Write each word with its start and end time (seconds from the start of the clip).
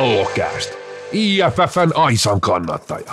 Kallokääst, 0.00 0.74
IFFn 1.12 1.90
Aisan 1.94 2.40
kannattaja. 2.40 3.12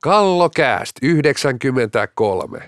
Kallokääst 0.00 0.96
93. 1.02 2.62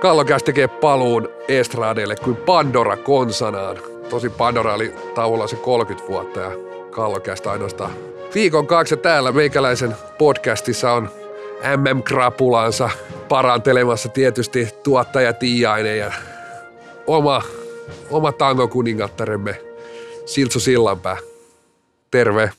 Kallokääst 0.00 0.44
tekee 0.44 0.68
paluun 0.68 1.28
estradeille 1.48 2.16
kuin 2.16 2.36
Pandora 2.36 2.96
konsanaan. 2.96 3.76
Tosi 4.10 4.28
Pandora 4.28 4.74
oli 4.74 4.94
tauolla 5.14 5.46
se 5.46 5.56
30 5.56 6.08
vuotta 6.12 6.40
ja 6.40 6.50
Kallokääst 6.90 7.46
ainoastaan 7.46 7.90
viikon 8.34 8.66
kaksi 8.66 8.96
täällä 8.96 9.32
meikäläisen 9.32 9.96
podcastissa 10.18 10.92
on 10.92 11.08
MM-krapulansa 11.76 12.90
parantelemassa 13.28 14.08
tietysti 14.08 14.68
tuottaja 14.82 15.32
Tiiainen 15.32 15.98
ja 15.98 16.12
oma, 17.06 17.42
oma 18.10 18.32
tangokuningattaremme 18.32 19.60
Siltsu 20.26 20.60
Sillanpää. 20.60 21.31
Terve. 22.12 22.50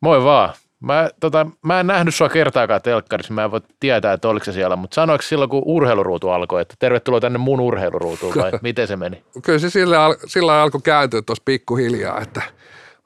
Moi 0.00 0.24
vaan. 0.24 0.54
Mä, 0.80 1.10
tota, 1.20 1.46
mä 1.62 1.80
en 1.80 1.86
nähnyt 1.86 2.14
sua 2.14 2.28
kertaakaan 2.28 2.82
telkkarissa, 2.82 3.34
mä 3.34 3.44
en 3.44 3.50
voi 3.50 3.60
tietää, 3.80 4.12
että 4.12 4.28
oliko 4.28 4.44
se 4.44 4.52
siellä, 4.52 4.76
mutta 4.76 4.94
sanoiko 4.94 5.22
silloin, 5.22 5.50
kun 5.50 5.62
urheiluruutu 5.66 6.28
alkoi, 6.28 6.62
että 6.62 6.74
tervetuloa 6.78 7.20
tänne 7.20 7.38
mun 7.38 7.60
urheiluruutuun 7.60 8.34
vai 8.36 8.52
miten 8.62 8.88
se 8.88 8.96
meni? 8.96 9.24
Kyllä 9.42 9.58
se 9.58 9.70
sillä, 9.70 10.04
al- 10.04 10.16
sillä 10.26 10.62
alkoi 10.62 10.80
kääntyä 10.80 11.22
tuossa 11.22 11.42
pikkuhiljaa, 11.44 12.20
että 12.20 12.42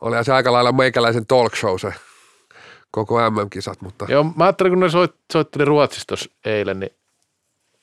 oli 0.01 0.25
se 0.25 0.33
aika 0.33 0.53
lailla 0.53 0.73
meikäläisen 0.73 1.27
talk 1.27 1.57
show 1.57 1.79
se 1.79 1.95
koko 2.91 3.31
MM-kisat, 3.31 3.81
mutta 3.81 4.07
Joo, 4.09 4.25
mä 4.25 4.45
ajattelin, 4.45 4.73
kun 4.73 4.81
ne 4.81 4.89
soit, 4.89 5.15
soitteli 5.33 5.65
Ruotsista 5.65 6.07
tuossa 6.09 6.31
eilen, 6.45 6.81
niin 6.81 6.93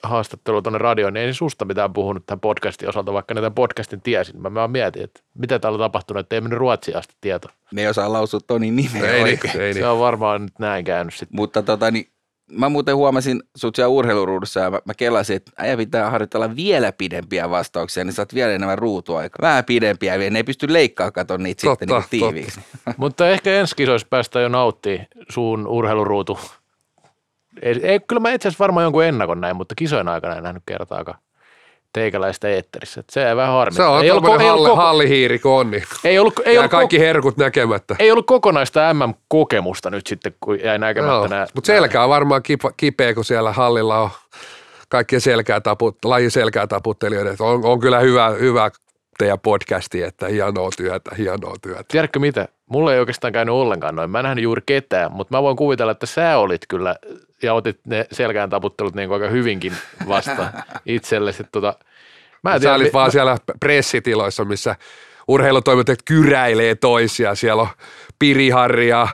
haastattelu 0.04 0.62
tuonne 0.62 0.80
radioon, 0.80 1.14
niin 1.14 1.26
ei 1.26 1.34
susta 1.34 1.66
mitään 1.66 1.94
puhunut 1.94 2.26
tämän 2.26 2.40
podcastin 2.40 2.90
osalta, 2.90 3.14
vaikka 3.14 3.36
tämän 3.36 3.54
podcastin 3.54 4.02
tiesin. 4.02 4.42
Mä, 4.42 4.50
mä 4.50 4.68
mietin, 4.68 5.04
että 5.04 5.22
mitä 5.34 5.60
täällä 5.60 5.76
on 5.76 5.80
tapahtunut, 5.80 6.20
että 6.20 6.36
ei 6.36 6.42
mennyt 6.42 6.60
Ruotsiin 6.60 6.98
asti 6.98 7.16
tieto. 7.22 7.48
Ne 7.72 7.82
ei 7.82 7.88
osaa 7.88 8.14
lausua 8.14 8.40
Tonin 8.48 8.76
nimeä 8.76 9.12
ei, 9.12 9.24
oikein. 9.24 9.54
niin, 9.54 9.62
ei 9.62 9.74
Se 9.74 9.80
niin. 9.80 9.90
on 9.90 10.00
varmaan 10.00 10.42
nyt 10.42 10.60
näin 10.60 10.86
käynyt 10.86 11.14
sitten. 11.14 11.36
Mutta 11.36 11.64
tota, 11.64 11.92
niin, 11.92 12.08
mä 12.52 12.70
muuten 12.70 12.96
huomasin 12.96 13.44
sut 13.56 13.76
siellä 13.76 13.90
urheiluruudussa 13.90 14.60
ja 14.60 14.72
mä, 14.72 14.80
mä 14.86 14.94
kelasin, 14.94 15.36
että 15.36 15.52
äijä 15.58 15.78
pitää 15.78 16.10
harjoitella 16.10 16.56
vielä 16.56 16.92
pidempiä 16.92 17.50
vastauksia, 17.50 18.04
niin 18.04 18.14
saat 18.14 18.34
vielä 18.34 18.52
enemmän 18.52 18.78
ruutuaikaa. 18.78 19.48
Vähän 19.48 19.66
pidempiä 19.66 20.20
vielä, 20.20 20.30
ne 20.30 20.40
ei 20.40 20.44
pysty 20.44 20.74
leikkaamaan 20.74 21.14
katon 21.14 21.44
niitä 21.44 21.62
Totta, 21.62 21.86
sitten 21.86 21.96
niin 21.96 22.34
tiiviiksi. 22.34 22.62
Mutta 22.98 23.30
ehkä 23.30 23.54
ensi 23.54 23.76
kisoissa 23.76 24.08
päästään 24.10 24.44
jo 24.44 24.50
nauttii 24.50 25.02
suun 25.30 25.68
urheiluruutu. 25.68 26.40
Ei, 27.62 27.80
ei, 27.84 28.00
kyllä 28.00 28.20
mä 28.20 28.32
itse 28.32 28.48
asiassa 28.48 28.64
varmaan 28.64 28.84
jonkun 28.84 29.04
ennakon 29.04 29.42
näin, 29.42 29.56
mutta 29.56 29.76
kisojen 29.76 30.08
aikana 30.08 30.36
en 30.36 30.44
nähnyt 30.44 30.64
kertaakaan 30.66 31.20
teikäläistä 31.94 32.50
eetterissä. 32.50 33.00
Et 33.00 33.10
se 33.10 33.30
ei 33.30 33.36
vähän 33.36 33.54
harmi. 33.54 33.76
Se 33.76 33.84
on 33.84 34.04
ei 34.04 34.12
ollut, 34.12 34.24
tuommoinen 34.24 34.46
ei, 34.46 34.52
ollut, 34.52 34.66
halli, 34.66 34.76
koko, 34.76 34.88
hallihiiri 34.88 35.40
konni. 35.40 35.84
ei, 36.04 36.20
ollut, 36.20 36.40
ei, 36.46 36.58
ollut, 36.58 36.72
kaikki 36.72 37.00
herkut 37.00 37.38
näkemättä. 37.38 37.96
ei 38.00 38.12
ollut 38.12 38.26
kokonaista 38.26 38.94
MM-kokemusta 38.94 39.90
nyt 39.90 40.08
sitten, 40.08 40.36
kun 40.40 40.60
jäi 40.60 40.80
näkemättä 40.80 41.28
nämä. 41.28 41.48
Mutta 41.56 41.68
selkä 41.68 42.04
on 42.04 42.10
varmaan 42.10 42.44
kipa, 42.44 42.72
kipeä, 42.78 43.14
kun 43.14 43.26
siellä 43.26 43.52
hallilla 43.52 44.00
on 44.00 44.10
kaikkien 44.90 45.22
selkää 45.22 45.62
taput, 45.62 46.06
lajin 46.06 46.32
selkää 46.32 46.68
taputtelijoita. 46.68 47.32
Et 47.32 47.42
On, 47.42 47.66
on 47.66 47.80
kyllä 47.80 48.00
hyvä, 48.00 48.30
hyvä 48.30 48.72
teidän 49.18 49.40
podcasti, 49.40 50.02
että 50.02 50.28
hienoa 50.28 50.70
työtä, 50.78 51.12
hienoa 51.18 51.56
työtä. 51.62 51.84
Tiedätkö 51.88 52.20
mitä? 52.20 52.48
Mulla 52.70 52.94
ei 52.94 53.00
oikeastaan 53.00 53.34
käynyt 53.34 53.54
ollenkaan 53.54 53.96
noin. 53.96 54.10
Mä 54.10 54.20
en 54.20 54.24
nähnyt 54.24 54.44
juuri 54.44 54.62
ketään, 54.66 55.12
mutta 55.12 55.38
mä 55.38 55.44
voin 55.44 55.58
kuvitella, 55.58 55.92
että 55.92 56.06
sä 56.06 56.38
olit 56.38 56.62
kyllä 56.70 56.96
ja 57.44 57.54
otit 57.54 57.80
ne 57.88 58.06
selkään 58.12 58.50
taputtelut 58.50 58.96
niin 58.96 59.12
aika 59.14 59.28
hyvinkin 59.28 59.74
vastaan 60.08 60.50
itsellesi. 60.86 61.44
Tota, 61.52 61.76
mä 62.44 62.54
en 62.54 62.60
Sä 62.60 62.62
tiedä, 62.62 62.76
olit 62.76 62.88
mi- 62.88 62.94
vaan 62.94 63.12
siellä 63.12 63.38
pressitiloissa, 63.60 64.46
missä 64.46 64.76
urheilutoimittajat 65.28 66.00
kyräilee 66.06 66.76
toisia. 66.76 67.36
Siellä 67.36 67.62
on 67.62 67.68
Piriharri 68.20 68.88
ja, 68.88 69.08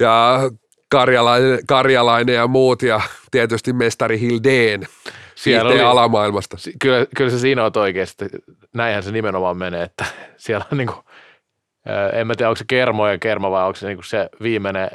ja 0.00 0.40
Karjalainen, 0.88 1.58
Karjalainen 1.68 2.34
ja 2.34 2.46
muut 2.46 2.82
ja 2.82 3.00
tietysti 3.30 3.72
mestari 3.72 4.20
Hildeen 4.20 4.86
Siellä 5.34 5.70
oli- 5.70 5.80
alamaailmasta. 5.80 6.56
Kyllä, 6.82 7.06
kyllä 7.16 7.30
se 7.30 7.38
siinä 7.38 7.64
on 7.64 7.72
oikeasti. 7.74 8.24
Näinhän 8.74 9.02
se 9.02 9.12
nimenomaan 9.12 9.56
menee, 9.56 9.82
että 9.82 10.04
siellä 10.36 10.66
on 10.72 10.78
niin 10.78 10.88
kuin, 10.88 10.98
en 12.12 12.26
mä 12.26 12.34
tiedä, 12.34 12.48
onko 12.48 12.56
se 12.56 12.64
kermo 12.68 13.08
ja 13.08 13.18
kerma 13.18 13.50
vai 13.50 13.62
onko 13.66 13.76
se 13.76 13.86
niin 13.86 13.98
se 14.04 14.28
viimeinen, 14.42 14.90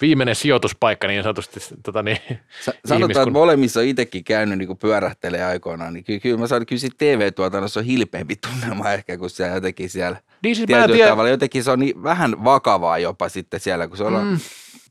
viimeinen 0.00 0.34
sijoituspaikka 0.34 1.06
niin 1.08 1.22
sanotusti. 1.22 1.60
Tota 1.82 2.02
niin, 2.02 2.18
Sa- 2.60 2.72
Sanotaan, 2.84 3.10
ihmiskun- 3.10 3.22
että 3.22 3.30
molemmissa 3.30 3.80
on 3.80 3.86
itsekin 3.86 4.24
käynyt 4.24 4.58
niin 4.58 4.78
pyörähtelee 4.78 5.44
aikoinaan, 5.44 5.94
niin 5.94 6.04
kyllä, 6.04 6.20
kyllä 6.20 6.38
mä 6.38 6.46
sanon, 6.46 6.66
kyllä 6.66 6.88
TV-tuotannossa 6.98 7.80
on 7.80 7.86
hilpeämpi 7.86 8.36
tunnelma 8.36 8.92
ehkä, 8.94 9.16
kun 9.18 9.30
siellä 9.30 9.54
jotenkin 9.54 9.90
siellä 9.90 10.20
Niin 10.42 10.56
siis 10.56 10.68
mä 10.68 10.84
en 10.84 10.90
tiedä, 10.90 11.10
tavalla 11.10 11.30
jotenkin 11.30 11.64
se 11.64 11.70
on 11.70 11.78
niin 11.78 12.02
vähän 12.02 12.44
vakavaa 12.44 12.98
jopa 12.98 13.28
sitten 13.28 13.60
siellä, 13.60 13.88
kun 13.88 13.96
se 13.96 14.04
on, 14.04 14.26
mm. 14.26 14.38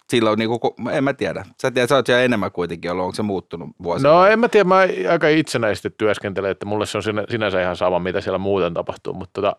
silloin 0.09 0.39
niin 0.39 0.49
kuin, 0.49 0.73
en 0.91 1.03
mä 1.03 1.13
tiedä. 1.13 1.45
Sä 1.61 1.71
tiedät, 1.71 1.89
sä 1.89 1.95
oot 1.95 2.05
siellä 2.05 2.23
enemmän 2.23 2.51
kuitenkin 2.51 2.91
ollut, 2.91 3.03
onko 3.03 3.15
se 3.15 3.23
muuttunut 3.23 3.69
vuosina? 3.83 4.09
No 4.09 4.25
en 4.25 4.39
mä 4.39 4.49
tiedä, 4.49 4.63
mä 4.63 4.79
aika 5.11 5.27
itsenäisesti 5.27 5.89
työskentelen, 5.97 6.51
että 6.51 6.65
mulle 6.65 6.85
se 6.85 6.97
on 6.97 7.03
sinä- 7.03 7.25
sinänsä 7.29 7.61
ihan 7.61 7.75
sama, 7.75 7.99
mitä 7.99 8.21
siellä 8.21 8.37
muuten 8.37 8.73
tapahtuu, 8.73 9.13
mutta 9.13 9.41
tota, 9.41 9.55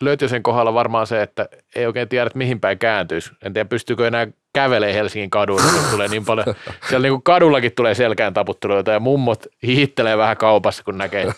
löt, 0.00 0.10
Lötjösen 0.10 0.42
kohdalla 0.42 0.74
varmaan 0.74 1.06
se, 1.06 1.22
että 1.22 1.48
ei 1.74 1.86
oikein 1.86 2.08
tiedä, 2.08 2.26
että 2.26 2.38
mihin 2.38 2.60
päin 2.60 2.78
kääntyisi. 2.78 3.30
En 3.44 3.52
tiedä, 3.52 3.68
pystyykö 3.68 4.06
enää 4.06 4.26
kävelee 4.54 4.94
Helsingin 4.94 5.30
kaduilla, 5.30 5.72
kun 5.72 5.90
tulee 5.90 6.08
niin 6.08 6.24
paljon. 6.24 6.54
Siellä 6.88 7.02
niin 7.02 7.12
kuin 7.12 7.22
kadullakin 7.22 7.72
tulee 7.76 7.94
selkään 7.94 8.34
taputteluita 8.34 8.90
ja 8.90 9.00
mummot 9.00 9.46
hiittelee 9.62 10.18
vähän 10.18 10.36
kaupassa, 10.36 10.84
kun 10.84 10.98
näkee 10.98 11.32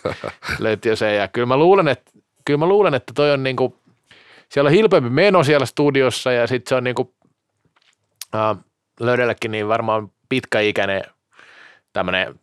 Lötjösen. 0.59 1.17
Ja 1.17 1.29
kyllä 1.29 1.47
mä 1.47 1.57
luulen, 1.57 1.89
että, 1.89 2.11
kyllä 2.45 2.59
mä 2.59 2.67
luulen, 2.67 2.95
että 2.95 3.13
toi 3.17 3.31
on 3.31 3.43
niin 3.43 3.57
kuin, 3.57 3.75
siellä 4.49 4.69
on 4.69 4.75
hilpeämpi 4.75 5.11
meno 5.11 5.45
siellä 5.45 5.67
studiossa 5.67 6.33
ja 6.33 6.47
sitten 6.47 6.69
se 6.69 6.75
on 6.75 6.85
niin 6.85 6.95
kuin, 6.95 7.09
äh, 8.35 8.57
Lödellekin 9.01 9.51
niin 9.51 9.69
varmaan 9.69 10.11
pitkäikäinen 10.29 11.03
tämmöinen 11.93 12.41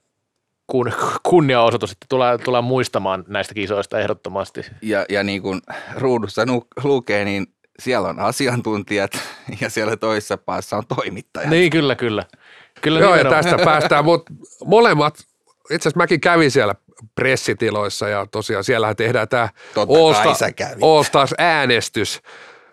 kun, 0.68 0.94
kunniaosoitus, 1.24 1.92
että 1.92 2.06
tulee, 2.10 2.38
tulee 2.38 2.62
muistamaan 2.62 3.24
näistä 3.28 3.54
kisoista 3.54 4.00
ehdottomasti. 4.00 4.66
Ja, 4.82 5.06
ja 5.10 5.24
niin 5.24 5.42
kuin 5.42 5.62
ruudussa 5.96 6.46
nu, 6.46 6.68
lukee, 6.84 7.26
niin 7.26 7.48
siellä 7.80 8.08
on 8.10 8.20
asiantuntijat 8.20 9.12
ja 9.62 9.70
siellä 9.70 9.98
toisessa 9.98 10.38
päässä 10.38 10.78
on 10.78 10.84
toimittajat. 10.88 11.50
Niin, 11.50 11.70
kyllä, 11.70 11.96
kyllä. 11.96 12.24
kyllä 12.82 13.00
Joo, 13.00 13.10
ja 13.10 13.18
nimenomaan. 13.18 13.44
tästä 13.44 13.66
päästään, 13.66 14.06
mutta 14.06 14.34
molemmat, 14.66 15.18
itse 15.72 15.76
asiassa 15.76 15.98
mäkin 15.98 16.22
kävin 16.22 16.52
siellä 16.52 16.76
pressitiloissa 17.16 18.10
ja 18.10 18.28
tosiaan 18.32 18.64
siellähän 18.64 18.96
tehdään 18.96 19.28
tämä 19.28 19.50
Totta 19.74 20.24
kai 20.24 20.36
sä 20.36 20.52
kävit. 20.52 20.84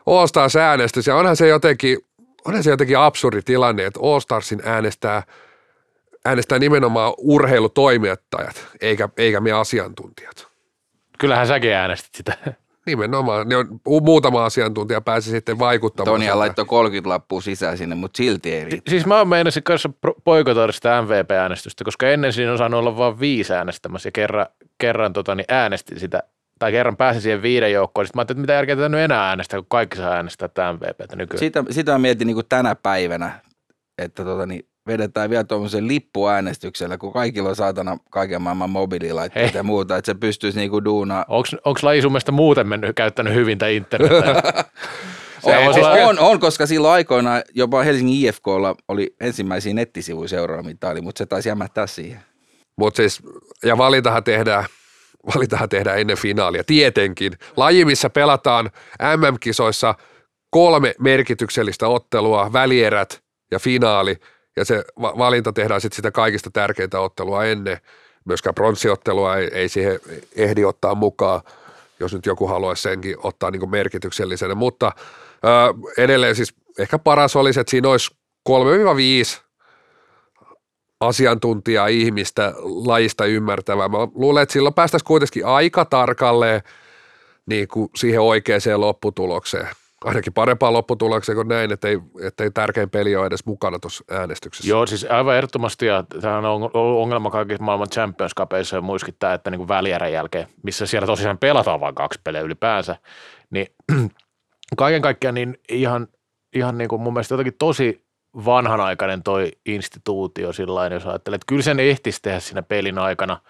All 0.07 0.27
Stars 0.27 0.57
äänestys. 0.57 1.07
Ja 1.07 1.17
onhan 1.17 1.37
se 1.37 1.49
jotenkin, 1.49 1.99
onhan 2.45 2.63
se 2.63 2.71
jotenkin 2.71 2.99
absurdi 2.99 3.43
tilanne, 3.43 3.87
että 3.87 4.01
All 4.03 4.21
Starsin 4.21 4.63
äänestää, 4.65 5.23
äänestää 6.25 6.59
nimenomaan 6.59 7.15
urheilutoimittajat, 7.19 8.67
eikä, 8.81 9.09
eikä 9.17 9.41
me 9.41 9.53
asiantuntijat. 9.53 10.47
Kyllähän 11.19 11.47
säkin 11.47 11.73
äänestit 11.73 12.15
sitä. 12.15 12.37
Nimenomaan, 12.87 13.49
ne 13.49 13.57
on, 13.57 13.81
muutama 14.03 14.45
asiantuntija 14.45 15.01
pääsi 15.01 15.31
sitten 15.31 15.59
vaikuttamaan. 15.59 16.15
Tonia 16.15 16.39
laittoi 16.39 16.65
30 16.65 17.09
lappua 17.09 17.41
sisään 17.41 17.79
sinne, 17.79 17.95
mutta 17.95 18.17
silti 18.17 18.55
ei 18.55 18.65
riitä. 18.65 18.91
Siis 18.91 19.07
mä 19.07 19.25
meinasin 19.25 19.63
kanssa 19.63 19.91
boikotoida 20.25 20.73
sitä 20.73 21.03
MVP-äänestystä, 21.03 21.85
koska 21.85 22.09
ennen 22.09 22.33
siinä 22.33 22.53
on 22.53 22.59
saanut 22.59 22.79
olla 22.79 22.97
vain 22.97 23.21
viisi 23.21 23.53
äänestämässä 23.53 24.07
ja 24.07 24.13
kerran, 24.13 24.47
kerran 24.79 25.13
tota, 25.13 25.35
niin 25.35 25.45
äänestin 25.49 26.01
sitä, 26.01 26.23
tai 26.59 26.73
kerran 26.73 26.97
pääsin 26.97 27.23
siihen 27.23 27.43
viiden 27.43 27.73
joukkoon. 27.73 28.07
Sitten 28.07 28.19
mä 28.19 28.21
ajattelin, 28.21 28.39
että 28.39 28.43
mitä 28.43 28.53
järkeä 28.53 28.77
tätä 28.77 28.89
nyt 28.89 29.01
enää 29.01 29.29
äänestää, 29.29 29.61
kun 29.61 29.67
kaikki 29.69 29.97
saa 29.97 30.13
äänestää 30.13 30.49
tätä 30.49 30.73
MVPtä 30.73 31.17
nykyään. 31.17 31.39
Sitä, 31.39 31.65
sitä 31.71 31.93
mä 31.93 31.99
mietin 31.99 32.27
niin 32.27 32.35
kuin 32.35 32.47
tänä 32.49 32.75
päivänä, 32.75 33.41
että 33.99 34.25
tota, 34.25 34.47
niin 34.47 34.67
vedetään 34.87 35.31
vielä 35.31 35.45
tuommoisen 35.45 35.89
lippuäänestyksellä, 35.89 36.99
kun 36.99 37.13
kaikilla 37.13 37.49
on 37.49 37.57
saatana 37.57 37.99
kaiken 38.11 38.43
maailman 38.43 38.71
mobiililaitteita 38.71 39.57
ja 39.57 39.63
muuta, 39.63 39.97
että 39.97 40.07
se 40.07 40.15
pystyisi 40.15 40.59
niinku 40.59 40.85
duunaa. 40.85 41.25
Onko 41.65 41.81
laji 41.83 42.03
sun 42.03 42.13
mielestä 42.13 42.33
muuten 42.33 42.69
mennyt, 42.69 42.97
käyttänyt 42.97 43.35
hyvin 43.35 43.59
tätä 43.59 43.69
internetiä? 43.69 44.43
Se 45.45 45.57
On, 45.57 45.65
voisi 45.65 45.81
olla- 45.81 46.07
on, 46.07 46.19
on, 46.19 46.41
koska 46.41 46.67
silloin 46.67 46.95
aikoinaan 46.95 47.43
jopa 47.55 47.83
Helsingin 47.83 48.29
IFKlla 48.29 48.75
oli 48.89 49.15
ensimmäisiä 49.21 49.75
nettisivuja 49.75 50.29
seuraava 50.29 50.63
mitä 50.63 50.89
oli, 50.89 51.01
mutta 51.01 51.19
se 51.19 51.27
taisi 51.27 51.49
jämättää 51.49 51.87
siihen. 51.87 52.21
Mutta 52.77 52.97
siis, 52.97 53.21
ja 53.65 53.79
valintahan 53.79 54.25
tehdään, 54.25 54.65
valintahan 55.35 55.69
tehdään 55.69 55.99
ennen 55.99 56.17
finaalia, 56.17 56.65
tietenkin. 56.65 57.33
Laji, 57.57 57.85
missä 57.85 58.11
pelataan 58.11 58.71
MM-kisoissa 59.17 59.95
kolme 60.51 60.95
merkityksellistä 60.99 61.89
ottelua, 61.89 62.53
välierät 62.53 63.23
ja 63.51 63.59
finaali, 63.59 64.17
ja 64.57 64.65
se 64.65 64.85
va- 65.01 65.19
valinta 65.19 65.53
tehdään 65.53 65.81
sitten 65.81 65.97
sitä 65.97 66.11
kaikista 66.11 66.51
tärkeintä 66.51 67.01
ottelua 67.01 67.45
ennen. 67.45 67.79
Myöskään 68.25 68.55
pronssiottelua 68.55 69.37
ei, 69.37 69.51
ei 69.53 69.69
siihen 69.69 70.01
ehdi 70.37 70.65
ottaa 70.65 70.95
mukaan, 70.95 71.41
jos 72.01 72.15
nyt 72.15 72.27
joku 72.27 72.47
haluaisi 72.47 72.83
senkin 72.83 73.17
ottaa 73.23 73.51
niin 73.51 73.71
merkityksellisenä, 73.71 74.55
mutta 74.55 74.93
ö, 75.45 75.49
edelleen 75.99 76.37
siis 76.37 76.55
ehkä 76.79 76.99
paras 76.99 77.37
olisi, 77.37 77.61
että 77.61 77.71
siinä 77.71 77.89
olisi 77.89 78.17
3-5 78.49 78.53
asiantuntijaa 81.01 81.87
ihmistä 81.87 82.55
lajista 82.63 83.25
ymmärtävää. 83.25 83.89
Mä 83.89 83.99
luulen, 84.15 84.43
että 84.43 84.53
silloin 84.53 84.75
päästäisiin 84.75 85.07
kuitenkin 85.07 85.47
aika 85.47 85.85
tarkalleen 85.85 86.63
niin 87.47 87.69
kuin 87.69 87.91
siihen 87.97 88.21
oikeaan 88.21 88.61
lopputulokseen. 88.77 89.69
Ainakin 90.05 90.33
parempaa 90.33 90.73
lopputulokseen 90.73 91.37
kuin 91.37 91.49
näin, 91.49 91.73
ettei, 91.73 91.99
ettei 92.23 92.51
tärkein 92.51 92.91
peli 92.91 93.17
ole 93.17 93.27
edes 93.27 93.47
mukana 93.47 93.79
tuossa 93.79 94.05
äänestyksessä. 94.11 94.71
Joo, 94.71 94.87
siis 94.87 95.07
aivan 95.11 95.37
ehdottomasti, 95.37 95.87
ja 95.87 96.05
tämähän 96.21 96.45
on 96.45 96.71
ollut 96.75 97.03
ongelma 97.03 97.31
kaikissa 97.31 97.65
maailman 97.65 97.89
Champions 97.89 98.33
Cupissa, 98.35 98.77
ja 98.77 98.81
muiskittaa, 98.81 99.35
että 99.35 99.51
niin 99.51 99.59
kuin 99.59 99.69
välierän 99.69 100.13
jälkeen, 100.13 100.47
missä 100.63 100.87
siellä 100.87 101.07
tosiaan 101.07 101.39
pelataan 101.39 101.81
vain 101.81 101.95
kaksi 101.95 102.21
peliä 102.25 102.41
ylipäänsä, 102.41 102.97
niin 103.51 103.67
kaiken 104.77 105.03
kaikkiaan 105.03 105.35
niin 105.35 105.59
ihan, 105.69 106.09
ihan 106.55 106.79
niin 106.79 106.89
kuin 106.89 107.03
mun 107.03 107.13
mielestä 107.13 107.35
jotenkin 107.35 107.55
tosi 107.59 108.05
vanhanaikainen 108.45 109.23
toi 109.23 109.53
instituutio 109.67 110.53
sillä 110.53 110.87
jos 110.87 111.07
ajattelee, 111.07 111.35
että 111.35 111.47
kyllä 111.49 111.63
sen 111.63 111.81
ehtisi 111.81 112.23
tehdä 112.23 112.41
siinä 112.41 112.63
pelin 112.63 112.99
aikana, 112.99 113.41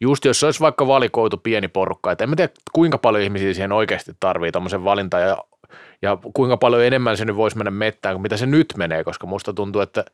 just 0.00 0.24
jos 0.24 0.44
olisi 0.44 0.60
vaikka 0.60 0.86
valikoitu 0.86 1.36
pieni 1.36 1.68
porukka, 1.68 2.12
että 2.12 2.24
en 2.24 2.30
mä 2.30 2.36
tiedä 2.36 2.52
kuinka 2.72 2.98
paljon 2.98 3.24
ihmisiä 3.24 3.54
siihen 3.54 3.72
oikeasti 3.72 4.12
tarvii 4.20 4.52
tuommoisen 4.52 4.84
valinta 4.84 5.18
ja, 5.18 5.36
ja 6.02 6.18
kuinka 6.34 6.56
paljon 6.56 6.84
enemmän 6.84 7.16
se 7.16 7.24
nyt 7.24 7.36
voisi 7.36 7.56
mennä 7.56 7.70
mettään 7.70 8.14
kuin 8.14 8.22
mitä 8.22 8.36
se 8.36 8.46
nyt 8.46 8.74
menee, 8.76 9.04
koska 9.04 9.26
musta 9.26 9.52
tuntuu, 9.52 9.82
että 9.82 10.04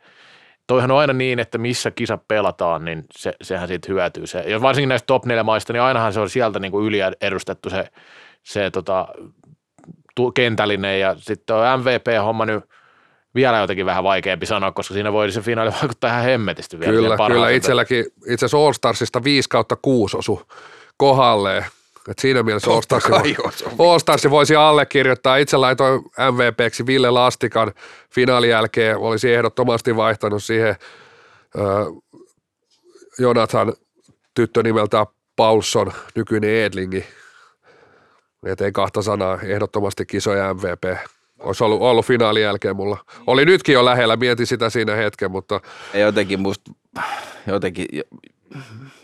toihan 0.67 0.91
on 0.91 0.99
aina 0.99 1.13
niin, 1.13 1.39
että 1.39 1.59
missä 1.59 1.91
kisa 1.91 2.19
pelataan, 2.29 2.85
niin 2.85 3.05
se, 3.13 3.33
sehän 3.43 3.69
siitä 3.69 3.93
hyötyy. 3.93 4.27
Se, 4.27 4.39
ja 4.41 4.63
varsinkin 4.63 4.89
näistä 4.89 5.07
top 5.07 5.25
4 5.25 5.43
maista, 5.43 5.73
niin 5.73 5.83
ainahan 5.83 6.13
se 6.13 6.21
on 6.21 6.31
sieltä 6.31 6.59
niin 6.59 6.73
kuin 6.73 6.87
yliedustettu 6.87 7.71
se, 7.71 7.85
se 8.43 8.71
tota, 8.71 9.09
kentällinen 10.35 11.01
ja 11.01 11.15
sitten 11.19 11.57
on 11.57 11.81
MVP-homma 11.81 12.47
nyt 12.47 12.65
vielä 13.35 13.59
jotenkin 13.59 13.87
vähän 13.87 14.05
vaikeampi 14.05 14.47
sanoa, 14.47 14.73
koska 14.73 14.95
siinä 14.95 15.13
voi 15.13 15.33
se 15.33 15.41
finaali 15.41 15.71
vaikuttaa 15.81 16.11
ihan 16.11 16.25
hemmetisti 16.25 16.81
vielä. 16.81 16.93
Kyllä, 16.93 17.17
kyllä 17.27 17.51
itselläkin 17.51 18.05
itse 18.27 18.47
asiassa 18.47 18.59
All 18.59 18.73
Starsista 18.73 19.25
5 19.25 19.49
kautta 19.49 19.77
6 19.77 20.17
osu 20.17 20.43
kohdalleen. 20.97 21.65
Et 22.09 22.19
siinä 22.19 22.43
mielessä 22.43 22.71
All 23.79 23.99
Stars 23.99 24.31
voisi 24.31 24.57
allekirjoittaa. 24.57 25.37
Itse 25.37 25.57
laitoin 25.57 26.03
MVPksi 26.33 26.87
Ville 26.87 27.11
Lastikan 27.11 27.73
finaalin 28.11 28.51
jälkeen. 28.51 28.99
Olisi 28.99 29.35
ehdottomasti 29.35 29.97
vaihtanut 29.97 30.45
siihen 30.45 30.77
äh, 31.59 32.03
Jonathan 33.19 33.73
tyttö 34.35 34.63
nimeltä 34.63 35.07
Paulson, 35.37 35.93
nykyinen 36.15 36.51
Edlingi. 36.51 37.05
Et 38.47 38.61
ei 38.61 38.73
kahta 38.73 39.03
sanaa, 39.03 39.39
ehdottomasti 39.43 40.07
kisoja 40.07 40.55
MVP. 40.55 40.99
Olisi 41.39 41.65
ollut, 41.65 41.81
ollut 41.81 42.07
finaalin 42.07 42.43
jälkeen 42.43 42.77
mulla. 42.77 43.05
Oli 43.27 43.45
nytkin 43.45 43.73
jo 43.73 43.85
lähellä, 43.85 44.17
mietin 44.17 44.47
sitä 44.47 44.71
siinä 44.71 44.95
hetken, 44.95 45.31
mutta... 45.31 45.61
Jotenkin 45.95 46.41
musta, 46.41 46.71
jotenkin, 47.47 47.87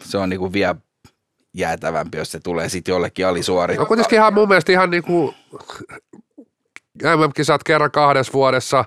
se 0.00 0.18
on 0.18 0.28
niinku 0.28 0.52
vielä 0.52 0.74
jäätävämpi, 1.54 2.18
jos 2.18 2.32
se 2.32 2.40
tulee 2.40 2.68
sitten 2.68 2.92
jollekin 2.92 3.26
alisuori. 3.26 3.76
No 3.76 3.86
kuitenkin 3.86 4.16
ihan 4.16 4.34
mun 4.34 4.48
mielestä 4.48 4.72
ihan 4.72 4.90
niin 4.90 5.02
kuin 5.02 5.34
MM-kisat 7.02 7.64
kerran 7.64 7.90
kahdessa 7.90 8.32
vuodessa, 8.32 8.84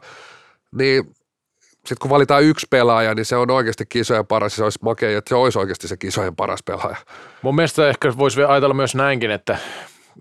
niin 0.75 1.03
sitten 1.71 1.97
kun 2.01 2.09
valitaan 2.09 2.43
yksi 2.43 2.67
pelaaja, 2.69 3.15
niin 3.15 3.25
se 3.25 3.35
on 3.35 3.51
oikeasti 3.51 3.85
kisojen 3.89 4.27
paras, 4.27 4.55
se 4.55 4.63
olisi 4.63 4.79
makea, 4.81 5.17
että 5.17 5.29
se 5.29 5.35
olisi 5.35 5.59
oikeasti 5.59 5.87
se 5.87 5.97
kisojen 5.97 6.35
paras 6.35 6.63
pelaaja. 6.63 6.97
Mun 7.41 7.55
mielestä 7.55 7.89
ehkä 7.89 8.13
voisi 8.17 8.43
ajatella 8.43 8.73
myös 8.73 8.95
näinkin, 8.95 9.31
että 9.31 9.57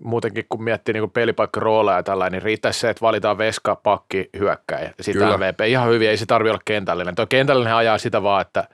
muutenkin 0.03 0.45
kun 0.49 0.63
miettii 0.63 0.93
niin 0.93 1.11
pelipaikkarooleja 1.11 1.97
ja 1.97 2.03
tällainen, 2.03 2.37
niin 2.37 2.45
riittäisi 2.45 2.79
se, 2.79 2.89
että 2.89 3.01
valitaan 3.01 3.37
veska, 3.37 3.75
pakki, 3.75 4.29
hyökkäjä 4.39 4.93
ja 4.97 5.03
sitten 5.03 5.27
MVP. 5.27 5.59
Ihan 5.67 5.89
hyvin, 5.89 6.09
ei 6.09 6.17
se 6.17 6.25
tarvitse 6.25 6.51
olla 6.51 6.61
kentällinen. 6.65 7.15
Tuo 7.15 7.27
kentällinen 7.27 7.75
ajaa 7.75 7.97
sitä 7.97 8.23
vaan, 8.23 8.41
että 8.41 8.67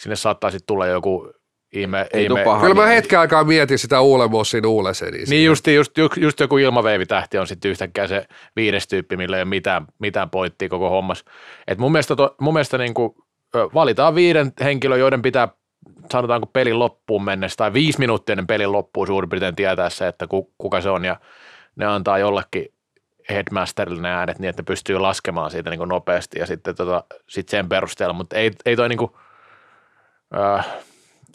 sinne 0.00 0.16
saattaa 0.16 0.50
sitten 0.50 0.66
tulla 0.66 0.86
joku 0.86 1.32
ihme. 1.72 2.06
Ei 2.12 2.24
ihme. 2.24 2.44
Kyllä 2.60 2.74
mä 2.74 2.86
hetken 2.86 3.18
aikaa 3.18 3.44
mietin 3.44 3.78
sitä 3.78 4.00
Uulemossin 4.00 4.66
Uuleseni. 4.66 5.24
Niin 5.28 5.44
just, 5.44 5.66
just, 5.66 5.98
just, 6.16 6.40
joku 6.40 6.58
ilmaveivitähti 6.58 7.38
on 7.38 7.46
sitten 7.46 7.70
yhtäkkiä 7.70 8.06
se 8.06 8.26
viides 8.56 8.88
tyyppi, 8.88 9.16
millä 9.16 9.36
ei 9.36 9.42
ole 9.42 9.48
mitään, 9.48 9.86
mitään 9.98 10.30
pointtia 10.30 10.68
koko 10.68 10.90
hommas. 10.90 11.24
Et 11.68 11.78
mun 11.78 11.92
mielestä, 11.92 12.16
to, 12.16 12.34
mun 12.40 12.54
mielestä 12.54 12.78
niin 12.78 12.94
kuin, 12.94 13.14
valitaan 13.74 14.14
viiden 14.14 14.52
henkilön, 14.60 15.00
joiden 15.00 15.22
pitää 15.22 15.48
sanotaanko 16.12 16.46
pelin 16.46 16.78
loppuun 16.78 17.24
mennessä 17.24 17.56
tai 17.56 17.72
viisi 17.72 17.98
minuuttia 17.98 18.32
ennen 18.32 18.46
pelin 18.46 18.72
loppuun 18.72 19.06
suurin 19.06 19.30
piirtein 19.30 19.56
tietää 19.56 19.90
se, 19.90 20.08
että 20.08 20.26
kuka 20.58 20.80
se 20.80 20.90
on 20.90 21.04
ja 21.04 21.16
ne 21.76 21.86
antaa 21.86 22.18
jollekin 22.18 22.66
headmasterille 23.28 24.02
ne 24.02 24.10
äänet 24.10 24.38
niin, 24.38 24.48
että 24.48 24.62
pystyy 24.62 24.98
laskemaan 24.98 25.50
siitä 25.50 25.70
niin 25.70 25.78
kuin 25.78 25.88
nopeasti 25.88 26.38
ja 26.38 26.46
sitten 26.46 26.74
tota, 26.74 27.04
sit 27.28 27.48
sen 27.48 27.68
perusteella, 27.68 28.12
mutta 28.12 28.36
ei, 28.36 28.50
ei 28.66 28.76
toi 28.76 28.88
niin 28.88 28.98
kuin, 28.98 29.10
äh, 30.36 30.66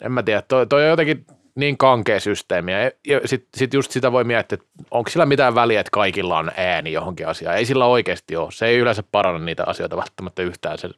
en 0.02 0.12
mä 0.12 0.22
tiedä, 0.22 0.42
toi, 0.42 0.66
toi 0.66 0.82
on 0.82 0.88
jotenkin 0.88 1.26
niin 1.54 1.78
kankea 1.78 2.20
systeemi 2.20 2.72
ja, 3.06 3.20
sitten 3.24 3.58
sit 3.58 3.74
just 3.74 3.90
sitä 3.90 4.12
voi 4.12 4.24
miettiä, 4.24 4.54
että 4.54 4.66
onko 4.90 5.10
sillä 5.10 5.26
mitään 5.26 5.54
väliä, 5.54 5.80
että 5.80 5.90
kaikilla 5.90 6.38
on 6.38 6.50
ääni 6.56 6.92
johonkin 6.92 7.28
asiaan. 7.28 7.56
Ei 7.56 7.66
sillä 7.66 7.86
oikeasti 7.86 8.36
ole. 8.36 8.52
Se 8.52 8.66
ei 8.66 8.78
yleensä 8.78 9.02
paranna 9.02 9.44
niitä 9.44 9.64
asioita 9.66 9.96
välttämättä 9.96 10.42
yhtään. 10.42 10.78
Se 10.78 10.88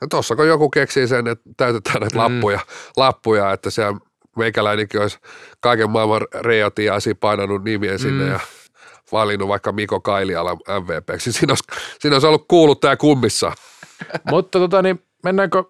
ja 0.00 0.06
tuossa 0.10 0.36
kun 0.36 0.48
joku 0.48 0.70
keksii 0.70 1.08
sen, 1.08 1.26
että 1.26 1.50
täytetään 1.56 2.00
näitä 2.00 2.16
mm. 2.16 2.22
lappuja, 2.22 2.60
lappuja, 2.96 3.52
että 3.52 3.70
se 3.70 3.82
meikäläinenkin 4.36 5.00
olisi 5.00 5.18
kaiken 5.60 5.90
maailman 5.90 6.26
reotiaisia 6.40 7.14
painanut 7.14 7.62
sinne 7.96 8.24
mm. 8.24 8.30
ja 8.30 8.40
valinnut 9.12 9.48
vaikka 9.48 9.72
Miko 9.72 10.00
Kailiala 10.00 10.54
MVPksi. 10.54 11.32
Siinä 11.32 11.50
olisi, 11.52 11.64
siinä 12.00 12.14
olisi 12.14 12.26
ollut 12.26 12.44
kuuluttaja 12.48 12.96
kummissa. 12.96 13.52
Mutta 14.30 14.58
tota, 14.58 14.82
niin 14.82 15.02
mennäänkö 15.24 15.64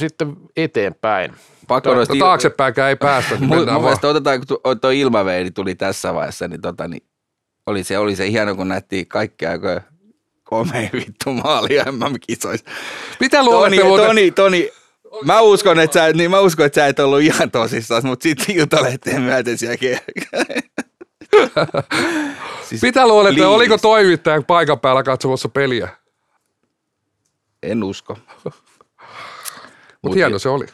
sitten 0.00 0.36
eteenpäin? 0.56 1.34
Pakko 1.68 1.94
no, 1.94 2.06
taaksepäinkään 2.18 2.88
ei 2.88 2.96
päästä. 2.96 3.36
Mun, 3.40 3.72
mun 3.72 3.82
mielestä 3.82 4.08
otetaan, 4.08 4.40
kun 4.46 4.80
tuo 4.80 4.90
ilmaveili 4.90 5.50
tuli 5.50 5.74
tässä 5.74 6.14
vaiheessa, 6.14 6.48
niin, 6.48 6.60
tota, 6.60 6.88
niin 6.88 7.02
oli, 7.66 7.84
se, 7.84 7.98
oli 7.98 8.16
se 8.16 8.30
hieno, 8.30 8.54
kun 8.54 8.68
nähtiin 8.68 9.06
kaikkea 9.06 9.52
komea 10.44 10.90
vittu 11.06 11.32
maali 11.32 11.78
MM-kisoissa. 11.90 12.70
Mitä 13.20 13.44
luulette 13.44 13.76
Toni, 13.76 13.88
muuten? 13.88 14.06
Toni, 14.06 14.30
Toni, 14.30 14.70
Mä 15.24 15.40
uskon, 15.40 15.80
että 15.80 16.00
sä, 16.00 16.12
niin 16.12 16.30
mä 16.30 16.40
uskon, 16.40 16.66
että 16.66 16.80
sä 16.80 16.86
et 16.86 16.98
ollut 16.98 17.20
ihan 17.20 17.50
tosissaan, 17.50 18.06
mutta 18.06 18.22
sitten 18.22 18.56
Iltalehteen 18.56 19.22
myöten 19.22 19.58
siellä 19.58 19.76
siis 22.68 22.82
Mitä 22.82 23.02
please. 23.02 23.46
oliko 23.46 23.78
toimittaja 23.78 24.42
paikan 24.42 24.80
päällä 24.80 25.02
katsomassa 25.02 25.48
peliä? 25.48 25.88
En 27.62 27.84
usko. 27.84 28.18
Mutta 28.44 28.60
Mut 30.02 30.14
hieno 30.14 30.38
se 30.38 30.48
oli. 30.48 30.66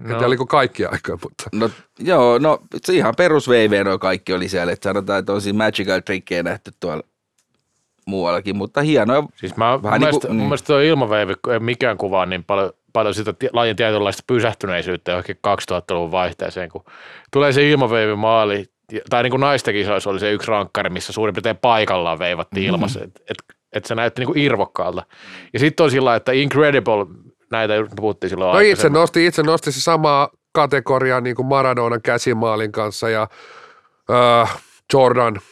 No. 0.00 0.18
En 0.18 0.24
oliko 0.24 0.46
kaikki 0.46 0.84
aikaa, 0.84 1.18
mutta... 1.22 1.44
No, 1.52 1.70
joo, 1.98 2.38
no 2.38 2.58
se 2.84 2.94
ihan 2.94 3.14
perus 3.16 3.48
VV 3.48 3.98
kaikki 4.00 4.32
oli 4.32 4.48
siellä, 4.48 4.72
että 4.72 4.88
sanotaan, 4.88 5.18
että 5.18 5.32
on 5.32 5.40
siinä 5.40 5.64
magical 5.64 6.00
trickkejä 6.00 6.42
nähty 6.42 6.72
tuolla 6.80 7.02
muuallakin, 8.06 8.56
mutta 8.56 8.82
hienoja. 8.82 9.22
Siis 9.36 9.56
mä, 9.56 9.82
vähän 9.82 10.00
mun, 10.00 10.10
niin 10.10 10.20
kuin, 10.20 10.36
mun 10.36 10.46
mielestä 10.46 10.66
tuo 10.66 10.78
ilmaveivi 10.78 11.34
ei 11.52 11.58
mikään 11.58 11.96
kuvaa 11.96 12.26
niin 12.26 12.44
paljon, 12.44 12.72
paljon 12.92 13.14
sitä 13.14 13.34
lajin 13.52 13.76
tietynlaista 13.76 14.22
pysähtyneisyyttä 14.26 15.12
johonkin 15.12 15.36
2000-luvun 15.36 16.10
vaihteeseen, 16.10 16.68
kun 16.68 16.84
tulee 17.32 17.52
se 17.52 17.70
ilmaveivi 17.70 18.14
maali, 18.14 18.64
tai 19.10 19.22
niin 19.22 19.30
kuin 19.30 19.40
naistakisoissa 19.40 20.10
oli 20.10 20.20
se 20.20 20.32
yksi 20.32 20.50
rankkari, 20.50 20.90
missä 20.90 21.12
suurin 21.12 21.34
piirtein 21.34 21.56
paikallaan 21.56 22.18
veivattiin 22.18 22.64
mm-hmm. 22.64 22.74
ilmassa, 22.74 23.00
että 23.04 23.20
et, 23.30 23.36
et 23.72 23.84
se 23.84 23.94
näytti 23.94 24.20
niin 24.20 24.26
kuin 24.26 24.38
irvokkaalta. 24.38 25.02
Ja 25.52 25.58
sitten 25.58 25.84
on 25.84 25.90
sillä 25.90 26.16
että 26.16 26.32
Incredible, 26.32 27.06
näitä 27.56 27.74
puhuttiin 27.96 28.30
silloin 28.30 28.54
No 28.54 28.60
itse 28.60 28.88
nosti, 28.88 29.26
itse 29.26 29.42
nosti 29.42 29.72
se 29.72 29.80
samaa 29.80 30.28
kategoriaa 30.52 31.20
niin 31.20 31.36
kuin 31.36 31.46
Maradonan 31.46 32.02
käsimaalin 32.02 32.72
kanssa 32.72 33.08
ja 33.08 33.28
äh, 34.10 34.58
Jordan– 34.92 35.40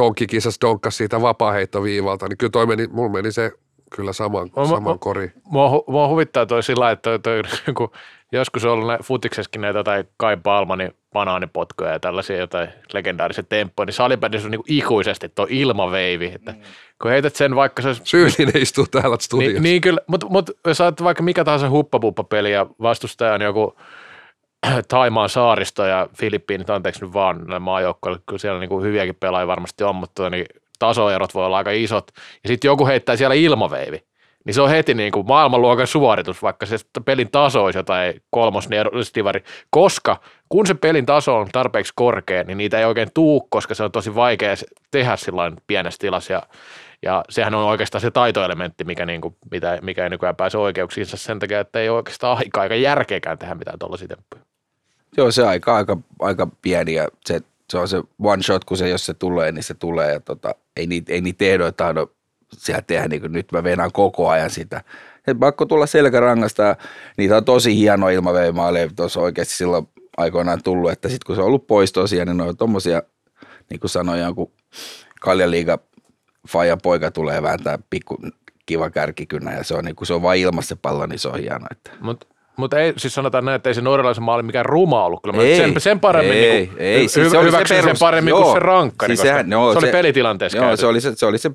donkkikisas 0.00 0.58
donkkas 0.60 0.96
siitä 0.96 1.22
vapaaheittoviivalta, 1.22 2.28
niin 2.28 2.38
kyllä 2.38 2.50
toi 2.50 2.66
meni, 2.66 2.86
mulla 2.86 3.12
meni 3.12 3.32
se 3.32 3.52
kyllä 3.96 4.12
saman, 4.12 4.50
mä, 4.56 4.66
saman 4.66 4.98
kori. 4.98 5.32
Mua, 5.44 5.84
mua 5.86 6.08
huvittaa 6.08 6.46
toi 6.46 6.62
sillä 6.62 6.90
että 6.90 7.18
toi, 7.18 7.42
toi, 7.42 7.74
kun 7.78 7.90
joskus 8.32 8.64
on 8.64 8.72
ollut 8.72 8.86
nä, 8.86 8.98
futiksessakin 9.02 9.60
näitä 9.60 9.78
jotain 9.78 10.08
Kai 10.16 10.36
Palmanin 10.36 10.94
banaanipotkoja 11.12 11.92
ja 11.92 12.00
tällaisia 12.00 12.36
jotain 12.36 12.68
legendaarisia 12.92 13.44
temppoja, 13.48 13.86
niin 13.86 13.94
salibändissä 13.94 14.46
on 14.46 14.50
niin 14.50 14.60
ikuisesti 14.66 15.28
tuo 15.28 15.46
ilmaveivi, 15.50 16.32
että 16.34 16.52
mm. 16.52 16.58
kun 17.02 17.10
heität 17.10 17.36
sen 17.36 17.56
vaikka 17.56 17.82
se... 17.82 17.94
Syyllinen 18.04 18.62
istuu 18.62 18.86
täällä 18.86 19.16
studiossa. 19.20 19.52
Niin, 19.52 19.62
niin 19.62 19.80
kyllä, 19.80 20.00
mutta 20.06 20.26
mut, 20.30 20.50
jos 20.66 20.80
ajattelet 20.80 21.04
vaikka 21.04 21.22
mikä 21.22 21.44
tahansa 21.44 21.70
huppapuppa-peli 21.70 22.52
ja 22.52 22.66
vastustaja 22.82 23.34
on 23.34 23.40
joku 23.40 23.76
Taimaan 24.88 25.28
saaristo 25.28 25.84
ja 25.84 26.08
Filippiinit, 26.18 26.70
anteeksi 26.70 27.04
nyt 27.04 27.12
vaan 27.12 27.62
maajoukkoille, 27.62 28.18
kyllä 28.26 28.38
siellä 28.38 28.60
niin 28.60 28.68
kuin 28.68 28.84
hyviäkin 28.84 29.14
pelaajia 29.14 29.46
varmasti 29.46 29.84
on, 29.84 29.96
mutta 29.96 30.30
niin 30.30 30.46
tasoerot 30.78 31.34
voi 31.34 31.46
olla 31.46 31.56
aika 31.56 31.70
isot. 31.70 32.10
Ja 32.42 32.48
sitten 32.48 32.68
joku 32.68 32.86
heittää 32.86 33.16
siellä 33.16 33.34
ilmaveivi, 33.34 34.02
niin 34.44 34.54
se 34.54 34.62
on 34.62 34.70
heti 34.70 34.94
niin 34.94 35.12
kuin 35.12 35.26
maailmanluokan 35.26 35.86
suoritus, 35.86 36.42
vaikka 36.42 36.66
se 36.66 36.76
pelin 37.04 37.30
taso 37.30 37.64
olisi 37.64 37.78
jotain 37.78 38.22
kolmosstivari, 38.30 39.44
koska 39.70 40.16
kun 40.48 40.66
se 40.66 40.74
pelin 40.74 41.06
taso 41.06 41.38
on 41.38 41.48
tarpeeksi 41.52 41.92
korkea, 41.96 42.44
niin 42.44 42.58
niitä 42.58 42.78
ei 42.78 42.84
oikein 42.84 43.08
tuu, 43.14 43.40
koska 43.50 43.74
se 43.74 43.84
on 43.84 43.92
tosi 43.92 44.14
vaikea 44.14 44.54
tehdä 44.90 45.16
sillä 45.16 45.52
pienessä 45.66 45.98
tilassa 45.98 46.32
ja, 46.32 46.42
ja 47.02 47.24
sehän 47.28 47.54
on 47.54 47.64
oikeastaan 47.64 48.02
se 48.02 48.10
taitoelementti, 48.10 48.84
mikä, 48.84 49.06
niin 49.06 49.20
kuin, 49.20 49.36
mitä, 49.50 49.78
mikä 49.82 50.04
ei 50.04 50.10
nykyään 50.10 50.36
pääse 50.36 50.58
oikeuksiinsa 50.58 51.16
sen 51.16 51.38
takia, 51.38 51.60
että 51.60 51.80
ei 51.80 51.88
oikeastaan 51.88 52.38
aika, 52.38 52.60
aika 52.60 52.74
järkeäkään 52.74 53.38
tehdä 53.38 53.54
mitään 53.54 53.78
tuollaisia 53.78 54.08
temppuja. 54.08 54.42
Joo, 55.16 55.30
se 55.30 55.46
aika, 55.46 55.76
aika, 55.76 55.96
aika 56.20 56.48
pieni 56.62 56.94
ja 56.94 57.08
se, 57.26 57.40
se 57.70 57.78
on 57.78 57.88
se 57.88 58.02
one 58.22 58.42
shot, 58.42 58.64
kun 58.64 58.76
se, 58.76 58.88
jos 58.88 59.06
se 59.06 59.14
tulee, 59.14 59.52
niin 59.52 59.62
se 59.62 59.74
tulee. 59.74 60.12
Ja 60.12 60.20
tota, 60.20 60.54
ei 60.78 60.86
niitä, 60.86 61.12
ei 61.12 61.20
niitä 61.20 61.44
ehdoja 61.44 61.72
tahdo 61.72 62.12
siellä 62.52 62.82
tehdä, 62.82 63.08
niin 63.08 63.20
kuin 63.20 63.32
nyt 63.32 63.52
mä 63.52 63.64
venän 63.64 63.92
koko 63.92 64.28
ajan 64.28 64.50
sitä. 64.50 64.84
Et 65.26 65.38
pakko 65.38 65.66
tulla 65.66 65.86
selkärangasta 65.86 66.76
niitä 67.16 67.36
on 67.36 67.44
tosi 67.44 67.76
hieno 67.76 68.08
ilmaveimaaleja 68.08 68.90
tuossa 68.96 69.20
oikeasti 69.20 69.54
silloin 69.54 69.88
aikoinaan 70.16 70.62
tullut, 70.62 70.90
että 70.90 71.08
sitten 71.08 71.26
kun 71.26 71.36
se 71.36 71.40
on 71.40 71.46
ollut 71.46 71.66
pois 71.66 71.92
tosiaan, 71.92 72.28
niin 72.28 72.36
ne 72.36 72.42
on 72.42 72.56
tommosia, 72.56 73.02
niin 73.70 73.80
kuin 73.80 73.90
sanoin, 73.90 74.20
joku 74.20 74.52
kaljaliiga 75.20 75.78
faija 76.48 76.76
poika 76.76 77.10
tulee 77.10 77.42
vääntää 77.42 77.78
pikku 77.90 78.18
kiva 78.66 78.90
kärkikynä 78.90 79.54
ja 79.54 79.64
se 79.64 79.74
on, 79.74 79.84
niin 79.84 79.96
kun 79.96 80.06
se 80.06 80.14
on 80.14 80.22
vain 80.22 80.40
ilmassa 80.40 80.76
pallo, 80.76 81.06
niin 81.06 81.18
se 81.18 81.28
on 81.28 81.40
hieno. 81.40 81.66
Että. 81.70 81.90
Mutta 82.00 82.26
mutta 82.58 82.78
ei, 82.78 82.92
siis 82.96 83.14
sanotaan 83.14 83.44
näin, 83.44 83.56
että 83.56 83.70
ei 83.70 83.74
se 83.74 83.80
norjalaisen 83.80 84.24
maali 84.24 84.42
mikään 84.42 84.66
ruma 84.66 85.04
ollut. 85.04 85.20
Kyllä 85.22 85.42
Ei, 85.42 85.56
sen, 85.56 85.80
sen 85.80 86.00
paremmin 86.00 86.32
ei, 86.38 86.56
niin 86.56 86.68
kuin, 86.68 86.80
ei, 86.80 86.96
hy- 87.06 87.08
siis 87.08 87.12
se 87.30 87.38
oli 87.38 87.46
se 87.50 87.56
hyväksyn 87.56 87.76
sen 87.76 87.84
perus- 87.84 87.98
paremmin 87.98 88.30
joo, 88.30 88.42
kuin 88.42 88.52
se 88.52 88.58
rankkari, 88.58 89.10
siis 89.16 89.20
koska 89.20 89.34
sehän- 89.34 89.50
joo, 89.52 89.72
se 89.72 89.78
oli 89.78 89.86
se- 89.86 89.92
pelitilanteessa 89.92 90.58
Joo, 90.58 90.66
käyty. 90.66 90.80
se 90.80 90.86
oli 90.86 91.00
se, 91.00 91.12
se 91.16 91.26
oli 91.26 91.38
se, 91.38 91.50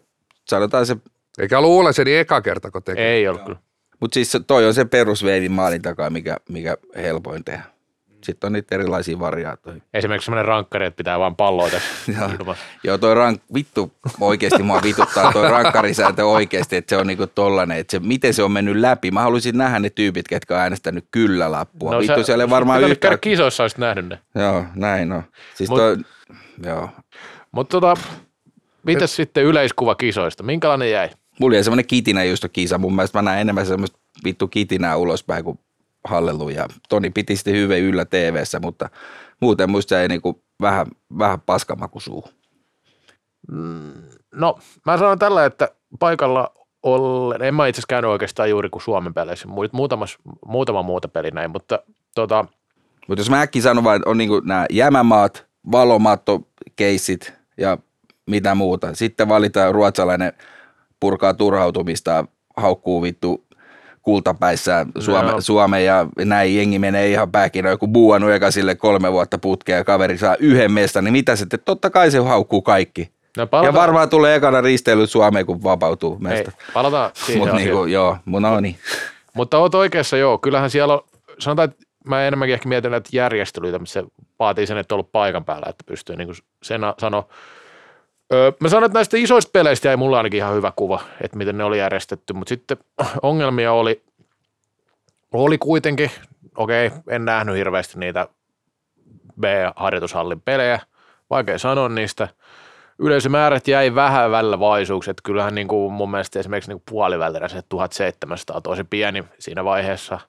sanotaan 0.50 0.86
se, 0.86 0.96
Eikä 1.40 1.62
luule 1.62 1.94
se 1.94 2.04
niin 2.04 2.20
eka 2.20 2.42
kerta, 2.42 2.72
kun 2.72 2.84
teki. 2.84 3.02
Ei 3.02 3.28
ollut 3.28 3.42
kyllä. 3.44 3.60
mutta 4.00 4.14
siis 4.14 4.32
se- 4.32 4.40
toi 4.48 4.66
on 4.68 4.74
se 4.74 4.86
perusveivin 4.86 5.52
maalin 5.52 5.82
takaa, 5.82 6.10
mikä, 6.10 6.38
mikä 6.50 6.78
helpoin 6.96 7.44
tehdä. 7.44 7.64
Sitten 8.24 8.48
on 8.48 8.54
niitä 8.54 8.76
erilaisia 8.76 9.20
variaatioita. 9.20 9.86
Esimerkiksi 9.94 10.26
sellainen 10.26 10.46
rankkari, 10.48 10.86
että 10.86 10.98
pitää 10.98 11.20
vain 11.20 11.36
palloa 11.36 11.70
tässä 11.70 12.12
Joo. 12.20 12.56
Joo, 12.84 12.98
toi 12.98 13.16
rank, 13.16 13.42
vittu 13.54 13.92
oikeasti 14.20 14.64
mua 14.64 14.82
vituttaa 14.84 15.34
toi 15.34 15.50
rankkarisääntö 15.52 16.26
oikeasti, 16.26 16.76
että 16.76 16.90
se 16.90 16.98
on 16.98 17.08
niinku 17.08 17.28
tollanen, 17.28 17.78
että 17.78 17.92
se, 17.92 18.00
miten 18.00 18.34
se 18.34 18.44
on 18.44 18.52
mennyt 18.52 18.76
läpi. 18.76 19.12
Mä 19.12 19.22
haluaisin 19.22 19.58
nähdä 19.58 19.80
ne 19.80 19.90
tyypit, 19.90 20.28
ketkä 20.28 20.56
on 20.56 20.62
äänestänyt 20.62 21.06
kyllä 21.12 21.52
lappua. 21.52 21.92
No, 21.92 22.00
vittu, 22.00 22.16
sä- 22.20 22.24
siellä 22.24 22.44
ei 22.44 22.50
varmaan 22.50 22.82
yhtään. 22.82 22.98
käydä 23.00 23.18
kisoissa, 23.18 23.64
olisit 23.64 23.78
nähnyt 23.78 24.06
ne. 24.10 24.20
Joo, 24.36 24.66
näin 24.76 25.12
on. 25.12 25.24
Siis 25.56 25.70
Mut- 25.70 25.78
toi, 25.78 25.98
joo. 26.66 26.90
Mutta 27.52 27.82
tota, 27.82 28.02
mitäs 28.84 29.16
sitten 29.16 29.44
yleiskuva 29.44 29.96
kisoista? 29.96 30.44
Minkälainen 30.44 30.92
jäi? 30.92 31.10
Mulla 31.40 31.56
jäi 31.56 31.64
semmoinen 31.64 31.86
kitinä 31.88 32.24
just 32.24 32.46
kisa. 32.54 32.78
Mun 32.78 32.96
mielestä 32.96 33.18
mä 33.18 33.22
näen 33.22 33.42
enemmän 33.42 33.66
semmoista 33.66 34.00
vittu 34.24 34.48
kitinää 34.48 34.98
ulospäin 34.98 35.44
kuin 35.44 35.60
halleluja. 36.04 36.68
Toni 36.90 37.10
piti 37.10 37.36
sitten 37.36 37.54
hyvin 37.54 37.84
yllä 37.84 38.06
tv 38.06 38.44
mutta 38.62 38.90
muuten 39.40 39.70
muista 39.70 39.96
jäi 39.96 40.08
niinku 40.08 40.44
vähän, 40.62 40.88
vähän 41.20 41.42
paskamaku 41.42 42.00
suuhun. 42.00 42.32
No, 44.36 44.60
mä 44.86 44.98
sanon 44.98 45.20
tällä, 45.20 45.46
että 45.46 45.70
paikalla 46.00 46.54
ollen, 46.84 47.42
en 47.42 47.56
mä 47.56 47.68
itse 47.68 47.80
asiassa 47.80 47.88
käynyt 47.88 48.12
oikeastaan 48.12 48.50
juuri 48.50 48.70
kuin 48.70 48.82
Suomen 48.82 49.14
peleissä, 49.14 49.48
Mu- 49.48 49.70
muutamas, 49.72 50.18
muutama 50.46 50.82
muuta 50.82 51.08
peli 51.08 51.32
näin, 51.32 51.52
mutta 51.52 51.80
tota, 52.16 52.46
Mutta 53.08 53.22
jos 53.22 53.30
mä 53.30 53.42
äkkiä 53.42 53.62
sanon 53.62 53.84
vain, 53.84 54.02
on 54.06 54.18
niinku 54.18 54.40
nämä 54.40 54.66
jämämaat, 54.72 55.46
valomattokeissit 55.72 57.34
ja 57.58 57.78
mitä 58.30 58.56
muuta. 58.56 58.96
Sitten 58.96 59.30
valitaan 59.30 59.74
ruotsalainen 59.74 60.34
purkaa 61.00 61.34
turhautumista, 61.34 62.26
haukkuu 62.58 63.02
vittu 63.02 63.43
kultapäissään 64.04 64.92
Suome, 65.00 65.30
Joo. 65.30 65.42
Suomeen 65.42 65.86
ja 65.86 66.08
näin 66.26 66.56
jengi 66.56 66.80
menee 66.80 67.10
ihan 67.10 67.32
pääkinä, 67.32 67.70
joku 67.70 67.88
buuannut 67.88 68.32
eka 68.32 68.52
sille 68.52 68.76
kolme 68.76 69.12
vuotta 69.12 69.38
putkea 69.38 69.78
ja 69.78 69.84
kaveri 69.84 70.18
saa 70.18 70.36
yhden 70.40 70.72
mestan, 70.72 71.04
niin 71.04 71.12
mitä 71.12 71.36
sitten? 71.36 71.60
Totta 71.66 71.90
kai 71.90 72.12
se 72.12 72.18
haukkuu 72.18 72.62
kaikki. 72.62 73.12
no 73.38 73.48
Ja 73.64 73.74
varmaan 73.74 74.10
tulee 74.10 74.36
ekana 74.36 74.62
risteily 74.62 75.08
Suomeen, 75.08 75.46
kun 75.46 75.64
vapautuu 75.64 76.14
ei, 76.14 76.20
mesta. 76.20 76.52
palataan 76.74 77.12
siihen 77.26 77.40
Mutta 77.40 77.56
niinku, 77.56 77.86
joo, 77.86 78.18
mun 78.26 78.42
no 78.42 78.60
niin. 78.60 78.76
Mutta 79.34 79.58
oot 79.58 79.76
oikeassa, 79.76 80.18
joo. 80.18 80.38
Kyllähän 80.38 80.70
siellä 80.70 80.94
on, 80.94 81.02
sanotaan, 81.40 81.70
että 81.70 81.86
mä 82.08 82.28
enemmänkin 82.28 82.54
ehkä 82.54 82.70
mietin 82.70 82.92
näitä 82.92 83.10
järjestelyitä, 83.14 83.80
missä 83.80 84.02
se 84.02 84.08
vaatii 84.40 84.68
sen, 84.68 84.78
että 84.78 84.96
on 84.96 84.98
ollut 84.98 85.12
paikan 85.12 85.46
päällä, 85.46 85.66
että 85.70 85.84
pystyy 85.88 86.16
niin 86.16 86.36
sen 86.64 86.82
sanoa. 87.00 87.28
Öö, 88.34 88.52
mä 88.60 88.70
sanon, 88.70 88.86
että 88.86 88.98
näistä 88.98 89.18
isoista 89.18 89.50
peleistä 89.54 89.88
jäi 89.88 89.98
mulla 89.98 90.18
ainakin 90.18 90.38
ihan 90.38 90.56
hyvä 90.56 90.74
kuva, 90.76 91.02
että 91.22 91.38
miten 91.38 91.58
ne 91.58 91.64
oli 91.64 91.80
järjestetty, 91.80 92.34
mutta 92.34 92.50
sitten 92.50 92.78
ongelmia 93.22 93.74
oli, 93.74 94.04
oli 95.32 95.58
kuitenkin, 95.58 96.12
okei, 96.58 96.92
en 97.10 97.26
nähnyt 97.26 97.56
hirveästi 97.56 98.00
niitä 98.00 98.28
B-harjoitushallin 99.40 100.42
pelejä, 100.42 100.80
vaikea 101.30 101.60
sanoa 101.60 101.90
niistä. 101.90 102.28
Yleisömäärät 103.00 103.68
jäi 103.68 103.96
vähän 103.96 104.32
välillä 104.32 104.60
vaisuuksi, 104.60 105.12
että 105.12 105.22
kyllähän 105.24 105.56
niin 105.56 105.68
kuin 105.68 105.94
mun 105.94 106.12
mielestä 106.12 106.40
esimerkiksi 106.40 106.72
niin 106.72 106.84
puolivälillä 106.90 107.48
se 107.48 107.62
1700 107.70 108.56
on 108.56 108.64
tosi 108.64 108.84
pieni 108.84 109.24
siinä 109.40 109.64
vaiheessa. 109.64 110.20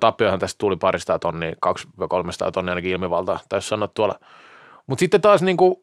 Tappiohan 0.00 0.38
tästä 0.38 0.58
tuli 0.58 0.76
parista 0.76 1.18
tonnia, 1.18 1.52
200-300 1.52 2.50
tonnia 2.52 2.72
ainakin 2.72 2.90
ilmivalta, 2.90 3.38
taisi 3.48 3.68
sanoa 3.68 3.88
tuolla. 3.88 4.18
Mutta 4.86 5.00
sitten 5.00 5.20
taas 5.20 5.42
niin 5.42 5.56
kuin, 5.56 5.76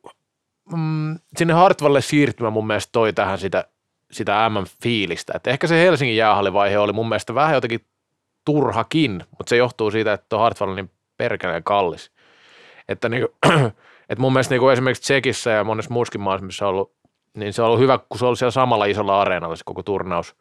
mm, 0.71 1.19
sinne 1.37 1.53
Hartvalle 1.53 2.01
siirtymä 2.01 2.49
mun 2.49 2.67
mielestä 2.67 2.91
toi 2.91 3.13
tähän 3.13 3.37
sitä, 3.37 3.65
sitä 4.11 4.49
MM-fiilistä. 4.49 5.33
Et 5.35 5.47
ehkä 5.47 5.67
se 5.67 5.81
Helsingin 5.81 6.17
jäähallivaihe 6.17 6.77
oli 6.77 6.93
mun 6.93 7.09
mielestä 7.09 7.35
vähän 7.35 7.53
jotenkin 7.53 7.85
turhakin, 8.45 9.23
mutta 9.37 9.49
se 9.49 9.57
johtuu 9.57 9.91
siitä, 9.91 10.13
että 10.13 10.25
tuo 10.29 10.39
Hartwall 10.39 10.69
on 10.69 10.75
niin 10.75 10.91
perkeleen 11.17 11.63
kallis. 11.63 12.11
Että 12.89 13.09
niin 13.09 13.27
kuin, 13.27 13.61
et 14.09 14.19
mun 14.19 14.33
mielestä 14.33 14.55
niin 14.55 14.71
esimerkiksi 14.71 15.03
Tsekissä 15.03 15.49
ja 15.49 15.63
monessa 15.63 15.93
muussakin 15.93 16.21
maassa, 16.21 16.45
missä 16.45 16.65
on 16.65 16.69
ollut, 16.69 16.93
niin 17.33 17.53
se 17.53 17.61
on 17.61 17.67
ollut 17.67 17.79
hyvä, 17.79 17.99
kun 18.09 18.19
se 18.19 18.25
ollut 18.25 18.39
siellä 18.39 18.51
samalla 18.51 18.85
isolla 18.85 19.21
areenalla 19.21 19.55
se 19.55 19.63
koko 19.65 19.83
turnaus. 19.83 20.35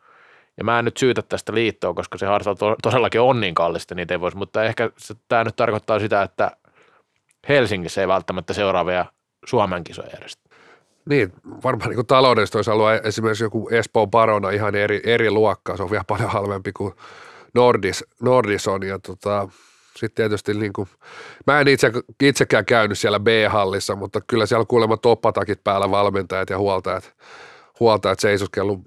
Ja 0.57 0.65
mä 0.65 0.79
en 0.79 0.85
nyt 0.85 0.97
syytä 0.97 1.23
tästä 1.23 1.55
liittoa, 1.55 1.95
koska 1.95 2.19
se 2.19 2.27
Hartwall 2.27 2.55
to- 2.55 2.77
todellakin 2.83 3.21
on 3.21 3.41
niin 3.41 3.55
kallista, 3.55 3.95
niitä 3.95 4.15
ei 4.15 4.21
voisi, 4.21 4.37
mutta 4.37 4.65
ehkä 4.65 4.91
tämä 5.29 5.45
nyt 5.45 5.57
tarkoittaa 5.57 5.99
sitä, 5.99 6.23
että 6.23 6.51
Helsingissä 7.49 8.01
ei 8.01 8.09
välttämättä 8.09 8.53
seuraavia 8.53 9.07
Suomen 9.47 9.85
kisoja 9.85 10.09
järjestä. 10.13 10.43
Niin, 11.09 11.33
varmaan 11.65 11.91
niin 11.91 12.07
taloudellisesti 12.07 12.59
olisi 12.59 12.71
ollut 12.71 12.87
esimerkiksi 13.05 13.45
joku 13.45 13.69
Espoon 13.71 14.11
Barona 14.11 14.51
ihan 14.51 14.75
eri, 14.75 15.01
eri 15.05 15.31
luokkaa. 15.31 15.77
Se 15.77 15.83
on 15.83 15.91
vielä 15.91 16.05
paljon 16.05 16.31
halvempi 16.31 16.73
kuin 16.73 16.95
Nordis, 17.55 18.05
Nordis 18.21 18.69
on. 18.69 18.83
Ja 18.83 18.99
tota, 18.99 19.49
sitten 19.97 20.15
tietysti 20.15 20.55
niin 20.55 20.73
kuin, 20.73 20.89
mä 21.47 21.61
en 21.61 21.69
itse, 21.69 21.93
itsekään 22.23 22.65
käynyt 22.65 22.99
siellä 22.99 23.21
B-hallissa, 23.21 23.97
mutta 23.97 24.21
kyllä 24.21 24.47
siellä 24.47 24.65
kuulemma 24.69 24.97
toppatakit 24.97 25.65
päällä 25.65 25.91
valmentajat 25.91 26.51
ja 26.51 26.59
huoltajat, 26.59 27.15
huoltajat 27.81 28.21
seisoskellut, 28.21 28.81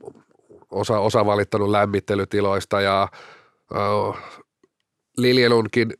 osa, 0.71 0.99
osa 0.99 1.25
valittanut 1.25 1.69
lämmittelytiloista 1.69 2.81
ja 2.81 3.07
äh, 3.75 4.23
Liljelunkin 5.17 5.93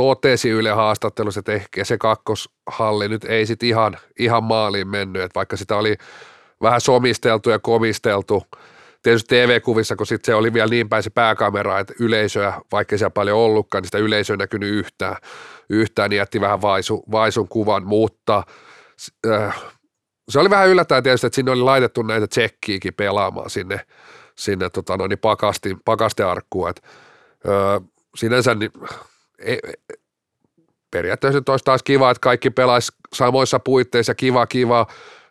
totesi 0.00 0.48
Yle 0.48 0.70
haastattelussa, 0.70 1.38
että 1.38 1.52
ehkä 1.52 1.84
se 1.84 1.98
kakkoshalli 1.98 3.08
nyt 3.08 3.24
ei 3.24 3.46
sitten 3.46 3.68
ihan, 3.68 3.98
ihan 4.18 4.44
maaliin 4.44 4.88
mennyt, 4.88 5.22
että 5.22 5.34
vaikka 5.34 5.56
sitä 5.56 5.76
oli 5.76 5.96
vähän 6.62 6.80
somisteltu 6.80 7.50
ja 7.50 7.58
komisteltu, 7.58 8.42
tietysti 9.02 9.34
TV-kuvissa, 9.34 9.96
kun 9.96 10.06
sitten 10.06 10.32
se 10.32 10.34
oli 10.34 10.52
vielä 10.52 10.70
niin 10.70 10.88
päin 10.88 11.02
se 11.02 11.10
pääkamera, 11.10 11.78
että 11.78 11.94
yleisöä, 12.00 12.60
vaikka 12.72 12.98
siellä 12.98 13.10
paljon 13.10 13.38
ollutkaan, 13.38 13.82
niin 13.82 13.86
sitä 13.88 13.98
yleisöä 13.98 14.34
ei 14.34 14.38
näkynyt 14.38 14.70
yhtään, 14.70 15.16
yhtään 15.70 16.10
niin 16.10 16.18
jätti 16.18 16.40
vähän 16.40 16.62
vaisu, 16.62 17.04
vaisun 17.10 17.48
kuvan, 17.48 17.86
mutta 17.86 18.42
äh, 19.26 19.62
se 20.28 20.38
oli 20.38 20.50
vähän 20.50 20.68
yllättäen 20.68 21.02
tietysti, 21.02 21.26
että 21.26 21.34
sinne 21.34 21.52
oli 21.52 21.62
laitettu 21.62 22.02
näitä 22.02 22.26
tsekkiikin 22.26 22.94
pelaamaan 22.94 23.50
sinne, 23.50 23.80
sinne 24.38 24.70
tota, 24.70 25.08
niin 25.08 25.18
pakasti, 25.18 25.76
pakastearkkuun, 25.84 26.70
että 26.70 26.82
äh, 27.48 27.88
sinänsä 28.16 28.54
niin, 28.54 28.72
periaatteessa 30.90 31.42
olisi 31.48 31.64
taas 31.64 31.82
kiva, 31.82 32.10
että 32.10 32.20
kaikki 32.20 32.50
pelaisi 32.50 32.92
samoissa 33.14 33.58
puitteissa, 33.58 34.14
kiva, 34.14 34.46
kiva, 34.46 34.86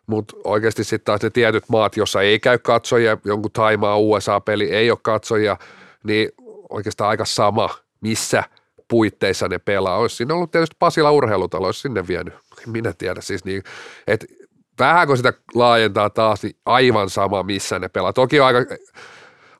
mutta 0.06 0.36
oikeasti 0.44 0.84
sitten 0.84 1.04
taas 1.04 1.22
ne 1.22 1.30
tietyt 1.30 1.64
maat, 1.68 1.96
jossa 1.96 2.22
ei 2.22 2.38
käy 2.38 2.58
katsojia, 2.58 3.18
jonkun 3.24 3.52
Taimaa 3.52 3.98
USA-peli 3.98 4.70
ei 4.70 4.90
ole 4.90 4.98
katsojia, 5.02 5.56
niin 6.04 6.28
oikeastaan 6.70 7.10
aika 7.10 7.24
sama, 7.24 7.70
missä 8.00 8.44
puitteissa 8.88 9.48
ne 9.48 9.58
pelaa. 9.58 9.98
Olisi 9.98 10.16
siinä 10.16 10.34
ollut 10.34 10.50
tietysti 10.50 10.76
Pasila 10.78 11.10
urheilutalo, 11.10 11.66
olisi 11.66 11.80
sinne 11.80 12.08
vienyt, 12.08 12.34
minä 12.66 12.92
tiedä 12.98 13.20
siis 13.20 13.44
niin, 13.44 13.62
että 14.06 14.26
vähän 14.78 15.06
kun 15.06 15.16
sitä 15.16 15.32
laajentaa 15.54 16.10
taas, 16.10 16.42
niin 16.42 16.56
aivan 16.66 17.10
sama, 17.10 17.42
missä 17.42 17.78
ne 17.78 17.88
pelaa. 17.88 18.12
Toki 18.12 18.40
on 18.40 18.46
aika, 18.46 18.74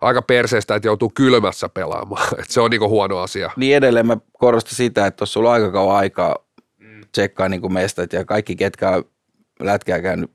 aika 0.00 0.23
perseestä, 0.23 0.75
että 0.75 0.88
joutuu 0.88 1.12
kylmässä 1.14 1.69
pelaamaan, 1.69 2.28
että 2.38 2.52
se 2.52 2.61
on 2.61 2.71
niinku 2.71 2.88
huono 2.88 3.19
asia. 3.19 3.50
Niin 3.57 3.76
edelleen 3.76 4.07
mä 4.07 4.16
korostan 4.33 4.75
sitä, 4.75 5.07
että 5.07 5.16
tuossa 5.16 5.33
sulla 5.33 5.49
on 5.49 5.54
aika 5.54 5.73
kauan 5.73 5.97
aikaa 5.97 6.37
tsekkaa 7.12 7.49
niin 7.49 7.61
kuin 7.61 7.73
mestat 7.73 8.12
ja 8.12 8.25
kaikki, 8.25 8.57
ketkä 8.57 8.90
on 8.90 9.04
lätkää 9.61 10.00
käynyt 10.02 10.30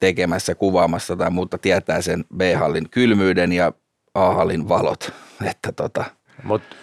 tekemässä, 0.00 0.54
kuvaamassa 0.54 1.16
tai 1.16 1.30
muuta, 1.30 1.58
tietää 1.58 2.02
sen 2.02 2.24
B-hallin 2.36 2.90
kylmyyden 2.90 3.52
ja 3.52 3.72
A-hallin 4.14 4.68
valot. 4.68 5.12
Että 5.50 5.72
tota, 5.72 6.04
Mutta 6.42 6.76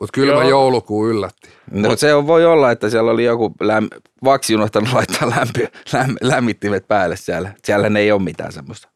Mutta 0.00 0.12
kylmä 0.12 0.40
Joo. 0.40 0.48
joulukuu 0.48 1.08
yllätti. 1.08 1.48
no 1.70 1.96
se 1.96 2.14
on, 2.14 2.26
voi 2.26 2.46
olla, 2.46 2.70
että 2.70 2.90
siellä 2.90 3.10
oli 3.10 3.24
joku 3.24 3.54
läm, 3.60 3.88
vaksi 4.24 4.54
unohtanut 4.54 4.92
laittaa 4.92 5.30
lämpi, 5.30 5.68
läm, 5.92 6.14
lämmittimet 6.20 6.88
päälle 6.88 7.16
siellä. 7.16 7.52
Siellä 7.64 7.98
ei 7.98 8.12
ole 8.12 8.22
mitään 8.22 8.52
semmoista. 8.52 8.88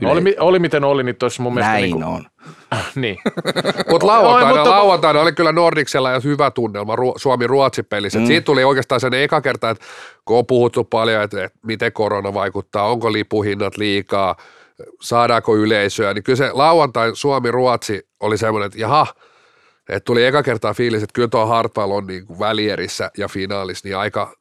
No, 0.00 0.10
oli, 0.10 0.36
oli 0.40 0.58
miten 0.58 0.84
oli, 0.84 1.02
niin 1.02 1.16
tuossa 1.16 1.42
mun 1.42 1.54
mielestä... 1.54 1.72
Näin 1.72 1.82
niin 1.84 1.92
kuin, 1.92 2.04
on. 2.04 2.26
niin. 2.94 3.18
Mutta 3.90 4.06
lauantaina, 4.06 4.50
Oi, 4.52 4.58
mutta- 4.58 4.70
lauantaina 4.70 5.20
oli 5.20 5.32
kyllä 5.32 5.52
Nordiksella 5.52 6.10
jo 6.12 6.20
hyvä 6.24 6.50
tunnelma 6.50 6.96
Ru- 6.96 7.14
Suomi-Ruotsi-pelissä. 7.16 8.18
Mm. 8.18 8.26
Siitä 8.26 8.44
tuli 8.44 8.64
oikeastaan 8.64 9.00
sen 9.00 9.14
eka 9.14 9.40
kerta, 9.40 9.70
että 9.70 9.84
kun 10.24 10.38
on 10.38 10.46
puhuttu 10.46 10.84
paljon, 10.84 11.22
että, 11.22 11.44
että 11.44 11.58
miten 11.66 11.92
korona 11.92 12.34
vaikuttaa, 12.34 12.90
onko 12.90 13.12
lipuhinnat 13.12 13.76
liikaa, 13.76 14.36
saadaanko 15.00 15.56
yleisöä, 15.56 16.14
niin 16.14 16.24
kyllä 16.24 16.36
se 16.36 16.50
lauantain 16.52 17.16
Suomi-Ruotsi 17.16 18.06
oli 18.20 18.38
semmoinen, 18.38 18.66
että 18.66 18.78
jaha, 18.78 19.06
että 19.88 20.04
tuli 20.04 20.24
eka 20.26 20.42
kertaa 20.42 20.74
fiilis, 20.74 21.02
että 21.02 21.14
kyllä 21.14 21.28
tuo 21.28 21.46
Hartwell 21.46 21.90
on 21.90 22.06
niin 22.06 22.26
kuin 22.26 22.38
välierissä 22.38 23.10
ja 23.18 23.28
finaalissa 23.28 23.88
niin 23.88 23.96
aika, 23.96 24.32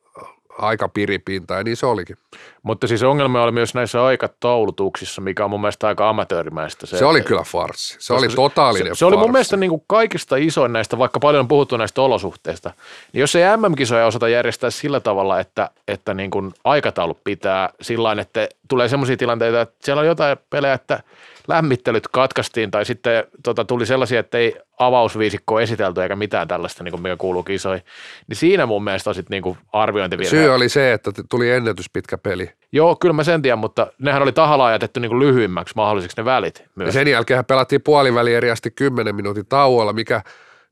aika 0.58 0.90
piripinta, 0.90 1.54
ja 1.54 1.64
niin 1.64 1.78
se 1.78 1.86
olikin. 1.86 2.18
Mutta 2.64 2.88
siis 2.88 3.04
ongelma 3.04 3.44
oli 3.44 3.52
myös 3.52 3.74
näissä 3.74 4.06
aikataulutuksissa, 4.06 5.22
mikä 5.22 5.44
on 5.44 5.50
mun 5.50 5.62
mielestä 5.62 5.88
aika 5.88 6.10
amatöörimäistä. 6.10 6.86
Se, 6.86 6.98
se 6.98 7.06
oli 7.06 7.22
kyllä 7.22 7.44
farssi. 7.44 7.96
Se 8.00 8.14
oli 8.14 8.28
totaalinen 8.28 8.96
se, 8.96 9.00
se 9.00 9.06
oli 9.06 9.18
mun 9.18 9.32
mielestä 9.32 9.58
niin 9.58 9.70
kuin 9.70 9.84
kaikista 9.88 10.36
isoin 10.36 10.74
näistä, 10.74 10.98
vaikka 10.98 11.20
paljon 11.20 11.40
on 11.40 11.48
puhuttu 11.48 11.78
näistä 11.78 12.02
olosuhteista, 12.02 12.72
niin 13.14 13.22
jos 13.22 13.36
ei 13.36 13.58
MM-kisoja 13.58 14.06
osata 14.06 14.30
järjestää 14.30 14.70
sillä 14.70 15.00
tavalla, 15.00 15.40
että, 15.40 15.70
että 15.88 16.14
niin 16.14 16.32
kuin 16.32 16.54
aikataulu 16.64 17.18
pitää 17.24 17.70
sillä 17.82 18.04
että 18.20 18.50
tulee 18.68 18.90
sellaisia 18.90 19.18
tilanteita, 19.18 19.62
että 19.62 19.76
siellä 19.80 20.00
on 20.00 20.08
jotain 20.08 20.38
pelejä, 20.50 20.74
että 20.74 21.04
lämmittelyt 21.48 22.08
katkaistiin 22.08 22.72
tai 22.72 22.86
sitten 22.86 23.24
tota, 23.44 23.66
tuli 23.66 23.86
sellaisia, 23.86 24.20
että 24.20 24.38
ei 24.38 24.56
avausviisikkoa 24.80 25.62
esitelty 25.62 26.02
eikä 26.02 26.16
mitään 26.16 26.48
tällaista, 26.48 26.84
niin 26.84 26.92
kuin 26.92 27.02
mikä 27.02 27.16
kuuluu 27.18 27.44
kisoihin, 27.44 27.86
niin 28.28 28.38
siinä 28.38 28.66
mun 28.66 28.84
mielestä 28.84 29.10
on 29.10 29.16
sitten 29.16 29.42
niin 29.44 29.58
arviointivirhe. 29.74 30.30
Syy 30.30 30.50
oli 30.50 30.70
se, 30.70 30.94
että 30.94 31.12
tuli 31.30 31.52
ennätyspitkä 31.52 32.18
peli. 32.18 32.50
Joo, 32.72 32.96
kyllä 32.96 33.14
mä 33.14 33.24
sen 33.24 33.42
tiedän, 33.42 33.60
mutta 33.60 33.88
nehän 34.00 34.22
oli 34.22 34.32
tahallaan 34.32 34.74
jätetty 34.74 35.00
niin 35.00 35.10
kuin 35.10 35.20
lyhyimmäksi 35.20 35.74
mahdollisiksi 35.76 36.22
ne 36.22 36.26
välit 36.26 36.60
Ja 36.60 36.66
myös. 36.76 36.94
sen 36.94 37.08
jälkeen 37.08 37.46
pelattiin 37.46 37.82
puoliväli 37.82 38.34
eriästi 38.34 38.72
10 38.72 39.16
minuutin 39.16 39.46
tauolla, 39.46 39.94
mikä, 39.94 40.22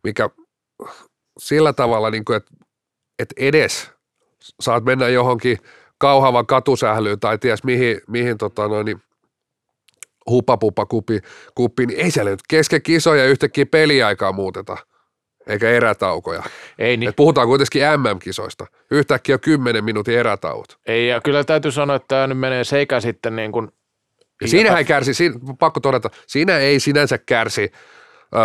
mikä 0.03 0.29
sillä 1.39 1.73
tavalla, 1.73 2.09
niin 2.09 2.25
kuin, 2.25 2.37
että, 2.37 2.51
että 3.19 3.35
edes 3.37 3.91
saat 4.59 4.83
mennä 4.83 5.07
johonkin 5.07 5.57
kauhavan 5.97 6.45
katusählyyn 6.45 7.19
tai 7.19 7.37
ties 7.37 7.63
mihin, 7.63 8.01
mihin 8.07 8.37
tota 8.37 8.67
noin, 8.67 8.85
niin 8.85 9.01
hupapupa 10.29 10.85
kupi, 10.85 11.19
kuppi, 11.55 11.85
niin 11.85 11.99
ei 11.99 12.11
siellä 12.11 12.31
nyt 12.31 12.39
kesken 12.49 12.81
kisoja 12.81 13.25
yhtäkkiä 13.25 13.65
peliaikaa 13.65 14.31
muuteta, 14.31 14.77
eikä 15.47 15.69
erätaukoja. 15.69 16.43
Ei, 16.79 16.97
niin, 16.97 17.09
Et 17.09 17.15
puhutaan 17.15 17.47
kuitenkin 17.47 17.81
MM-kisoista. 17.97 18.65
Yhtäkkiä 18.91 19.35
on 19.35 19.39
10 19.39 19.83
minuutin 19.83 20.17
erätauot. 20.17 20.77
ei, 20.85 21.07
ja 21.07 21.21
kyllä 21.21 21.43
täytyy 21.43 21.71
sanoa, 21.71 21.95
että 21.95 22.07
tämä 22.07 22.27
nyt 22.27 22.39
menee 22.39 22.63
sekä 22.63 22.99
sitten 22.99 23.35
niin 23.35 23.51
kuin 23.51 23.71
Ja 24.41 24.47
siinähän 24.47 24.77
ei 24.77 24.85
kärsi, 24.85 25.13
siinä, 25.13 25.35
pakko 25.59 25.79
todeta, 25.79 26.09
siinä 26.27 26.57
ei 26.57 26.79
sinänsä 26.79 27.17
kärsi 27.17 27.71
öö, 28.35 28.41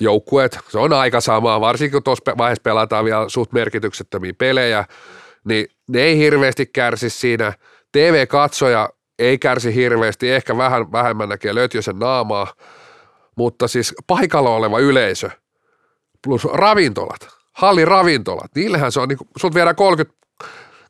joukkueet, 0.00 0.58
se 0.68 0.78
on 0.78 0.92
aika 0.92 1.20
sama, 1.20 1.60
varsinkin 1.60 1.92
kun 1.92 2.02
tuossa 2.02 2.38
vaiheessa 2.38 2.62
pelataan 2.62 3.04
vielä 3.04 3.28
suht 3.28 3.52
merkityksettömiä 3.52 4.32
pelejä, 4.38 4.84
niin 5.44 5.66
ne 5.88 6.00
ei 6.00 6.18
hirveästi 6.18 6.66
kärsi 6.66 7.10
siinä. 7.10 7.52
TV-katsoja 7.92 8.88
ei 9.18 9.38
kärsi 9.38 9.74
hirveästi, 9.74 10.30
ehkä 10.30 10.56
vähän 10.56 10.92
vähemmän 10.92 11.28
näkee 11.28 11.54
Lötjösen 11.54 11.98
naamaa, 11.98 12.46
mutta 13.36 13.68
siis 13.68 13.94
paikalla 14.06 14.50
oleva 14.50 14.78
yleisö 14.78 15.30
plus 16.24 16.44
ravintolat, 16.44 17.28
hallin 17.52 17.88
ravintolat, 17.88 18.50
niillähän 18.54 18.92
se 18.92 19.00
on, 19.00 19.08
niin 19.08 19.18
sut 19.36 19.54
viedään 19.54 19.76
30, 19.76 20.16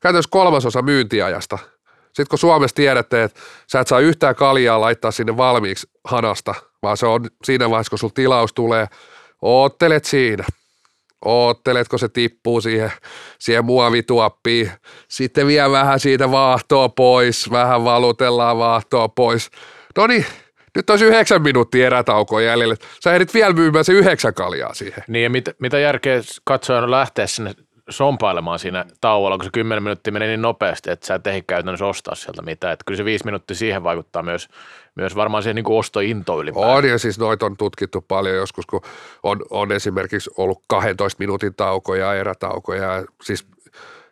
käytännössä 0.01 0.31
kolmasosa 0.31 0.83
myyntiajasta. 0.83 1.59
Sitten 2.07 2.27
kun 2.31 2.39
Suomessa 2.39 2.75
tiedätte, 2.75 3.23
että 3.23 3.41
sä 3.67 3.81
et 3.81 3.87
saa 3.87 4.01
yhtään 4.01 4.35
kaljaa 4.35 4.81
laittaa 4.81 5.11
sinne 5.11 5.37
valmiiksi 5.37 5.87
hanasta, 6.05 6.55
vaan 6.83 6.97
se 6.97 7.07
on 7.07 7.29
siinä 7.45 7.71
vaiheessa, 7.71 7.91
kun 7.91 7.99
sulla 7.99 8.13
tilaus 8.15 8.53
tulee, 8.53 8.87
oottelet 9.43 10.05
siinä. 10.05 10.45
Oottelet, 11.25 11.89
kun 11.89 11.99
se 11.99 12.09
tippuu 12.09 12.61
siihen, 12.61 12.93
siihen 13.39 13.65
muovituoppiin. 13.65 14.71
Sitten 15.09 15.47
vie 15.47 15.71
vähän 15.71 16.01
siitä 16.01 16.31
vaahtoa 16.31 16.89
pois, 16.89 17.51
vähän 17.51 17.85
valutellaan 17.85 18.59
vaahtoa 18.59 19.09
pois. 19.09 19.51
No 19.97 20.07
niin, 20.07 20.27
nyt 20.77 20.91
olisi 20.91 21.05
yhdeksän 21.05 21.43
minuuttia 21.43 21.87
erätaukoa 21.87 22.41
jäljellä. 22.43 22.77
Sä 23.05 23.15
ehdit 23.15 23.35
vielä 23.35 23.53
myymään 23.53 23.85
se 23.85 23.93
yhdeksän 23.93 24.35
kaljaa 24.35 24.75
siihen. 24.75 25.05
Niin 25.09 25.23
ja 25.23 25.31
mit, 25.31 25.45
mitä 25.59 25.79
järkeä 25.79 26.21
katsojan 26.45 26.91
lähteä 26.91 27.27
sinne 27.27 27.55
sompailemaan 27.89 28.59
siinä 28.59 28.85
tauolla, 29.01 29.37
kun 29.37 29.45
se 29.45 29.51
10 29.53 29.83
minuuttia 29.83 30.13
meni 30.13 30.27
niin 30.27 30.43
nopeasti, 30.43 30.91
että 30.91 31.07
sä 31.07 31.15
et 31.15 31.27
ehdi 31.27 31.43
käytännössä 31.43 31.87
ostaa 31.87 32.15
sieltä 32.15 32.43
mitään. 32.43 32.73
Että 32.73 32.83
kyllä 32.87 32.97
se 32.97 33.05
viisi 33.05 33.25
minuuttia 33.25 33.57
siihen 33.57 33.83
vaikuttaa 33.83 34.23
myös, 34.23 34.49
myös 34.95 35.17
varmaan 35.17 35.43
siihen 35.43 35.55
niin 35.55 35.65
kuin 35.65 35.79
ostointo 35.79 36.41
ylipäätään. 36.41 36.77
On 36.77 36.89
ja 36.89 36.99
siis 36.99 37.19
noita 37.19 37.47
on 37.47 37.57
tutkittu 37.57 38.05
paljon 38.09 38.37
joskus, 38.37 38.67
kun 38.67 38.81
on, 39.23 39.43
on 39.51 39.73
esimerkiksi 39.73 40.31
ollut 40.37 40.63
12 40.69 41.17
minuutin 41.19 41.55
taukoja, 41.55 42.15
erätaukoja, 42.15 42.83
ja 42.83 43.05
siis 43.23 43.47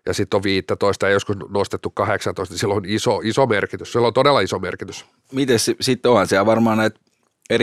ja 0.06 0.14
sitten 0.14 0.36
on 0.36 0.42
15 0.42 1.06
ja 1.06 1.12
joskus 1.12 1.36
nostettu 1.48 1.90
18, 1.90 2.52
niin 2.52 2.58
sillä 2.58 2.74
on 2.74 2.84
iso, 2.86 3.20
iso 3.24 3.46
merkitys. 3.46 3.92
Sillä 3.92 4.06
on 4.06 4.12
todella 4.12 4.40
iso 4.40 4.58
merkitys. 4.58 5.04
Miten 5.32 5.58
sitten 5.58 6.10
onhan 6.10 6.26
siellä 6.26 6.46
varmaan 6.46 6.78
näitä 6.78 7.00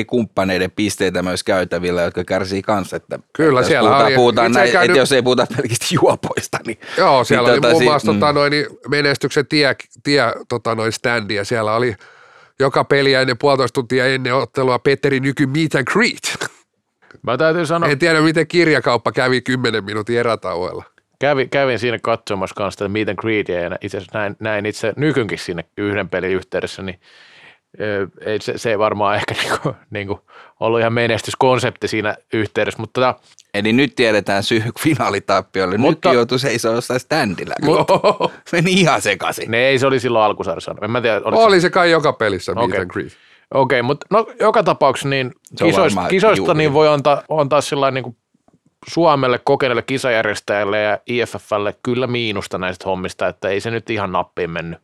kumppaneiden 0.08 0.72
pisteitä 0.72 1.24
myös 1.24 1.44
käytävillä, 1.44 2.02
jotka 2.02 2.24
kärsii 2.24 2.62
kanssa. 2.62 2.96
Että, 2.96 3.20
Kyllä, 3.34 3.60
että 3.60 3.67
siellä 3.67 3.89
puhutaan, 3.89 4.08
oli. 4.08 4.15
puhutaan 4.15 4.52
näin, 4.52 4.72
käynyt- 4.72 4.89
että 4.89 5.00
jos 5.00 5.12
ei 5.12 5.22
puhuta 5.22 5.48
pelkästään 5.58 5.89
juopoista, 5.91 6.58
niin 6.67 6.80
Joo, 6.98 7.24
siellä 7.24 7.48
niin 7.48 7.54
oli 7.54 7.62
tota 7.62 7.72
muun 7.72 7.84
muassa 7.84 8.13
mm. 8.13 8.20
tota, 8.20 8.34
noin, 8.34 8.52
niin 8.52 8.65
menestyksen 8.89 9.48
tie, 9.48 9.76
tie 10.04 10.24
tota, 10.50 10.76
noin 10.76 10.91
standi 10.91 11.36
ja 11.36 11.46
siellä 11.46 11.76
oli 11.76 11.96
joka 12.60 12.84
peliä 12.84 13.22
ennen 13.22 13.38
puolitoista 13.38 13.74
tuntia 13.74 14.08
ennen 14.08 14.36
ottelua 14.36 14.80
Petteri 14.80 15.20
Nyky 15.20 15.46
meet 15.46 15.76
and 15.76 15.86
greet. 15.94 16.52
Mä 17.24 17.38
täytyy 17.38 17.65
sanoa, 17.65 17.89
En 17.89 18.00
tiedä, 18.00 18.22
miten 18.22 18.48
kirjakauppa 18.48 19.12
kävi 19.12 19.41
10 19.41 19.84
minuutin 19.84 20.17
erätauoilla. 20.17 20.84
kävin, 21.20 21.50
kävin 21.50 21.80
siinä 21.80 22.00
katsomassa 22.04 22.56
kanssa 22.56 22.78
tätä 22.78 22.89
Meet 22.89 23.10
and 23.10 23.17
Greetia 23.17 23.60
ja 23.62 23.78
itse 23.82 23.98
asiassa 23.98 24.20
näin, 24.20 24.36
näin 24.39 24.65
itse 24.65 24.94
nykynkin 24.96 25.38
siinä 25.39 25.63
yhden 25.78 26.10
pelin 26.10 26.32
yhteydessä, 26.32 26.82
niin 26.82 27.00
ei, 28.25 28.39
se, 28.41 28.57
se 28.57 28.69
ei 28.69 28.79
varmaan 28.79 29.15
ehkä 29.15 29.34
niinku, 29.43 29.75
niinku 29.89 30.19
ollut 30.60 30.79
ihan 30.79 30.93
menestyskonsepti 30.93 31.88
siinä 31.88 32.15
yhteydessä, 32.34 32.79
mutta 32.81 33.01
tota, 33.01 33.15
Eli 33.53 33.73
nyt 33.73 33.95
tiedetään 33.95 34.43
syy 34.43 34.63
finaalitappiolle. 34.79 35.77
Mutta- 35.77 36.10
Nyt 36.10 36.15
joutui 36.15 36.39
seisoo 36.39 36.73
jossain 36.75 36.99
standilla. 36.99 37.53
Joo. 37.65 38.31
Meni 38.51 38.73
ihan 38.73 39.01
sekaisin. 39.01 39.51
ne 39.51 39.57
ei, 39.57 39.79
se 39.79 39.88
oli 39.88 39.99
silloin 39.99 40.25
alkusarjassa. 40.25 40.75
En 40.81 40.91
mä 40.91 41.01
tiedä, 41.01 41.15
oliko 41.23 41.41
se- 41.41 41.47
Oli 41.47 41.62
se 41.62 41.69
kai 41.69 41.91
joka 41.91 42.13
pelissä 42.13 42.53
meet 42.55 42.65
Okei. 42.65 43.07
Okei, 43.53 43.81
mutta 43.81 44.05
no, 44.10 44.27
joka 44.39 44.63
tapauksessa 44.63 45.10
niin 45.10 45.31
kisoista, 45.57 45.81
varmaan 45.81 46.07
kisoista 46.10 46.38
juuri. 46.41 46.57
niin 46.57 46.73
voi 46.73 46.88
antaa, 46.88 47.23
antaa 47.29 47.62
sillä 47.62 47.91
niin 47.91 48.03
kuin 48.03 48.15
Suomelle 48.89 49.39
kokeneelle 49.43 49.81
kisajärjestäjälle 49.81 50.81
ja 50.81 50.97
IFFlle 51.07 51.75
kyllä 51.84 52.07
miinusta 52.07 52.57
näistä 52.57 52.86
hommista, 52.86 53.27
että 53.27 53.49
ei 53.49 53.60
se 53.60 53.71
nyt 53.71 53.89
ihan 53.89 54.12
nappiin 54.12 54.49
mennyt. 54.49 54.79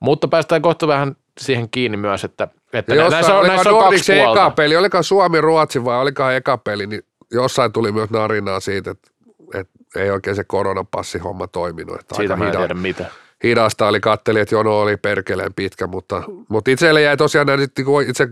Mutta 0.00 0.28
päästään 0.28 0.62
kohta 0.62 0.88
vähän 0.88 1.16
siihen 1.40 1.70
kiinni 1.70 1.96
myös, 1.96 2.24
että, 2.24 2.48
että 2.72 2.94
Ja 2.94 3.02
jossain, 3.02 3.12
näissä 3.12 3.34
on, 3.38 3.46
näissä 3.46 3.70
on 3.70 3.74
kaksi 3.76 3.84
Nordicsin 3.84 4.14
eka 4.16 4.24
puolta. 4.24 4.50
peli, 4.50 4.74
Suomi-Ruotsi 5.02 5.84
vai 5.84 5.98
olikohan 6.00 6.34
eka 6.34 6.58
peli, 6.58 6.86
niin 6.86 7.02
jossain 7.30 7.72
tuli 7.72 7.92
myös 7.92 8.10
narinaa 8.10 8.60
siitä, 8.60 8.90
että, 8.90 9.08
että 9.54 9.78
ei 9.96 10.10
oikein 10.10 10.36
se 10.36 10.44
koronapassihomma 10.44 11.46
toiminut. 11.46 12.00
Että 12.00 12.14
Siitä 12.14 12.34
aika 12.34 12.44
mä 12.44 12.48
en 12.48 12.54
hida- 12.54 12.58
tiedä 12.58 12.74
mitä. 12.74 13.04
hidasta 13.44 13.88
oli, 13.88 14.00
katteli, 14.00 14.40
että 14.40 14.54
jono 14.54 14.80
oli 14.80 14.96
perkeleen 14.96 15.54
pitkä, 15.54 15.86
mutta, 15.86 16.22
mutta 16.48 16.70
itselle 16.70 17.02
jäi 17.02 17.16
tosiaan 17.16 17.46
nämä 17.46 17.66
niinku 17.76 18.00
itse 18.00 18.28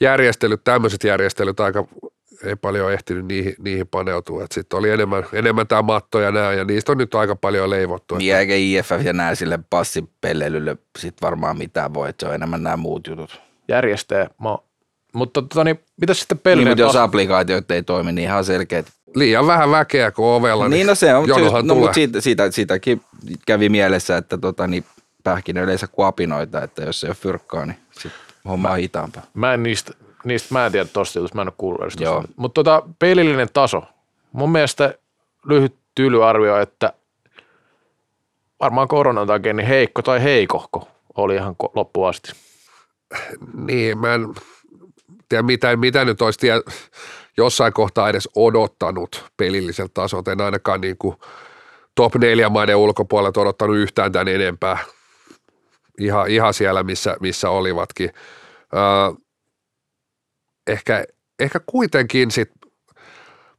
järjestelyt, 0.00 0.60
tämmöiset 0.64 1.04
järjestelyt 1.04 1.60
aika 1.60 1.84
ei 2.44 2.56
paljon 2.56 2.92
ehtinyt 2.92 3.26
niihin, 3.26 3.54
niihin 3.58 3.86
paneutua. 3.86 4.46
Sitten 4.52 4.78
oli 4.78 4.90
enemmän, 4.90 5.24
enemmän 5.32 5.66
tämä 5.66 5.82
matto 5.82 6.20
ja 6.20 6.30
nämä, 6.32 6.52
ja 6.52 6.64
niistä 6.64 6.92
on 6.92 6.98
nyt 6.98 7.14
aika 7.14 7.36
paljon 7.36 7.70
leivottu. 7.70 8.16
Niin 8.16 8.36
eikä 8.36 8.54
IFF 8.54 9.04
ja 9.04 9.12
nää 9.12 9.34
sille 9.34 9.58
passipelleilylle 9.70 10.76
sit 10.98 11.14
varmaan 11.22 11.58
mitään 11.58 11.94
voi, 11.94 12.08
että 12.08 12.26
se 12.26 12.28
on 12.28 12.34
enemmän 12.34 12.62
nämä 12.62 12.76
muut 12.76 13.06
jutut. 13.06 13.40
Järjestäjä. 13.68 14.30
Mä, 14.42 14.58
mutta 15.12 15.42
tota, 15.42 15.64
niin, 15.64 15.80
mitä 16.00 16.14
sitten 16.14 16.36
Niin, 16.36 16.42
pelien 16.42 16.68
mutta 16.68 16.82
jos 16.82 16.92
taso? 16.92 17.02
applikaatiot 17.02 17.70
ei 17.70 17.82
toimi, 17.82 18.12
niin 18.12 18.24
ihan 18.28 18.44
selkeät. 18.44 18.86
Liian 19.14 19.46
vähän 19.46 19.70
väkeä 19.70 20.10
kuin 20.10 20.26
ovella, 20.26 20.68
Niin 20.68 20.86
no 20.86 20.94
se 20.94 21.14
on, 21.14 21.28
jonohan 21.28 21.66
no, 21.66 21.74
mutta 21.74 21.92
siitä, 21.92 22.20
siitä, 22.20 22.50
siitäkin 22.50 23.00
kävi 23.46 23.68
mielessä, 23.68 24.16
että 24.16 24.38
tota, 24.38 24.66
niin 24.66 24.84
pähkinä 25.24 25.60
yleensä 25.62 25.86
kuin 25.86 26.06
apinoita, 26.06 26.62
että 26.62 26.82
jos 26.82 27.04
ei 27.04 27.08
ole 27.08 27.14
fyrkkaa, 27.14 27.66
niin 27.66 27.76
sit 27.90 28.12
homma 28.48 28.70
on 28.70 28.78
hitaampaa. 28.78 29.22
Mä 29.34 29.54
en 29.54 29.62
niistä, 29.62 29.92
niistä 30.24 30.54
mä 30.54 30.66
en 30.66 30.72
tiedä 30.72 30.88
tosta 30.92 31.18
jutusta, 31.18 31.36
mä 31.36 31.42
en 31.42 31.48
ole 31.48 31.54
kuullut 31.56 31.82
edes. 31.82 31.96
Mutta 32.36 32.54
tota, 32.58 32.82
pelillinen 32.98 33.48
taso. 33.52 33.82
Mun 34.32 34.52
mielestä 34.52 34.94
lyhyt 35.46 35.74
tylyarvio, 35.94 36.56
että 36.60 36.92
varmaan 38.60 38.88
koronan 38.88 39.26
takia 39.26 39.52
niin 39.52 39.66
heikko 39.66 40.02
tai 40.02 40.22
heikohko 40.22 40.88
oli 41.16 41.34
ihan 41.34 41.56
ko- 41.64 41.70
loppuun 41.74 42.08
asti. 42.08 42.32
Niin, 43.54 43.98
mä 43.98 44.14
en 44.14 44.34
tiedä 45.28 45.42
mitä, 45.42 45.76
mitä 45.76 46.04
nyt 46.04 46.22
olisi 46.22 46.38
tie, 46.38 46.54
jossain 47.36 47.72
kohtaa 47.72 48.08
edes 48.08 48.28
odottanut 48.36 49.24
pelilliseltä 49.36 49.90
tasolta. 49.94 50.32
En 50.32 50.40
ainakaan 50.40 50.80
niin 50.80 50.96
kuin 50.98 51.16
top 51.94 52.14
neljä 52.14 52.48
maiden 52.48 52.76
ulkopuolelta 52.76 53.40
odottanut 53.40 53.76
yhtään 53.76 54.12
tämän 54.12 54.28
enempää. 54.28 54.78
Ihan, 55.98 56.28
ihan 56.28 56.54
siellä, 56.54 56.82
missä, 56.82 57.16
missä 57.20 57.50
olivatkin. 57.50 58.10
Öö, 58.74 59.20
ehkä, 60.70 61.04
ehkä 61.38 61.60
kuitenkin 61.66 62.30
sit, 62.30 62.50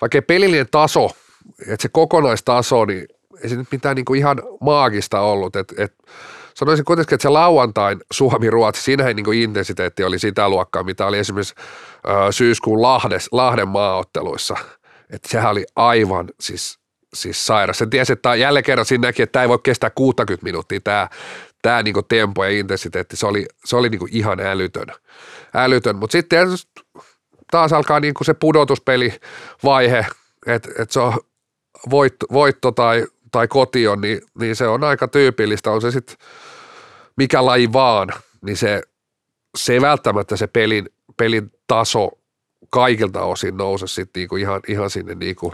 vaikka 0.02 0.22
pelillinen 0.22 0.68
taso, 0.72 1.10
että 1.68 1.82
se 1.82 1.90
kokonaistaso, 1.92 2.86
niin 2.86 3.08
ei 3.44 3.50
se 3.50 3.56
nyt 3.56 3.72
mitään 3.72 3.96
niin 3.96 4.06
kuin 4.06 4.18
ihan 4.18 4.42
maagista 4.62 5.20
ollut. 5.20 5.56
Et, 5.56 5.74
et, 5.78 5.94
sanoisin 6.54 6.86
kuitenkin, 6.86 7.16
että 7.16 7.24
se 7.24 7.30
lauantain 7.30 8.00
Suomi-Ruotsi, 8.12 8.82
siinähän 8.82 9.16
niin 9.16 9.24
kuin 9.24 9.42
intensiteetti 9.42 10.04
oli 10.04 10.20
sitä 10.20 10.50
luokkaa, 10.50 10.84
mitä 10.84 11.06
oli 11.06 11.20
esimerkiksi 11.20 11.56
ö, 11.58 12.32
syyskuun 12.32 12.82
Lahdes, 12.82 13.28
Lahden 13.32 13.68
maaotteluissa. 13.68 14.56
Että 15.10 15.30
sehän 15.30 15.52
oli 15.52 15.66
aivan 15.76 16.30
siis, 16.40 16.80
siis 17.14 17.48
sairas. 17.48 17.78
Sen 17.78 17.90
tiesi, 17.90 18.14
että 18.14 18.36
jälleen 18.36 18.64
kerran 18.64 18.86
siinä 18.86 19.08
näki, 19.08 19.22
että 19.22 19.32
tämä 19.32 19.44
ei 19.44 19.50
voi 19.50 19.60
kestää 19.64 19.90
60 19.90 20.44
minuuttia 20.44 20.80
tämä, 20.84 21.10
tämä 21.62 21.84
niin 21.84 21.96
tempo 22.08 22.44
ja 22.44 22.50
intensiteetti. 22.50 23.16
Se 23.16 23.28
oli, 23.28 23.46
se 23.66 23.76
oli 23.76 23.90
niin 23.90 24.00
kuin 24.00 24.16
ihan 24.16 24.40
älytön. 24.40 24.88
älytön. 25.56 25.96
Mutta 25.96 26.12
sitten 26.12 26.48
taas 27.52 27.74
alkaa 27.74 28.00
niin 28.00 28.14
kuin 28.14 28.26
se 28.26 28.34
pudotuspelivaihe, 28.34 30.06
että, 30.48 30.70
että 30.80 30.94
se 30.94 31.00
on 31.00 31.14
voitto, 31.90 32.26
voitto 32.32 32.72
tai, 32.72 33.06
tai 33.32 33.48
koti 33.48 33.88
on, 33.88 34.02
niin, 34.02 34.22
niin 34.40 34.56
se 34.56 34.68
on 34.68 34.84
aika 34.84 35.08
tyypillistä. 35.08 35.72
On 35.72 35.82
se 35.82 35.92
sitten 35.92 36.16
mikä 37.18 37.46
laji 37.46 37.74
vaan, 37.74 38.10
niin 38.42 38.58
se, 38.58 38.82
se 39.58 39.74
ei 39.74 39.82
välttämättä 39.82 40.38
se 40.38 40.48
pelin, 40.48 40.90
pelin 41.18 41.52
taso 41.68 42.10
kaikilta 42.70 43.22
osin 43.22 43.58
nouse 43.58 43.88
sitten 43.88 44.22
niinku 44.22 44.36
ihan, 44.36 44.62
ihan 44.68 44.90
sinne 44.90 45.16
niinku 45.16 45.54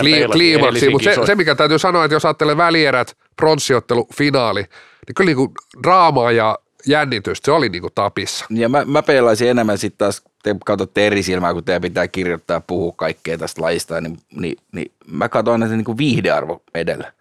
kli, 0.00 0.26
kliimaksiin. 0.32 0.92
Mutta 0.92 1.14
se, 1.14 1.26
se, 1.26 1.34
mikä 1.34 1.54
täytyy 1.54 1.78
sanoa, 1.78 2.04
että 2.04 2.14
jos 2.14 2.24
ajattelee 2.24 2.56
välierät, 2.56 3.16
pronssiottelu, 3.36 4.08
finaali, 4.14 4.62
niin 4.62 5.14
kyllä 5.14 5.28
niinku 5.28 5.52
draamaa 5.82 6.32
ja 6.32 6.58
jännitystä, 6.86 7.44
se 7.46 7.52
oli 7.52 7.68
niinku 7.68 7.90
tapissa. 7.94 8.44
Ja 8.50 8.68
mä, 8.68 8.84
mä 8.84 9.02
peilaisin 9.02 9.48
enemmän 9.48 9.78
sitten 9.78 9.98
taas, 9.98 10.22
te 10.42 10.56
katsotte 10.66 11.06
eri 11.06 11.22
silmää, 11.22 11.54
kun 11.54 11.64
teidän 11.64 11.82
pitää 11.82 12.08
kirjoittaa 12.08 12.56
ja 12.56 12.60
puhua 12.60 12.92
kaikkea 12.96 13.38
tästä 13.38 13.62
lajista, 13.62 14.00
niin, 14.00 14.18
niin, 14.40 14.56
niin 14.72 14.92
mä 15.06 15.28
katsoin 15.28 15.52
aina 15.62 15.68
sen 15.68 15.84
niin 15.86 15.98
viihdearvo 15.98 16.62
edellä. 16.74 17.12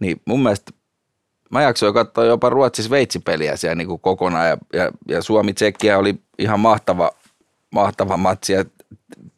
Niin 0.00 0.20
mun 0.24 0.42
mielestä 0.42 0.72
mä 1.50 1.62
jaksoin 1.62 1.94
katsoa 1.94 2.24
jopa 2.24 2.50
Ruotsi-Sveitsi-peliä 2.50 3.56
siellä 3.56 3.74
niin 3.74 3.88
kuin 3.88 4.00
kokonaan 4.00 4.48
ja, 4.48 4.56
ja, 4.72 4.90
ja 5.08 5.22
Suomi-Tsekkiä 5.22 5.98
oli 5.98 6.14
ihan 6.38 6.60
mahtava, 6.60 7.10
mahtava 7.70 8.16
matsi 8.16 8.52
ja 8.52 8.64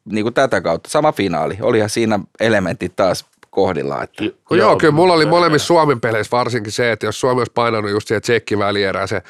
niin 0.05 0.25
kuin 0.25 0.35
tätä 0.35 0.61
kautta 0.61 0.91
sama 0.91 1.13
finaali. 1.13 1.59
Olihan 1.61 1.91
siinä 1.91 2.21
elementit 2.41 2.97
taas 2.97 3.25
kohdillaan. 3.57 4.05
Että. 4.05 4.25
Joo, 4.25 4.35
joo, 4.51 4.77
kyllä 4.77 4.95
mulla 4.95 5.15
oli 5.15 5.27
molemmissa 5.27 5.67
Suomen 5.67 6.01
peleissä 6.01 6.37
varsinkin 6.37 6.73
se, 6.73 6.93
että 6.93 7.07
jos 7.07 7.21
Suomi 7.21 7.41
olisi 7.41 7.53
painanut 7.53 7.91
just 7.91 8.09
siihen 8.09 8.23
tsekkivälierään 8.23 9.09
se 9.09 9.23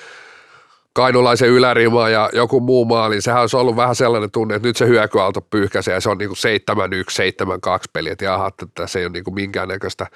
kainulaisen 0.93 1.49
ylärima 1.49 2.09
ja 2.09 2.31
joku 2.33 2.61
muu 2.61 2.85
maali, 2.85 3.15
niin 3.15 3.23
sehän 3.23 3.41
olisi 3.41 3.57
ollut 3.57 3.77
vähän 3.77 3.95
sellainen 3.95 4.31
tunne, 4.31 4.55
että 4.55 4.69
nyt 4.69 4.77
se 4.77 4.87
hyökyaalto 4.87 5.41
pyyhkäisee 5.41 5.95
ja 5.95 6.01
se 6.01 6.11
on 6.11 6.19
niin 6.19 6.29
kuin 6.29 6.39
7-1, 7.77 7.79
7-2 7.79 7.85
peli, 7.93 8.11
että 8.11 8.25
jaha, 8.25 8.47
että 8.47 8.67
tässä 8.75 8.99
ei 8.99 9.05
ole 9.05 9.12
niin 9.12 9.25
kuin 9.25 9.35
minkäännäköistä, 9.35 10.07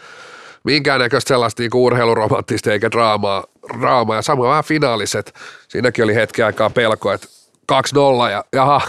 minkäännäköistä 0.64 1.28
sellaista 1.28 1.62
niin 1.62 1.70
kuin 1.70 1.82
urheiluromanttista 1.82 2.72
eikä 2.72 2.90
draamaa, 2.90 3.44
draamaa. 3.80 4.16
ja 4.16 4.22
samoin 4.22 4.50
vähän 4.50 4.64
finaaliset, 4.64 5.34
siinäkin 5.68 6.04
oli 6.04 6.14
hetki 6.14 6.42
aikaa 6.42 6.70
pelko, 6.70 7.12
että 7.12 7.26
2-0 7.72 8.30
ja 8.30 8.44
jaha, 8.52 8.80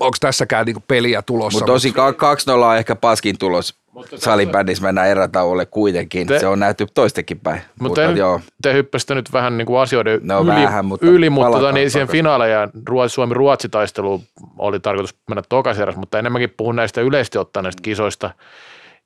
onko 0.00 0.16
tässäkään 0.20 0.66
niin 0.66 0.74
kuin 0.74 0.84
peliä 0.88 1.22
tulossa. 1.22 1.58
Mutta 1.58 1.72
tosi 1.72 1.90
2-0 1.90 2.50
on 2.50 2.76
ehkä 2.76 2.96
paskin 2.96 3.38
tulos. 3.38 3.74
Salibändissä 4.16 4.84
mennään 4.84 5.08
erätauolle 5.08 5.66
kuitenkin. 5.66 6.26
Te- 6.26 6.38
se 6.38 6.46
on 6.46 6.58
nähty 6.58 6.86
toistekin 6.94 7.40
päin. 7.40 7.60
Mutta 7.80 8.00
te, 8.00 8.12
joo. 8.12 8.40
te 8.62 8.72
hyppäsitte 8.72 9.14
nyt 9.14 9.32
vähän 9.32 9.58
niin 9.58 9.66
kuin 9.66 9.80
asioiden 9.80 10.20
No 10.22 10.40
yli, 10.40 10.50
vähän, 10.50 10.84
mutta 10.84 11.06
yli 11.06 11.30
mutta 11.30 11.58
tota, 11.58 11.72
niin 11.72 11.90
siihen 11.90 12.08
finaaleja 12.08 12.68
Ruotsi, 12.86 13.14
Suomi-Ruotsi-taistelu 13.14 14.22
oli 14.58 14.80
tarkoitus 14.80 15.14
mennä 15.28 15.42
tokaseras, 15.48 15.96
mutta 15.96 16.18
enemmänkin 16.18 16.54
puhun 16.56 16.76
näistä 16.76 17.00
yleisesti 17.00 17.38
ottaen 17.38 17.64
näistä 17.64 17.82
kisoista. 17.82 18.30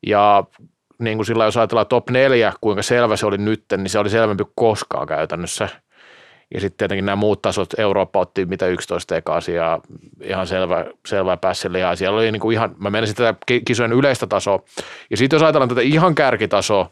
Ja 0.07 0.45
niin 0.99 1.19
kuin 1.19 1.27
sillä 1.27 1.45
jos 1.45 1.57
ajatellaan 1.57 1.87
top 1.87 2.11
4, 2.11 2.53
kuinka 2.61 2.83
selvä 2.83 3.17
se 3.17 3.27
oli 3.27 3.39
nyt, 3.39 3.65
niin 3.77 3.91
se 3.91 3.99
oli 3.99 4.11
selvempi 4.11 4.45
kuin 4.45 4.53
koskaan 4.55 5.07
käytännössä. 5.07 5.69
Ja 6.55 6.61
sitten 6.61 6.79
tietenkin 6.79 7.07
nämä 7.07 7.17
muut 7.17 7.43
tasot, 7.43 7.79
Eurooppa 7.79 8.21
otti 8.21 8.47
mitä 8.47 8.67
11 8.67 9.17
eka 9.17 9.35
asiaa, 9.35 9.81
ihan 10.23 10.47
selvä, 10.47 10.87
selvä 11.07 11.37
päässä 11.37 11.73
lihaa. 11.73 11.97
Siellä 11.97 12.19
oli 12.19 12.33
niinku 12.33 12.51
ihan, 12.51 12.75
mä 12.79 12.91
menisin 12.91 13.17
tätä 13.17 13.35
ki- 13.47 13.63
kisojen 13.67 13.93
yleistä 13.93 14.27
tasoa. 14.27 14.63
Ja 15.11 15.17
sitten 15.17 15.37
jos 15.37 15.43
ajatellaan 15.43 15.69
tätä 15.69 15.81
ihan 15.81 16.15
kärkitasoa, 16.15 16.91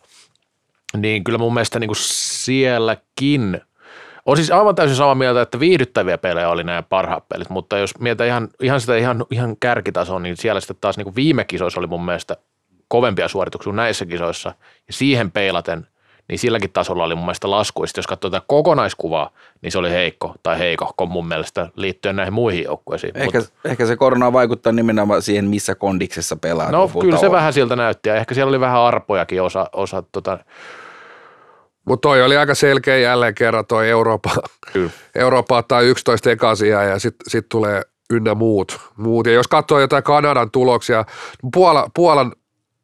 niin 0.97 1.25
kyllä 1.25 1.39
mun 1.39 1.55
mielestä 1.55 1.79
niinku 1.79 1.95
sielläkin 1.95 3.61
on 4.27 4.37
siis 4.37 4.51
aivan 4.51 4.75
täysin 4.75 4.97
samaa 4.97 5.15
mieltä, 5.15 5.43
että 5.43 5.61
viihdyttäviä 5.61 6.19
pelejä 6.19 6.49
oli 6.49 6.65
nämä 6.65 6.83
parhaat 6.83 7.29
pelit, 7.29 7.51
mutta 7.51 7.79
jos 7.79 7.99
mietitään 7.99 8.29
ihan, 8.29 8.49
ihan 8.63 8.81
sitä 8.81 8.97
ihan, 8.97 9.25
ihan 9.31 9.57
kärkitasoa, 9.61 10.19
niin 10.19 10.37
siellä 10.37 10.61
sitten 10.61 10.77
taas 10.81 10.97
niinku 10.97 11.15
viime 11.15 11.45
kisoissa 11.45 11.81
oli 11.81 11.87
mun 11.87 12.05
mielestä 12.05 12.37
kovempia 12.89 13.29
suorituksia 13.29 13.65
kuin 13.65 13.77
näissä 13.77 14.07
kisoissa. 14.07 14.55
Ja 14.87 14.93
siihen 14.93 15.31
peilaten, 15.31 15.87
niin 16.31 16.39
silläkin 16.39 16.71
tasolla 16.73 17.05
oli 17.05 17.15
mun 17.15 17.25
mielestä 17.25 17.51
lasku. 17.51 17.87
Sitten 17.87 17.99
jos 17.99 18.07
katsoo 18.07 18.31
tätä 18.31 18.45
kokonaiskuvaa, 18.47 19.31
niin 19.63 19.73
se 19.73 19.79
oli 19.79 19.91
heikko 19.91 20.35
tai 20.43 20.59
heikohko 20.59 21.07
mun 21.07 21.29
mielestä 21.29 21.69
liittyen 21.77 22.17
näihin 22.17 22.33
muihin 22.33 22.65
joukkueisiin. 22.65 23.17
Ehkä, 23.17 23.39
Mut- 23.39 23.53
ehkä 23.65 23.87
se 23.87 23.97
korona 23.97 24.33
vaikuttaa 24.33 24.73
nimenomaan 24.73 25.23
siihen, 25.23 25.45
missä 25.45 25.75
kondiksessa 25.75 26.37
pelaa. 26.37 26.71
No 26.71 26.89
kyllä 26.89 26.89
se 26.89 26.93
puhutaan 26.93 27.33
vähän 27.33 27.53
siltä 27.53 27.77
näytti 27.77 28.09
ja 28.09 28.15
ehkä 28.15 28.35
siellä 28.35 28.49
oli 28.49 28.61
vähän 28.61 28.81
arpojakin 28.81 29.43
osa, 29.43 29.67
osa 29.73 30.03
tota, 30.13 30.39
Mutta 31.85 32.09
toi 32.09 32.23
oli 32.23 32.37
aika 32.37 32.55
selkeä 32.55 32.97
jälleen 32.97 33.35
kerran 33.35 33.67
toi 33.67 33.89
Eurooppa, 33.91 34.31
Kyllä. 34.73 34.91
Eurooppa 35.15 35.57
ottaa 35.57 35.81
11 35.81 36.31
ekasia 36.31 36.83
ja 36.83 36.99
sitten 36.99 37.31
sit 37.31 37.49
tulee 37.49 37.83
ynnä 38.11 38.35
muut, 38.35 38.81
muut. 38.97 39.27
Ja 39.27 39.33
jos 39.33 39.49
katsoo 39.49 39.81
jotain 39.81 40.03
Kanadan 40.03 40.51
tuloksia, 40.51 41.05
Puola, 41.55 41.91
Puolan 41.95 42.33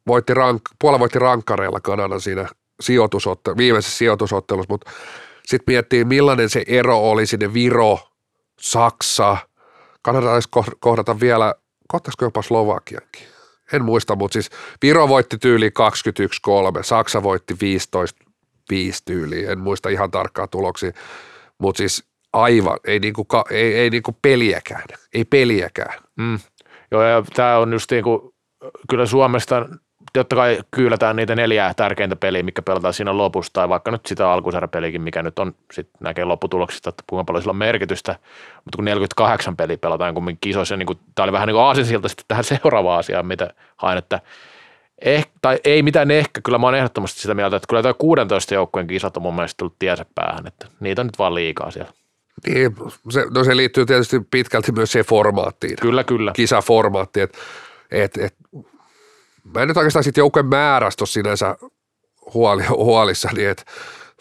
voitti, 0.07 0.33
rank, 0.33 0.61
Puola 0.81 0.99
voitti 0.99 1.19
rankkareilla 1.19 1.79
Kanadan 1.79 2.21
siinä 2.21 2.47
sijoitusotte, 2.79 3.57
viimeisessä 3.57 3.97
sijoitusottelussa, 3.97 4.73
mutta 4.73 4.91
sitten 5.45 5.73
miettii 5.73 6.05
millainen 6.05 6.49
se 6.49 6.63
ero 6.67 7.09
oli 7.09 7.25
sinne 7.25 7.53
Viro, 7.53 7.99
Saksa, 8.59 9.37
Kanada 10.01 10.27
kohdata 10.79 11.19
vielä, 11.19 11.55
kohtaisiko 11.87 12.25
jopa 12.25 12.41
Slovakiankin. 12.41 13.27
En 13.73 13.85
muista, 13.85 14.15
mutta 14.15 14.33
siis 14.33 14.49
Viro 14.81 15.07
voitti 15.07 15.37
tyyli 15.37 15.69
21-3, 15.69 16.83
Saksa 16.83 17.23
voitti 17.23 17.55
15 17.61 18.27
5 18.69 19.05
tyyliin, 19.05 19.49
en 19.49 19.59
muista 19.59 19.89
ihan 19.89 20.11
tarkkaa 20.11 20.47
tuloksia, 20.47 20.91
mutta 21.57 21.77
siis 21.77 22.03
aivan, 22.33 22.79
ei, 22.85 22.99
niinku, 22.99 23.27
ei, 23.49 23.73
ei 23.73 23.89
niinku 23.89 24.17
peliäkään, 24.21 24.83
ei 25.13 25.25
peliäkään. 25.25 26.03
Mm. 26.15 26.39
Joo, 26.91 27.03
ja 27.03 27.23
tämä 27.33 27.57
on 27.57 27.73
just 27.73 27.91
niin 27.91 28.03
kuin, 28.03 28.21
kyllä 28.89 29.05
Suomesta, 29.05 29.69
totta 30.13 30.35
kai 30.35 30.59
kyylätään 30.71 31.15
niitä 31.15 31.35
neljää 31.35 31.73
tärkeintä 31.73 32.15
peliä, 32.15 32.43
mikä 32.43 32.61
pelataan 32.61 32.93
siinä 32.93 33.17
lopussa, 33.17 33.53
tai 33.53 33.69
vaikka 33.69 33.91
nyt 33.91 34.05
sitä 34.05 34.31
alkusarjapeliäkin, 34.31 35.01
mikä 35.01 35.23
nyt 35.23 35.39
on, 35.39 35.55
sitten 35.73 35.97
näkee 35.99 36.25
lopputuloksista, 36.25 36.89
että 36.89 37.03
kuinka 37.07 37.23
paljon 37.23 37.41
sillä 37.41 37.51
on 37.51 37.57
merkitystä, 37.57 38.15
mutta 38.65 38.75
kun 38.75 38.85
48 38.85 39.57
peliä 39.57 39.77
pelataan 39.77 40.13
kumminkin 40.13 40.49
kisoissa, 40.49 40.77
niin 40.77 40.87
kuin, 40.87 40.99
tämä 41.15 41.23
oli 41.23 41.31
vähän 41.31 41.47
niin 41.47 41.55
kuin 41.55 41.63
aasinsilta 41.63 42.07
sitten 42.07 42.25
tähän 42.27 42.43
seuraavaan 42.63 42.99
asiaan, 42.99 43.25
mitä 43.25 43.53
hain, 43.77 43.97
että 43.97 44.21
eh, 45.01 45.27
tai 45.41 45.59
ei 45.63 45.83
mitään 45.83 46.11
ehkä, 46.11 46.41
kyllä 46.41 46.57
mä 46.57 46.67
oon 46.67 46.75
ehdottomasti 46.75 47.21
sitä 47.21 47.33
mieltä, 47.33 47.55
että 47.55 47.67
kyllä 47.67 47.83
tämä 47.83 47.93
16 47.93 48.53
joukkueen 48.53 48.87
kisat 48.87 49.17
on 49.17 49.23
mun 49.23 49.35
mielestä 49.35 49.57
tullut 49.57 49.75
tiensä 49.79 50.05
päähän, 50.15 50.47
että 50.47 50.67
niitä 50.79 51.01
on 51.01 51.05
nyt 51.07 51.19
vaan 51.19 51.35
liikaa 51.35 51.71
siellä. 51.71 51.91
Niin, 52.47 52.75
se, 53.09 53.25
no 53.35 53.43
se 53.43 53.57
liittyy 53.57 53.85
tietysti 53.85 54.21
pitkälti 54.31 54.71
myös 54.71 54.91
siihen 54.91 55.05
formaattiin, 55.05 55.75
Kyllä, 55.81 56.03
kyllä. 56.03 56.31
kisaformaattiin, 56.35 57.23
että 57.23 57.37
et, 57.91 58.17
et, 58.17 58.35
mä 59.53 59.61
en 59.61 59.67
nyt 59.67 59.77
oikeastaan 59.77 60.03
siitä 60.03 60.19
joukkojen 60.19 60.45
määrästä 60.45 61.01
ole 61.01 61.07
sinänsä 61.07 61.55
huoli, 62.33 62.63
huolissani, 62.63 63.45
että 63.45 63.63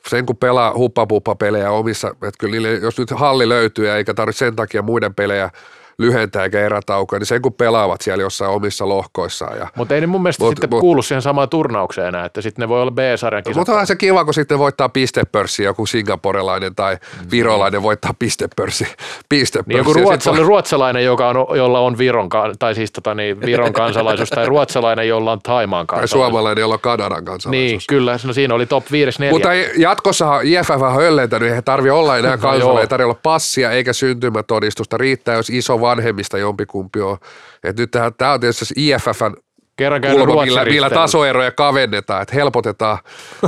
sen 0.08 0.26
kun 0.26 0.36
pelaa 0.36 0.74
huppapuppa-pelejä 0.74 1.70
omissa, 1.70 2.08
että 2.08 2.38
kyllä 2.38 2.52
niille, 2.52 2.74
jos 2.74 2.98
nyt 2.98 3.10
halli 3.10 3.48
löytyy 3.48 3.90
eikä 3.90 4.14
tarvitse 4.14 4.38
sen 4.38 4.56
takia 4.56 4.82
muiden 4.82 5.14
pelejä 5.14 5.50
lyhentää 5.98 6.44
eikä 6.44 6.60
erätaukoja, 6.60 7.18
niin 7.18 7.26
sen 7.26 7.42
kun 7.42 7.52
pelaavat 7.52 8.00
siellä 8.00 8.22
jossain 8.22 8.50
omissa 8.50 8.88
lohkoissaan 8.88 9.58
ja 9.58 9.66
Mutta 9.76 9.94
ei 9.94 10.00
ne 10.00 10.06
mun 10.06 10.22
mielestä 10.22 10.44
Mut- 10.44 10.50
sitten 10.50 10.70
mut- 10.70 10.80
kuulu 10.80 11.02
siihen 11.02 11.22
samaan 11.22 11.48
turnaukseen 11.48 12.08
enää, 12.08 12.24
että 12.24 12.40
sitten 12.40 12.62
ne 12.62 12.68
voi 12.68 12.82
olla 12.82 12.90
B-sarjan 12.90 13.42
kisat. 13.42 13.56
Mutta 13.56 13.72
onhan 13.72 13.86
se 13.86 13.96
kiva, 13.96 14.24
kun 14.24 14.34
sitten 14.34 14.58
voittaa 14.58 14.88
pistepörssi, 14.88 15.62
joku 15.62 15.86
singaporelainen 15.86 16.74
tai 16.74 16.98
virolainen 17.30 17.82
voittaa 17.82 18.14
pistepörssi. 18.18 18.86
pistepörssi. 19.28 19.68
Niin 19.68 19.78
joku 19.78 19.92
ruotsalainen, 19.92 20.42
voi- 20.44 20.48
ruotsalainen, 20.48 21.04
joka 21.04 21.28
on, 21.28 21.56
jolla 21.56 21.80
on 21.80 21.98
Viron, 21.98 22.28
tai 22.58 22.74
siis 22.74 22.92
tota, 22.92 23.14
niin, 23.14 23.40
Viron 23.40 23.72
kansalaisuus, 23.72 24.30
tai 24.30 24.46
ruotsalainen, 24.46 25.08
jolla 25.08 25.32
on 25.32 25.38
Taimaan 25.42 25.86
Tai 25.86 25.96
kansalaisuus. 25.98 26.10
suomalainen, 26.26 26.60
jolla 26.62 26.74
on 26.74 26.80
Kanadan 26.80 27.16
Niin, 27.18 27.24
kansalaisuus. 27.24 27.86
kyllä, 27.86 28.18
no 28.26 28.32
siinä 28.32 28.54
oli 28.54 28.66
top 28.66 28.84
5 28.92 29.18
neljä. 29.20 29.32
Mutta 29.32 29.52
ei- 29.52 29.70
jatkossahan 29.76 30.40
IFF 30.44 30.70
on 30.82 30.94
höllentänyt, 30.94 31.52
ei 31.52 31.62
tarvi 31.62 31.90
olla 31.90 32.18
enää 32.18 32.30
kansalainen, 32.38 32.74
No 32.74 32.80
ei 32.80 32.86
tarvitse 32.86 33.04
olla 33.06 33.18
passia 33.22 33.70
eikä 33.70 33.92
syntymätodistusta. 33.92 34.96
Riittää, 34.96 35.34
jos 35.34 35.50
iso 35.50 35.80
vanhemmista 35.86 36.38
jompikumpi 36.38 37.00
on. 37.00 37.16
Et 37.64 37.78
nyt 37.78 37.90
tämä 37.90 38.32
on 38.32 38.40
tietysti 38.40 38.64
se 38.64 38.74
IFFn 38.76 39.36
Kerran 39.76 40.00
kulma, 40.00 40.44
millä, 40.44 40.64
millä 40.64 40.90
tasoeroja 40.90 41.50
kavennetaan, 41.50 42.22
että 42.22 42.34
helpotetaan 42.34 42.98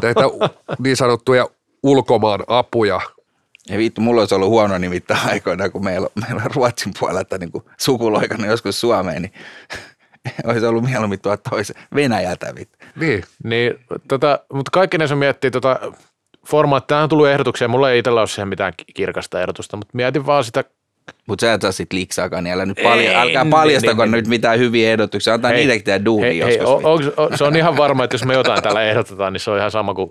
näitä 0.02 0.20
niin 0.84 0.96
sanottuja 0.96 1.48
ulkomaan 1.82 2.44
apuja 2.46 3.00
Ja 3.68 3.78
vittu, 3.78 4.00
mulla 4.00 4.22
olisi 4.22 4.34
ollut 4.34 4.48
huono 4.48 4.78
nimittäin 4.78 5.28
aikoina, 5.28 5.70
kun 5.70 5.84
meillä, 5.84 6.08
meillä 6.20 6.42
on 6.44 6.50
Ruotsin 6.54 6.92
puolelta 7.00 7.38
niin 7.38 7.50
sukuloikannut 7.78 8.50
joskus 8.50 8.80
Suomeen, 8.80 9.22
niin 9.22 9.32
olisi 10.50 10.66
ollut 10.66 10.84
mieluummin 10.84 11.20
tuoda 11.20 11.36
toisen 11.50 11.76
Venäjältä 11.94 12.54
vittu. 12.58 12.78
Niin. 12.96 13.24
Niin, 13.44 13.74
tota, 14.08 14.38
mutta 14.52 14.70
kaikki 14.70 14.98
ne 14.98 15.06
se 15.06 15.14
miettii 15.14 15.50
tota 15.50 15.80
formaattia. 16.46 16.86
Tähän 16.88 17.02
on 17.02 17.08
tullut 17.08 17.28
ehdotuksia. 17.28 17.68
Mulla 17.68 17.90
ei 17.90 17.98
itsellä 17.98 18.20
ole 18.20 18.28
siihen 18.28 18.48
mitään 18.48 18.72
kirkasta 18.94 19.40
ehdotusta, 19.40 19.76
mutta 19.76 19.96
mietin 19.96 20.26
vaan 20.26 20.44
sitä 20.44 20.64
Mutta 21.26 21.46
sä 21.46 21.52
et 21.52 21.60
saa 21.60 21.72
sit 21.72 21.92
liksaakaan, 21.92 22.44
niin 22.44 22.54
älä 22.54 22.66
nyt 22.66 22.78
palja, 22.82 23.10
Ei, 23.10 23.16
älkää 23.16 23.44
niin, 23.44 23.50
paljastako 23.50 24.04
niin, 24.04 24.12
nyt 24.12 24.26
mitään 24.26 24.58
hyviä 24.58 24.90
ehdotuksia. 24.90 25.34
Antaa 25.34 25.50
Hei, 25.50 25.60
niitäkin 25.60 25.84
tehdä 25.84 26.04
duuni 26.04 26.26
hei, 26.26 26.40
hei, 26.40 26.56
joskus. 26.56 26.68
o, 26.68 26.76
vittu. 26.76 26.88
onks, 26.88 27.06
o, 27.16 27.36
se 27.36 27.44
on 27.44 27.56
ihan 27.56 27.76
varma, 27.76 28.04
että 28.04 28.14
jos 28.14 28.24
me 28.24 28.34
jotain 28.34 28.62
täällä 28.62 28.82
ehdotetaan, 28.82 29.32
niin 29.32 29.40
se 29.40 29.50
on 29.50 29.58
ihan 29.58 29.70
sama 29.70 29.94
kuin 29.94 30.10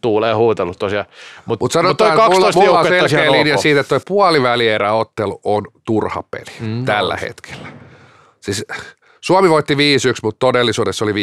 tuulee 0.00 0.34
huutelut 0.34 0.78
tosiaan. 0.78 1.06
Mutta 1.46 1.64
Mutta 1.64 1.72
sanotaan, 1.72 2.10
että 2.10 2.28
mulla, 2.28 2.50
mulla 2.54 2.80
on 2.80 2.86
selkeä 2.86 3.32
linja 3.32 3.56
siitä, 3.56 3.80
että 3.80 3.88
tuo 3.88 4.00
puolivälieräottelu 4.08 5.40
on 5.44 5.64
turha 5.84 6.22
peli 6.30 6.56
mm, 6.60 6.84
tällä 6.84 7.16
hetkellä. 7.16 7.68
Siis 8.40 8.64
Suomi 9.20 9.50
voitti 9.50 9.74
5-1, 9.74 9.78
mutta 10.22 10.38
todellisuudessa 10.38 11.04
oli 11.04 11.12
15-1. 11.12 11.16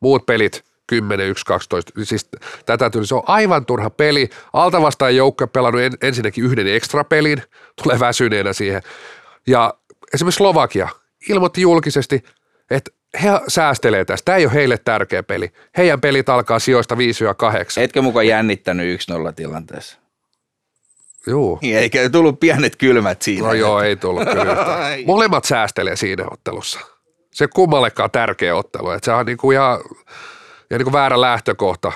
Muut 0.00 0.26
pelit 0.26 0.64
10-1, 0.92 0.96
12. 1.46 1.92
Siis 2.02 2.28
tätä 2.66 2.90
tyyli, 2.90 3.06
se 3.06 3.14
on 3.14 3.22
aivan 3.26 3.66
turha 3.66 3.90
peli. 3.90 4.28
Alta 4.52 4.82
vastaan 4.82 5.16
joukko 5.16 5.46
pelannut 5.46 5.82
en, 5.82 5.92
ensinnäkin 6.02 6.44
yhden 6.44 6.74
ekstra 6.74 7.04
pelin, 7.04 7.42
tulee 7.82 8.00
väsyneenä 8.00 8.52
siihen. 8.52 8.82
Ja 9.46 9.74
esimerkiksi 10.14 10.38
Slovakia 10.38 10.88
ilmoitti 11.28 11.60
julkisesti, 11.60 12.24
että 12.70 12.90
he 13.22 13.28
säästelee 13.48 14.04
tästä. 14.04 14.24
Tämä 14.24 14.36
ei 14.36 14.46
ole 14.46 14.54
heille 14.54 14.78
tärkeä 14.78 15.22
peli. 15.22 15.52
Heidän 15.76 16.00
pelit 16.00 16.28
alkaa 16.28 16.58
sijoista 16.58 16.94
5-8. 16.94 16.98
Etkö 17.76 18.02
mukaan 18.02 18.26
jännittänyt 18.26 19.00
1-0 19.00 19.32
tilanteessa? 19.32 19.98
Joo. 21.26 21.58
Niin, 21.62 21.78
eikä 21.78 22.10
tullut 22.10 22.40
pienet 22.40 22.76
kylmät 22.76 23.22
siinä. 23.22 23.46
No 23.46 23.52
joo, 23.52 23.82
ei 23.82 23.96
tullut 23.96 24.28
kyllä. 24.28 24.56
Molemmat 25.06 25.44
säästelee 25.44 25.96
siinä 25.96 26.24
ottelussa. 26.30 26.80
Se 27.32 27.48
kummallekaan 27.48 28.10
tärkeä 28.10 28.56
ottelu. 28.56 28.90
Että 28.90 29.04
se 29.04 29.12
on 29.12 29.26
niinku 29.26 29.50
ihan, 29.50 29.78
ihan 30.70 30.78
niinku 30.78 30.92
väärä 30.92 31.20
lähtökohta. 31.20 31.92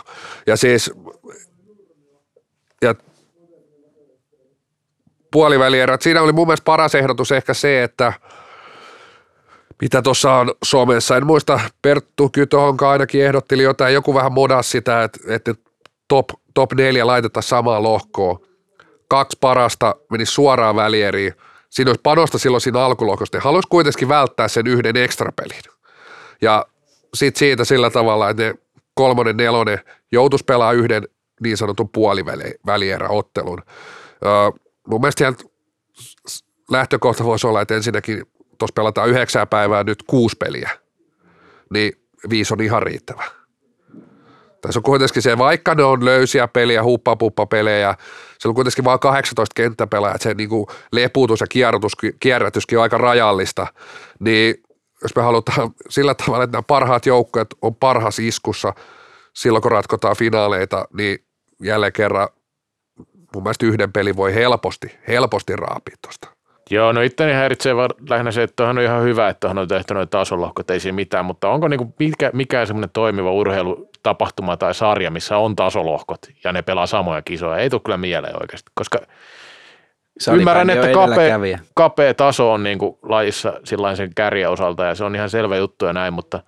Ja 0.47 0.57
siis 0.57 0.93
ja 2.83 2.95
puolivälierät, 5.33 6.03
siinä 6.03 6.23
oli 6.23 6.33
mun 6.33 6.47
mielestä 6.47 6.65
paras 6.65 6.95
ehdotus 6.95 7.33
ehkä 7.33 7.55
se, 7.55 7.83
että 7.83 8.13
mitä 9.83 10.03
tuossa 10.03 10.33
on 10.33 10.55
somessa, 10.65 11.17
en 11.17 11.27
muista, 11.27 11.61
Perttu 11.83 12.29
Kytohonka 12.29 12.91
ainakin 12.91 13.25
ehdotteli 13.25 13.63
jotain, 13.63 13.95
joku 13.95 14.15
vähän 14.15 14.33
modas 14.33 14.71
sitä, 14.71 15.03
että, 15.03 15.19
että 15.29 15.55
top, 16.09 16.29
top 16.55 16.73
neljä 16.73 17.07
laitetaan 17.07 17.43
samaan 17.43 17.83
lohkoon. 17.83 18.39
Kaksi 19.09 19.39
parasta 19.41 19.95
meni 20.11 20.27
suoraan 20.27 20.77
välieriin. 20.77 21.35
Siinä 21.71 21.91
olisi 21.91 22.01
panosta 22.03 22.39
silloin 22.39 22.61
siinä 22.61 22.81
alkulohkosta. 22.81 23.39
Ne 23.39 23.43
kuitenkin 23.69 24.09
välttää 24.09 24.49
sen 24.49 24.67
yhden 24.67 24.97
ekstrapelin. 24.97 25.61
Ja 26.43 26.67
sitten 27.15 27.39
siitä 27.39 27.65
sillä 27.65 27.91
tavalla, 27.91 28.31
että 28.31 28.43
ne 28.43 28.55
kolmonen, 28.95 29.37
nelonen 29.37 29.79
joutuisi 30.13 30.45
pelaamaan 30.45 30.77
yhden 30.77 31.09
niin 31.41 31.57
sanotun 31.57 31.89
puolivälieräottelun. 31.89 33.63
Mun 34.87 35.01
mielestä 35.01 35.33
lähtökohta 36.71 37.25
voisi 37.25 37.47
olla, 37.47 37.61
että 37.61 37.75
ensinnäkin 37.75 38.23
tuossa 38.59 38.75
pelataan 38.75 39.09
yhdeksää 39.09 39.47
päivää 39.47 39.85
nyt 39.85 40.03
kuusi 40.03 40.37
peliä, 40.37 40.71
niin 41.73 41.93
viisi 42.31 42.55
on 42.55 42.61
ihan 42.61 42.83
riittävä. 42.83 43.25
Tässä 44.61 44.79
on 44.79 44.83
kuitenkin 44.83 45.23
se, 45.23 45.39
vaikka 45.39 45.75
ne 45.75 45.85
on 45.85 46.05
löysiä 46.05 46.49
peliä, 46.49 46.83
huppapuppa-pelejä, 46.83 47.95
se 48.39 48.49
on 48.49 48.55
kuitenkin 48.55 48.85
vain 48.85 49.01
18 49.01 49.55
kenttäpelaa, 49.55 50.15
että 50.15 50.23
se 50.23 50.35
niin 50.35 50.49
kuin 50.49 50.67
leputus 50.93 51.41
ja 51.41 51.47
kierrätys, 51.47 51.93
kierrätyskin 52.21 52.79
on 52.79 52.83
aika 52.83 52.99
rajallista, 52.99 53.67
niin 54.19 54.55
jos 55.03 55.17
me 55.17 55.23
halutaan 55.23 55.71
sillä 55.89 56.15
tavalla, 56.15 56.45
että 56.45 56.57
nämä 56.57 56.63
parhaat 56.63 57.07
joukkueet 57.07 57.49
on 57.63 57.75
parhaas 57.75 58.19
iskussa 58.19 58.75
silloin, 59.35 59.63
kun 59.63 59.71
ratkotaan 59.71 60.17
finaaleita, 60.17 60.89
niin 60.97 61.19
jälleen 61.63 61.93
kerran 61.93 62.29
mun 63.35 63.43
mielestä 63.43 63.67
yhden 63.67 63.93
pelin 63.93 64.17
voi 64.17 64.35
helposti, 64.35 64.99
helposti 65.09 65.57
raapia 65.57 65.97
tuosta. 66.03 66.29
Joo, 66.71 66.93
no 66.93 67.01
itteni 67.01 67.33
häiritsee 67.33 67.77
vaan 67.77 67.91
lähinnä 68.09 68.31
se, 68.31 68.43
että 68.43 68.69
on 68.69 68.81
ihan 68.81 69.03
hyvä, 69.03 69.29
että 69.29 69.49
on 69.49 69.69
tehty 69.69 69.95
noita 69.95 70.19
tasolohkot, 70.19 70.71
ei 70.71 70.81
siinä 70.81 70.97
mitään, 70.97 71.25
mutta 71.25 71.49
onko 71.49 71.69
niinku 71.69 71.95
mikä, 71.99 72.31
mikään 72.33 72.67
semmoinen 72.67 72.91
toimiva 72.93 73.33
urheilutapahtuma 73.33 74.57
tai 74.57 74.75
sarja, 74.75 75.11
missä 75.11 75.37
on 75.37 75.57
tasolohkot 75.57 76.21
ja 76.45 76.53
ne 76.53 76.63
pelaa 76.63 76.87
samoja 76.87 77.23
kisoja? 77.23 77.57
Ei 77.57 77.71
tule 77.71 77.81
kyllä 77.85 77.97
mieleen 77.97 78.43
oikeasti, 78.43 78.71
koska 78.75 78.99
ymmärrän, 80.35 80.71
että 80.71 80.93
kapea, 80.93 81.59
kapea 81.75 82.15
taso 82.15 82.53
on 82.53 82.63
niinku 82.63 82.99
lajissa 83.03 83.61
sillain 83.65 83.97
sen 83.97 84.15
kärjen 84.15 84.51
osalta 84.51 84.85
ja 84.85 84.95
se 84.95 85.05
on 85.05 85.15
ihan 85.15 85.31
selvä 85.31 85.57
juttu 85.57 85.85
ja 85.85 85.93
näin, 85.93 86.15
mutta 86.15 86.43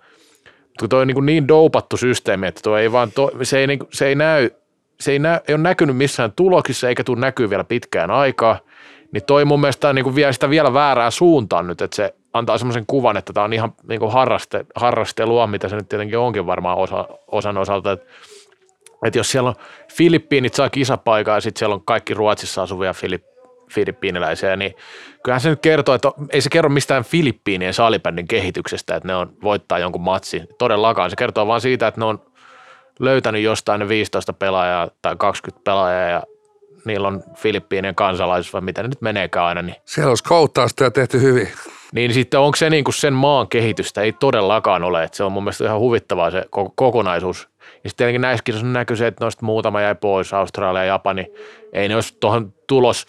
kun 0.79 0.89
toi 0.89 1.01
on 1.01 1.07
niin, 1.07 1.25
niin 1.25 1.47
doupattu 1.47 1.97
systeemi, 1.97 2.47
että 2.47 2.61
toi 2.63 2.81
ei 2.81 2.91
vaan 2.91 3.11
to, 3.11 3.31
se, 3.43 3.59
ei 3.59 3.67
niinku, 3.67 3.87
se 3.93 4.07
ei 4.07 4.15
näy, 4.15 4.49
se 4.99 5.11
ei, 5.11 5.19
näy, 5.19 5.39
ei 5.47 5.55
ole 5.55 5.63
näkynyt 5.63 5.97
missään 5.97 6.31
tuloksissa 6.35 6.89
eikä 6.89 7.03
tule 7.03 7.19
näkyy 7.19 7.49
vielä 7.49 7.63
pitkään 7.63 8.11
aikaa, 8.11 8.59
niin 9.11 9.23
toi 9.23 9.45
mun 9.45 9.61
mielestä 9.61 9.93
niin 9.93 10.03
kuin 10.03 10.15
vie 10.15 10.33
sitä 10.33 10.49
vielä 10.49 10.73
väärää 10.73 11.11
suuntaan 11.11 11.67
nyt, 11.67 11.81
että 11.81 11.95
se 11.95 12.15
antaa 12.33 12.57
semmoisen 12.57 12.85
kuvan, 12.87 13.17
että 13.17 13.33
tämä 13.33 13.43
on 13.43 13.53
ihan 13.53 13.73
niin 13.87 13.99
kuin 13.99 14.11
harraste, 14.11 14.65
harrastelua, 14.75 15.47
mitä 15.47 15.69
se 15.69 15.75
nyt 15.75 15.89
tietenkin 15.89 16.17
onkin 16.17 16.45
varmaan 16.45 16.77
osa, 16.77 17.07
osan 17.27 17.57
osalta, 17.57 17.91
että, 17.91 18.05
että 19.05 19.19
jos 19.19 19.31
siellä 19.31 19.49
on 19.49 19.55
Filippiinit 19.93 20.53
saa 20.53 20.69
kisapaikaa 20.69 21.37
ja 21.37 21.41
sitten 21.41 21.59
siellä 21.59 21.75
on 21.75 21.85
kaikki 21.85 22.13
Ruotsissa 22.13 22.63
asuvia 22.63 22.93
Filip, 22.93 23.23
filippiiniläisiä, 23.71 24.55
niin 24.55 24.75
kyllähän 25.23 25.41
se 25.41 25.49
nyt 25.49 25.61
kertoo, 25.61 25.95
että 25.95 26.11
ei 26.29 26.41
se 26.41 26.49
kerro 26.49 26.69
mistään 26.69 27.03
Filippiinien 27.03 27.73
salibändin 27.73 28.27
kehityksestä, 28.27 28.95
että 28.95 29.07
ne 29.07 29.15
on 29.15 29.33
voittaa 29.43 29.79
jonkun 29.79 30.01
matsin. 30.01 30.47
Todellakaan 30.57 31.09
se 31.09 31.15
kertoo 31.15 31.47
vaan 31.47 31.61
siitä, 31.61 31.87
että 31.87 32.01
ne 32.01 32.05
on 32.05 32.21
löytänyt 32.99 33.41
jostain 33.41 33.79
ne 33.79 33.87
15 33.89 34.33
pelaajaa 34.33 34.89
tai 35.01 35.15
20 35.17 35.63
pelaajaa 35.63 36.09
ja 36.09 36.23
niillä 36.85 37.07
on 37.07 37.23
Filippiinien 37.37 37.95
kansalaisuus 37.95 38.53
vai 38.53 38.61
mitä 38.61 38.81
ne 38.81 38.87
nyt 38.87 39.01
meneekään 39.01 39.45
aina, 39.45 39.61
niin, 39.61 39.75
Siellä 39.85 40.11
on 40.11 40.17
skouttausta 40.17 40.83
ja 40.83 40.91
tehty 40.91 41.21
hyvin. 41.21 41.49
niin 41.93 42.13
sitten 42.13 42.39
onko 42.39 42.55
se 42.55 42.69
niin 42.69 42.83
kuin 42.83 42.93
sen 42.95 43.13
maan 43.13 43.47
kehitystä? 43.47 44.01
Ei 44.01 44.11
todellakaan 44.13 44.83
ole, 44.83 45.03
että 45.03 45.17
se 45.17 45.23
on 45.23 45.31
mun 45.31 45.43
mielestä 45.43 45.63
ihan 45.65 45.79
huvittavaa 45.79 46.31
se 46.31 46.45
koko- 46.49 46.73
kokonaisuus. 46.75 47.49
Ja 47.83 47.89
sitten 47.89 47.97
tietenkin 47.97 48.21
näissä 48.21 48.43
kisoissa 48.43 48.67
näkyy 48.67 48.97
se, 48.97 49.07
että 49.07 49.25
noista 49.25 49.45
muutama 49.45 49.81
jäi 49.81 49.95
pois, 49.95 50.33
Australia 50.33 50.81
ja 50.83 50.87
Japani. 50.87 51.25
Ei 51.73 51.87
ne 51.87 51.95
olisi 51.95 52.17
tuohon 52.19 52.53
tulos 52.67 53.05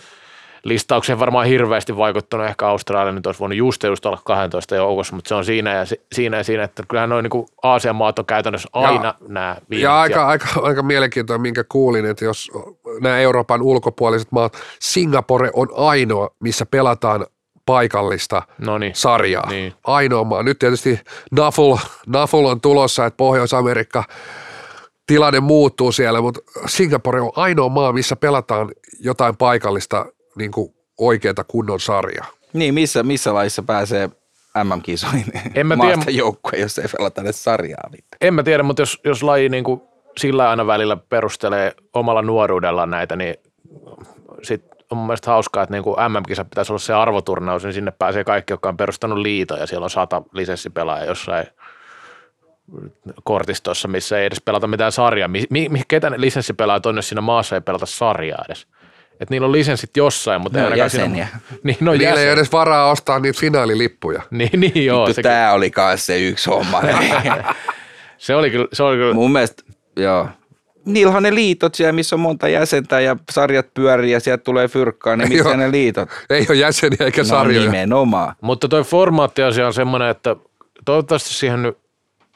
listaukseen 0.69 1.19
varmaan 1.19 1.47
hirveästi 1.47 1.97
vaikuttanut. 1.97 2.47
Ehkä 2.47 2.67
Australia 2.67 3.13
nyt 3.13 3.27
olisi 3.27 3.41
voinut 3.41 3.59
just 3.59 3.83
just 3.83 4.07
olla 4.07 4.19
12 4.25 4.75
joukossa, 4.77 5.15
mutta 5.15 5.29
se 5.29 5.35
on 5.35 5.45
siinä 5.45 5.75
ja, 5.75 5.85
si- 5.85 6.01
siinä, 6.13 6.37
ja 6.37 6.45
siinä 6.45 6.65
että 6.65 6.83
kyllähän 6.89 7.09
noin 7.09 7.23
niin 7.23 7.47
Aasian 7.63 7.97
maat 7.97 8.19
on 8.19 8.27
käytännössä 8.27 8.69
aina 8.73 9.15
nämä 9.29 9.57
viimeiset. 9.71 9.85
Ja 9.85 10.01
aika, 10.01 10.27
aika, 10.27 10.47
aika 10.63 10.83
mielenkiintoinen, 10.83 11.43
minkä 11.43 11.65
kuulin, 11.69 12.07
että 12.07 12.25
jos 12.25 12.51
nämä 13.01 13.19
Euroopan 13.19 13.63
ulkopuoliset 13.63 14.33
maat, 14.33 14.59
Singapore 14.81 15.51
on 15.53 15.69
ainoa, 15.77 16.31
missä 16.41 16.67
pelataan 16.67 17.27
paikallista 17.67 18.43
no 18.59 18.79
niin. 18.79 18.95
sarjaa. 18.95 19.51
Niin. 19.51 19.75
Ainoa 19.85 20.25
maa. 20.25 20.43
Nyt 20.43 20.59
tietysti 20.59 21.01
Naful, 21.33 21.77
Naful 22.07 22.45
on 22.45 22.61
tulossa, 22.61 23.07
että 23.07 23.17
Pohjois-Amerikka 23.17 24.05
tilanne 25.07 25.41
muuttuu 25.41 25.93
siellä, 25.93 26.21
mutta 26.21 26.41
Singapore 26.67 27.21
on 27.21 27.31
ainoa 27.37 27.69
maa, 27.69 27.93
missä 27.93 28.17
pelataan 28.17 28.71
jotain 29.01 29.37
paikallista 29.37 30.07
niin 30.37 30.53
kuin 30.53 30.75
oikeata 30.99 31.45
kunnon 31.45 31.81
sarjaa. 31.81 32.27
Niin, 32.53 32.75
missä, 32.75 33.03
missä 33.03 33.35
laissa 33.35 33.63
pääsee 33.63 34.11
MM-kisoihin 34.65 35.25
En 35.55 35.67
mä 35.67 35.77
maasta 35.77 36.05
tiedä. 36.05 36.19
joukkue, 36.19 36.59
jos 36.59 36.79
ei 36.79 36.85
pelata 36.99 37.21
edes 37.21 37.45
sarjaa. 37.45 37.89
Vittu. 37.93 38.17
En 38.21 38.35
mä 38.35 38.43
tiedä, 38.43 38.63
mutta 38.63 38.83
jos, 38.83 39.01
jos 39.05 39.23
laji 39.23 39.49
niin 39.49 39.65
kuin 39.65 39.81
sillä 40.19 40.51
aina 40.51 40.67
välillä 40.67 40.97
perustelee 40.97 41.73
omalla 41.95 42.23
nuoruudellaan 42.23 42.91
näitä, 42.91 43.17
niin 43.17 43.35
sit 44.43 44.65
on 44.91 44.99
mun 44.99 45.07
mielestä 45.07 45.31
hauskaa, 45.31 45.63
että 45.63 45.75
niin 45.75 45.85
kuin 45.85 45.97
MM-kisa 46.13 46.45
pitäisi 46.45 46.73
olla 46.73 46.79
se 46.79 46.93
arvoturnaus, 46.93 47.65
niin 47.65 47.73
sinne 47.73 47.91
pääsee 47.91 48.25
kaikki, 48.25 48.53
jotka 48.53 48.69
on 48.69 48.77
perustanut 48.77 49.19
liiton 49.19 49.59
ja 49.59 49.67
siellä 49.67 49.85
on 49.85 49.91
sata 49.91 50.23
lisenssipelaajaa 50.33 51.07
jossain 51.07 51.47
kortistossa, 53.25 53.89
missä 53.89 54.19
ei 54.19 54.27
edes 54.27 54.41
pelata 54.45 54.67
mitään 54.67 54.93
sarjaa. 54.93 55.29
Mi, 55.29 55.45
mi, 55.51 55.69
mi- 55.69 55.83
ketä 55.89 56.11
ne 56.11 56.21
lisenssipelaajat 56.21 56.87
on, 56.87 56.97
jos 56.97 57.09
siinä 57.09 57.21
maassa 57.21 57.55
ei 57.55 57.61
pelata 57.61 57.87
sarjaa 57.87 58.45
edes? 58.49 58.67
Et 59.21 59.31
niillä 59.31 59.45
on 59.45 59.53
lisenssit 59.53 59.97
jossain, 59.97 60.41
mutta 60.43 60.59
Ne 60.59 60.67
ei 60.69 60.79
jäseniä. 60.79 61.27
Siinä, 61.27 61.41
niin, 61.65 61.77
no 61.81 61.93
Niillä 61.93 62.09
ei 62.09 62.13
jäsen. 62.15 62.33
edes 62.33 62.53
varaa 62.53 62.91
ostaa 62.91 63.19
niitä 63.19 63.41
finaalilippuja. 63.41 64.23
Niin, 64.31 64.61
niin 64.61 64.87
joo, 64.87 65.01
Vittu, 65.07 65.15
se, 65.15 65.23
tää 65.23 65.53
oli 65.53 65.71
kanssa 65.71 66.07
se 66.07 66.21
yksi 66.21 66.51
homma. 66.51 66.83
se, 68.19 68.35
oli 68.35 68.51
kyllä, 68.51 68.67
se 68.73 68.83
oli 68.83 68.97
kyllä 68.97 69.15
Mun 69.15 69.33
mielestä, 69.33 69.63
joo. 69.97 70.29
Niillähän 70.85 71.23
ne 71.23 71.35
liitot 71.35 71.75
siellä, 71.75 71.93
missä 71.93 72.17
on 72.17 72.21
monta 72.21 72.49
jäsentä 72.49 73.01
ja 73.01 73.17
sarjat 73.31 73.67
pyörii 73.75 74.13
ja 74.13 74.21
sieltä 74.21 74.45
tulee 74.45 74.69
fyrkkaa, 74.69 75.17
niin 75.17 75.29
missä 75.29 75.57
ne 75.57 75.71
liitot? 75.71 76.09
Ei 76.31 76.47
ole 76.51 76.59
jäseniä 76.59 76.99
eikä 77.01 77.21
No 77.21 77.25
sarjoja. 77.29 77.71
nimenomaan. 77.71 78.35
Mutta 78.41 78.69
toi 78.69 78.83
formaattiasia 78.85 79.67
on 79.67 79.75
semmoinen, 79.75 80.09
että 80.09 80.37
toivottavasti 80.85 81.35
siihen 81.35 81.63
nyt 81.63 81.79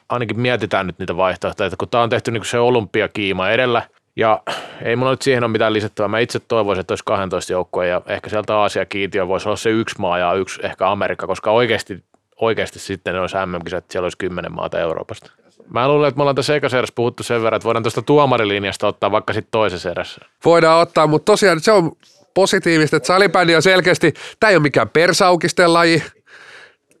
ainakin 0.09 0.39
mietitään 0.39 0.87
nyt 0.87 0.99
niitä 0.99 1.17
vaihtoehtoja, 1.17 1.65
että 1.67 1.77
kun 1.77 1.89
tämä 1.89 2.03
on 2.03 2.09
tehty 2.09 2.31
niin 2.31 2.45
se 2.45 2.59
olympiakiima 2.59 3.49
edellä 3.49 3.81
Ja 4.15 4.43
ei 4.81 4.95
mulla 4.95 5.11
nyt 5.11 5.21
siihen 5.21 5.43
ole 5.43 5.51
mitään 5.51 5.73
lisättävää. 5.73 6.07
Mä 6.07 6.19
itse 6.19 6.39
toivoisin, 6.39 6.79
että 6.79 6.91
olisi 6.91 7.03
12 7.05 7.53
joukkoja 7.53 7.89
ja 7.89 8.01
ehkä 8.07 8.29
sieltä 8.29 8.57
Aasia 8.57 8.85
kiintiö 8.85 9.27
voisi 9.27 9.49
olla 9.49 9.55
se 9.55 9.69
yksi 9.69 9.95
maa 9.99 10.17
ja 10.17 10.33
yksi 10.33 10.59
ehkä 10.63 10.91
Amerikka, 10.91 11.27
koska 11.27 11.51
oikeasti, 11.51 12.03
oikeasti 12.41 12.79
sitten 12.79 13.21
olisi 13.21 13.37
MM-kisat, 13.45 13.85
siellä 13.89 14.05
olisi 14.05 14.17
kymmenen 14.17 14.55
maata 14.55 14.79
Euroopasta. 14.79 15.31
Mä 15.73 15.87
luulen, 15.87 16.07
että 16.07 16.17
me 16.17 16.21
ollaan 16.23 16.35
tässä 16.35 16.55
ekassa 16.55 16.77
erässä 16.77 16.95
puhuttu 16.95 17.23
sen 17.23 17.43
verran, 17.43 17.57
että 17.57 17.65
voidaan 17.65 17.83
tuosta 17.83 18.01
tuomarilinjasta 18.01 18.87
ottaa 18.87 19.11
vaikka 19.11 19.33
sitten 19.33 19.51
toisessa 19.51 19.91
erässä. 19.91 20.21
Voidaan 20.45 20.81
ottaa, 20.81 21.07
mutta 21.07 21.31
tosiaan 21.31 21.59
se 21.59 21.71
on 21.71 21.91
positiivista, 22.33 22.97
että 22.97 23.07
salibändi 23.07 23.55
on 23.55 23.61
selkeästi, 23.61 24.13
tämä 24.39 24.49
ei 24.49 24.55
ole 24.55 24.61
mikään 24.61 24.89
persaukisten 24.89 25.73
laji, 25.73 26.03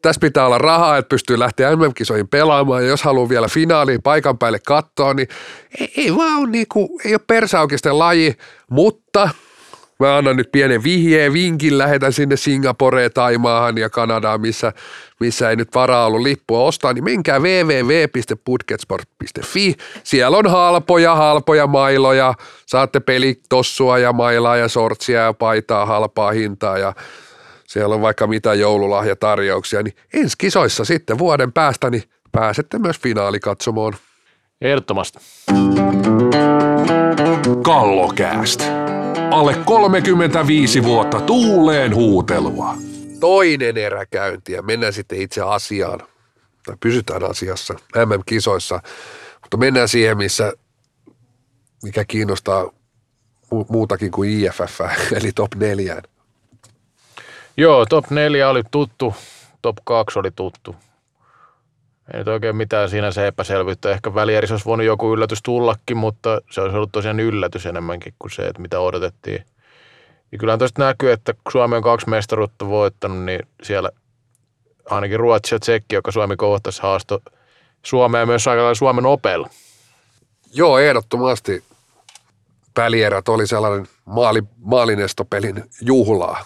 tässä 0.01 0.19
pitää 0.19 0.45
olla 0.45 0.57
rahaa, 0.57 0.97
että 0.97 1.09
pystyy 1.09 1.39
lähteä 1.39 1.75
MM-kisoihin 1.75 2.27
pelaamaan, 2.27 2.83
ja 2.83 2.89
jos 2.89 3.03
haluaa 3.03 3.29
vielä 3.29 3.47
finaaliin 3.47 4.01
paikan 4.01 4.37
päälle 4.37 4.59
katsoa, 4.67 5.13
niin 5.13 5.27
ei, 5.79 5.93
ei 5.97 6.15
vaan 6.15 6.39
ole, 6.39 6.49
niin 6.49 6.67
kuin, 6.71 6.89
ei 7.05 7.13
ole 7.13 7.21
persaukisten 7.27 7.99
laji, 7.99 8.37
mutta 8.69 9.29
mä 10.01 10.17
annan 10.17 10.37
nyt 10.37 10.51
pienen 10.51 10.83
vihjeen, 10.83 11.33
vinkin, 11.33 11.77
lähetän 11.77 12.13
sinne 12.13 12.37
Singaporeen, 12.37 13.11
Taimaahan 13.13 13.77
ja 13.77 13.89
Kanadaan, 13.89 14.41
missä, 14.41 14.73
missä 15.19 15.49
ei 15.49 15.55
nyt 15.55 15.75
varaa 15.75 16.05
ollut 16.05 16.21
lippua 16.21 16.63
ostaa, 16.63 16.93
niin 16.93 17.03
menkää 17.03 17.39
www.budgetsport.fi. 17.39 19.75
Siellä 20.03 20.37
on 20.37 20.47
halpoja, 20.47 21.15
halpoja 21.15 21.67
mailoja, 21.67 22.33
saatte 22.65 22.99
pelitossua 22.99 23.97
ja 23.97 24.13
mailaa 24.13 24.57
ja 24.57 24.67
sortsia 24.67 25.21
ja 25.21 25.33
paitaa 25.33 25.85
halpaa 25.85 26.31
hintaa 26.31 26.77
ja 26.77 26.93
siellä 27.71 27.95
on 27.95 28.01
vaikka 28.01 28.27
mitä 28.27 28.53
joululahjatarjouksia, 28.53 29.83
niin 29.83 29.95
ensi 30.13 30.35
kisoissa 30.37 30.85
sitten 30.85 31.17
vuoden 31.17 31.53
päästä, 31.53 31.89
niin 31.89 32.03
pääsette 32.31 32.79
myös 32.79 32.99
finaalikatsomoon. 32.99 33.93
Ehdottomasti. 34.61 35.19
Kallokääst. 37.63 38.63
Alle 39.31 39.55
35 39.65 40.83
vuotta 40.83 41.21
tuuleen 41.21 41.95
huutelua. 41.95 42.75
Toinen 43.19 43.77
eräkäynti 43.77 44.51
ja 44.51 44.61
mennään 44.61 44.93
sitten 44.93 45.21
itse 45.21 45.41
asiaan, 45.41 45.99
tai 46.65 46.75
pysytään 46.79 47.23
asiassa 47.23 47.73
MM-kisoissa, 47.95 48.79
mutta 49.41 49.57
mennään 49.57 49.87
siihen, 49.87 50.17
missä, 50.17 50.53
mikä 51.83 52.05
kiinnostaa 52.05 52.63
mu- 53.55 53.65
muutakin 53.69 54.11
kuin 54.11 54.29
IFF, 54.29 54.81
eli 55.17 55.31
top 55.31 55.55
neljään. 55.55 56.03
Joo, 57.61 57.85
top 57.85 58.09
4 58.09 58.49
oli 58.49 58.63
tuttu, 58.71 59.15
top 59.61 59.77
2 59.83 60.19
oli 60.19 60.31
tuttu. 60.31 60.75
Ei 62.13 62.17
nyt 62.17 62.27
oikein 62.27 62.55
mitään 62.55 62.89
siinä 62.89 63.11
se 63.11 63.27
epäselvyyttä. 63.27 63.91
Ehkä 63.91 64.15
välierissä 64.15 64.53
olisi 64.53 64.65
voinut 64.65 64.85
joku 64.85 65.13
yllätys 65.13 65.43
tullakin, 65.43 65.97
mutta 65.97 66.41
se 66.51 66.61
olisi 66.61 66.77
ollut 66.77 66.91
tosiaan 66.91 67.19
yllätys 67.19 67.65
enemmänkin 67.65 68.13
kuin 68.19 68.31
se, 68.31 68.41
että 68.41 68.61
mitä 68.61 68.79
odotettiin. 68.79 69.45
Ja 70.31 70.37
kyllähän 70.37 70.59
tuosta 70.59 70.85
näkyy, 70.85 71.11
että 71.11 71.33
kun 71.33 71.51
Suomi 71.51 71.75
on 71.75 71.83
kaksi 71.83 72.09
mestaruutta 72.09 72.67
voittanut, 72.67 73.23
niin 73.23 73.47
siellä 73.63 73.89
ainakin 74.89 75.19
Ruotsi 75.19 75.55
ja 75.55 75.59
Tsekki, 75.59 75.95
joka 75.95 76.11
Suomi 76.11 76.35
kohtasi 76.35 76.81
haasto 76.81 77.19
Suomea 77.83 78.25
myös 78.25 78.47
aika 78.47 78.75
Suomen 78.75 79.05
opella. 79.05 79.49
Joo, 80.53 80.79
ehdottomasti 80.79 81.63
välierät 82.77 83.29
oli 83.29 83.47
sellainen 83.47 83.87
maali, 84.05 84.43
maalinestopelin 84.57 85.63
juhlaa. 85.81 86.45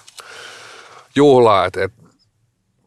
Juhlaa, 1.15 1.65
että 1.65 1.83
et, 1.83 1.93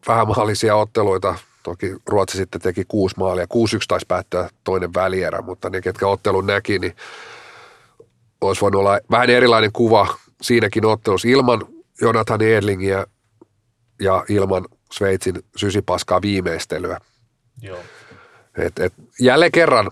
vähän 0.09 0.29
maalisia 0.29 0.77
otteluita. 0.77 1.35
Toki 1.63 1.97
Ruotsi 2.07 2.37
sitten 2.37 2.61
teki 2.61 2.85
kuusi 2.89 3.15
maalia. 3.19 3.45
6-1 3.45 3.49
taisi 3.89 4.07
päättyä 4.09 4.51
toinen 4.65 4.95
välierä, 4.95 5.43
mutta 5.43 5.71
ne, 5.71 5.81
ketkä 5.81 6.07
ottelun 6.07 6.47
näki, 6.47 6.79
niin 6.79 6.97
olisi 8.41 8.61
voinut 8.61 8.79
olla 8.79 9.01
vähän 9.11 9.31
erilainen 9.31 9.73
kuva 9.73 10.17
siinäkin 10.43 10.87
ottelussa 10.87 11.29
ilman 11.29 11.67
Jonathan 12.01 12.43
Edlingiä 12.43 13.07
ja 14.01 14.25
ilman 14.29 14.65
Sveitsin 14.93 15.35
sysipaskaa 15.57 16.23
viimeistelyä. 16.23 17.01
Joo. 17.63 17.79
Et, 18.59 18.79
et, 18.79 18.93
jälleen 19.21 19.53
kerran 19.53 19.91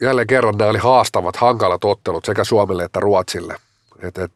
jälleen 0.00 0.26
kerran 0.26 0.56
nämä 0.56 0.70
oli 0.70 0.78
haastavat, 0.78 1.36
hankalat 1.36 1.84
ottelut 1.84 2.24
sekä 2.24 2.44
Suomelle 2.44 2.84
että 2.84 3.00
Ruotsille. 3.00 3.56
Et, 4.02 4.18
et, 4.18 4.32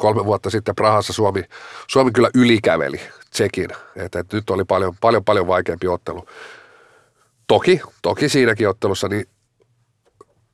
kolme 0.00 0.24
vuotta 0.24 0.50
sitten 0.50 0.74
Prahassa 0.74 1.12
Suomi, 1.12 1.44
Suomi 1.86 2.10
kyllä 2.10 2.30
ylikäveli 2.34 3.00
Tsekin. 3.30 3.70
Et, 3.96 4.14
et, 4.14 4.32
nyt 4.32 4.50
oli 4.50 4.64
paljon, 4.64 4.94
paljon, 5.00 5.24
paljon 5.24 5.46
vaikeampi 5.46 5.88
ottelu. 5.88 6.26
Toki, 7.46 7.80
toki 8.02 8.28
siinäkin 8.28 8.68
ottelussa, 8.68 9.08
niin 9.08 9.24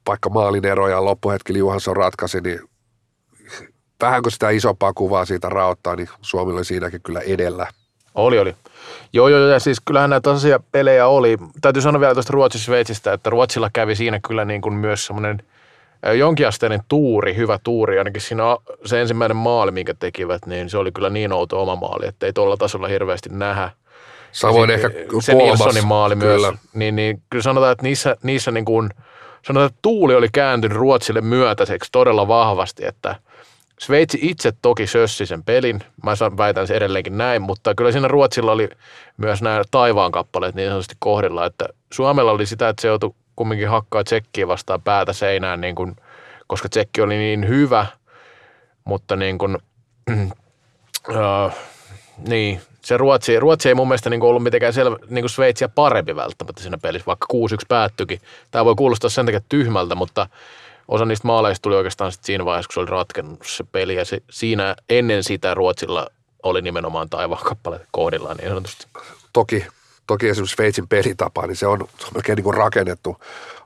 vaikka 0.06 0.30
maalin 0.30 0.66
ero 0.66 0.88
ja 0.88 1.04
loppuhetkellä 1.04 1.58
Juhansson 1.58 1.96
ratkaisi, 1.96 2.40
niin 2.40 2.60
vähän 4.00 4.22
kun 4.22 4.32
sitä 4.32 4.50
isompaa 4.50 4.92
kuvaa 4.92 5.24
siitä 5.24 5.48
raottaa, 5.48 5.96
niin 5.96 6.08
Suomi 6.20 6.52
oli 6.52 6.64
siinäkin 6.64 7.02
kyllä 7.02 7.20
edellä. 7.20 7.66
Oli, 8.14 8.38
oli. 8.38 8.56
Joo, 9.12 9.28
joo, 9.28 9.40
ja 9.40 9.60
siis 9.60 9.80
kyllähän 9.80 10.10
näitä 10.10 10.22
tasaisia 10.22 10.60
pelejä 10.72 11.06
oli. 11.06 11.36
Täytyy 11.60 11.82
sanoa 11.82 12.00
vielä 12.00 12.14
tuosta 12.14 12.32
Ruotsi-Sveitsistä, 12.32 13.12
että 13.12 13.30
Ruotsilla 13.30 13.70
kävi 13.72 13.96
siinä 13.96 14.20
kyllä 14.28 14.44
niin 14.44 14.62
kuin 14.62 14.74
myös 14.74 15.06
semmoinen 15.06 15.42
jonkinasteinen 16.12 16.80
tuuri, 16.88 17.36
hyvä 17.36 17.58
tuuri, 17.64 17.98
ainakin 17.98 18.22
siinä 18.22 18.42
se 18.84 19.00
ensimmäinen 19.00 19.36
maali, 19.36 19.70
minkä 19.70 19.94
tekivät, 19.94 20.46
niin 20.46 20.70
se 20.70 20.78
oli 20.78 20.92
kyllä 20.92 21.10
niin 21.10 21.32
outo 21.32 21.62
oma 21.62 21.76
maali, 21.76 22.06
että 22.06 22.26
ei 22.26 22.32
tuolla 22.32 22.56
tasolla 22.56 22.88
hirveästi 22.88 23.28
nähdä. 23.32 23.70
Samoin 24.32 24.70
ehkä 24.70 24.90
se. 25.20 25.34
Nilssonin 25.34 25.86
maali 25.86 26.16
Kyllä. 26.16 26.50
myös, 26.50 26.60
niin, 26.74 26.96
niin 26.96 27.22
kyllä 27.30 27.42
sanotaan, 27.42 27.72
että 27.72 27.82
niissä, 27.82 28.16
niissä 28.22 28.50
niin 28.50 28.64
kuin, 28.64 28.90
sanotaan, 29.42 29.66
että 29.66 29.78
tuuli 29.82 30.14
oli 30.14 30.28
kääntynyt 30.32 30.78
Ruotsille 30.78 31.20
myötäiseksi 31.20 31.92
todella 31.92 32.28
vahvasti, 32.28 32.86
että 32.86 33.16
Sveitsi 33.80 34.18
itse 34.22 34.52
toki 34.62 34.86
sössi 34.86 35.26
sen 35.26 35.44
pelin, 35.44 35.80
mä 36.04 36.16
san- 36.16 36.36
väitän 36.36 36.66
sen 36.66 36.76
edelleenkin 36.76 37.18
näin, 37.18 37.42
mutta 37.42 37.74
kyllä 37.74 37.92
siinä 37.92 38.08
Ruotsilla 38.08 38.52
oli 38.52 38.68
myös 39.16 39.42
nämä 39.42 39.62
taivaan 39.70 40.12
kappaleet 40.12 40.54
niin 40.54 40.68
sanotusti 40.68 40.94
kohdilla, 40.98 41.46
että 41.46 41.68
Suomella 41.92 42.30
oli 42.30 42.46
sitä, 42.46 42.68
että 42.68 42.82
se 42.82 42.88
joutui 42.88 43.14
kumminkin 43.36 43.68
hakkaa 43.68 44.04
tsekkiä 44.04 44.48
vastaan 44.48 44.82
päätä 44.82 45.12
seinään, 45.12 45.60
niin 45.60 45.74
kuin, 45.74 45.96
koska 46.46 46.68
tsekki 46.68 47.00
oli 47.00 47.16
niin 47.16 47.48
hyvä, 47.48 47.86
mutta 48.84 49.16
niin 49.16 49.38
kuin, 49.38 49.58
äh, 51.16 51.56
niin, 52.28 52.60
se 52.82 52.96
Ruotsi, 52.96 53.40
Ruotsi 53.40 53.68
ei 53.68 53.74
mun 53.74 53.88
mielestä 53.88 54.10
niin 54.10 54.22
ollut 54.22 54.42
mitenkään 54.42 54.72
selvä, 54.72 54.96
niin 55.08 55.22
kuin 55.22 55.30
Sveitsiä 55.30 55.68
parempi 55.68 56.16
välttämättä 56.16 56.62
siinä 56.62 56.78
pelissä, 56.78 57.06
vaikka 57.06 57.26
6-1 57.32 57.38
päättyikin. 57.68 58.20
Tämä 58.50 58.64
voi 58.64 58.74
kuulostaa 58.74 59.10
sen 59.10 59.26
takia 59.26 59.40
tyhmältä, 59.48 59.94
mutta 59.94 60.28
osa 60.88 61.04
niistä 61.04 61.26
maaleista 61.26 61.62
tuli 61.62 61.76
oikeastaan 61.76 62.12
sit 62.12 62.24
siinä 62.24 62.44
vaiheessa, 62.44 62.68
kun 62.68 62.74
se 62.74 62.80
oli 62.80 62.90
ratkennut 62.90 63.46
se 63.46 63.64
peli. 63.72 63.94
Ja 63.94 64.04
se, 64.04 64.22
siinä 64.30 64.76
ennen 64.88 65.24
sitä 65.24 65.54
Ruotsilla 65.54 66.06
oli 66.42 66.62
nimenomaan 66.62 67.10
taivaan 67.10 67.44
kappaleet 67.44 67.86
kohdillaan 67.90 68.36
niin 68.36 68.48
sanotusti. 68.48 68.86
toki, 69.32 69.66
toki 70.06 70.28
esimerkiksi 70.28 70.54
Sveitsin 70.54 70.88
pelitapa, 70.88 71.46
niin 71.46 71.56
se 71.56 71.66
on, 71.66 71.78
se 71.98 72.06
on 72.06 72.12
melkein 72.14 72.36
niin 72.36 72.44
kuin 72.44 72.56
rakennettu 72.56 73.16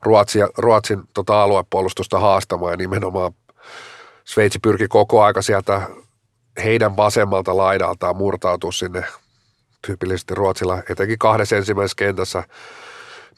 Ruotsin, 0.03 0.49
Ruotsin 0.57 1.03
tota 1.15 1.43
aluepuolustusta 1.43 2.19
haastamaan 2.19 2.73
ja 2.73 2.77
nimenomaan 2.77 3.33
Sveitsi 4.25 4.59
pyrki 4.59 4.89
koko 4.89 5.23
aika 5.23 5.43
sieltä 5.43 5.89
heidän 6.65 6.97
vasemmalta 6.97 7.57
laidaltaan 7.57 8.17
murtautua 8.17 8.73
sinne 8.73 9.05
tyypillisesti 9.87 10.35
Ruotsilla, 10.35 10.83
etenkin 10.91 11.19
kahdessa 11.19 11.57
ensimmäisessä 11.57 11.97
kentässä. 11.97 12.45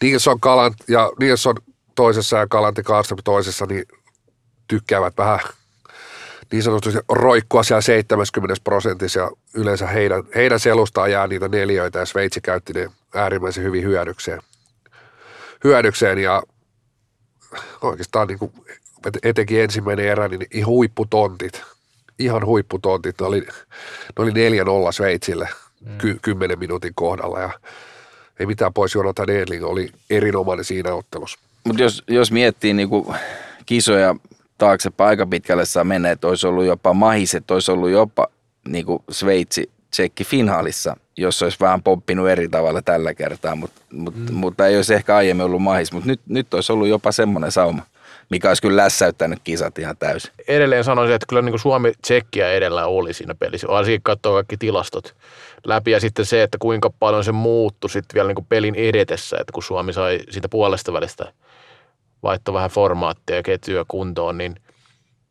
Nilsson 0.03 0.41
Kalant 0.41 0.77
ja 0.89 1.11
Nilsson 1.21 1.57
toisessa 1.95 2.37
ja 2.37 2.47
Kalanti 2.47 2.83
Karlström 2.83 3.19
toisessa, 3.25 3.67
niin 3.67 3.85
tykkäävät 4.69 5.15
vähän 5.17 5.41
niin 6.53 6.63
sanotusti 6.63 6.99
roikkua 7.09 7.63
siellä 7.63 7.81
70 7.81 8.61
prosentissa 8.65 9.21
ja 9.21 9.31
yleensä 9.55 9.87
heidän, 9.87 10.23
heidän 10.35 10.61
selustaan 10.61 11.11
jää 11.11 11.27
niitä 11.27 11.49
neljöitä 11.49 11.99
ja 11.99 12.07
Sveitsi 12.07 12.41
käytti 12.41 12.73
ne 12.73 12.91
äärimmäisen 13.15 13.65
hyvin 13.65 13.85
hyödykseen. 13.85 14.41
hyödykseen 15.65 16.19
ja 16.19 16.43
oikeastaan 17.83 18.29
niin 18.29 18.39
kuin, 18.39 18.53
etenkin 19.23 19.61
ensimmäinen 19.61 20.07
erä, 20.07 20.29
niin 20.29 20.47
ihan 20.51 20.67
huipputontit, 20.67 21.63
ihan 22.19 22.47
huipputontit, 22.47 23.21
ne 23.21 23.27
oli, 23.27 23.41
ne 23.41 24.19
oli 24.19 24.31
4-0 24.31 24.35
Sveitsille 24.93 25.49
ky, 25.99 26.19
10 26.23 26.59
minuutin 26.59 26.93
kohdalla 26.95 27.41
ja 27.41 27.51
ei 28.39 28.47
mitään 28.47 28.73
pois, 28.73 28.95
Jonathan 28.95 29.31
Edling 29.31 29.65
oli 29.65 29.89
erinomainen 30.11 30.65
siinä 30.65 30.95
ottelussa. 30.95 31.39
Mutta 31.65 31.83
jos, 31.83 32.05
jos 32.09 32.33
miettii 32.33 32.73
niinku 32.73 33.15
kisoja 33.67 34.17
taaksepäin 34.63 35.09
aika 35.09 35.27
pitkälle 35.27 35.65
saa 35.65 35.85
mennä, 35.85 36.11
että 36.11 36.29
olisi 36.29 36.47
ollut 36.47 36.65
jopa 36.65 36.95
mahiset, 36.95 37.51
olisi 37.51 37.73
ollut 37.73 37.91
jopa 37.91 38.29
niinku 38.69 39.05
Sveitsi 39.11 39.71
tsekki 39.91 40.25
finaalissa, 40.25 40.97
jos 41.17 41.43
olisi 41.43 41.61
vähän 41.61 41.83
pomppinut 41.83 42.29
eri 42.29 42.49
tavalla 42.49 42.83
tällä 42.83 43.15
kertaa, 43.15 43.57
mut, 43.57 43.71
mut, 43.93 44.15
mm. 44.17 44.35
mutta 44.35 44.67
ei 44.67 44.77
olisi 44.77 44.95
ehkä 44.95 45.17
aiemmin 45.17 45.47
ollut 45.47 45.63
mahis, 45.63 45.93
mutta 45.93 46.09
nyt, 46.09 46.21
nyt 46.29 46.55
olisi 46.55 46.73
ollut 46.73 46.89
jopa 46.89 47.13
semmoinen 47.13 47.53
sauma, 47.53 47.83
mikä 48.31 48.49
olisi 48.49 48.63
kyllä 48.63 48.83
lässäyttänyt 48.83 49.39
kisat 49.45 49.79
ihan 49.79 49.97
täysin. 49.97 50.33
Edelleen 50.49 50.85
sanoisin, 50.85 51.15
että 51.15 51.27
kyllä 51.29 51.43
niin 51.43 51.53
kuin 51.53 51.61
Suomi 51.61 51.93
tsekkiä 52.03 52.53
edellä 52.53 52.87
oli 52.87 53.15
siinä 53.15 53.35
pelissä, 53.35 53.69
varsinkin 53.69 54.03
katsoo 54.03 54.35
kaikki 54.35 54.57
tilastot 54.57 55.15
läpi 55.65 55.91
ja 55.91 56.01
sitten 56.01 56.25
se, 56.25 56.43
että 56.43 56.59
kuinka 56.61 56.91
paljon 56.91 57.25
se 57.25 57.33
muuttui 57.33 57.91
sitten 57.91 58.15
vielä 58.15 58.29
niin 58.29 58.37
kuin 58.37 58.47
pelin 58.49 58.75
edetessä, 58.75 59.37
että 59.41 59.53
kun 59.53 59.63
Suomi 59.63 59.93
sai 59.93 60.21
siitä 60.31 60.49
puolesta 60.49 60.93
välistä 60.93 61.33
vaihtoi 62.23 62.55
vähän 62.55 62.71
formaattia 62.71 63.37
ja 63.37 63.43
ketjuja 63.43 63.85
kuntoon, 63.89 64.39
niin, 64.39 64.55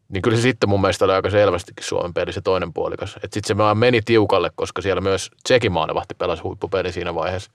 niin 0.09 0.21
kyllä 0.21 0.37
se 0.37 0.41
sitten 0.41 0.69
mun 0.69 0.81
mielestä 0.81 1.05
oli 1.05 1.13
aika 1.13 1.29
selvästikin 1.29 1.85
Suomen 1.85 2.13
peli 2.13 2.33
se 2.33 2.41
toinen 2.41 2.73
puolikas. 2.73 3.15
Että 3.15 3.33
sitten 3.33 3.47
se 3.47 3.57
vaan 3.57 3.77
meni 3.77 4.01
tiukalle, 4.01 4.51
koska 4.55 4.81
siellä 4.81 5.01
myös 5.01 5.31
Tsekin 5.43 5.71
maalevahti 5.71 6.13
pelasi 6.13 6.43
huippupeli 6.43 6.91
siinä 6.91 7.15
vaiheessa. 7.15 7.51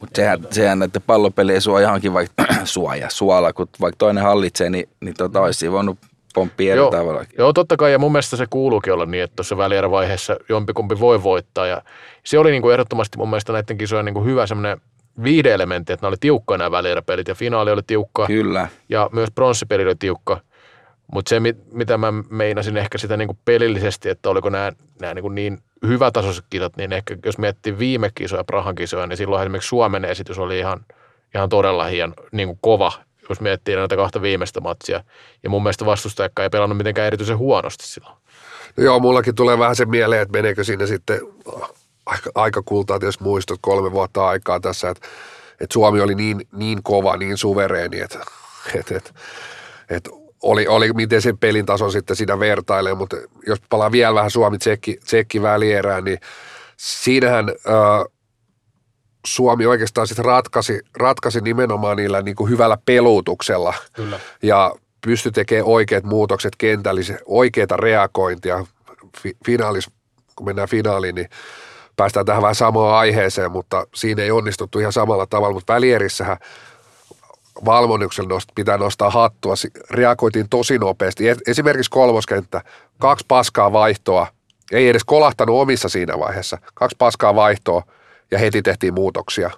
Mutta 0.00 0.16
sehän, 0.16 0.38
sehän, 0.50 0.82
että 0.82 1.00
pallopeli 1.00 1.52
ei 1.52 1.60
suojaankin 1.60 2.14
vaikka 2.14 2.44
suoja, 2.64 3.10
suola, 3.10 3.52
kun 3.52 3.68
vaikka 3.80 3.96
toinen 3.98 4.24
hallitsee, 4.24 4.70
niin, 4.70 4.88
niin 5.00 5.14
tota, 5.18 5.40
olisi 5.40 5.72
voinut 5.72 5.98
pomppia 6.34 6.72
eri 6.72 6.78
Joo. 6.78 6.90
tavalla. 6.90 7.24
Joo, 7.38 7.52
totta 7.52 7.76
kai, 7.76 7.92
ja 7.92 7.98
mun 7.98 8.12
mielestä 8.12 8.36
se 8.36 8.46
kuuluukin 8.50 8.92
olla 8.92 9.06
niin, 9.06 9.24
että 9.24 9.36
tuossa 9.36 9.56
välierävaiheessa 9.56 10.36
jompikumpi 10.48 11.00
voi 11.00 11.22
voittaa, 11.22 11.66
ja 11.66 11.82
se 12.24 12.38
oli 12.38 12.50
niin 12.50 12.62
kuin 12.62 12.72
ehdottomasti 12.72 13.18
mun 13.18 13.30
mielestä 13.30 13.52
näiden 13.52 13.78
kisojen 13.78 14.04
niin 14.04 14.14
kuin 14.14 14.26
hyvä 14.26 14.46
semmoinen 14.46 14.80
viihde-elementti, 15.22 15.92
että 15.92 16.04
nämä 16.04 16.08
oli 16.08 16.16
tiukkoja 16.20 16.58
nämä 16.58 16.70
välieräpelit, 16.70 17.28
ja 17.28 17.34
finaali 17.34 17.70
oli 17.70 17.82
tiukka, 17.86 18.26
Kyllä. 18.26 18.68
ja 18.88 19.10
myös 19.12 19.30
pronssipeli 19.34 19.84
oli 19.84 19.94
tiukka, 19.98 20.40
mutta 21.12 21.28
se, 21.28 21.40
mit- 21.40 21.72
mitä 21.72 21.98
mä 21.98 22.12
meinasin 22.30 22.76
ehkä 22.76 22.98
sitä 22.98 23.16
niin 23.16 23.28
kuin 23.28 23.38
pelillisesti, 23.44 24.08
että 24.08 24.30
oliko 24.30 24.50
nämä, 24.50 24.72
nämä 25.00 25.14
niin, 25.14 25.22
kuin 25.22 25.34
niin 25.34 25.58
hyvätasoiset 25.86 26.44
kisat, 26.50 26.76
niin 26.76 26.92
ehkä 26.92 27.16
jos 27.24 27.38
miettii 27.38 27.78
viime 27.78 28.10
kisoja, 28.14 28.44
Prahan 28.44 28.74
kisoja, 28.74 29.06
niin 29.06 29.16
silloin 29.16 29.42
esimerkiksi 29.42 29.68
Suomen 29.68 30.04
esitys 30.04 30.38
oli 30.38 30.58
ihan, 30.58 30.80
ihan 31.34 31.48
todella 31.48 31.84
hieno, 31.84 32.14
niin 32.32 32.48
kuin 32.48 32.58
kova, 32.60 32.92
jos 33.28 33.40
miettii 33.40 33.76
näitä 33.76 33.96
kahta 33.96 34.22
viimeistä 34.22 34.60
matsia. 34.60 35.04
Ja 35.42 35.50
mun 35.50 35.62
mielestä 35.62 35.86
vastustajakka 35.86 36.42
ei 36.42 36.50
pelannut 36.50 36.78
mitenkään 36.78 37.06
erityisen 37.06 37.38
huonosti 37.38 37.86
silloin. 37.86 38.16
No 38.76 38.84
joo, 38.84 39.00
mullakin 39.00 39.34
tulee 39.34 39.58
vähän 39.58 39.76
se 39.76 39.84
mieleen, 39.84 40.22
että 40.22 40.32
meneekö 40.38 40.64
sinne 40.64 40.86
sitten 40.86 41.20
aika, 42.10 42.30
aika 42.34 42.62
kultaa, 42.64 42.98
jos 43.02 43.20
muistot 43.20 43.58
kolme 43.62 43.92
vuotta 43.92 44.28
aikaa 44.28 44.60
tässä, 44.60 44.88
että, 44.88 45.08
että 45.60 45.72
Suomi 45.72 46.00
oli 46.00 46.14
niin, 46.14 46.48
niin 46.52 46.82
kova, 46.82 47.16
niin 47.16 47.36
suvereeni, 47.36 48.00
että, 48.00 48.18
että, 48.74 48.96
että, 48.96 49.10
että 49.90 50.10
oli, 50.42 50.66
oli, 50.66 50.92
miten 50.92 51.22
sen 51.22 51.38
pelin 51.38 51.66
tason 51.66 51.92
sitten 51.92 52.16
siinä 52.16 52.38
vertailee, 52.38 52.94
mutta 52.94 53.16
jos 53.46 53.58
palaa 53.68 53.92
vielä 53.92 54.14
vähän 54.14 54.30
Suomi-Tsekki 54.30 54.98
tsekki 55.04 55.42
välierään, 55.42 56.04
niin 56.04 56.18
siinähän 56.76 57.48
ää, 57.48 58.04
Suomi 59.26 59.66
oikeastaan 59.66 60.06
sitten 60.06 60.24
ratkaisi, 60.24 60.80
ratkaisi 60.96 61.40
nimenomaan 61.40 61.96
niillä 61.96 62.22
niin 62.22 62.36
kuin 62.36 62.50
hyvällä 62.50 62.78
peluutuksella 62.84 63.74
Kyllä. 63.92 64.20
ja 64.42 64.74
pystyi 65.06 65.32
tekemään 65.32 65.66
oikeat 65.66 66.04
muutokset 66.04 66.56
kentällä, 66.58 67.00
oikeita 67.26 67.76
reagointia. 67.76 68.66
Fi- 69.22 69.36
finaalis, 69.46 69.90
kun 70.36 70.46
mennään 70.46 70.68
finaaliin, 70.68 71.14
niin 71.14 71.28
päästään 72.00 72.26
tähän 72.26 72.42
vähän 72.42 72.54
samaan 72.54 72.98
aiheeseen, 72.98 73.52
mutta 73.52 73.86
siinä 73.94 74.22
ei 74.22 74.30
onnistuttu 74.30 74.78
ihan 74.78 74.92
samalla 74.92 75.26
tavalla, 75.26 75.54
mutta 75.54 75.74
välierissähän 75.74 76.36
valmennuksella 77.64 78.28
nost, 78.28 78.48
pitää 78.54 78.78
nostaa 78.78 79.10
hattua. 79.10 79.54
Reagoitiin 79.90 80.48
tosi 80.48 80.78
nopeasti. 80.78 81.24
Esimerkiksi 81.46 81.90
kolmoskenttä, 81.90 82.62
kaksi 82.98 83.24
paskaa 83.28 83.72
vaihtoa, 83.72 84.26
ei 84.72 84.88
edes 84.88 85.04
kolahtanut 85.04 85.60
omissa 85.60 85.88
siinä 85.88 86.18
vaiheessa. 86.18 86.58
Kaksi 86.74 86.96
paskaa 86.98 87.34
vaihtoa 87.34 87.82
ja 88.30 88.38
heti 88.38 88.62
tehtiin 88.62 88.94
muutoksia. 88.94 89.50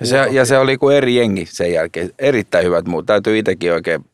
Ja 0.00 0.06
se, 0.06 0.26
ja 0.30 0.44
se 0.44 0.58
oli 0.58 0.78
kuin 0.78 0.96
eri 0.96 1.16
jengi 1.16 1.46
sen 1.46 1.72
jälkeen. 1.72 2.10
Erittäin 2.18 2.64
hyvät 2.64 2.86
muut. 2.86 3.06
Täytyy 3.06 3.38
itsekin 3.38 3.72
oikein 3.72 4.04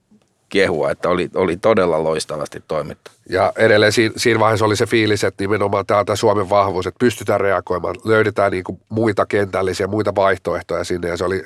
kehua, 0.49 0.91
että 0.91 1.09
oli, 1.09 1.31
oli 1.35 1.57
todella 1.57 2.03
loistavasti 2.03 2.65
toimittu. 2.69 3.11
Ja 3.29 3.53
edelleen 3.57 3.93
siinä, 3.93 4.15
siinä 4.17 4.41
vaiheessa 4.41 4.65
oli 4.65 4.77
se 4.77 4.87
fiilis, 4.87 5.25
että 5.25 5.43
nimenomaan 5.45 5.87
tämä 5.87 6.17
Suomen 6.17 6.51
vahvuus, 6.51 6.87
että 6.87 6.99
pystytään 6.99 7.41
reagoimaan, 7.41 7.95
löydetään 8.05 8.53
niin 8.53 8.65
kuin 8.65 8.81
muita 8.89 9.27
kentällisiä, 9.27 9.87
muita 9.87 10.15
vaihtoehtoja 10.15 10.85
sinne. 10.85 11.09
Ja 11.09 11.17
se 11.17 11.25
oli, 11.25 11.45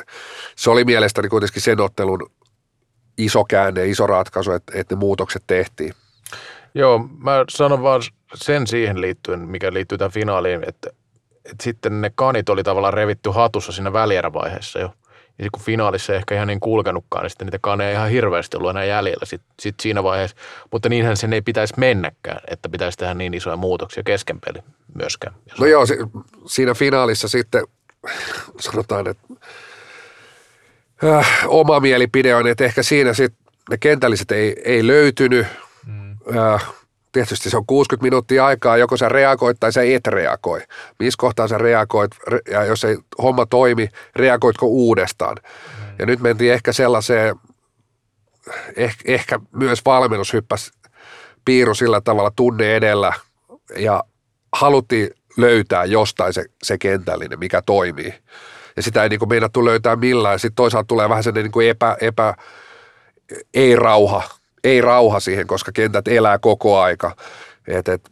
se 0.57 0.71
oli 0.71 0.85
mielestäni 0.85 1.29
kuitenkin 1.29 1.63
sen 1.63 1.81
ottelun 1.81 2.31
iso 3.19 3.45
käänne, 3.45 3.87
iso 3.87 4.07
ratkaisu, 4.07 4.53
että, 4.53 4.73
että 4.77 4.95
ne 4.95 4.99
muutokset 4.99 5.43
tehtiin. 5.47 5.95
Joo, 6.75 7.09
mä 7.19 7.45
sanon 7.49 7.83
vaan 7.83 8.03
sen 8.35 8.67
siihen 8.67 9.01
liittyen, 9.01 9.41
mikä 9.41 9.73
liittyy 9.73 9.99
tähän 9.99 10.13
finaaliin, 10.13 10.65
että, 10.69 10.91
että 11.45 11.65
sitten 11.65 12.01
ne 12.01 12.13
kanit 12.15 12.49
oli 12.49 12.63
tavallaan 12.63 12.95
revitty 12.95 13.31
hatussa 13.31 13.73
siinä 13.73 13.93
välierävaiheessa 13.93 14.79
jo. 14.79 14.95
Ja 15.41 15.45
sit 15.45 15.51
kun 15.53 15.63
finaalissa 15.63 16.13
ei 16.13 16.17
ehkä 16.17 16.35
ihan 16.35 16.49
niin 16.49 16.61
kulkenutkaan, 16.61 17.23
niin 17.23 17.31
sitten 17.31 17.47
niitä 17.47 17.59
kaneja 17.61 17.91
ei 17.91 17.95
ihan 17.95 18.11
hirveästi 18.11 18.57
ollut 18.57 18.71
enää 18.71 18.85
jäljellä 18.85 19.27
sit, 19.27 19.43
sit 19.61 19.75
siinä 19.81 20.03
vaiheessa. 20.03 20.37
Mutta 20.71 20.89
niinhän 20.89 21.17
sen 21.17 21.33
ei 21.33 21.43
pitäisi 21.43 21.75
mennäkään, 21.77 22.41
että 22.51 22.69
pitäisi 22.69 22.99
tehdä 22.99 23.15
niin 23.15 23.35
isoja 23.35 23.57
muutoksia 23.57 24.03
kesken 24.03 24.41
peli 24.41 24.59
myöskään. 24.95 25.35
No 25.61 25.67
joo, 25.67 25.87
si- 25.87 25.99
siinä 26.47 26.75
finaalissa 26.75 27.29
sitten 27.29 27.65
sanotaan, 28.61 29.07
että 29.07 29.23
äh, 31.05 31.29
oma 31.47 31.81
mielipide 31.81 32.35
on, 32.35 32.47
että 32.47 32.65
ehkä 32.65 32.83
siinä 32.83 33.13
sitten 33.13 33.53
ne 33.71 33.79
kentälliset 33.79 34.31
ei, 34.31 34.57
ei 34.65 34.87
löytynyt. 34.87 35.47
Mm. 35.87 36.17
Äh, 36.39 36.67
tietysti 37.13 37.51
se 37.51 37.57
on 37.57 37.67
60 37.67 38.03
minuuttia 38.05 38.47
aikaa, 38.47 38.77
joko 38.77 38.97
sä 38.97 39.09
reagoit 39.09 39.57
tai 39.61 39.73
sä 39.73 39.83
et 39.83 40.07
reagoi. 40.07 40.61
Missä 40.99 41.19
kohtaa 41.19 41.49
sä 41.49 41.59
reagoit, 41.59 42.13
re- 42.31 42.53
ja 42.53 42.65
jos 42.65 42.85
ei 42.85 42.97
homma 43.23 43.47
toimi, 43.47 43.89
reagoitko 44.17 44.67
uudestaan. 44.67 45.37
Mm. 45.43 45.95
Ja 45.99 46.07
nyt 46.07 46.21
mentiin 46.21 46.53
ehkä 46.53 46.73
sellaiseen, 46.73 47.37
ehkä, 48.77 49.03
ehkä 49.05 49.41
myös 49.53 49.85
valmennus 49.85 50.33
hyppäsi 50.33 50.73
piiru 51.45 51.75
sillä 51.75 52.01
tavalla 52.01 52.31
tunne 52.37 52.77
edellä 52.77 53.13
ja 53.77 54.05
haluttiin 54.53 55.11
löytää 55.37 55.85
jostain 55.85 56.33
se, 56.33 56.45
se 56.63 56.79
kentällinen, 56.79 57.39
mikä 57.39 57.63
toimii. 57.63 58.15
Ja 58.77 58.83
sitä 58.83 59.03
ei 59.03 59.09
niin 59.09 59.19
kuin 59.19 59.29
meinattu 59.29 59.65
löytää 59.65 59.97
millään. 59.97 60.39
Sitten 60.39 60.57
toisaalta 60.57 60.87
tulee 60.87 61.09
vähän 61.09 61.23
sellainen 61.23 61.45
niin 61.45 61.53
kuin 61.53 61.69
epä, 61.69 61.97
epä, 62.01 62.35
ei 63.55 63.77
rauha, 63.77 64.23
ei 64.65 64.81
rauha 64.81 65.21
siihen, 65.21 65.47
koska 65.47 65.73
kentät 65.73 66.09
elää 66.09 66.39
koko 66.39 66.81
aika. 66.81 67.17
Et, 67.69 67.89
et, 67.89 68.11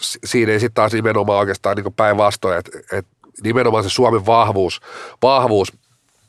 si- 0.00 0.18
siinä 0.24 0.52
ei 0.52 0.60
sitten 0.60 0.74
taas 0.74 0.92
nimenomaan 0.92 1.38
oikeastaan 1.38 1.76
niin 1.76 1.94
päinvastoin, 1.94 2.58
että 2.58 2.78
et, 2.92 3.06
nimenomaan 3.42 3.84
se 3.84 3.90
Suomen 3.90 4.26
vahvuus, 4.26 4.80
vahvuus, 5.22 5.72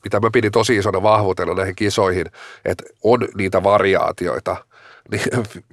mitä 0.04 0.20
mä 0.20 0.30
pidin 0.34 0.52
tosi 0.52 0.76
isona 0.76 1.04
vahvuutena 1.04 1.54
näihin 1.54 1.76
kisoihin, 1.76 2.26
että 2.66 2.84
on 3.04 3.28
niitä 3.38 3.64
variaatioita. 3.64 4.56
Niin 5.12 5.24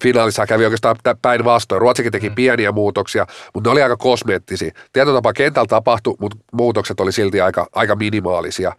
finaalissa 0.02 0.46
kävi 0.46 0.64
oikeastaan 0.64 0.96
päinvastoin. 1.22 1.80
Ruotsikin 1.80 2.12
teki 2.12 2.30
pieniä 2.30 2.72
muutoksia, 2.72 3.26
mutta 3.54 3.68
ne 3.70 3.72
oli 3.72 3.82
aika 3.82 3.96
kosmeettisia. 3.96 4.70
Tietyllä 4.92 5.18
tapaa 5.18 5.32
kentällä 5.32 5.66
tapahtui, 5.66 6.14
mutta 6.18 6.36
muutokset 6.52 7.00
oli 7.00 7.12
silti 7.12 7.40
aika, 7.40 7.66
aika 7.72 7.96
minimaalisia, 7.96 8.72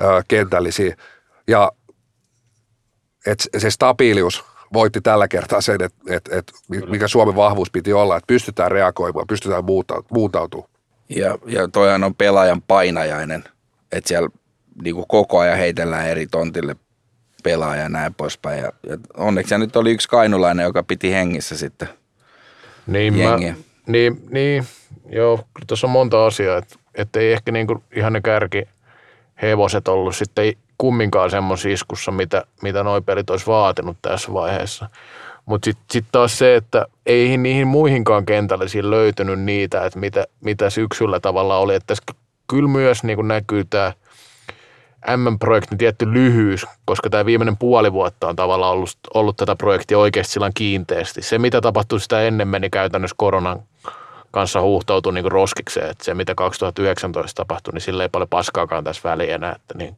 ö, 0.00 0.22
kentällisiä. 0.28 0.96
Ja 1.48 1.72
et 3.26 3.48
se 3.58 3.70
stabiilius 3.70 4.44
voitti 4.72 5.00
tällä 5.00 5.28
kertaa 5.28 5.60
sen, 5.60 5.82
että 5.82 5.98
et, 6.10 6.28
et, 6.32 6.52
mikä 6.88 7.08
Suomen 7.08 7.36
vahvuus 7.36 7.70
piti 7.70 7.92
olla, 7.92 8.16
että 8.16 8.26
pystytään 8.26 8.70
reagoimaan, 8.70 9.26
pystytään 9.26 9.64
muuntautumaan. 10.10 10.70
Ja, 11.08 11.38
ja 11.46 11.68
toihan 11.68 12.04
on 12.04 12.14
pelaajan 12.14 12.62
painajainen, 12.62 13.44
että 13.92 14.08
siellä 14.08 14.28
niin 14.82 14.94
kuin 14.94 15.06
koko 15.08 15.38
ajan 15.38 15.58
heitellään 15.58 16.08
eri 16.08 16.26
tontille 16.26 16.76
pelaaja 17.42 17.82
ja 17.82 17.88
näin 17.88 18.14
poispäin. 18.14 18.58
Ja, 18.58 18.72
ja 18.88 18.98
onneksi 19.16 19.48
se 19.48 19.58
nyt 19.58 19.76
oli 19.76 19.90
yksi 19.90 20.08
kainulainen, 20.08 20.64
joka 20.64 20.82
piti 20.82 21.12
hengissä 21.12 21.56
sitten. 21.56 21.88
Niin, 22.86 23.14
mä, 23.14 23.22
jengiä. 23.22 23.54
niin, 23.86 24.26
niin, 24.30 24.64
joo, 25.10 25.36
kyllä 25.36 25.66
tuossa 25.66 25.86
on 25.86 25.90
monta 25.90 26.26
asiaa, 26.26 26.58
että 26.58 26.76
et 26.94 27.16
ei 27.16 27.32
ehkä 27.32 27.52
niinku 27.52 27.82
ihan 27.96 28.12
ne 28.12 28.20
kärki 28.20 28.64
hevoset 29.42 29.88
ollut 29.88 30.16
sitten 30.16 30.52
kumminkaan 30.78 31.30
semmoisessa 31.30 31.68
iskussa, 31.68 32.10
mitä, 32.10 32.44
mitä 32.62 32.82
noi 32.82 33.00
pelit 33.00 33.30
olisi 33.30 33.46
vaatinut 33.46 33.96
tässä 34.02 34.32
vaiheessa. 34.32 34.88
Mutta 35.46 35.64
sitten 35.64 35.84
sit 35.90 36.04
taas 36.12 36.38
se, 36.38 36.56
että 36.56 36.86
ei 37.06 37.36
niihin 37.36 37.66
muihinkaan 37.66 38.26
kentällisiin 38.26 38.90
löytynyt 38.90 39.40
niitä, 39.40 39.84
että 39.84 39.98
mitä, 39.98 40.26
mitä 40.40 40.70
syksyllä 40.70 41.20
tavalla 41.20 41.58
oli. 41.58 41.74
Että 41.74 41.86
tässä 41.86 42.04
kyllä 42.48 42.68
myös 42.68 43.04
niin 43.04 43.28
näkyy 43.28 43.64
tämä 43.64 43.92
M-projektin 45.16 45.78
tietty 45.78 46.12
lyhyys, 46.12 46.66
koska 46.84 47.10
tämä 47.10 47.26
viimeinen 47.26 47.56
puoli 47.56 47.92
vuotta 47.92 48.28
on 48.28 48.36
tavallaan 48.36 48.72
ollut, 48.72 48.90
ollut 49.14 49.36
tätä 49.36 49.56
projektia 49.56 49.98
oikeasti 49.98 50.32
sillä 50.32 50.50
kiinteästi. 50.54 51.22
Se, 51.22 51.38
mitä 51.38 51.60
tapahtui 51.60 52.00
sitä 52.00 52.22
ennen, 52.22 52.48
meni 52.48 52.70
käytännössä 52.70 53.14
koronan 53.18 53.62
kanssa 54.30 54.60
huuhtoutui 54.60 55.12
niin 55.12 55.32
roskikseen, 55.32 55.90
että 55.90 56.04
se, 56.04 56.14
mitä 56.14 56.34
2019 56.34 57.40
tapahtui, 57.40 57.72
niin 57.72 57.80
sillä 57.80 58.02
ei 58.02 58.08
paljon 58.08 58.28
paskaakaan 58.28 58.84
tässä 58.84 59.08
väliä 59.08 59.34
enää. 59.34 59.52
Että 59.52 59.78
niin, 59.78 59.96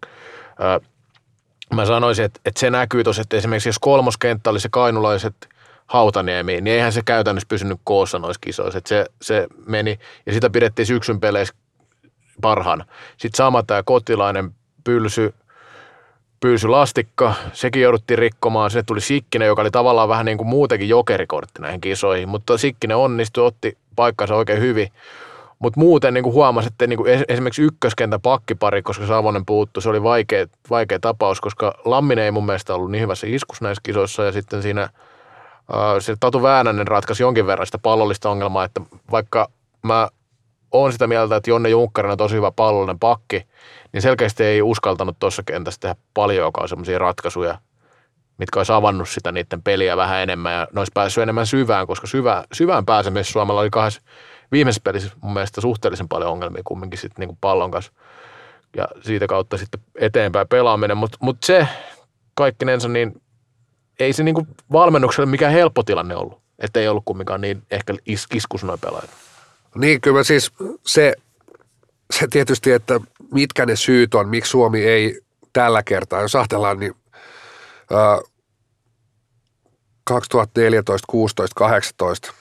mä 1.75 1.87
sanoisin, 1.87 2.25
että, 2.25 2.41
että 2.45 2.61
se 2.61 2.71
näkyy 2.71 3.05
tuossa, 3.05 3.23
että 3.23 3.37
esimerkiksi 3.37 3.69
jos 3.69 3.79
kolmoskenttä 3.79 4.51
oli 4.51 4.61
se 4.61 4.69
kainulaiset 4.69 5.49
Hautaniemi, 5.87 6.61
niin 6.61 6.75
eihän 6.75 6.93
se 6.93 7.03
käytännössä 7.05 7.49
pysynyt 7.49 7.81
koossa 7.85 8.19
noissa 8.19 8.41
kisoissa. 8.41 8.79
Että 8.79 8.89
se, 8.89 9.07
se 9.23 9.47
meni, 9.67 9.99
ja 10.27 10.33
sitä 10.33 10.51
pidettiin 10.51 10.87
syksyn 10.87 11.21
peleissä 11.21 11.55
parhaana. 12.41 12.85
Sitten 13.11 13.37
sama 13.37 13.63
tämä 13.63 13.83
kotilainen 13.83 14.55
pylsy 16.41 16.69
lastikka, 16.69 17.35
sekin 17.53 17.83
jouduttiin 17.83 18.19
rikkomaan. 18.19 18.71
Sinne 18.71 18.83
tuli 18.83 19.01
Sikkinen, 19.01 19.47
joka 19.47 19.63
oli 19.63 19.71
tavallaan 19.71 20.09
vähän 20.09 20.27
niin 20.27 20.39
kuin 20.39 20.49
muutenkin 20.49 20.89
jokerikortti 20.89 21.63
näihin 21.63 21.81
kisoihin, 21.81 22.29
mutta 22.29 22.59
Sikkinen 22.59 22.97
onnistui, 22.97 23.47
otti 23.47 23.79
paikkansa 23.97 24.35
oikein 24.35 24.61
hyvin. 24.61 24.93
Mutta 25.63 25.81
muuten 25.81 26.15
niin 26.15 26.25
huomasi, 26.25 26.69
että 26.69 26.87
niin 26.87 26.97
kuin 26.97 27.25
esimerkiksi 27.29 27.63
ykköskentä 27.63 28.19
pakkipari, 28.19 28.83
koska 28.83 29.07
Savonen 29.07 29.47
puuttu, 29.47 29.81
se 29.81 29.89
oli 29.89 30.03
vaikea, 30.03 30.47
vaikea 30.71 30.99
tapaus, 31.01 31.41
koska 31.41 31.75
Lamminen 31.85 32.25
ei 32.25 32.31
mun 32.31 32.47
mielestä 32.47 32.75
ollut 32.75 32.91
niin 32.91 33.03
hyvässä 33.03 33.27
iskus 33.31 33.61
näissä 33.61 33.81
kisoissa. 33.83 34.25
Ja 34.25 34.33
sitten 34.33 34.63
siinä– 34.63 34.89
se 35.99 36.17
Tatu 36.21 36.43
Väänänen 36.43 36.89
ratkaisi 36.89 37.23
jonkin 37.23 37.47
verran 37.47 37.67
sitä 37.67 37.79
pallollista 37.79 38.31
ongelmaa, 38.31 38.65
että 38.65 38.81
vaikka 39.11 39.51
mä 39.83 40.09
oon 40.73 40.93
sitä 40.93 41.07
mieltä, 41.07 41.37
että 41.37 41.51
Jonne 41.51 41.69
Junkkarina 41.69 42.13
on 42.13 42.19
tosi 42.19 42.37
hyvä 42.37 42.51
pallollinen 42.51 42.99
pakki, 42.99 43.47
niin 43.93 44.03
selkeästi 44.03 44.45
ei 44.45 44.63
uskaltanut 44.63 45.17
tuossa 45.19 45.43
kentässä 45.47 45.81
tehdä 45.81 45.95
paljonkaan 46.15 46.69
semmoisia 46.69 46.99
ratkaisuja, 46.99 47.59
mitkä 48.39 48.61
olisi 48.61 48.73
avannut 48.73 49.09
sitä 49.09 49.33
niiden 49.33 49.63
peliä 49.63 49.97
vähän 49.97 50.23
enemmän 50.23 50.53
ja 50.53 50.69
ne 50.73 50.81
olisi 50.81 50.93
päässyt 50.95 51.23
enemmän 51.23 51.47
syvään, 51.47 51.87
koska 51.87 52.07
syvä, 52.07 52.45
syvään 52.53 52.87
pääsemisessä 52.87 53.33
Suomella 53.33 53.61
oli 53.61 53.71
kahdessa 53.71 54.03
viimeisessä 54.53 54.83
pelissä 54.85 55.11
mun 55.21 55.33
mielestä 55.33 55.61
suhteellisen 55.61 56.09
paljon 56.09 56.31
ongelmia 56.31 56.63
kumminkin 56.65 56.99
sitten 56.99 57.27
niin 57.27 57.39
pallon 57.41 57.71
kanssa 57.71 57.93
ja 58.77 58.89
siitä 59.01 59.27
kautta 59.27 59.57
sitten 59.57 59.81
eteenpäin 59.95 60.49
pelaaminen, 60.49 60.97
mutta 60.97 61.19
mut 61.21 61.37
se 61.43 61.69
kaikkinensa 62.35 62.89
niin 62.89 63.23
ei 64.01 64.13
se 64.13 64.23
niinku 64.23 64.47
valmennukselle 64.73 65.31
mikään 65.31 65.53
helppo 65.53 65.83
tilanne 65.83 66.17
ollut, 66.17 66.41
että 66.59 66.81
ei 66.81 66.89
ollut 66.89 67.05
kumminkaan 67.05 67.41
niin 67.41 67.63
ehkä 67.71 67.95
is, 68.07 68.27
iskus 68.35 68.65
noin 68.65 68.81
pelaajat. 68.81 69.11
Niin, 69.75 70.01
kyllä 70.01 70.25
siis 70.25 70.53
se, 70.87 71.15
se 72.11 72.27
tietysti, 72.29 72.73
että 72.73 73.01
mitkä 73.33 73.67
ne 73.67 73.77
syyt 73.77 74.15
on, 74.15 74.29
miksi 74.29 74.51
Suomi 74.51 74.85
ei 74.85 75.21
tällä 75.53 75.83
kertaa, 75.83 76.23
jos 76.23 76.37
ajatellaan, 76.37 76.79
niin 76.79 76.95
ää, 77.91 78.21
2014, 80.05 81.07
16, 81.11 81.55
18 81.55 82.33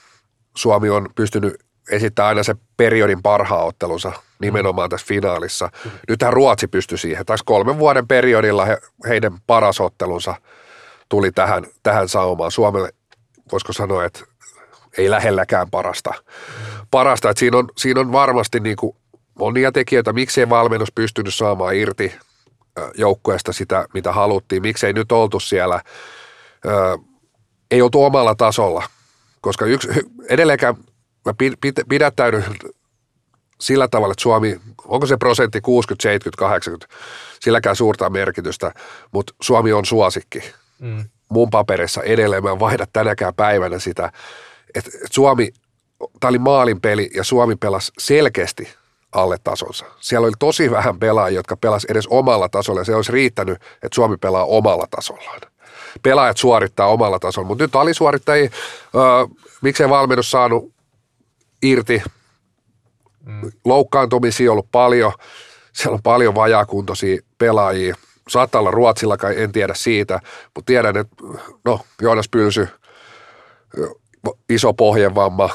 Suomi 0.56 0.90
on 0.90 1.08
pystynyt 1.14 1.54
esittämään 1.90 2.28
aina 2.28 2.42
se 2.42 2.54
periodin 2.76 3.22
parhaan 3.22 3.66
ottelunsa 3.66 4.12
nimenomaan 4.40 4.90
tässä 4.90 5.06
finaalissa. 5.06 5.70
Nythän 6.08 6.32
Ruotsi 6.32 6.66
pystyi 6.68 6.98
siihen. 6.98 7.26
Taisi 7.26 7.44
kolmen 7.44 7.78
vuoden 7.78 8.08
periodilla 8.08 8.64
he, 8.64 8.78
heidän 9.08 9.38
paras 9.46 9.80
ottelunsa– 9.80 10.34
tuli 11.10 11.32
tähän, 11.32 11.66
tähän 11.82 12.08
saumaan. 12.08 12.50
Suomelle 12.50 12.92
voisiko 13.52 13.72
sanoa, 13.72 14.04
että 14.04 14.20
ei 14.98 15.10
lähelläkään 15.10 15.70
parasta. 15.70 16.14
parasta. 16.90 17.30
Että 17.30 17.38
siinä, 17.38 17.58
on, 17.58 17.68
siinä 17.76 18.00
on 18.00 18.12
varmasti 18.12 18.60
niin 18.60 18.76
kuin 18.76 18.96
monia 19.38 19.72
tekijöitä, 19.72 20.12
miksei 20.12 20.48
valmennus 20.48 20.92
pystynyt 20.92 21.34
saamaan 21.34 21.74
irti 21.74 22.14
joukkueesta 22.94 23.52
sitä, 23.52 23.86
mitä 23.94 24.12
haluttiin. 24.12 24.62
Miksei 24.62 24.92
nyt 24.92 25.12
oltu 25.12 25.40
siellä, 25.40 25.80
ei 27.70 27.82
oltu 27.82 28.04
omalla 28.04 28.34
tasolla. 28.34 28.84
Koska 29.40 29.66
yksi, 29.66 29.88
edelleenkään 30.28 30.74
mä 31.24 31.32
pidättäydyn 31.88 32.44
sillä 33.60 33.88
tavalla, 33.88 34.12
että 34.12 34.22
Suomi, 34.22 34.60
onko 34.84 35.06
se 35.06 35.16
prosentti 35.16 35.60
60, 35.60 36.02
70, 36.02 36.40
80, 36.40 36.94
silläkään 37.40 37.76
suurta 37.76 38.10
merkitystä, 38.10 38.74
mutta 39.12 39.34
Suomi 39.42 39.72
on 39.72 39.84
suosikki 39.84 40.42
mm. 40.78 41.04
mun 41.28 41.50
paperissa 41.50 42.02
edelleen. 42.02 42.42
Mä 42.42 42.50
en 42.50 42.60
vaihda 42.60 42.86
tänäkään 42.92 43.34
päivänä 43.34 43.78
sitä, 43.78 44.12
että 44.74 44.90
Suomi, 45.10 45.52
tämä 46.20 46.28
oli 46.28 46.38
maalin 46.38 46.80
peli 46.80 47.10
ja 47.14 47.24
Suomi 47.24 47.56
pelasi 47.56 47.92
selkeästi 47.98 48.68
alle 49.12 49.36
tasonsa. 49.44 49.84
Siellä 50.00 50.24
oli 50.26 50.34
tosi 50.38 50.70
vähän 50.70 50.98
pelaajia, 50.98 51.38
jotka 51.38 51.56
pelas 51.56 51.84
edes 51.84 52.06
omalla 52.06 52.48
tasolla 52.48 52.80
ja 52.80 52.84
se 52.84 52.94
olisi 52.94 53.12
riittänyt, 53.12 53.54
että 53.54 53.94
Suomi 53.94 54.16
pelaa 54.16 54.44
omalla 54.44 54.86
tasollaan. 54.90 55.40
Pelaajat 56.02 56.36
suorittaa 56.36 56.86
omalla 56.86 57.18
tasolla, 57.18 57.48
mutta 57.48 57.64
nyt 57.64 57.76
alisuorittajia, 57.76 58.50
öö, 58.94 59.02
miksei 59.62 59.88
valmennus 59.88 60.30
saanut 60.30 60.72
irti, 61.62 62.02
mm. 63.24 63.50
loukkaantumisia 63.64 64.52
ollut 64.52 64.68
paljon, 64.72 65.12
siellä 65.72 65.94
on 65.94 66.02
paljon 66.02 66.34
vajakuntoisia 66.34 67.22
pelaajia– 67.38 67.94
Saattaa 68.30 68.60
olla 68.60 68.70
Ruotsilla, 68.70 69.16
en 69.36 69.52
tiedä 69.52 69.74
siitä, 69.74 70.20
mutta 70.54 70.66
tiedän, 70.66 70.96
että 70.96 71.16
no, 71.64 71.80
Joonas 72.02 72.28
Pylsy, 72.28 72.68
iso 74.48 74.72
pohjevamma, 74.74 75.50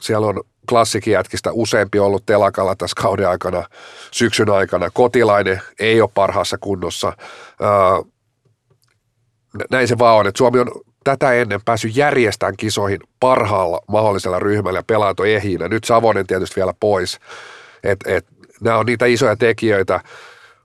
siellä 0.00 0.26
on 0.26 0.40
klassikijätkistä 0.68 1.52
useampi 1.52 1.98
ollut 1.98 2.26
telakalla 2.26 2.76
tässä 2.76 3.02
kauden 3.02 3.28
aikana, 3.28 3.64
syksyn 4.10 4.50
aikana. 4.50 4.90
Kotilainen 4.90 5.62
ei 5.78 6.00
ole 6.00 6.10
parhaassa 6.14 6.58
kunnossa. 6.58 7.12
Näin 9.70 9.88
se 9.88 9.98
vaan 9.98 10.16
on, 10.16 10.26
että 10.26 10.38
Suomi 10.38 10.58
on 10.58 10.70
tätä 11.08 11.32
ennen 11.32 11.60
päässyt 11.64 11.96
järjestämään 11.96 12.56
kisoihin 12.56 13.00
parhaalla 13.20 13.80
mahdollisella 13.88 14.38
ryhmällä 14.38 14.78
ja 14.78 14.82
pelaat 14.86 15.20
on 15.20 15.26
ehiinä. 15.26 15.68
Nyt 15.68 15.84
Savonen 15.84 16.26
tietysti 16.26 16.56
vielä 16.56 16.74
pois. 16.80 17.18
Et, 17.84 17.98
et, 18.06 18.26
nämä 18.60 18.78
on 18.78 18.86
niitä 18.86 19.06
isoja 19.06 19.36
tekijöitä 19.36 20.00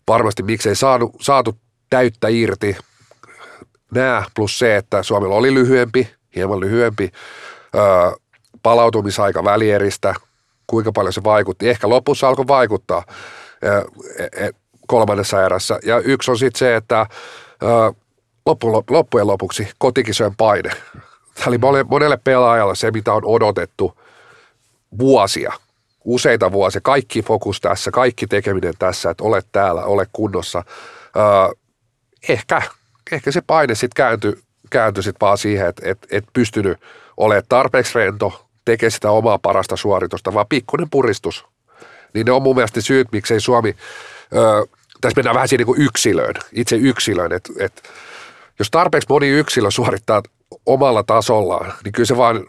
varmasti 0.07 0.43
miksei 0.43 0.75
saatu, 0.75 1.11
saatu 1.21 1.57
täyttä 1.89 2.27
irti. 2.27 2.77
Nämä 3.93 4.23
plus 4.35 4.59
se, 4.59 4.77
että 4.77 5.03
Suomella 5.03 5.35
oli 5.35 5.53
lyhyempi, 5.53 6.09
hieman 6.35 6.59
lyhyempi 6.59 7.11
öö, 7.75 7.83
palautumisaika 8.63 9.43
välieristä, 9.43 10.13
kuinka 10.67 10.91
paljon 10.91 11.13
se 11.13 11.23
vaikutti. 11.23 11.69
Ehkä 11.69 11.89
lopussa 11.89 12.27
alkoi 12.27 12.47
vaikuttaa 12.47 13.03
öö, 13.63 13.83
kolmannessa 14.87 15.45
erässä. 15.45 15.79
Ja 15.85 15.99
yksi 15.99 16.31
on 16.31 16.37
sitten 16.37 16.59
se, 16.59 16.75
että 16.75 17.05
öö, 17.63 18.02
loppu, 18.45 18.85
loppujen 18.89 19.27
lopuksi 19.27 19.67
kotikisojen 19.77 20.35
paine. 20.35 20.69
Tämä 21.35 21.47
oli 21.47 21.83
monelle 21.89 22.17
pelaajalle 22.23 22.75
se, 22.75 22.91
mitä 22.91 23.13
on 23.13 23.25
odotettu 23.25 23.99
vuosia– 24.99 25.53
useita 26.03 26.51
vuosia, 26.51 26.81
kaikki 26.83 27.21
fokus 27.21 27.61
tässä, 27.61 27.91
kaikki 27.91 28.27
tekeminen 28.27 28.73
tässä, 28.79 29.09
että 29.09 29.23
olet 29.23 29.47
täällä, 29.51 29.83
ole 29.83 30.07
kunnossa. 30.13 30.63
Öö, 31.15 31.23
ehkä, 32.29 32.61
ehkä 33.11 33.31
se 33.31 33.41
paine 33.47 33.75
sitten 33.75 33.95
kääntyi, 33.95 34.33
kääntyi 34.69 35.03
sit 35.03 35.15
vaan 35.21 35.37
siihen, 35.37 35.67
että 35.67 35.81
et, 35.85 36.07
et 36.11 36.23
pystynyt 36.33 36.77
olemaan 37.17 37.45
tarpeeksi 37.49 37.91
rento, 37.95 38.45
tekee 38.65 38.89
sitä 38.89 39.11
omaa 39.11 39.39
parasta 39.39 39.75
suoritusta, 39.75 40.33
vaan 40.33 40.47
pikkuinen 40.49 40.89
puristus. 40.89 41.45
Niin 42.13 42.25
ne 42.25 42.31
on 42.31 42.43
mun 42.43 42.55
mielestä 42.55 42.81
syyt, 42.81 43.07
miksei 43.11 43.39
Suomi, 43.39 43.75
öö, 44.35 44.63
tässä 45.01 45.15
mennään 45.15 45.35
vähän 45.35 45.47
siihen 45.47 45.67
niin 45.67 45.81
yksilöön, 45.81 46.35
itse 46.51 46.75
yksilöön, 46.75 47.33
että 47.33 47.53
et, 47.59 47.83
jos 48.59 48.71
tarpeeksi 48.71 49.09
moni 49.09 49.29
yksilö 49.29 49.71
suorittaa 49.71 50.23
omalla 50.65 51.03
tasollaan, 51.03 51.73
niin 51.83 51.91
kyllä 51.91 52.07
se 52.07 52.17
vaan, 52.17 52.45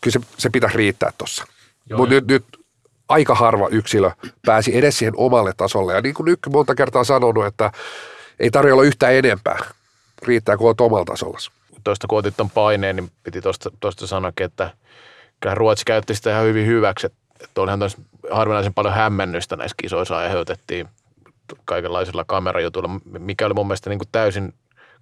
kyllä 0.00 0.12
se, 0.12 0.20
se 0.38 0.50
pitäisi 0.50 0.76
riittää 0.76 1.12
tuossa. 1.18 1.44
Mutta 1.96 2.14
nyt, 2.14 2.26
nyt 2.26 2.44
aika 3.08 3.34
harva 3.34 3.68
yksilö 3.68 4.10
pääsi 4.46 4.78
edes 4.78 4.98
siihen 4.98 5.14
omalle 5.16 5.52
tasolle. 5.56 5.94
Ja 5.94 6.00
niin 6.00 6.14
kuin 6.14 6.24
nyt 6.24 6.38
monta 6.52 6.74
kertaa 6.74 7.04
sanonut, 7.04 7.46
että 7.46 7.72
ei 8.40 8.50
tarvitse 8.50 8.72
olla 8.72 8.82
yhtään 8.82 9.14
enempää. 9.14 9.58
Riittää, 10.22 10.56
kun 10.56 10.66
olet 10.66 10.80
omalla 10.80 11.04
tasolla. 11.04 11.38
Tuosta 11.84 12.06
kun 12.06 12.18
otit 12.18 12.34
paineen, 12.54 12.96
niin 12.96 13.10
piti 13.22 13.40
tuosta, 13.40 13.70
tuosta 13.80 14.06
sanoakin, 14.06 14.44
että 14.46 14.70
kyllä 15.40 15.54
Ruotsi 15.54 15.84
käytti 15.84 16.14
sitä 16.14 16.30
ihan 16.30 16.44
hyvin 16.44 16.66
hyväksi. 16.66 17.06
Että 17.40 17.60
olihan 17.60 17.80
harvinaisen 18.30 18.74
paljon 18.74 18.94
hämmennystä 18.94 19.56
näissä 19.56 19.74
kisoissa 19.82 20.16
aiheutettiin 20.16 20.88
kaikenlaisilla 21.64 22.24
kamerajutuilla, 22.24 23.00
mikä 23.18 23.46
oli 23.46 23.54
mun 23.54 23.66
mielestä 23.66 23.90
niin 23.90 23.98
kuin 23.98 24.08
täysin 24.12 24.54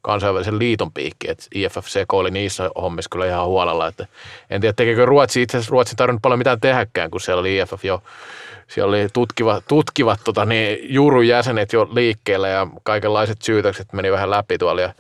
kansainvälisen 0.03 0.59
liiton 0.59 0.93
piikki, 0.93 1.31
että 1.31 1.45
IFFC 1.55 2.05
oli 2.13 2.31
niissä 2.31 2.71
hommissa 2.77 3.09
kyllä 3.13 3.27
ihan 3.27 3.47
huolella, 3.47 3.87
että 3.87 4.07
en 4.51 4.61
tiedä 4.61 4.73
tekekö 4.73 5.07
Ruotsi, 5.07 5.43
itse 5.43 5.57
asiassa 5.57 5.73
Ruotsi 5.73 5.97
tarvinnut 5.97 6.23
paljon 6.23 6.39
mitään 6.39 6.61
tehdäkään, 6.61 7.11
kun 7.11 7.21
siellä 7.21 7.41
oli 7.41 7.59
IFF 7.59 7.85
jo, 7.85 8.03
siellä 8.69 8.89
oli 8.89 9.09
tutkiva, 9.13 9.63
tutkivat 9.69 10.21
tota, 10.25 10.45
niin, 10.45 10.95
juurun 10.95 11.29
jäsenet 11.29 11.73
jo 11.73 11.89
liikkeellä 11.95 12.49
ja 12.49 12.67
kaikenlaiset 12.83 13.43
syytökset 13.43 13.93
meni 13.93 14.13
vähän 14.13 14.31
läpi 14.31 14.59
tuolla. 14.59 14.81
Ja, 14.81 14.95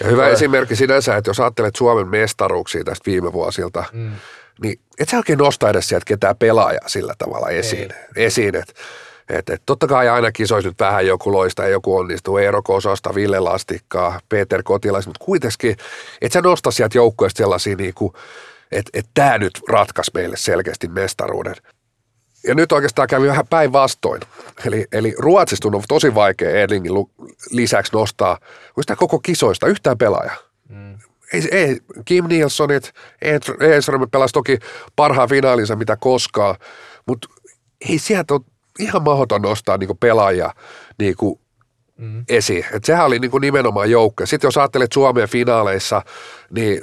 ja 0.00 0.06
hyvä 0.06 0.26
ja, 0.26 0.32
esimerkki 0.32 0.76
sinänsä, 0.76 1.16
että 1.16 1.30
jos 1.30 1.40
ajattelet 1.40 1.76
Suomen 1.76 2.08
mestaruuksia 2.08 2.84
tästä 2.84 3.10
viime 3.10 3.32
vuosilta, 3.32 3.84
mm. 3.92 4.12
niin 4.62 4.80
et 4.98 5.08
sä 5.08 5.16
oikein 5.16 5.38
nosta 5.38 5.70
edes 5.70 5.88
sieltä 5.88 6.04
ketään 6.06 6.36
pelaajaa 6.36 6.88
sillä 6.88 7.14
tavalla 7.18 7.48
esiin, 7.48 7.90
esiin 8.16 8.56
että 8.56 8.72
et, 9.30 9.50
et, 9.50 9.62
totta 9.66 9.86
kai 9.86 10.08
aina 10.08 10.32
kisoisi 10.32 10.68
nyt 10.68 10.80
vähän 10.80 11.06
joku 11.06 11.32
loista, 11.32 11.66
joku 11.66 11.96
onnistuu, 11.96 12.38
Eero 12.38 12.62
Kososta, 12.62 13.14
Ville 13.14 13.40
Lastikkaa, 13.40 14.20
Peter 14.28 14.62
Kotilais, 14.62 15.06
mutta 15.06 15.24
kuitenkin, 15.24 15.76
että 16.20 16.32
sä 16.32 16.40
nosta 16.40 16.70
sieltä 16.70 16.98
joukkueesta 16.98 17.38
sellaisia, 17.38 17.76
niin 17.76 17.94
kuin, 17.94 18.12
että 18.72 18.90
et 18.94 19.06
tämä 19.14 19.38
nyt 19.38 19.60
ratkaisi 19.68 20.10
meille 20.14 20.36
selkeästi 20.36 20.88
mestaruuden. 20.88 21.54
Ja 22.46 22.54
nyt 22.54 22.72
oikeastaan 22.72 23.08
kävi 23.08 23.26
vähän 23.26 23.46
päinvastoin. 23.46 24.20
Eli, 24.66 24.86
eli 24.92 25.14
Ruotsista 25.18 25.68
on 25.68 25.82
tosi 25.88 26.14
vaikea 26.14 26.50
Erlingin 26.50 26.92
lisäksi 27.50 27.92
nostaa 27.92 28.38
sitä 28.80 28.96
koko 28.96 29.18
kisoista 29.18 29.66
yhtään 29.66 29.98
pelaajaa. 29.98 30.36
Mm. 30.68 30.98
Ei, 31.32 31.48
ei, 31.50 31.80
Kim 32.04 32.24
Nilssonit, 32.28 32.92
Edström 33.60 34.10
pelasi 34.10 34.32
toki 34.32 34.58
parhaan 34.96 35.28
finaalinsa 35.28 35.76
mitä 35.76 35.96
koskaan, 35.96 36.56
mutta 37.06 37.28
ei 37.88 37.98
sieltä 37.98 38.34
ole 38.34 38.42
ihan 38.78 39.02
mahdoton 39.02 39.42
nostaa 39.42 39.76
niin 39.76 39.98
pelaajia 40.00 40.54
niin 40.98 41.16
kuin 41.16 41.40
mm. 41.96 42.24
esiin. 42.28 42.64
Et 42.72 42.84
sehän 42.84 43.06
oli 43.06 43.18
niin 43.18 43.30
kuin 43.30 43.40
nimenomaan 43.40 43.90
joukko. 43.90 44.26
Sitten 44.26 44.48
jos 44.48 44.56
ajattelet 44.56 44.92
Suomen 44.92 45.28
finaaleissa, 45.28 46.02
niin 46.50 46.82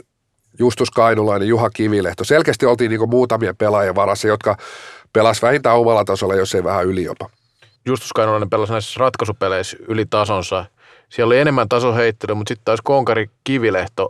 Justus 0.60 0.92
Kainulainen, 0.92 1.48
Juha 1.48 1.70
Kivilehto, 1.70 2.24
selkeästi 2.24 2.66
oltiin 2.66 2.90
niin 2.90 3.00
kuin 3.00 3.10
muutamien 3.10 3.58
pelaajien 3.58 3.96
varassa, 3.96 4.28
jotka 4.28 4.58
pelasi 5.14 5.42
vähintään 5.42 5.78
omalla 5.78 6.06
tasolla, 6.06 6.36
jos 6.36 6.56
ei 6.56 6.64
vähän 6.64 6.86
yli 6.86 7.04
jopa. 7.04 7.30
Justus 7.86 8.14
Kainulainen 8.14 8.50
pelasi 8.50 8.72
näissä 8.72 9.00
ratkaisupeleissä 9.00 9.78
yli 9.88 10.06
tasonsa. 10.06 10.66
Siellä 11.10 11.30
oli 11.30 11.40
enemmän 11.40 11.70
tasoheittelyä, 11.70 12.36
mutta 12.36 12.50
sitten 12.50 12.66
taas 12.66 12.80
Konkari 12.84 13.30
Kivilehto 13.44 14.10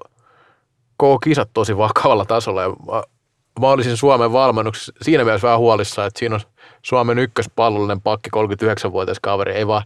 koko 0.97 1.19
kisat 1.19 1.49
tosi 1.53 1.78
vakavalla 1.78 2.25
tasolla. 2.25 2.61
Ja 2.61 2.69
mä, 2.69 3.03
mä 3.59 3.67
olisin 3.67 3.97
Suomen 3.97 4.34
valmennuksessa 4.34 4.93
siinä 5.01 5.23
mielessä 5.23 5.45
vähän 5.45 5.59
huolissa, 5.59 6.05
että 6.05 6.19
siinä 6.19 6.36
on 6.36 6.41
Suomen 6.88 7.20
ykköspallollinen 7.20 8.02
pakki 8.02 8.30
39-vuotias 8.36 9.20
kaveri. 9.22 9.54
Ei 9.54 9.68
vaan, 9.68 9.84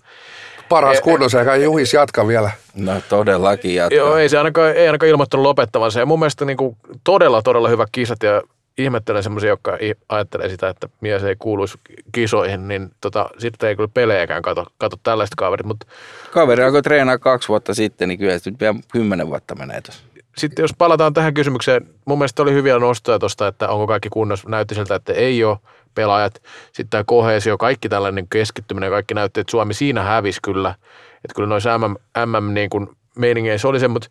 Paras 0.70 0.97
E- 0.97 1.02
kunnossa, 1.02 1.39
eikä 1.39 1.56
Juhis 1.56 1.93
jatka 1.93 2.28
vielä. 2.28 2.52
No 2.76 2.91
todellakin 3.10 3.76
jatkaa. 3.76 3.97
joo, 3.97 4.18
ei 4.18 4.30
se 4.30 4.38
ainakaan, 4.38 4.76
ei 4.76 4.88
ainakaan 4.88 5.10
ilmoittanut 5.10 5.43
lopettavansa. 5.43 5.99
Ja 5.99 6.06
mun 6.06 6.20
mielestä 6.20 6.45
niin 6.45 6.58
kuin 6.58 6.78
todella, 7.04 7.41
todella 7.41 7.70
hyvä 7.70 7.86
kisat 7.91 8.24
ja 8.24 8.41
ihmettelen 8.78 9.24
semmoisia, 9.24 9.49
jotka 9.49 9.78
ajattelee 10.10 10.49
sitä, 10.49 10.70
että 10.70 10.89
mies 11.02 11.24
ei 11.24 11.36
kuuluisi 11.39 11.78
kisoihin, 12.12 12.68
niin 12.68 12.91
tota, 13.02 13.30
sitten 13.38 13.70
ei 13.70 13.76
kyllä 13.76 13.89
pelejäkään 13.93 14.41
kato, 14.41 14.66
kato 14.78 14.97
tällaiset 15.04 15.36
kaverit, 15.36 15.66
mutta 15.66 15.88
Kaveri 16.32 16.64
alkoi 16.64 16.82
treenaa 16.82 17.18
kaksi 17.18 17.47
vuotta 17.47 17.74
sitten, 17.74 18.08
niin 18.10 18.20
kyllä 18.20 18.39
se 18.39 18.49
nyt 18.49 18.60
vielä 18.60 18.76
kymmenen 18.91 19.28
vuotta 19.28 19.56
menee 19.56 19.82
tuossa. 19.82 20.04
sitten 20.38 20.64
jos 20.64 20.74
palataan 20.78 21.14
tähän 21.14 21.34
kysymykseen, 21.34 21.88
mun 22.06 22.18
mielestä 22.18 22.41
oli 22.41 22.54
hyviä 22.54 22.80
nostoja 22.80 23.20
tuosta, 23.20 23.47
että 23.47 23.70
onko 23.70 23.88
kaikki 23.88 24.10
kunnossa. 24.10 24.49
Näytti 24.49 24.76
siltä, 24.76 24.95
että 24.95 25.14
ei 25.14 25.43
ole 25.43 25.58
pelaajat. 25.95 26.41
Sitten 26.65 26.89
tämä 26.89 27.03
kohesio, 27.03 27.57
kaikki 27.57 27.89
tällainen 27.89 28.27
keskittyminen, 28.27 28.91
kaikki 28.91 29.13
näytti, 29.13 29.39
että 29.39 29.51
Suomi 29.51 29.73
siinä 29.73 30.03
hävisi 30.03 30.39
kyllä. 30.43 30.75
Että 31.15 31.35
kyllä 31.35 31.49
noissa 31.49 31.77
MM, 31.77 31.95
MM 32.25 32.53
niin 32.53 32.69
kuin 32.69 32.89
meiningeissä 33.15 33.67
oli 33.67 33.79
se, 33.79 33.87
mutta, 33.87 34.09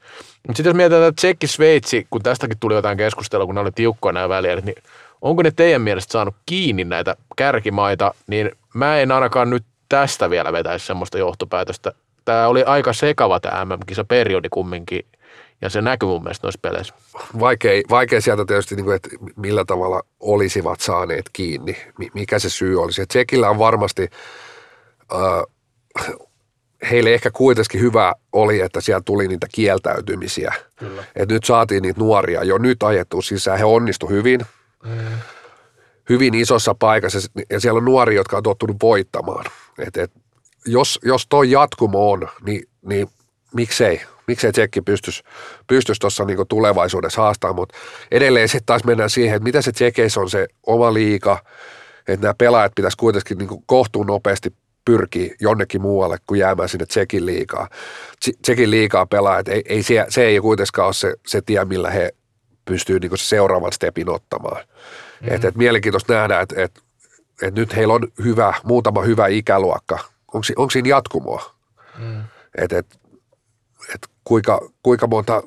mutta 0.49 0.57
sitten 0.57 0.71
jos 0.71 0.77
mietitään 0.77 1.03
että 1.03 1.17
Tsekki, 1.17 1.47
Sveitsi, 1.47 2.07
kun 2.11 2.23
tästäkin 2.23 2.59
tuli 2.61 2.75
jotain 2.75 2.97
keskustelua, 2.97 3.47
kun 3.47 3.55
ne 3.55 3.61
oli 3.61 3.73
tiukkoja 3.73 4.13
nämä 4.13 4.29
väliä, 4.29 4.57
niin 4.57 4.83
onko 5.23 5.43
ne 5.43 5.51
teidän 5.51 5.83
mielestä 5.83 6.13
saanut 6.13 6.35
kiinni 6.47 6.85
näitä 6.85 7.17
kärkimaita, 7.37 8.15
niin 8.27 8.51
mä 8.75 8.99
en 8.99 9.13
ainakaan 9.13 9.51
nyt 9.51 9.65
tästä 9.89 10.31
vielä 10.31 10.53
vetäisi 10.53 10.87
semmoista 10.87 11.19
johtopäätöstä. 11.19 11.93
Tämä 12.25 12.47
oli 12.47 12.63
aika 12.63 12.93
sekava 12.93 13.41
tämä 13.41 13.65
MM-kisa 13.65 14.05
periodi 14.05 14.49
kumminkin, 14.51 15.05
ja 15.63 15.71
se 15.71 15.83
näkyy 15.83 16.09
mun 16.09 16.23
mielestä 16.23 16.47
noissa 16.47 16.61
peleissä. 16.63 16.95
Vaikea, 17.41 17.83
vaikea 17.91 18.21
sieltä 18.21 18.45
tietysti, 18.45 18.77
niin 18.77 18.85
kuin, 18.85 18.97
että 18.97 19.09
millä 19.37 19.65
tavalla 19.65 20.03
olisivat 20.21 20.81
saaneet 20.81 21.31
kiinni, 21.33 21.77
mi- 21.99 22.11
mikä 22.15 22.39
se 22.39 22.51
syy 22.51 22.83
olisi. 22.83 23.03
Et 23.03 23.09
Tsekillä 23.09 23.51
on 23.51 23.59
varmasti, 23.59 24.09
äh, 25.13 25.45
heille 26.91 27.15
ehkä 27.15 27.31
kuitenkin 27.31 27.81
hyvä 27.81 28.15
oli, 28.33 28.61
että 28.61 28.81
siellä 28.81 29.03
tuli 29.05 29.29
niitä 29.29 29.47
kieltäytymisiä. 29.53 30.55
Kyllä. 30.77 31.05
Et 31.17 31.29
nyt 31.29 31.45
saatiin 31.45 31.83
niitä 31.83 32.01
nuoria 32.01 32.45
jo 32.45 32.59
nyt 32.59 32.83
ajettu 32.83 33.23
sisään, 33.23 33.59
he 33.59 33.65
onnistu 33.65 34.07
hyvin. 34.07 34.41
Hyvin 36.09 36.35
isossa 36.35 36.75
paikassa 36.75 37.19
ja 37.51 37.61
siellä 37.61 37.79
on 37.79 37.85
nuoria, 37.85 38.17
jotka 38.17 38.37
on 38.37 38.43
tottunut 38.43 38.77
voittamaan. 38.83 39.45
Et, 39.79 39.97
et, 39.97 40.13
jos, 40.67 40.99
jos 41.05 41.27
toi 41.27 41.51
jatkumo 41.51 42.11
on, 42.11 42.29
niin, 42.45 42.63
niin 42.83 43.09
miksei, 43.55 44.01
miksei 44.31 44.53
Tsekki 44.53 44.81
pystyisi 44.81 45.23
pystyis 45.67 45.99
tuossa 45.99 46.25
niinku 46.25 46.45
tulevaisuudessa 46.45 47.23
haastamaan, 47.23 47.57
mutta 47.57 47.77
edelleen 48.11 48.49
sitten 48.49 48.67
taas 48.67 48.85
mennään 48.85 49.11
siihen, 49.11 49.37
että 49.37 49.45
mitä 49.45 49.63
se 49.63 49.73
Tsekeissä 49.73 50.21
on 50.21 50.31
se 50.31 50.49
oma 50.67 50.95
liika, 50.95 51.39
että 52.09 52.27
nämä 52.27 52.35
pelaajat 52.39 52.73
pitäisi 52.75 52.97
kuitenkin 52.97 53.39
niinku 53.39 53.63
kohtuun 53.67 54.07
nopeasti 54.07 54.55
pyrkiä 54.85 55.35
jonnekin 55.41 55.81
muualle 55.81 56.17
kuin 56.27 56.41
jäämään 56.41 56.69
sinne 56.69 56.87
Tsekin 56.87 57.27
liikaa. 57.27 57.69
Tse- 58.25 58.39
Tsekin 58.43 58.71
liikaa 58.71 59.07
pelaajat, 59.07 59.49
ei, 59.49 59.63
ei 59.69 59.83
se, 59.83 60.07
se 60.09 60.25
ei 60.25 60.41
kuitenkaan 60.41 60.87
ole 60.87 60.95
se, 60.95 61.15
se 61.27 61.41
tie, 61.43 61.65
millä 61.65 61.91
he 61.91 62.11
pystyy 62.65 62.99
niinku 62.99 63.17
se 63.17 63.25
seuraavan 63.25 63.73
stepin 63.73 64.09
ottamaan. 64.11 64.57
Mm-hmm. 64.57 65.37
Et, 65.37 65.45
et 65.45 65.55
mielenkiintoista 65.55 66.13
nähdä, 66.13 66.41
että 66.41 66.63
et, 66.63 66.83
et 67.43 67.55
nyt 67.55 67.77
heillä 67.77 67.95
on 67.95 68.09
hyvä, 68.25 68.55
muutama 68.65 69.03
hyvä 69.03 69.27
ikäluokka. 69.27 69.99
Onko, 70.35 70.47
onko 70.57 70.71
siinä 70.71 70.89
jatkumoa? 70.89 71.55
Mm. 71.99 72.23
Et, 72.59 72.73
et, 72.73 72.87
et 73.95 74.09
kuinka, 74.31 74.61
kuinka 74.83 75.07
monta, 75.07 75.43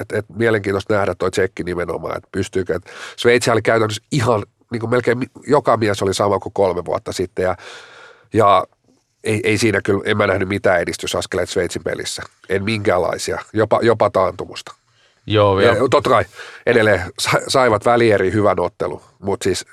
että 0.00 0.18
et 0.18 0.26
mielenkiintoista 0.36 0.94
nähdä 0.94 1.14
toi 1.14 1.30
tsekki 1.30 1.64
nimenomaan, 1.64 2.16
että 2.16 2.28
pystyykö, 2.32 2.74
että 2.76 2.90
Sveitsi 3.16 3.50
oli 3.50 3.62
käytännössä 3.62 4.02
ihan, 4.12 4.42
niin 4.72 4.80
kuin 4.80 4.90
melkein 4.90 5.18
joka 5.46 5.76
mies 5.76 6.02
oli 6.02 6.14
sama 6.14 6.38
kuin 6.38 6.52
kolme 6.52 6.84
vuotta 6.84 7.12
sitten 7.12 7.42
ja, 7.42 7.56
ja 8.32 8.66
ei, 9.24 9.40
ei 9.44 9.58
siinä 9.58 9.80
kyllä, 9.84 10.02
en 10.04 10.16
mä 10.16 10.26
nähnyt 10.26 10.48
mitään 10.48 10.80
edistysaskeleita 10.80 11.52
Sveitsin 11.52 11.84
pelissä, 11.84 12.22
en 12.48 12.64
minkäänlaisia, 12.64 13.38
jopa, 13.52 13.78
jopa 13.82 14.10
taantumusta. 14.10 14.74
Joo, 15.26 15.60
Ja, 15.60 15.74
totta 15.90 16.10
kai 16.10 16.24
edelleen 16.66 17.02
sa- 17.18 17.40
saivat 17.48 17.84
välieri 17.84 18.32
hyvän 18.32 18.60
ottelun, 18.60 19.02
mutta 19.18 19.44
siis 19.44 19.66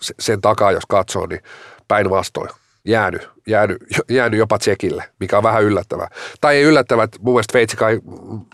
se- 0.00 0.14
sen 0.18 0.40
takaa, 0.40 0.72
jos 0.72 0.86
katsoo, 0.88 1.26
niin 1.26 1.40
päinvastoin 1.88 2.50
jäänyt, 2.84 3.28
jäänyt, 3.46 3.78
jäänyt 4.10 4.38
jopa 4.38 4.58
Tsekille, 4.58 5.04
mikä 5.20 5.36
on 5.36 5.42
vähän 5.42 5.62
yllättävää. 5.62 6.08
Tai 6.40 6.56
ei 6.56 6.62
yllättävää, 6.62 7.04
että 7.04 7.18
mun 7.22 7.34
mielestä 7.34 7.52
Sveitsi 7.52 7.76
kai, 7.76 8.00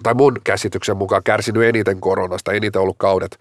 tai 0.03 0.15
mun 0.15 0.37
käsityksen 0.45 0.97
mukaan 0.97 1.23
kärsinyt 1.23 1.63
eniten 1.63 2.01
koronasta, 2.01 2.53
eniten 2.53 2.83
ollut 2.83 2.99
kaudet 2.99 3.39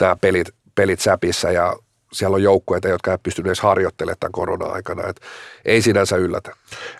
nämä 0.00 0.16
pelit, 0.16 0.48
pelit 0.74 1.00
säpissä 1.00 1.50
ja 1.50 1.76
siellä 2.12 2.34
on 2.34 2.42
joukkueita, 2.42 2.88
jotka 2.88 3.12
ei 3.12 3.18
pystynyt 3.22 3.46
edes 3.46 3.60
harjoittelemaan 3.60 4.16
tämän 4.20 4.32
korona-aikana. 4.32 5.08
Et 5.08 5.20
ei 5.64 5.82
sinänsä 5.82 6.16
yllätä. 6.16 6.50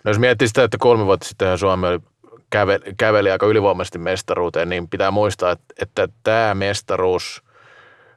No 0.05 0.11
jos 0.11 0.19
miettii 0.19 0.49
sitä, 0.49 0.65
että 0.65 0.77
kolme 0.81 1.07
vuotta 1.07 1.29
sitten 1.29 1.59
Suomi 1.59 1.87
oli 1.87 2.01
käve, 2.51 2.81
käveli 2.97 3.31
aika 3.31 3.47
ylivoimaisesti 3.47 3.99
mestaruuteen, 3.99 4.69
niin 4.69 4.89
pitää 4.89 5.11
muistaa, 5.11 5.53
että, 5.53 5.75
että 5.83 6.09
tämä 6.23 6.55
mestaruus, 6.55 7.44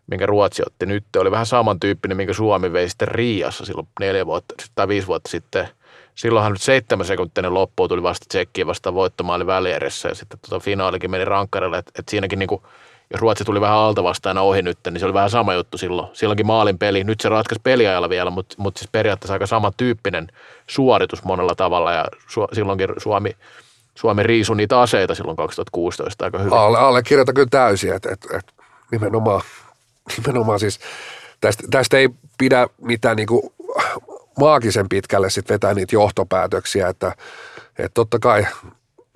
minkä 0.07 0.25
Ruotsi 0.25 0.63
otti 0.65 0.85
nyt, 0.85 1.05
oli 1.17 1.31
vähän 1.31 1.45
samantyyppinen, 1.45 2.17
minkä 2.17 2.33
Suomi 2.33 2.73
vei 2.73 2.89
sitten 2.89 3.07
Riassa 3.07 3.65
silloin 3.65 3.87
neljä 3.99 4.25
vuotta 4.25 4.55
tai 4.75 4.87
viisi 4.87 5.07
vuotta 5.07 5.29
sitten. 5.29 5.67
Silloinhan 6.15 6.51
nyt 6.51 6.61
seitsemän 6.61 7.05
sekuntinen 7.05 7.53
loppuun 7.53 7.89
tuli 7.89 8.03
vasta 8.03 8.25
Tsekkiin 8.29 8.67
vasta 8.67 8.93
voittomaali 8.93 9.45
välieressä 9.45 10.09
ja 10.09 10.15
sitten 10.15 10.39
tota 10.39 10.59
finaalikin 10.59 11.11
meni 11.11 11.25
rankkarille, 11.25 11.77
että, 11.77 11.91
että 11.99 12.11
siinäkin 12.11 12.39
niinku, 12.39 12.63
jos 13.11 13.21
Ruotsi 13.21 13.43
tuli 13.43 13.61
vähän 13.61 13.77
alta 13.77 14.03
vastaan 14.03 14.37
ohi 14.37 14.61
nyt, 14.61 14.77
niin 14.85 14.99
se 14.99 15.05
oli 15.05 15.13
vähän 15.13 15.29
sama 15.29 15.53
juttu 15.53 15.77
silloin. 15.77 16.07
Silloinkin 16.13 16.47
maalin 16.47 16.77
peli. 16.77 17.03
Nyt 17.03 17.21
se 17.21 17.29
ratkaisi 17.29 17.61
peliajalla 17.63 18.09
vielä, 18.09 18.29
mutta, 18.29 18.55
mutta 18.57 18.79
siis 18.79 18.89
periaatteessa 18.91 19.33
aika 19.33 19.47
samantyyppinen 19.47 20.27
suoritus 20.67 21.23
monella 21.23 21.55
tavalla 21.55 21.91
ja 21.91 22.05
su, 22.27 22.47
silloinkin 22.53 22.89
Suomi, 22.97 23.35
Suomi 23.95 24.23
riisui 24.23 24.55
niitä 24.55 24.79
aseita 24.81 25.15
silloin 25.15 25.37
2016 25.37 26.25
aika 26.25 26.37
hyvin. 26.37 26.53
Alle, 26.53 26.77
allekirjoitan 26.77 27.35
kyllä 27.35 27.47
täysin, 27.51 27.93
että 27.93 28.09
et, 28.11 28.27
et, 28.33 28.53
nimenomaan, 28.91 29.41
nimenomaan 30.17 30.59
siis 30.59 30.79
tästä, 31.41 31.63
tästä 31.71 31.97
ei 31.97 32.09
pidä 32.37 32.67
mitään 32.81 33.17
niinku 33.17 33.53
maagisen 34.39 34.89
pitkälle 34.89 35.29
sit 35.29 35.49
vetää 35.49 35.73
niitä 35.73 35.95
johtopäätöksiä, 35.95 36.87
että, 36.87 37.15
että 37.69 37.93
totta 37.93 38.19
kai 38.19 38.47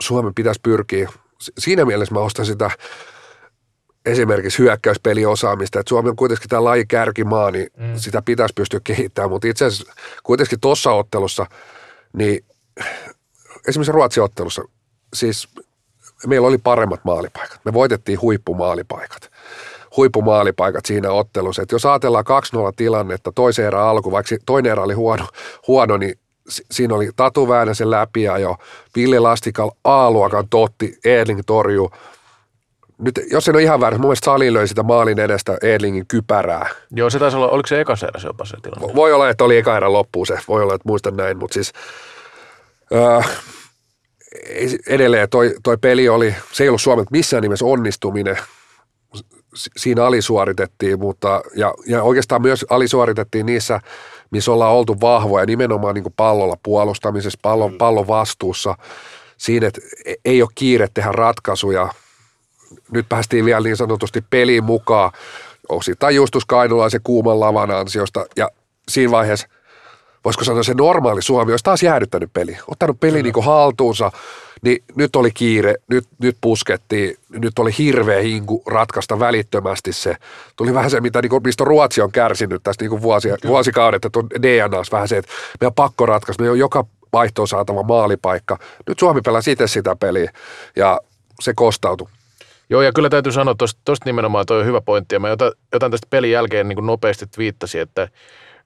Suomen 0.02 0.34
pitäisi 0.34 0.60
pyrkiä, 0.64 1.10
si- 1.40 1.54
siinä 1.58 1.86
mielessä 1.86 2.14
mä 2.14 2.20
ostan 2.20 2.46
sitä 2.46 2.72
esimerkiksi 4.06 4.60
hyökkäyspeliosaamista, 4.60 5.80
että 5.80 5.90
Suomi 5.90 6.10
on 6.10 6.16
kuitenkin 6.16 6.50
tämä 6.50 6.64
laji 6.64 6.86
kärkimaa, 6.86 7.52
niin 7.52 7.68
mm. 7.78 7.96
sitä 7.96 8.22
pitäisi 8.22 8.54
pystyä 8.54 8.80
kehittämään, 8.84 9.30
mutta 9.30 9.48
itse 9.48 9.66
asiassa 9.66 9.94
kuitenkin 10.24 10.60
tuossa 10.60 10.92
ottelussa, 10.92 11.46
niin 12.14 12.46
esimerkiksi 13.68 13.92
Ruotsin 13.92 14.24
ottelussa, 14.24 14.62
siis 15.14 15.48
meillä 16.28 16.48
oli 16.48 16.58
paremmat 16.58 17.06
maalipaikat. 17.06 17.60
Me 17.66 17.74
voitettiin 17.74 18.22
huippumaalipaikat. 18.22 19.31
Huippumaalipaikat 19.98 20.86
siinä 20.86 21.12
ottelussa. 21.12 21.62
Et 21.62 21.72
jos 21.72 21.86
ajatellaan 21.86 22.26
2-0 22.56 22.74
tilannetta, 22.76 23.32
toisen 23.36 23.66
erän 23.66 23.82
alku, 23.84 24.12
vaikka 24.12 24.36
toinen 24.46 24.72
erä 24.72 24.84
oli 24.84 24.94
huono, 24.94 25.28
huono 25.68 25.98
niin 25.98 26.16
si- 26.50 26.66
siinä 26.72 26.96
oli 26.96 27.10
Tatu 27.16 27.48
Väänäsen 27.48 27.92
läpi 27.92 28.24
ja 28.24 28.38
jo 28.38 28.56
Ville 28.96 29.20
Lastikal 29.20 29.72
A-luokan 29.84 30.50
Totti, 30.50 30.98
Edling 31.06 31.42
torjuu. 31.46 31.92
Nyt, 32.98 33.20
jos 33.32 33.48
en 33.48 33.56
ole 33.56 33.64
ihan 33.64 33.80
väärin, 33.82 34.02
mun 34.02 34.08
mielestä 34.08 34.26
Sali 34.26 34.54
löi 34.54 34.68
sitä 34.68 34.84
maalin 34.84 35.20
edestä 35.20 35.58
Edlingin 35.62 36.08
kypärää. 36.08 36.70
Joo, 36.92 37.10
se 37.10 37.20
taisi 37.20 37.38
olla, 37.38 37.48
oliko 37.50 37.68
se 37.68 37.82
ekassa 37.82 38.08
erässä 38.08 38.28
jopa 38.28 38.46
se 38.46 38.58
tilanne? 38.62 38.96
Voi 38.96 39.14
olla, 39.14 39.30
että 39.30 39.44
oli 39.44 39.58
eka 39.58 39.78
erä 39.78 39.94
loppuun 39.94 40.28
se, 40.28 40.38
voi 40.48 40.64
olla, 40.64 40.76
että 40.76 40.88
muistan 40.90 41.18
näin, 41.18 41.38
mutta 41.38 41.54
siis 41.54 41.74
öö, 42.94 43.20
ei- 44.50 44.80
edelleen 44.88 45.30
toi, 45.30 45.54
toi 45.64 45.78
peli 45.78 46.10
oli, 46.10 46.36
se 46.52 46.64
ei 46.64 46.70
ollut 46.70 46.82
Suomelta 46.82 47.12
missään 47.12 47.44
nimessä 47.44 47.66
onnistuminen, 47.66 48.38
siinä 49.56 50.06
alisuoritettiin, 50.06 51.00
mutta 51.00 51.42
ja, 51.56 51.74
ja 51.88 52.04
oikeastaan 52.04 52.42
myös 52.42 52.66
alisuoritettiin 52.70 53.46
niissä, 53.46 53.80
missä 54.32 54.52
ollaan 54.52 54.74
oltu 54.74 55.02
vahvoja, 55.02 55.46
nimenomaan 55.46 55.96
niin 55.96 56.04
kuin 56.04 56.14
pallolla 56.18 56.58
puolustamisessa, 56.64 57.40
pallon, 57.42 57.78
pallon 57.78 58.08
vastuussa, 58.08 58.76
siinä, 59.38 59.68
että 59.68 59.82
e- 60.06 60.16
ei 60.26 60.42
ole 60.42 60.50
kiire 60.56 60.88
tehdä 60.94 61.12
ratkaisuja. 61.12 61.90
Nyt 62.92 63.10
päästiin 63.10 63.46
vielä 63.46 63.62
niin 63.62 63.78
sanotusti 63.78 64.24
peliin 64.30 64.64
mukaan, 64.64 65.12
osittain 65.70 66.16
Justus 66.16 66.46
Kainulaisen 66.46 67.02
kuuman 67.04 67.40
lavan 67.40 67.72
ansiosta, 67.72 68.26
ja 68.36 68.50
siinä 68.90 69.12
vaiheessa 69.12 69.48
voisiko 70.26 70.44
sanoa 70.46 70.64
se 70.64 70.74
normaali 70.74 71.22
Suomi, 71.22 71.52
olisi 71.52 71.64
taas 71.64 71.84
jäädyttänyt 71.84 72.30
peli, 72.34 72.58
ottanut 72.68 73.00
peli 73.00 73.24
niin 73.24 73.34
kuin 73.34 73.46
haltuunsa, 73.46 74.12
niin 74.62 74.84
nyt 74.96 75.16
oli 75.16 75.32
kiire, 75.32 75.76
nyt, 75.88 76.04
nyt 76.20 76.38
puskettiin, 76.42 77.18
nyt 77.30 77.60
oli 77.60 77.72
hirveä 77.78 78.22
hinku 78.22 78.64
ratkaista 78.68 79.20
välittömästi 79.20 79.94
se. 79.94 80.16
Tuli 80.56 80.74
vähän 80.74 80.92
se, 80.92 81.02
mitä, 81.02 81.22
niin 81.22 81.30
kuin, 81.30 81.44
mistä 81.44 81.64
Ruotsi 81.64 82.02
on 82.02 82.12
kärsinyt 82.12 82.64
tästä 82.64 82.84
niin 82.84 82.90
kuin 82.90 83.02
vuosia, 83.02 83.38
vuosikaudet, 83.48 84.06
että 84.06 84.20
on 84.20 84.30
DNAs 84.30 84.92
vähän 84.92 85.08
se, 85.08 85.18
että 85.18 85.32
meidän 85.62 85.74
pakko 85.74 86.06
ratkaista, 86.06 86.44
meidän 86.44 86.52
on 86.52 86.60
joka 86.60 86.86
vaihtoon 87.14 87.48
saatava 87.48 87.84
maalipaikka. 87.84 88.58
Nyt 88.88 89.00
Suomi 89.00 89.22
pelasi 89.22 89.52
itse 89.52 89.68
sitä 89.68 89.96
peliä 89.96 90.32
ja 90.76 91.00
se 91.42 91.54
kostautui. 91.56 92.08
Joo, 92.70 92.82
ja 92.82 92.92
kyllä 92.92 93.10
täytyy 93.10 93.32
sanoa, 93.32 93.56
tuosta 93.56 94.06
nimenomaan 94.06 94.46
toi 94.46 94.60
on 94.60 94.66
hyvä 94.66 94.82
pointti, 94.82 95.16
ja 95.16 95.20
mä 95.20 95.30
jotain, 95.30 95.52
jotain 95.74 95.92
tästä 95.92 96.08
pelin 96.10 96.32
jälkeen 96.32 96.68
niin 96.68 96.76
kuin 96.76 96.86
nopeasti 96.86 97.26
viittasin, 97.38 97.82
että 97.82 98.08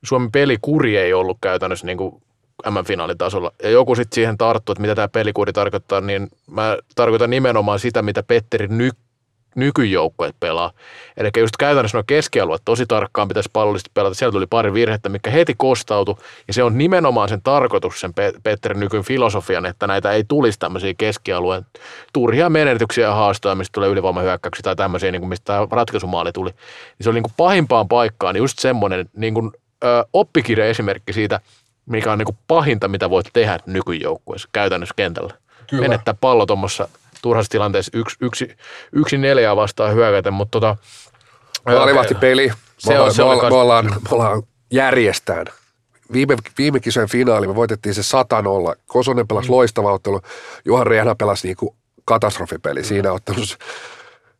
Suomen 0.04 0.32
pelikuri 0.32 0.98
ei 0.98 1.14
ollut 1.14 1.38
käytännössä 1.42 1.86
niin 1.86 1.98
kuin 1.98 2.22
M-finaalitasolla. 2.70 3.52
Ja 3.64 3.70
joku 3.70 3.96
sitten 3.96 4.16
siihen 4.16 4.38
tarttuu, 4.38 4.74
että 4.74 4.82
mitä 4.82 4.96
tämä 4.96 5.08
pelikuri 5.08 5.54
tarkoittaa, 5.54 6.02
niin 6.02 6.28
mä 6.48 6.78
tarkoitan 6.96 7.30
nimenomaan 7.30 7.80
sitä, 7.80 8.02
mitä 8.02 8.24
Petteri 8.24 8.68
ny- 8.68 8.90
nykyjoukkueet 9.56 10.36
pelaa. 10.40 10.72
Eli 11.18 11.30
just 11.38 11.58
käytännössä 11.58 11.98
nuo 11.98 12.04
keskialueet 12.08 12.62
tosi 12.66 12.86
tarkkaan 12.86 13.28
pitäisi 13.28 13.50
pallollisesti 13.54 13.92
pelata. 13.94 14.16
Sieltä 14.16 14.32
tuli 14.32 14.48
pari 14.48 14.74
virhettä, 14.74 15.10
mikä 15.10 15.30
heti 15.30 15.54
kostautui. 15.58 16.16
Ja 16.48 16.54
se 16.54 16.64
on 16.64 16.78
nimenomaan 16.78 17.30
sen 17.30 17.42
tarkoitus, 17.42 18.00
sen 18.00 18.14
Petterin 18.44 18.80
nykyn 18.80 19.04
filosofian, 19.04 19.66
että 19.66 19.88
näitä 19.88 20.12
ei 20.12 20.24
tulisi 20.28 20.60
tämmöisiä 20.60 20.94
keskialueen 20.98 21.66
turhia 22.14 22.50
menetyksiä 22.50 23.08
ja 23.08 23.14
haastoja, 23.14 23.56
mistä 23.56 23.74
tulee 23.74 23.90
ylivoimahyökkäyksiä 23.90 24.64
tai 24.64 24.76
tämmöisiä, 24.76 25.12
niin 25.12 25.22
kuin 25.22 25.30
mistä 25.30 25.46
tämä 25.46 25.68
ratkaisumaali 25.72 26.32
tuli. 26.32 26.50
Niin 26.50 26.58
se 27.02 27.10
oli 27.10 27.16
niin 27.16 27.24
kuin 27.24 27.34
pahimpaan 27.38 27.88
paikkaan 27.88 28.34
niin 28.34 28.42
just 28.42 28.60
semmoinen 28.60 29.10
niin 29.16 29.34
kuin, 29.34 29.52
oppikirja 30.14 30.66
esimerkki 30.66 31.14
siitä, 31.14 31.40
mikä 31.86 32.12
on 32.12 32.18
niin 32.18 32.26
kuin 32.26 32.38
pahinta, 32.48 32.88
mitä 32.88 33.10
voit 33.10 33.30
tehdä 33.34 33.60
nykyjoukkueessa 33.66 34.50
käytännössä 34.52 34.94
kentällä. 34.96 35.34
Kyllä. 35.70 35.82
Menettää 35.82 36.14
pallo 36.14 36.46
tuommoissa 36.46 36.88
turhassa 37.22 37.50
tilanteessa 37.50 37.92
yksi, 37.94 38.18
yksi, 38.22 38.58
yksi 38.92 39.18
neljää 39.18 39.56
vastaan 39.56 39.94
hyökätä, 39.94 40.32
mutta 40.32 40.52
tota, 40.52 40.78
peli. 42.20 42.52
Se 42.78 43.00
on, 43.00 43.14
se 43.14 43.24
me, 43.24 43.30
me, 43.50 43.56
ollaan, 43.56 43.86
me 43.86 44.10
ollaan 44.12 44.44
järjestään. 44.72 45.46
Viime, 46.14 46.38
viime 46.58 46.80
kisojen 46.80 47.10
finaali 47.10 47.48
me 47.48 47.56
voitettiin 47.56 47.96
se 47.96 48.04
100 48.04 48.38
olla. 48.38 48.76
Kosonen 48.88 49.28
pelasi 49.28 49.48
mm. 49.48 49.56
loistava 49.56 49.94
ottelu. 49.94 50.22
Juhan 50.66 50.88
Rehna 50.88 51.16
pelasi 51.16 51.48
niinku 51.48 51.76
katastrofipeli 52.06 52.80
mm. 52.80 52.86
siinä 52.86 53.12
ottelussa. 53.12 53.58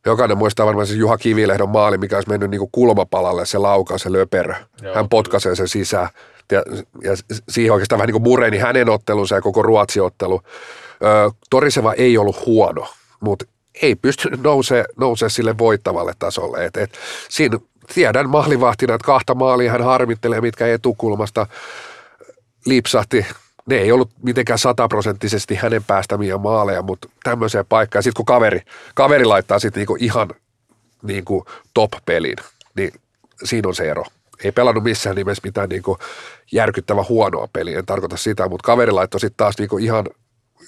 Jokainen 0.06 0.38
muistaa 0.38 0.66
varmaan 0.66 0.88
se 0.88 0.94
Juha 0.94 1.18
Kivilehdon 1.18 1.70
maali, 1.70 1.98
mikä 1.98 2.16
olisi 2.18 2.30
mennyt 2.30 2.50
niinku 2.50 2.70
kulmapalalle, 2.72 3.46
se 3.46 3.58
laukaus, 3.58 4.02
se 4.02 4.12
löperö. 4.12 4.54
Joo, 4.82 4.96
Hän 4.96 5.10
potkaisee 5.10 5.56
sen 5.56 5.68
sisään. 5.68 6.10
Ja, 6.52 6.64
ja 7.04 7.12
siihen 7.50 7.74
oikeastaan 7.74 7.98
vähän 7.98 8.08
niin 8.08 8.22
kuin 8.22 8.24
mureni 8.24 8.58
hänen 8.58 8.90
ottelunsa 8.90 9.36
ja 9.36 9.42
koko 9.42 9.62
Ruotsi-ottelu. 9.62 10.42
Toriseva 11.50 11.94
ei 11.94 12.18
ollut 12.18 12.46
huono, 12.46 12.88
mutta 13.20 13.46
ei 13.82 13.96
pystynyt 13.96 14.44
nousee, 14.44 14.86
nousee 14.98 15.30
sille 15.30 15.58
voittavalle 15.58 16.14
tasolle. 16.20 16.66
Et, 16.66 16.78
et, 16.78 16.98
siinä 17.30 17.60
tiedän 17.94 18.30
mahlivahtina, 18.30 18.94
että 18.94 19.06
kahta 19.06 19.36
maalia 19.36 19.72
hän 19.72 19.84
harmittelee, 19.84 20.42
mitkä 20.42 20.68
etukulmasta 20.68 21.48
lipsahti. 22.66 23.26
Ne 23.70 23.76
ei 23.76 23.92
ollut 23.92 24.10
mitenkään 24.24 24.60
sataprosenttisesti 24.60 25.56
hänen 25.56 25.84
päästämiä 25.84 26.38
maaleja, 26.38 26.82
mutta 26.82 27.10
tämmöiseen 27.24 27.66
paikkaan. 27.70 28.04
Sitten 28.04 28.18
kun 28.18 28.26
kaveri, 28.26 28.62
kaveri 28.96 29.26
laittaa 29.26 29.60
sitten 29.60 29.82
niinku 29.82 29.98
ihan 30.00 30.30
niinku 31.02 31.46
top-pelin, 31.74 32.36
niin 32.76 32.92
siinä 33.44 33.68
on 33.68 33.76
se 33.76 33.90
ero. 33.90 34.04
Ei 34.44 34.52
pelannut 34.52 34.84
missään 34.84 35.16
nimessä 35.16 35.42
mitään 35.44 35.70
niinku 35.70 35.98
järkyttävä 36.52 37.04
huonoa 37.10 37.48
peliä, 37.54 37.80
en 37.80 37.86
tarkoita 37.86 38.18
sitä, 38.18 38.50
mutta 38.50 38.66
kaveri 38.66 38.92
laittoi 38.92 39.20
sitten 39.20 39.38
taas 39.38 39.58
niinku 39.58 39.78
ihan 39.78 40.06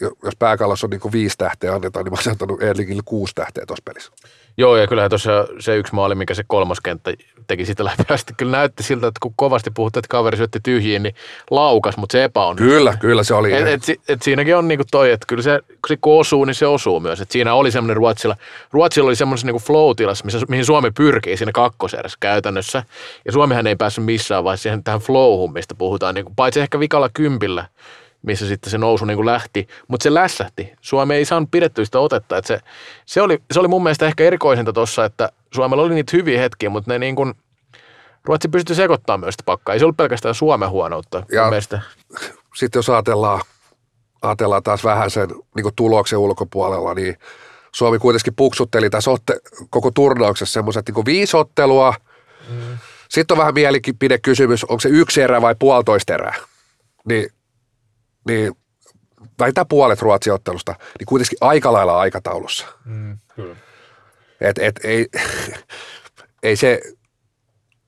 jos 0.02 0.36
pääkallossa 0.40 0.88
on 0.88 0.90
niin 0.90 1.12
viisi 1.12 1.38
tähteä 1.38 1.74
annetaan, 1.74 2.06
niin 2.06 2.12
mä 2.12 2.16
olisin 2.16 2.32
antanut 2.32 2.64
Erlingille 2.64 3.02
kuusi 3.06 3.36
tähteä 3.36 3.66
tuossa 3.66 3.84
pelissä. 3.86 4.12
Joo, 4.60 4.78
ja 4.78 4.88
kyllähän 4.88 5.10
tuossa 5.10 5.48
se 5.60 5.78
yksi 5.78 5.96
maali, 5.96 6.16
mikä 6.16 6.34
se 6.34 6.44
kolmas 6.48 6.82
kenttä 6.82 7.14
teki 7.48 7.66
sitä 7.66 7.86
läpi 7.86 8.04
asti, 8.10 8.34
kyllä 8.38 8.52
näytti 8.52 8.84
siltä, 8.84 9.08
että 9.08 9.20
kun 9.22 9.34
kovasti 9.36 9.72
puhuttiin, 9.72 10.00
että 10.00 10.12
kaveri 10.12 10.38
syötti 10.38 10.60
tyhjiin, 10.64 11.04
niin 11.04 11.16
laukas, 11.52 11.98
mutta 11.98 12.12
se 12.12 12.24
epäonnistui. 12.24 12.70
Kyllä, 12.70 12.98
kyllä 13.00 13.24
se 13.24 13.34
oli. 13.34 13.54
Et, 13.54 13.68
et, 13.68 13.84
et 14.08 14.22
siinäkin 14.22 14.56
on 14.56 14.68
niinku 14.68 14.84
toi, 14.92 15.12
että 15.12 15.26
kyllä 15.28 15.44
se, 15.44 15.60
kun 15.68 15.78
se 15.88 15.98
kun 15.98 16.20
osuu, 16.20 16.46
niin 16.46 16.56
se 16.56 16.68
osuu 16.68 17.00
myös. 17.00 17.22
Et 17.22 17.32
siinä 17.32 17.54
oli 17.54 17.72
semmoinen 17.72 17.98
Ruotsilla, 17.98 18.36
Ruotsilla 18.72 19.08
oli 19.08 19.16
semmoinen 19.16 19.46
niinku 19.46 19.60
flow 19.60 19.96
missä, 20.24 20.40
mihin 20.50 20.66
Suomi 20.66 20.92
pyrkii 20.92 21.38
siinä 21.38 21.52
kakkoserässä 21.52 22.18
käytännössä. 22.20 22.84
Ja 23.26 23.32
Suomihan 23.32 23.68
ei 23.68 23.76
päässyt 23.76 24.06
missään 24.06 24.44
vaiheessa 24.44 24.64
siihen 24.64 24.84
tähän 24.84 25.00
flowhun, 25.00 25.54
mistä 25.54 25.76
puhutaan, 25.76 26.16
niinku, 26.16 26.34
paitsi 26.36 26.60
ehkä 26.60 26.80
vikalla 26.80 27.10
kympillä, 27.14 27.66
missä 28.22 28.48
sitten 28.48 28.72
se 28.72 28.78
nousu 28.78 29.06
niin 29.06 29.18
kuin 29.18 29.26
lähti, 29.26 29.68
mutta 29.88 30.04
se 30.04 30.14
lässähti. 30.14 30.74
Suomi 30.82 31.16
ei 31.16 31.26
saanut 31.26 31.52
pidettyä 31.52 31.86
sitä 31.86 32.00
otetta. 32.00 32.38
Että 32.38 32.48
se, 32.48 32.60
se, 33.06 33.22
oli, 33.22 33.42
se 33.52 33.60
oli 33.60 33.68
mun 33.68 33.84
mielestä 33.84 34.06
ehkä 34.06 34.24
erikoisinta 34.24 34.74
tuossa, 34.74 35.06
että 35.06 35.32
Suomella 35.54 35.84
oli 35.84 35.94
niitä 35.94 36.18
hyviä 36.18 36.42
hetkiä, 36.42 36.70
mutta 36.70 36.92
ne 36.92 37.00
niin 37.00 37.16
kuin, 37.16 37.34
Ruotsi 38.24 38.48
pystyi 38.48 38.76
sekoittamaan 38.76 39.20
myös 39.20 39.34
sitä 39.34 39.44
pakkaa. 39.46 39.74
Ei 39.74 39.80
se 39.80 39.86
ollut 39.86 39.98
pelkästään 39.98 40.36
Suomen 40.36 40.70
huonoutta. 40.70 41.24
Ja 41.32 41.52
sitten 42.56 42.80
jos 42.80 42.90
ajatellaan, 42.90 43.42
ajatellaan 44.22 44.64
taas 44.64 44.84
vähän 44.84 45.12
sen 45.12 45.30
niin 45.56 45.76
tuloksen 45.76 46.20
ulkopuolella, 46.20 46.94
niin 46.94 47.18
Suomi 47.76 48.00
kuitenkin 48.00 48.36
puksutteli 48.36 48.90
tässä 48.90 49.12
otte, 49.12 49.40
koko 49.70 49.92
turnauksessa 49.92 50.54
semmoiset 50.54 50.90
niin 50.90 51.06
viisi 51.06 51.38
ottelua. 51.38 51.94
Mm. 52.50 52.78
Sitten 53.10 53.36
on 53.36 53.40
vähän 53.40 53.54
mielipidekysymys, 53.54 54.64
onko 54.64 54.80
se 54.80 54.90
yksi 54.90 55.22
erä 55.22 55.42
vai 55.42 55.56
puolitoista 55.60 56.14
erää. 56.14 56.36
Niin 57.06 57.30
niin 58.28 58.54
vähintään 59.40 59.68
puolet 59.68 60.02
Ruotsin 60.02 60.34
ottelusta, 60.34 60.76
niin 61.00 61.06
kuitenkin 61.06 61.38
aika 61.42 61.74
lailla 61.74 62.00
aikataulussa. 62.00 62.68
Mm, 62.86 63.18
kyllä. 63.36 63.56
Et, 64.42 64.58
et, 64.58 64.80
ei, 64.84 65.08
ei, 66.44 66.56
se, 66.56 66.82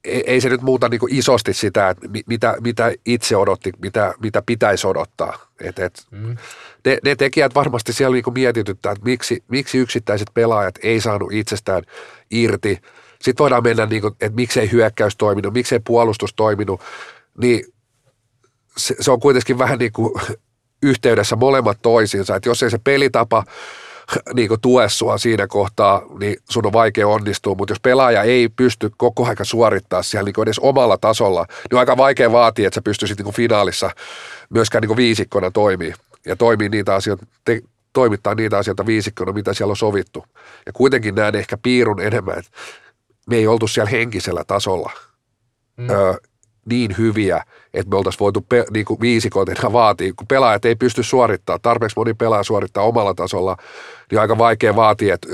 ei, 0.03 0.23
ei 0.27 0.41
se 0.41 0.49
nyt 0.49 0.61
muuta 0.61 0.89
niin 0.89 1.01
isosti 1.09 1.53
sitä, 1.53 1.89
että 1.89 2.07
mitä, 2.27 2.55
mitä 2.61 2.91
itse 3.05 3.35
odotti, 3.35 3.71
mitä, 3.81 4.13
mitä 4.21 4.43
pitäisi 4.45 4.87
odottaa. 4.87 5.37
Et, 5.61 5.79
et, 5.79 6.07
mm. 6.11 6.37
ne, 6.85 6.97
ne 7.05 7.15
tekijät 7.15 7.55
varmasti 7.55 7.93
siellä 7.93 8.13
niin 8.13 8.33
mietityttää, 8.33 8.91
että 8.91 9.05
miksi, 9.05 9.43
miksi 9.47 9.77
yksittäiset 9.77 10.27
pelaajat 10.33 10.75
ei 10.83 11.01
saanut 11.01 11.31
itsestään 11.31 11.83
irti. 12.31 12.81
Sitten 13.21 13.43
voidaan 13.43 13.63
mennä, 13.63 13.85
niin 13.85 14.01
kuin, 14.01 14.13
että 14.13 14.35
miksei 14.35 14.71
hyökkäys 14.71 15.15
toiminut, 15.17 15.53
miksei 15.53 15.79
puolustus 15.79 16.33
toiminut. 16.33 16.81
Niin 17.37 17.65
se, 18.79 18.95
se 18.99 19.11
on 19.11 19.19
kuitenkin 19.19 19.57
vähän 19.57 19.79
niin 19.79 19.91
kuin 19.91 20.21
yhteydessä 20.83 21.35
molemmat 21.35 21.77
toisiinsa, 21.81 22.35
että 22.35 22.49
jos 22.49 22.63
ei 22.63 22.71
se 22.71 22.77
pelitapa 22.83 23.43
niin 24.33 24.47
kuin 24.47 24.61
tue 24.61 24.89
sua 24.89 25.17
siinä 25.17 25.47
kohtaa, 25.47 26.01
niin 26.19 26.37
sun 26.49 26.65
on 26.65 26.73
vaikea 26.73 27.07
onnistua, 27.07 27.55
mutta 27.55 27.71
jos 27.71 27.79
pelaaja 27.79 28.23
ei 28.23 28.49
pysty 28.49 28.91
koko 28.97 29.23
ajan 29.23 29.37
suorittaa 29.43 30.03
siellä 30.03 30.25
niin 30.25 30.43
edes 30.43 30.59
omalla 30.59 30.97
tasolla, 30.97 31.45
niin 31.49 31.75
on 31.75 31.79
aika 31.79 31.97
vaikea 31.97 32.31
vaatia, 32.31 32.67
että 32.67 32.75
sä 32.75 32.81
pystyisit 32.81 33.17
niin 33.17 33.23
kuin 33.23 33.35
finaalissa 33.35 33.91
myöskään 34.49 34.81
niin 34.81 34.87
kuin 34.87 34.97
viisikkona 34.97 35.51
toimii 35.51 35.93
ja 36.25 36.35
toimii 36.35 36.69
niitä 36.69 36.95
asioita, 36.95 37.25
te, 37.45 37.61
toimittaa 37.93 38.35
niitä 38.35 38.57
asioita 38.57 38.85
viisikkona, 38.85 39.31
mitä 39.31 39.53
siellä 39.53 39.71
on 39.71 39.77
sovittu. 39.77 40.25
Ja 40.65 40.71
kuitenkin 40.73 41.15
näen 41.15 41.35
ehkä 41.35 41.57
piirun 41.57 42.01
enemmän, 42.01 42.39
että 42.39 42.51
me 43.27 43.35
ei 43.35 43.47
oltu 43.47 43.67
siellä 43.67 43.89
henkisellä 43.89 44.43
tasolla. 44.43 44.91
Mm. 45.77 45.89
Öö, 45.89 46.13
niin 46.65 46.97
hyviä, 46.97 47.43
että 47.73 47.89
me 47.89 47.97
oltaisiin 47.97 48.19
voitu 48.19 48.45
pe- 48.49 48.65
niin 48.73 48.85
kuin 48.85 49.01
viisikot 49.01 49.49
enää 49.49 49.73
vaatii. 49.81 50.13
Kun 50.13 50.27
pelaajat 50.27 50.65
ei 50.65 50.75
pysty 50.75 51.03
suorittamaan, 51.03 51.61
tarpeeksi 51.61 51.97
moni 51.97 52.13
pelaaja 52.13 52.43
suorittaa 52.43 52.83
omalla 52.83 53.13
tasolla, 53.13 53.57
niin 54.11 54.19
aika 54.19 54.37
vaikea 54.37 54.75
vaatia, 54.75 55.13
että 55.13 55.27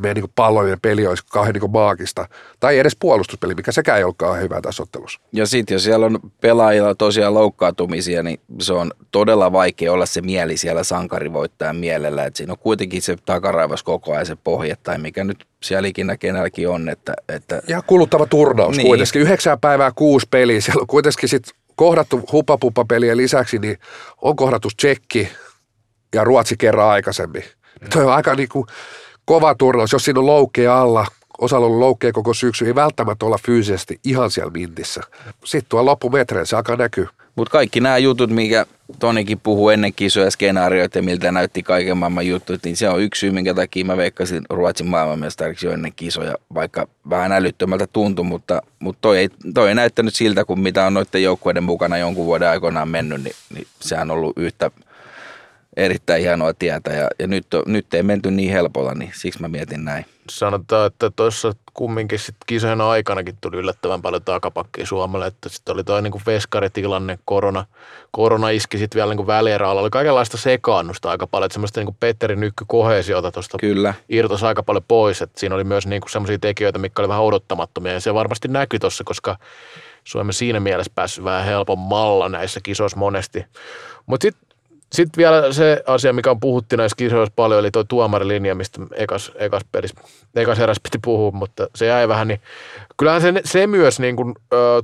meidän 0.00 0.22
niin 0.22 0.32
pallollinen 0.34 0.80
peli 0.80 1.06
olisi 1.06 1.24
kauhean 1.32 1.54
niin 1.54 1.70
maagista. 1.70 2.28
Tai 2.60 2.78
edes 2.78 2.96
puolustuspeli, 3.00 3.54
mikä 3.54 3.72
sekään 3.72 3.98
ei 3.98 4.04
ollutkaan 4.04 4.40
hyvä 4.40 4.60
tässä 4.60 4.82
ottelussa. 4.82 5.20
Ja 5.32 5.46
sitten 5.46 5.74
jos 5.74 5.84
siellä 5.84 6.06
on 6.06 6.18
pelaajilla 6.40 6.94
tosiaan 6.94 7.34
loukkaantumisia, 7.34 8.22
niin 8.22 8.40
se 8.60 8.72
on 8.72 8.90
todella 9.10 9.52
vaikea 9.52 9.92
olla 9.92 10.06
se 10.06 10.20
mieli 10.20 10.56
siellä 10.56 10.84
sankarivoittajan 10.84 11.76
mielellä. 11.76 12.24
Että 12.24 12.36
siinä 12.36 12.52
on 12.52 12.58
kuitenkin 12.58 13.02
se 13.02 13.16
takaraivas 13.24 13.82
koko 13.82 14.12
ajan 14.12 14.26
se 14.26 14.36
pohja 14.44 14.76
tai 14.82 14.98
mikä 14.98 15.24
nyt 15.24 15.46
siellä 15.62 15.88
ikinä 15.88 16.16
kenelläkin 16.16 16.68
on. 16.68 16.88
Että, 16.88 17.14
että... 17.28 17.62
Ja 17.68 17.82
kuluttava 17.82 18.26
turnaus 18.26 18.76
niin. 18.76 18.86
kuitenkin. 18.86 19.22
Yhdeksän 19.22 19.60
päivää 19.60 19.92
kuusi 19.94 20.26
peliä. 20.30 20.60
Siellä 20.60 20.80
on 20.80 20.86
kuitenkin 20.86 21.28
sitten 21.28 21.59
kohdattu 21.80 22.20
hupapupapelien 22.32 23.16
lisäksi, 23.16 23.58
niin 23.58 23.78
on 24.22 24.36
kohdattu 24.36 24.68
Tsekki 24.76 25.28
ja 26.14 26.24
Ruotsi 26.24 26.56
kerran 26.56 26.88
aikaisemmin. 26.88 27.44
Mm. 27.80 27.88
Tuo 27.92 28.02
on 28.02 28.12
aika 28.12 28.34
niin 28.34 28.48
kuin, 28.48 28.66
kova 29.24 29.54
turnaus, 29.54 29.92
jos 29.92 30.04
siinä 30.04 30.20
on 30.20 30.26
loukkeja 30.26 30.80
alla, 30.80 31.06
osalla 31.38 31.66
on 31.66 31.80
loukkeja 31.80 32.12
koko 32.12 32.34
syksy, 32.34 32.66
ei 32.66 32.74
välttämättä 32.74 33.26
olla 33.26 33.38
fyysisesti 33.46 34.00
ihan 34.04 34.30
siellä 34.30 34.50
mintissä. 34.50 35.00
Sitten 35.44 35.68
tuo 35.68 35.84
loppumetreillä 35.84 36.44
se 36.44 36.56
alkaa 36.56 36.76
näkyä. 36.76 37.08
Mutta 37.36 37.52
kaikki 37.52 37.80
nämä 37.80 37.98
jutut, 37.98 38.30
mikä 38.30 38.66
Tonikin 38.98 39.40
puhuu 39.42 39.68
ennen 39.68 39.92
kisoja, 39.92 40.30
skenaarioita 40.30 40.98
ja 40.98 41.02
miltä 41.02 41.32
näytti 41.32 41.62
kaiken 41.62 41.96
maailman 41.96 42.26
jutut, 42.26 42.60
niin 42.64 42.76
se 42.76 42.88
on 42.88 43.02
yksi 43.02 43.20
syy, 43.20 43.30
minkä 43.30 43.54
takia 43.54 43.84
mä 43.84 43.96
veikkasin 43.96 44.42
Ruotsin 44.50 44.86
maailmanmestariksi 44.86 45.66
jo 45.66 45.72
ennen 45.72 45.92
kisoja, 45.96 46.34
vaikka 46.54 46.88
vähän 47.10 47.32
älyttömältä 47.32 47.86
tuntui, 47.86 48.24
mutta, 48.24 48.62
mutta 48.78 48.98
toi, 49.00 49.18
ei, 49.18 49.28
toi 49.54 49.68
ei 49.68 49.74
näyttänyt 49.74 50.14
siltä, 50.14 50.44
kuin 50.44 50.60
mitä 50.60 50.86
on 50.86 50.94
noiden 50.94 51.22
joukkueiden 51.22 51.64
mukana 51.64 51.98
jonkun 51.98 52.26
vuoden 52.26 52.48
aikoinaan 52.48 52.88
mennyt, 52.88 53.22
niin, 53.22 53.36
niin 53.54 53.66
sehän 53.80 54.10
on 54.10 54.16
ollut 54.16 54.38
yhtä 54.38 54.70
erittäin 55.76 56.22
hienoa 56.22 56.54
tietä 56.54 56.90
ja, 56.90 57.08
ja 57.18 57.26
nyt, 57.26 57.46
nyt 57.66 57.94
ei 57.94 58.02
menty 58.02 58.30
niin 58.30 58.52
helpolla, 58.52 58.94
niin 58.94 59.12
siksi 59.14 59.40
mä 59.40 59.48
mietin 59.48 59.84
näin. 59.84 60.06
Sanotaan, 60.30 60.86
että 60.86 61.10
tuossa 61.16 61.52
kumminkin 61.80 62.18
sit 62.18 62.36
kisojen 62.46 62.80
aikanakin 62.80 63.36
tuli 63.40 63.56
yllättävän 63.56 64.02
paljon 64.02 64.24
takapakkia 64.24 64.86
Suomelle, 64.86 65.26
että 65.26 65.48
sitten 65.48 65.74
oli 65.74 65.84
toi 65.84 66.02
niinku 66.02 66.20
veskaritilanne, 66.26 67.18
korona, 67.24 67.64
korona 68.10 68.50
iski 68.50 68.78
sitten 68.78 68.98
vielä 68.98 69.10
niinku 69.10 69.26
välierä 69.26 69.70
oli 69.70 69.90
kaikenlaista 69.90 70.36
sekaannusta 70.36 71.10
aika 71.10 71.26
paljon, 71.26 71.46
että 71.46 71.52
semmoista 71.52 71.80
niinku 71.80 71.96
Petteri 72.00 72.36
Nykky 72.36 72.64
kohesiota 72.68 73.32
tuosta 73.32 73.58
Kyllä. 73.58 73.94
irtosi 74.08 74.46
aika 74.46 74.62
paljon 74.62 74.84
pois, 74.88 75.22
että 75.22 75.40
siinä 75.40 75.54
oli 75.54 75.64
myös 75.64 75.86
niinku 75.86 76.08
semmoisia 76.08 76.38
tekijöitä, 76.38 76.78
mikä 76.78 77.02
oli 77.02 77.08
vähän 77.08 77.24
odottamattomia 77.24 77.92
ja 77.92 78.00
se 78.00 78.14
varmasti 78.14 78.48
näkyi 78.48 78.78
tuossa, 78.78 79.04
koska 79.04 79.36
Suomen 80.04 80.32
siinä 80.32 80.60
mielessä 80.60 80.92
päässyt 80.94 81.24
vähän 81.24 81.44
helpommalla 81.44 82.28
näissä 82.28 82.60
kisoissa 82.62 82.98
monesti. 82.98 83.44
Mutta 84.06 84.24
sitten 84.24 84.49
sitten 84.92 85.22
vielä 85.22 85.52
se 85.52 85.82
asia, 85.86 86.12
mikä 86.12 86.30
on 86.30 86.40
puhuttu 86.40 86.76
näissä 86.76 86.96
kisoissa 86.96 87.32
paljon, 87.36 87.60
eli 87.60 87.70
tuo 87.70 87.84
tuomarilinja, 87.84 88.54
mistä 88.54 88.80
ekas, 88.94 89.32
ekas, 89.34 89.62
pelis, 89.72 89.94
ekas 90.36 90.58
eräs 90.58 90.80
piti 90.82 90.98
puhua, 91.04 91.30
mutta 91.30 91.66
se 91.74 91.86
jäi 91.86 92.08
vähän, 92.08 92.28
niin 92.28 92.40
kyllähän 92.96 93.22
se, 93.22 93.32
se 93.44 93.66
myös 93.66 94.00
niin 94.00 94.16
kuin, 94.16 94.34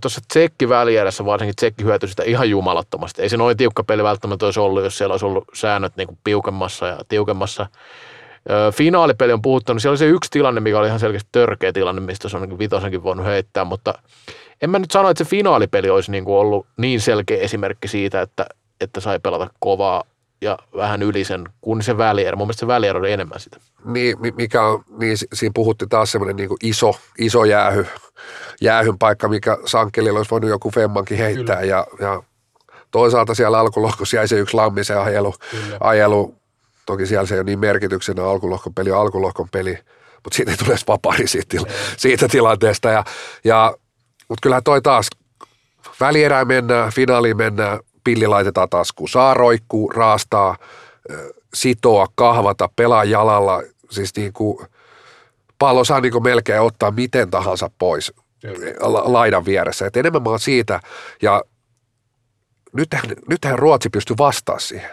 tuossa 0.01 0.21
tsekki 0.29 0.69
välierässä 0.69 1.25
varsinkin 1.25 1.57
tsekki 1.57 1.85
hyötyi 1.85 2.09
sitä 2.09 2.23
ihan 2.23 2.51
jumalattomasti. 2.51 3.23
Ei 3.23 3.29
se 3.29 3.37
noin 3.37 3.57
tiukka 3.57 3.85
peli 3.85 4.03
välttämättä 4.03 4.45
olisi 4.45 4.61
ollut, 4.61 4.85
jos 4.85 4.99
siellä 4.99 5.13
olisi 5.13 5.27
ollut 5.27 5.45
säännöt 5.55 5.97
niin 5.97 6.09
kuin 6.09 6.19
piukemmassa 6.25 6.87
ja 6.87 6.99
tiukemmassa. 7.09 7.67
Finaalipeli 8.73 9.33
on 9.33 9.43
puhuttanut, 9.43 9.83
siellä 9.83 9.93
oli 9.93 9.99
se 9.99 10.07
yksi 10.07 10.31
tilanne, 10.31 10.61
mikä 10.61 10.79
oli 10.79 10.87
ihan 10.87 11.01
selkeästi 11.01 11.29
törkeä 11.33 11.73
tilanne, 11.73 12.01
mistä 12.01 12.29
se 12.29 12.37
on 12.37 12.49
niin 12.49 12.59
vitosenkin 12.59 13.03
voinut 13.03 13.27
heittää, 13.27 13.65
mutta 13.65 13.95
en 14.63 14.71
mä 14.71 14.79
nyt 14.79 14.91
sano, 14.91 15.11
että 15.11 15.25
se 15.25 15.31
finaalipeli 15.31 15.91
olisi 15.91 16.11
niin 16.11 16.25
kuin 16.25 16.37
ollut 16.37 16.67
niin 16.77 17.01
selkeä 17.01 17.39
esimerkki 17.39 17.89
siitä, 17.89 18.21
että, 18.21 18.47
että 18.81 19.01
sai 19.01 19.19
pelata 19.19 19.51
kovaa 19.61 20.05
ja 20.41 20.59
vähän 20.77 21.03
yli 21.03 21.25
sen, 21.25 21.45
kun 21.61 21.83
se 21.83 21.99
välier. 21.99 22.37
Mun 22.37 22.47
mielestä 22.47 22.61
se 22.61 22.67
välier 22.67 22.97
oli 22.97 23.13
enemmän 23.13 23.41
sitä. 23.41 23.57
Niin, 23.85 24.17
mikä 24.37 24.63
on, 24.63 24.85
niin 24.99 25.17
siinä 25.33 25.53
puhutti 25.55 25.87
taas 25.87 26.13
semmoinen 26.13 26.37
niin 26.37 26.51
iso, 26.63 26.95
iso 27.19 27.45
jäähy, 27.45 27.87
jäähyn 28.61 28.99
paikka, 28.99 29.29
mikä 29.29 29.59
Sankkelilla 29.65 30.19
olisi 30.19 30.31
voinut 30.31 30.51
joku 30.51 30.71
femmankin 30.71 31.19
heittää 31.19 31.63
ja, 31.63 31.87
ja 32.01 32.23
toisaalta 32.91 33.35
siellä 33.35 33.59
alkulohkossa 33.59 34.17
jäi 34.17 34.29
se 34.29 34.39
yksi 34.39 34.57
lammisen 34.57 35.01
ajelu, 35.01 35.35
ajelu. 35.81 36.35
Toki 36.87 37.07
siellä 37.07 37.27
se 37.27 37.35
ei 37.35 37.39
ole 37.39 37.45
niin 37.45 37.59
merkityksenä 37.59 38.25
alkulohkon 38.25 38.75
peli 38.75 38.91
on 38.91 39.01
alkulohkon 39.01 39.49
peli, 39.53 39.79
mutta 40.25 40.37
siitä 40.37 40.51
ei 40.51 40.57
tule 40.57 40.71
edes 40.71 40.87
vapaari 40.89 41.27
siitä, 41.27 41.57
siitä 41.97 42.29
tilanteesta. 42.29 42.91
Ja, 42.91 43.05
ja, 43.45 43.75
mutta 44.29 44.43
kyllähän 44.43 44.63
toi 44.63 44.83
taas 44.83 45.07
välierään 46.01 46.47
mennään, 46.47 46.93
finaaliin 46.93 47.37
mennään, 47.37 47.81
pilli 48.07 48.27
laitetaan 48.27 48.69
taskuun. 48.69 49.09
Saa 49.09 49.35
roikkuu, 49.35 49.89
raastaa, 49.89 50.57
sitoa, 51.55 52.07
kahvata, 52.15 52.69
pelaa 52.77 53.05
jalalla. 53.05 53.63
Siis 53.91 54.17
niin 54.17 54.33
kuin, 54.33 54.67
pallo 55.59 55.85
saa 55.85 56.01
niin 56.01 56.13
kuin 56.13 56.25
melkein 56.25 56.61
ottaa 56.61 56.91
miten 56.91 57.31
tahansa 57.31 57.71
pois 57.79 58.13
laidan 59.05 59.45
vieressä. 59.45 59.87
Et 59.87 59.97
enemmän 59.97 60.23
mä 60.23 60.31
oon 60.31 60.41
siitä, 60.41 60.81
ja 61.23 61.43
nythän, 62.73 63.03
nythän 63.29 63.59
Ruotsi 63.59 63.91
pystyy 63.91 64.17
vastaamaan 64.19 64.61
siihen. 64.61 64.91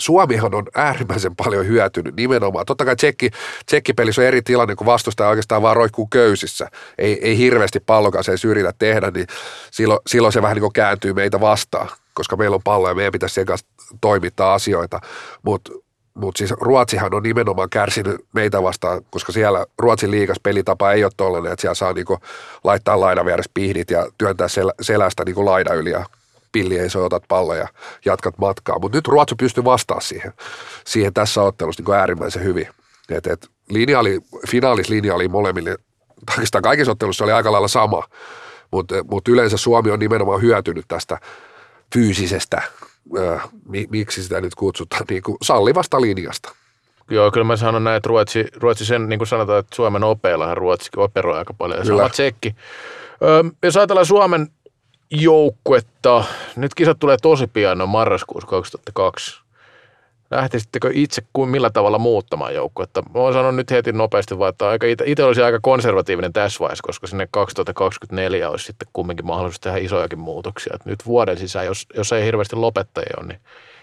Suomihan 0.00 0.54
on 0.54 0.66
äärimmäisen 0.74 1.36
paljon 1.36 1.66
hyötynyt 1.66 2.16
nimenomaan. 2.16 2.66
Totta 2.66 2.84
kai 2.84 2.96
tsekki, 2.96 3.30
tsekkipelissä 3.66 4.22
on 4.22 4.28
eri 4.28 4.42
tilanne, 4.42 4.76
kun 4.76 4.86
vastustaja 4.86 5.30
oikeastaan 5.30 5.62
vaan 5.62 5.76
roikkuu 5.76 6.06
köysissä. 6.06 6.68
Ei, 6.98 7.18
ei 7.22 7.38
hirveästi 7.38 7.80
pallokas 7.80 8.28
ei 8.28 8.36
yritä 8.44 8.72
tehdä, 8.78 9.10
niin 9.10 9.26
silloin, 9.70 10.00
silloin 10.06 10.32
se 10.32 10.42
vähän 10.42 10.54
niin 10.54 10.60
kuin 10.60 10.72
kääntyy 10.72 11.12
meitä 11.12 11.40
vastaan 11.40 11.88
koska 12.14 12.36
meillä 12.36 12.54
on 12.54 12.62
pallo 12.64 12.88
ja 12.88 12.94
meidän 12.94 13.12
pitäisi 13.12 13.34
sen 13.34 13.46
kanssa 13.46 13.66
toimittaa 14.00 14.54
asioita. 14.54 15.00
Mutta 15.42 15.72
mut 16.14 16.36
siis 16.36 16.50
Ruotsihan 16.50 17.14
on 17.14 17.22
nimenomaan 17.22 17.70
kärsinyt 17.70 18.24
meitä 18.32 18.62
vastaan, 18.62 19.02
koska 19.10 19.32
siellä 19.32 19.66
Ruotsin 19.78 20.10
liigas 20.10 20.40
pelitapa 20.42 20.92
ei 20.92 21.04
ole 21.04 21.12
tollainen, 21.16 21.52
että 21.52 21.60
siellä 21.60 21.74
saa 21.74 21.92
niinku 21.92 22.18
laittaa 22.64 23.00
laidan 23.00 23.26
vieressä 23.26 23.50
pihdit 23.54 23.90
ja 23.90 24.06
työntää 24.18 24.46
sel- 24.46 24.74
selästä 24.80 25.24
niinku 25.24 25.44
laida 25.44 25.74
yli 25.74 25.90
ja 25.90 26.04
pilli 26.52 26.78
ei 26.78 26.88
otat 27.04 27.22
palloja 27.28 27.60
ja 27.60 27.68
jatkat 28.04 28.38
matkaa. 28.38 28.78
Mutta 28.78 28.98
nyt 28.98 29.08
Ruotsi 29.08 29.34
pystyy 29.34 29.64
vastaamaan 29.64 30.02
siihen, 30.02 30.32
siihen 30.86 31.14
tässä 31.14 31.42
ottelussa 31.42 31.80
niinku 31.80 31.92
äärimmäisen 31.92 32.44
hyvin. 32.44 32.68
Et, 33.08 33.26
et 33.26 33.48
linja 33.70 34.00
oli, 34.00 34.18
finaalislinja 34.48 35.14
oli 35.14 35.28
molemmille, 35.28 35.76
oikeastaan 36.30 36.62
kaikissa 36.62 36.92
ottelussa 36.92 37.24
oli 37.24 37.32
aika 37.32 37.52
lailla 37.52 37.68
sama, 37.68 38.02
mutta 38.70 38.94
mut 39.10 39.28
yleensä 39.28 39.56
Suomi 39.56 39.90
on 39.90 39.98
nimenomaan 39.98 40.42
hyötynyt 40.42 40.84
tästä– 40.88 41.18
fyysisestä, 41.94 42.62
äh, 43.18 43.48
miksi 43.90 44.22
sitä 44.22 44.40
nyt 44.40 44.54
kutsutaan, 44.54 45.04
niin 45.10 45.22
kuin 45.22 45.36
sallivasta 45.42 46.00
linjasta. 46.00 46.54
Joo, 47.10 47.30
kyllä 47.30 47.44
mä 47.44 47.56
sanon 47.56 47.84
näin, 47.84 47.96
että 47.96 48.08
Ruotsi, 48.08 48.46
Ruotsi 48.56 48.84
sen, 48.84 49.08
niin 49.08 49.18
kuin 49.18 49.28
sanotaan, 49.28 49.58
että 49.58 49.76
Suomen 49.76 50.04
opeillahan 50.04 50.56
Ruotsi 50.56 50.90
operoi 50.96 51.38
aika 51.38 51.54
paljon. 51.54 51.78
Ja 51.78 51.84
sama 51.84 52.08
tsekki. 52.08 52.54
Öö, 53.22 53.42
jos 53.62 53.76
ajatellaan 53.76 54.06
Suomen 54.06 54.48
joukkuetta, 55.10 56.24
nyt 56.56 56.74
kisat 56.74 56.98
tulee 56.98 57.16
tosi 57.22 57.46
pian, 57.46 57.78
no 57.78 57.86
marraskuussa 57.86 58.48
2002 58.48 59.40
lähtisittekö 60.30 60.90
itse 60.94 61.22
kuin 61.32 61.50
millä 61.50 61.70
tavalla 61.70 61.98
muuttamaan 61.98 62.54
joukkuetta? 62.54 63.02
Mä 63.02 63.20
oon 63.20 63.32
sanonut 63.32 63.56
nyt 63.56 63.70
heti 63.70 63.92
nopeasti 63.92 64.38
vaan, 64.38 64.48
että 64.48 64.68
aika, 64.68 64.86
itse 65.06 65.24
olisi 65.24 65.42
aika 65.42 65.58
konservatiivinen 65.62 66.32
tässä 66.32 66.60
vaiheessa, 66.60 66.82
koska 66.86 67.06
sinne 67.06 67.28
2024 67.30 68.50
olisi 68.50 68.64
sitten 68.64 68.88
kumminkin 68.92 69.26
mahdollisuus 69.26 69.60
tehdä 69.60 69.78
isojakin 69.78 70.18
muutoksia. 70.18 70.72
Et 70.74 70.86
nyt 70.86 71.06
vuoden 71.06 71.38
sisään, 71.38 71.66
jos, 71.66 71.86
jos 71.96 72.12
ei 72.12 72.24
hirveästi 72.24 72.56
lopettajia 72.56 73.14
ole, 73.16 73.26
niin 73.26 73.40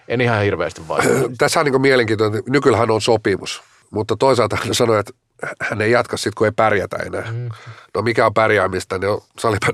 en 0.08 0.22
ihan 0.22 0.44
hirveästi 0.44 0.82
vaan. 0.88 1.04
Tässä 1.38 1.60
on 1.60 1.66
niin 1.66 1.82
mielenkiintoinen, 1.82 2.44
nykyllähän 2.50 2.92
on 2.92 3.02
sopimus, 3.02 3.64
mutta 3.92 4.16
toisaalta 4.16 4.58
hän 4.64 5.00
että 5.00 5.14
hän 5.62 5.82
ei 5.82 5.92
jatka 5.92 6.18
sitten, 6.18 6.34
kun 6.38 6.48
ei 6.48 6.52
pärjätä 6.56 6.98
enää. 6.98 7.32
Mm. 7.32 7.50
No 7.96 8.02
mikä 8.02 8.26
on 8.26 8.34
pärjäämistä, 8.34 8.98
niin 8.98 9.10
on 9.10 9.22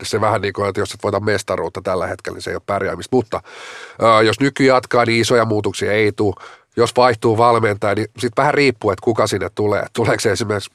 se 0.04 0.22
vähän 0.22 0.42
niin 0.42 0.54
kuin, 0.54 0.70
että 0.70 0.82
jos 0.82 0.94
et 0.94 1.04
voita 1.04 1.20
mestaruutta 1.20 1.82
tällä 1.82 2.08
hetkellä, 2.08 2.36
niin 2.36 2.44
se 2.44 2.50
ei 2.50 2.56
ole 2.56 2.62
pärjäämistä. 2.66 3.16
Mutta 3.16 3.42
ää, 4.02 4.22
jos 4.22 4.40
nyky 4.40 4.64
jatkaa, 4.64 5.06
niin 5.06 5.22
isoja 5.22 5.46
muutoksia 5.46 5.92
ei 5.92 6.12
tule 6.12 6.36
jos 6.78 6.92
vaihtuu 6.98 7.38
valmentaja, 7.38 7.96
niin 7.96 8.08
sitten 8.20 8.42
vähän 8.42 8.54
riippuu, 8.54 8.92
että 8.92 9.04
kuka 9.04 9.28
sinne 9.28 9.50
tulee. 9.56 9.86
Tuleeko 9.94 10.20
se 10.20 10.32
esimerkiksi, 10.32 10.72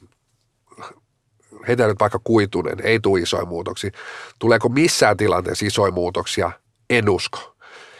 heitä 1.67 1.87
nyt 1.87 1.99
vaikka 1.99 2.19
kuitunen, 2.23 2.77
ei 2.83 2.99
tule 2.99 3.19
isoja 3.19 3.45
muutoksia. 3.45 3.91
Tuleeko 4.39 4.69
missään 4.69 5.17
tilanteessa 5.17 5.65
isoja 5.65 5.91
muutoksia? 5.91 6.51
En 6.89 7.09
usko. 7.09 7.55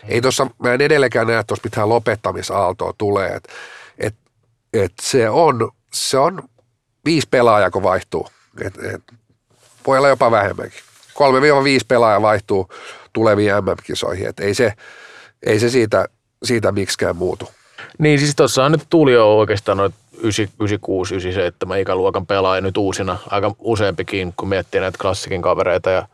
Ei 0.07 0.21
tossa, 0.21 0.47
mä 0.63 0.73
en 0.73 0.81
edelleenkään 0.81 1.27
näe, 1.27 1.39
että 1.39 1.47
tuossa 1.47 1.63
mitään 1.63 1.89
lopettamisaaltoa 1.89 2.93
tulee. 2.97 3.29
Et, 3.29 3.47
et, 3.97 4.15
et 4.73 4.93
se, 5.01 5.29
on, 5.29 5.71
se 5.93 6.17
on 6.17 6.43
viisi 7.09 7.27
pelaajaa, 7.31 7.71
kun 7.71 7.83
vaihtuu. 7.83 8.27
Et, 8.65 8.73
et, 8.93 9.01
voi 9.87 9.97
olla 9.97 10.09
jopa 10.09 10.31
vähemmänkin. 10.31 10.79
3-5 11.09 11.85
pelaajaa 11.87 12.21
vaihtuu 12.21 12.69
tuleviin 13.13 13.51
MM-kisoihin. 13.51 14.27
Et 14.27 14.39
ei, 14.39 14.53
se, 14.53 14.73
ei 15.45 15.59
se 15.59 15.69
siitä, 15.69 16.05
siitä 16.43 16.71
miksikään 16.71 17.15
muutu. 17.15 17.49
Niin 17.97 18.19
siis 18.19 18.35
tuossa 18.35 18.69
nyt 18.69 18.81
tuli 18.89 19.13
jo 19.13 19.37
oikeastaan 19.37 19.77
noin 19.77 19.93
96, 20.23 21.13
97 21.13 21.79
ikäluokan 21.79 22.25
pelaaja 22.25 22.61
nyt 22.61 22.77
uusina 22.77 23.17
aika 23.29 23.55
useampikin, 23.59 24.33
kun 24.37 24.49
miettii 24.49 24.81
näitä 24.81 24.97
klassikin 25.01 25.41
kavereita 25.41 25.89
ja 25.89 26.07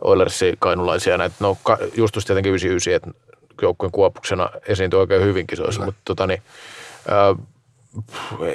Oilersi 0.00 0.54
kainulaisia 0.58 1.18
näitä, 1.18 1.36
no 1.40 1.56
just 1.96 2.14
tietenkin 2.26 2.50
99, 2.50 2.94
että 2.94 3.10
joukkueen 3.62 3.92
kuopuksena 3.92 4.50
esiintyi 4.68 5.00
oikein 5.00 5.22
hyvin 5.22 5.46
kisoissa, 5.46 5.84
mutta 5.84 6.00
tota 6.04 6.26
niin, 6.26 6.42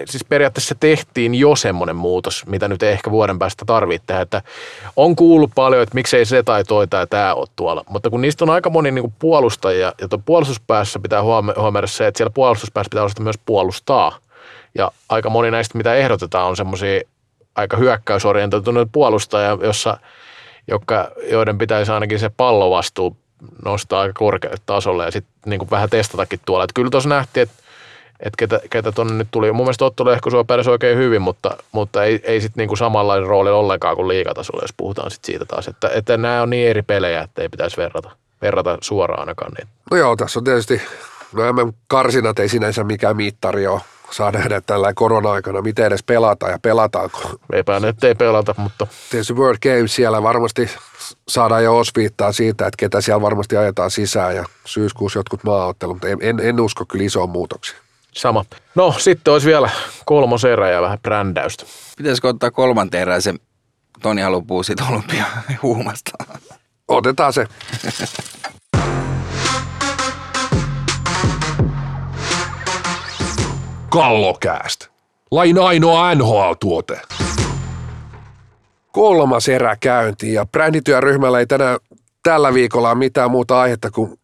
siis 0.06 0.26
periaatteessa 0.30 0.76
tehtiin 0.80 1.36
jo 1.36 1.56
semmoinen 1.56 1.96
muutos, 1.96 2.46
mitä 2.46 2.68
nyt 2.68 2.84
ehkä 2.84 3.12
vuoden 3.12 3.40
päästä 3.40 3.66
tarvitsee 3.66 4.22
että 4.22 4.42
on 4.96 5.16
kuullut 5.16 5.52
paljon, 5.56 5.84
että 5.84 5.96
miksei 5.96 6.26
se 6.26 6.44
tai 6.44 6.64
toi 6.64 6.88
tai 6.88 7.08
tämä 7.08 7.34
ole 7.34 7.48
tuolla, 7.56 7.84
mutta 7.90 8.10
kun 8.10 8.22
niistä 8.22 8.46
on 8.46 8.50
aika 8.50 8.70
moni 8.70 8.92
niin 8.92 9.14
puolustajia, 9.20 9.94
ja 10.02 10.08
tuon 10.08 10.24
puolustuspäässä 10.24 11.00
pitää 11.00 11.24
huomioida 11.24 11.88
se, 11.88 12.08
että 12.08 12.18
siellä 12.18 12.34
puolustuspäässä 12.34 12.90
pitää 12.90 13.04
osata 13.04 13.24
myös 13.24 13.40
puolustaa, 13.46 14.18
ja 14.76 14.92
aika 15.10 15.30
moni 15.30 15.52
näistä, 15.52 15.78
mitä 15.78 15.96
ehdotetaan, 15.96 16.48
on 16.48 16.58
semmoisia 16.58 17.02
aika 17.56 17.78
hyökkäysorientoituneita 17.78 18.90
puolustajia, 18.94 19.58
jossa, 19.62 19.98
jotka, 20.68 21.12
joiden 21.32 21.58
pitäisi 21.58 21.92
ainakin 21.92 22.20
se 22.20 22.30
pallovastuu 22.30 23.18
nostaa 23.66 24.02
aika 24.02 24.14
korkealle 24.14 24.58
tasolle 24.66 25.06
ja 25.06 25.12
sitten 25.12 25.34
niin 25.46 25.72
vähän 25.72 25.90
testatakin 25.90 26.40
tuolla. 26.46 26.64
Että 26.64 26.74
kyllä 26.74 26.90
tuossa 26.90 27.10
nähtiin, 27.10 27.42
että 27.42 27.61
että 28.22 28.38
ketä, 28.38 28.60
ketä 28.70 28.92
tuonne 28.92 29.14
nyt 29.14 29.28
tuli. 29.32 29.52
Mun 29.52 29.66
mielestä 29.66 29.86
Otto 29.86 30.06
Lehkosua 30.06 30.44
pärjäsi 30.44 30.70
oikein 30.70 30.98
hyvin, 30.98 31.22
mutta, 31.22 31.58
mutta 31.72 32.04
ei, 32.04 32.20
ei 32.24 32.42
sitten 32.42 32.62
niinku 32.62 32.76
samanlainen 32.76 33.28
rooli 33.28 33.50
ollenkaan 33.50 33.96
kuin 33.96 34.08
liikatasolla, 34.08 34.64
jos 34.64 34.74
puhutaan 34.78 35.12
sit 35.12 35.26
siitä 35.26 35.46
taas. 35.46 35.68
Että, 35.68 35.90
että 35.96 36.18
nämä 36.18 36.42
on 36.42 36.50
niin 36.50 36.70
eri 36.70 36.82
pelejä, 36.82 37.22
että 37.22 37.42
ei 37.42 37.50
pitäisi 37.50 37.78
verrata. 37.78 38.12
verrata 38.42 38.78
suoraan 38.82 39.20
ainakaan 39.20 39.52
niitä. 39.58 39.72
No 39.92 39.98
joo, 39.98 40.16
tässä 40.16 40.40
on 40.40 40.44
tietysti, 40.44 40.82
no 41.34 41.54
MM-karsinat 41.54 42.40
ei 42.40 42.50
sinänsä 42.50 42.84
mikään 42.84 43.16
mittari 43.16 43.68
ole. 43.68 43.82
Saa 44.12 44.32
nähdä 44.32 44.62
tällä 44.62 44.94
korona-aikana, 44.94 45.62
miten 45.62 45.86
edes 45.86 46.04
pelataan 46.04 46.52
ja 46.52 46.60
pelataanko. 46.62 47.20
Eipä 47.54 47.80
nyt 47.80 48.04
ei 48.04 48.16
pelata, 48.16 48.56
mutta 48.58 48.88
Tietysti 49.10 49.34
World 49.34 49.58
Games 49.64 49.96
siellä 49.96 50.24
varmasti 50.24 50.70
saadaan 51.28 51.64
jo 51.64 51.78
osviittaa 51.78 52.32
siitä, 52.32 52.68
että 52.68 52.78
ketä 52.78 53.02
siellä 53.02 53.22
varmasti 53.22 53.58
ajetaan 53.58 53.92
sisään 53.92 54.36
ja 54.36 54.46
syyskuussa 54.66 55.20
jotkut 55.20 55.44
maaottelut, 55.44 55.96
mutta 55.96 56.08
en, 56.08 56.18
en, 56.22 56.40
en 56.40 56.60
usko 56.60 56.86
kyllä 56.86 57.06
isoon 57.06 57.30
muutoksiin. 57.30 57.80
Sama. 58.16 58.46
No 58.76 58.96
sitten 58.98 59.34
olisi 59.34 59.48
vielä 59.48 59.70
kolmos 60.06 60.46
erä 60.46 60.70
ja 60.70 60.82
vähän 60.82 61.00
brändäystä. 61.00 61.66
Pitäisikö 61.98 62.28
ottaa 62.28 62.52
kolmanteen 62.52 63.02
erään 63.02 63.22
se 63.22 63.34
Toni 64.02 64.22
haluu 64.22 64.64
siitä 64.64 64.84
olympia 64.90 65.26
huumasta? 65.64 66.12
Otetaan 66.88 67.34
se. 67.34 67.48
Kallokääst. 73.90 74.88
Lain 75.32 75.58
ainoa 75.58 76.16
NHL-tuote. 76.16 77.02
Kolmas 78.92 79.50
erä 79.50 79.76
käyntiin 79.80 80.34
ja 80.34 80.46
brändityöryhmällä 80.46 81.40
ei 81.40 81.48
tänään 81.48 81.80
tällä 82.24 82.54
viikolla 82.54 82.90
ole 82.90 82.98
mitään 82.98 83.32
muuta 83.32 83.62
aihetta 83.62 83.92
kuin 83.92 84.20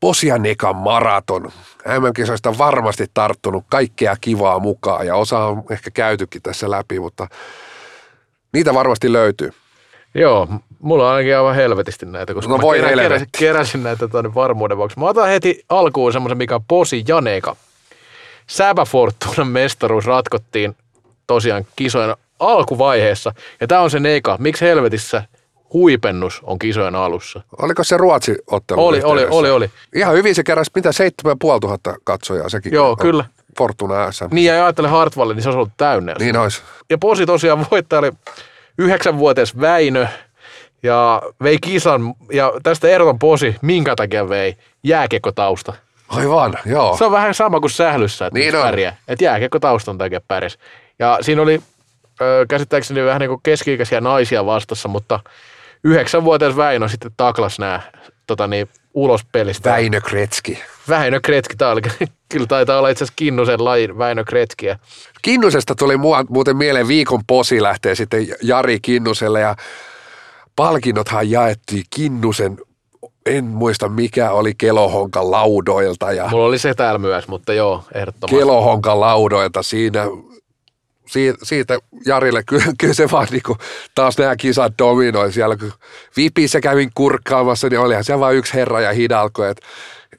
Posianekan 0.00 0.76
maraton. 0.76 1.42
MM-kisoista 1.86 2.58
varmasti 2.58 3.06
tarttunut 3.14 3.64
kaikkea 3.70 4.16
kivaa 4.20 4.58
mukaan 4.58 5.06
ja 5.06 5.16
osa 5.16 5.38
on 5.38 5.62
ehkä 5.70 5.90
käytykin 5.90 6.42
tässä 6.42 6.70
läpi, 6.70 7.00
mutta 7.00 7.28
niitä 8.52 8.74
varmasti 8.74 9.12
löytyy. 9.12 9.52
Joo, 10.14 10.48
mulla 10.80 11.04
on 11.08 11.14
ainakin 11.14 11.36
aivan 11.36 11.54
helvetisti 11.54 12.06
näitä, 12.06 12.34
koska 12.34 12.50
No 12.50 12.56
mä 12.56 12.62
voi 12.62 12.80
kerä, 12.80 13.02
keräsin, 13.02 13.28
keräsin 13.38 13.82
näitä 13.82 14.08
tuonne 14.08 14.34
varmuuden 14.34 14.76
vuoksi. 14.76 14.98
Mä 14.98 15.06
otan 15.06 15.28
heti 15.28 15.64
alkuun 15.68 16.12
semmoisen, 16.12 16.38
mikä 16.38 16.54
on 16.54 16.64
Posi 16.68 17.04
Janeka. 17.08 17.56
Säbä 18.46 18.84
Fortunan 18.84 19.48
mestaruus 19.48 20.06
ratkottiin 20.06 20.76
tosiaan 21.26 21.66
kisojen 21.76 22.16
alkuvaiheessa. 22.38 23.32
Ja 23.60 23.66
tämä 23.66 23.80
on 23.80 23.90
se 23.90 24.00
Neka. 24.00 24.36
Miksi 24.40 24.64
helvetissä 24.64 25.22
huipennus 25.72 26.40
on 26.42 26.58
kisojen 26.58 26.94
alussa? 26.94 27.40
Oliko 27.62 27.84
se 27.84 27.96
Ruotsi-ottelu? 27.96 28.86
Oli, 28.86 29.02
oli, 29.02 29.22
yhteydessä? 29.22 29.38
oli, 29.38 29.50
oli. 29.50 29.70
Ihan 29.94 30.14
hyvin 30.14 30.34
se 30.34 30.42
keräsi, 30.42 30.70
mitä 30.74 30.92
7500 30.92 31.94
katsojaa 32.04 32.48
sekin. 32.48 32.72
Joo, 32.72 32.90
on 32.90 32.96
kyllä. 32.96 33.24
Fortuna 33.58 34.12
SM. 34.12 34.24
Niin 34.30 34.46
ja 34.46 34.64
ajattele 34.64 34.88
Hartwallin, 34.88 35.34
niin 35.34 35.42
se 35.42 35.48
olisi 35.48 35.56
ollut 35.56 35.72
täynnä. 35.76 36.14
Niin 36.18 36.36
olisi. 36.36 36.62
Ja 36.90 36.98
Posi 36.98 37.26
tosiaan 37.26 37.66
voittaja 37.70 37.98
oli 37.98 38.12
yhdeksänvuotias 38.78 39.60
Väinö 39.60 40.06
ja 40.82 41.22
vei 41.42 41.58
kisan. 41.58 42.14
Ja 42.32 42.52
tästä 42.62 42.88
eroton 42.88 43.18
Posi, 43.18 43.56
minkä 43.62 43.96
takia 43.96 44.28
vei? 44.28 44.56
Jääkiekkotausta. 44.82 45.72
Aivan, 46.08 46.58
joo. 46.66 46.96
Se 46.96 47.04
on 47.04 47.12
vähän 47.12 47.34
sama 47.34 47.60
kuin 47.60 47.70
sählyssä, 47.70 48.26
että 48.26 48.38
Niin 48.38 48.52
pärjää. 48.52 48.96
Että 49.08 49.24
jääkiekko 49.24 49.58
taustan 49.60 49.98
takia 49.98 50.20
pärjäs. 50.28 50.58
Ja 50.98 51.18
siinä 51.20 51.42
oli 51.42 51.62
ö, 52.20 52.46
käsittääkseni 52.48 53.04
vähän 53.04 53.20
niin 53.20 53.28
kuin 53.28 53.40
keski-ikäisiä 53.42 54.00
naisia 54.00 54.46
vastassa, 54.46 54.88
mutta 54.88 55.20
yhdeksänvuotias 55.84 56.56
Väinö 56.56 56.88
sitten 56.88 57.10
taklas 57.16 57.58
nämä 57.58 57.80
tota 58.26 58.46
niin, 58.46 58.68
ulos 58.94 59.24
pelistä. 59.32 59.70
Väinö 59.70 60.00
Kretski. 60.00 60.58
Väinö 60.88 61.20
Kretski, 61.20 61.56
tämä 61.56 61.70
oli, 61.70 61.80
kyllä 62.28 62.46
taitaa 62.46 62.78
olla 62.78 62.88
itse 62.88 63.04
asiassa 63.04 63.16
Kinnusen 63.16 63.64
lajin 63.64 63.98
Väinö 63.98 64.24
Kretskiä. 64.24 64.78
Kinnusesta 65.22 65.74
tuli 65.74 65.94
muuten 66.28 66.56
mieleen 66.56 66.88
viikon 66.88 67.20
posi 67.26 67.62
lähtee 67.62 67.94
sitten 67.94 68.26
Jari 68.42 68.80
Kinnuselle 68.80 69.40
ja 69.40 69.56
palkinnothan 70.56 71.30
jaettiin 71.30 71.84
Kinnusen, 71.94 72.58
en 73.26 73.44
muista 73.44 73.88
mikä 73.88 74.30
oli 74.30 74.54
Kelohonkan 74.58 75.30
laudoilta 75.30 76.12
ja 76.12 76.28
Mulla 76.28 76.44
oli 76.44 76.58
se 76.58 76.74
täällä 76.74 76.98
myös, 76.98 77.28
mutta 77.28 77.52
joo, 77.52 77.84
ehdottomasti. 77.94 78.36
Kelohonkan 78.36 79.00
laudoilta 79.00 79.62
siinä 79.62 80.04
siitä, 81.08 81.38
siitä 81.42 81.78
Jarille 82.06 82.42
kyllä, 82.42 82.72
kyllä 82.80 82.94
se 82.94 83.10
vaan 83.10 83.28
niin 83.30 83.42
taas 83.94 84.18
nämä 84.18 84.36
kisat 84.36 84.72
dominoi 84.78 85.32
siellä, 85.32 85.56
kun 85.56 85.72
Vipissä 86.16 86.60
kävin 86.60 86.90
kurkkaamassa, 86.94 87.68
niin 87.68 87.80
olihan 87.80 88.04
siellä 88.04 88.20
vain 88.20 88.36
yksi 88.36 88.54
herra 88.54 88.80
ja 88.80 88.92
hidalko, 88.92 89.44
että 89.44 89.66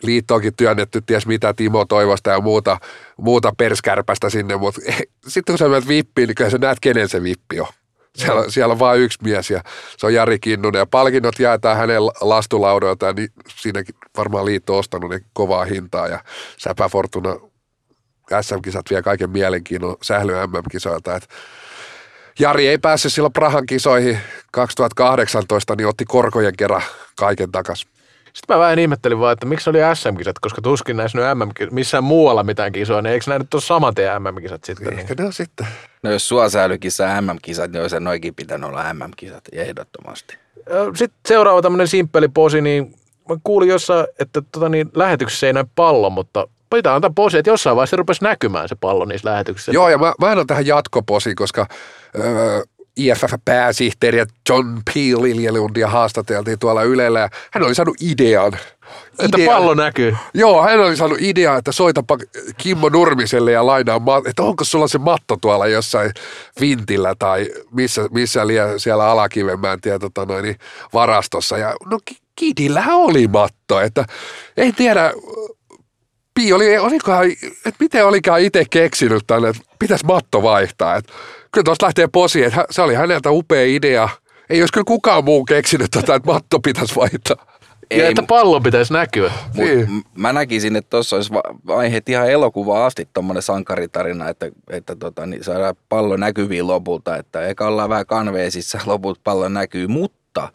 liittoonkin 0.04 0.56
työnnetty 0.56 1.02
ties 1.02 1.28
mitä 1.28 1.54
Timo 1.54 1.86
Toivosta 1.86 2.30
ja 2.30 2.42
muuta, 2.42 2.78
muuta 3.18 3.54
perskärpästä 3.58 4.30
sinne, 4.30 4.58
mutta 4.58 4.82
sitten 5.28 5.54
kun 5.54 5.58
sä 5.58 5.68
menet 5.68 5.88
vippiin, 5.88 6.28
niin 6.28 6.36
kyllä 6.36 6.50
sä 6.50 6.58
näet, 6.58 6.80
kenen 6.80 7.10
se 7.10 7.24
vippi 7.24 7.60
on. 7.60 7.68
Siellä, 8.16 8.44
siellä 8.50 8.72
on 8.72 8.80
vain 8.80 9.02
yksi 9.02 9.20
mies 9.24 9.50
ja 9.50 9.64
se 9.98 10.06
on 10.06 10.14
Jari 10.14 10.40
Kinnunen 10.40 10.80
ja 10.80 10.86
palkinnot 10.86 11.40
jaetaan 11.40 11.78
hänen 11.78 12.06
lastulaudoiltaan, 12.06 13.16
niin 13.16 13.30
siinäkin 13.48 13.96
varmaan 14.18 14.46
liitto 14.46 14.74
on 14.74 14.80
ostanut 14.80 15.10
ne 15.10 15.20
kovaa 15.34 15.66
hintaa 15.66 16.08
ja 16.08 16.20
Säpä 16.58 16.90
Fortuna 16.90 17.49
SM-kisat 18.42 18.86
vie 18.90 19.02
kaiken 19.02 19.30
mielenkiinnon 19.30 19.98
sähly 20.02 20.34
MM-kisoilta. 20.34 21.16
Et 21.16 21.28
Jari 22.40 22.68
ei 22.68 22.78
päässyt 22.78 23.14
silloin 23.14 23.34
Prahan 23.34 23.66
kisoihin 23.66 24.20
2018, 24.52 25.76
niin 25.76 25.88
otti 25.88 26.06
korkojen 26.06 26.58
kerran 26.58 26.82
kaiken 27.16 27.52
takas. 27.52 27.86
Sitten 28.34 28.56
mä 28.56 28.60
vähän 28.60 28.80
ihmettelin 28.80 29.20
vaan, 29.20 29.34
että 29.34 29.46
miksi 29.46 29.70
oli 29.70 29.80
SM-kisat, 29.94 30.40
koska 30.40 30.62
tuskin 30.62 30.98
näissä 30.98 31.18
nyt 31.18 31.38
MM, 31.38 31.50
missään 31.72 32.04
muualla 32.04 32.44
mitään 32.44 32.72
kisoja, 32.72 33.02
niin 33.02 33.14
eikö 33.14 33.26
nämä 33.28 33.40
nyt 33.40 33.54
ole 33.54 33.62
saman 33.62 33.96
tien 33.96 34.22
MM-kisat 34.22 34.64
sitten? 34.64 34.88
Niin. 34.88 35.00
Ehkä 35.00 35.16
ne 35.18 35.26
on 35.26 35.34
sitten. 35.34 35.68
No 36.04 36.12
jos 36.12 36.28
suosäilykissa 36.28 37.22
MM-kisat, 37.22 37.72
niin 37.72 37.82
olisi 37.82 38.00
noikin 38.00 38.36
pitänyt 38.36 38.70
olla 38.70 38.94
MM-kisat 38.94 39.44
ehdottomasti. 39.52 40.38
Sitten 40.96 41.20
seuraava 41.28 41.62
tämmöinen 41.62 41.88
simppeli 41.88 42.28
posi, 42.28 42.62
niin 42.62 42.96
mä 43.30 43.36
kuulin 43.44 43.70
jossain, 43.70 44.08
että 44.20 44.42
tota 44.52 44.70
niin, 44.70 44.90
lähetyksessä 44.96 45.48
ei 45.48 45.54
näy 45.54 45.66
pallo, 45.76 46.10
mutta 46.10 46.48
pitää 46.70 46.96
antaa 46.96 47.12
posi, 47.16 47.38
että 47.38 47.50
jossain 47.50 47.76
vaiheessa 47.76 47.92
se 47.92 47.98
rupesi 47.98 48.24
näkymään 48.24 48.70
se 48.70 48.76
pallo 48.80 49.06
niissä 49.06 49.30
lähetyksissä. 49.30 49.72
Joo, 49.72 49.90
ja 49.90 49.98
mä, 49.98 50.14
mä 50.22 50.32
ole 50.32 50.46
tähän 50.46 50.66
jatkoposi, 50.66 51.36
koska 51.36 51.68
öö, 52.20 52.62
IFF-pääsihteeri 53.00 54.26
John 54.50 54.82
P. 54.86 54.96
Liljelundia 54.96 55.88
haastateltiin 55.88 56.60
tuolla 56.60 56.84
Ylellä, 56.84 57.20
ja 57.20 57.30
hän 57.54 57.64
oli 57.64 57.76
saanut 57.76 57.98
idean. 58.02 58.54
Että 59.20 59.38
Idean. 59.38 59.56
pallo 59.56 59.74
näkyy. 59.74 60.16
Joo, 60.34 60.64
hän 60.64 60.80
oli 60.80 60.96
saanut 60.96 61.18
idea, 61.22 61.56
että 61.56 61.72
soitapa 61.72 62.18
Kimmo 62.58 62.90
Nurmiselle 62.90 63.52
ja 63.52 63.66
lainaa, 63.66 64.02
että 64.26 64.44
onko 64.44 64.64
sulla 64.64 64.88
se 64.88 64.98
matto 64.98 65.38
tuolla 65.42 65.68
jossain 65.68 66.12
vintillä 66.62 67.16
tai 67.20 67.50
missä, 67.72 68.02
missä 68.12 68.48
liian 68.48 68.80
siellä 68.80 69.10
Alakivenmään 69.10 69.82
tie, 69.82 70.00
tota 70.00 70.26
noin, 70.26 70.44
niin 70.44 70.56
varastossa. 70.94 71.58
Ja 71.58 71.76
no 71.86 72.00
Ki- 72.06 72.18
Kidillähän 72.36 72.96
oli 72.96 73.28
matto, 73.28 73.82
että 73.82 74.06
en 74.58 74.76
tiedä, 74.76 75.14
Pi 76.40 76.54
oli, 76.54 76.78
olikohan, 76.78 77.32
että 77.32 77.76
miten 77.80 78.06
olikaan 78.06 78.42
itse 78.42 78.66
keksinyt 78.70 79.24
tänne, 79.28 79.50
että 79.50 79.62
pitäisi 79.80 80.06
matto 80.06 80.44
vaihtaa. 80.44 80.96
Että 80.96 81.14
kyllä 81.52 81.66
tuosta 81.66 81.86
lähtee 81.86 82.08
posi, 82.08 82.44
että 82.44 82.66
se 82.70 82.82
oli 82.82 82.96
häneltä 82.96 83.32
upea 83.32 83.66
idea. 83.66 84.10
Ei 84.50 84.62
olisi 84.62 84.74
kyllä 84.74 84.86
kukaan 84.86 85.24
muu 85.24 85.46
keksinyt 85.46 85.92
tätä, 85.92 86.16
että 86.16 86.32
matto 86.32 86.60
pitäisi 86.60 86.96
vaihtaa. 86.96 87.46
Ja 87.92 88.08
että 88.08 88.24
pallo 88.24 88.62
pitäisi 88.62 88.94
näkyä. 88.94 89.32
Mut 89.54 89.66
Niin. 89.66 90.04
mä 90.16 90.34
näkisin, 90.34 90.76
että 90.76 90.90
tuossa 90.90 91.16
olisi 91.16 91.32
aiheet 91.68 92.10
ihan 92.10 92.30
elokuva 92.30 92.86
asti 92.86 93.10
tuommoinen 93.14 93.44
sankaritarina, 93.44 94.30
että, 94.30 94.52
että 94.70 94.96
tota, 94.96 95.26
niin 95.26 95.44
saadaan 95.44 95.76
pallo 95.90 96.18
näkyviin 96.18 96.68
lopulta, 96.68 97.18
että 97.18 97.48
eka 97.48 97.68
ollaan 97.68 97.90
vähän 97.90 98.06
kanveesissa, 98.06 98.80
loput 98.86 99.20
pallo 99.24 99.50
näkyy, 99.50 99.88
mutta 99.88 100.52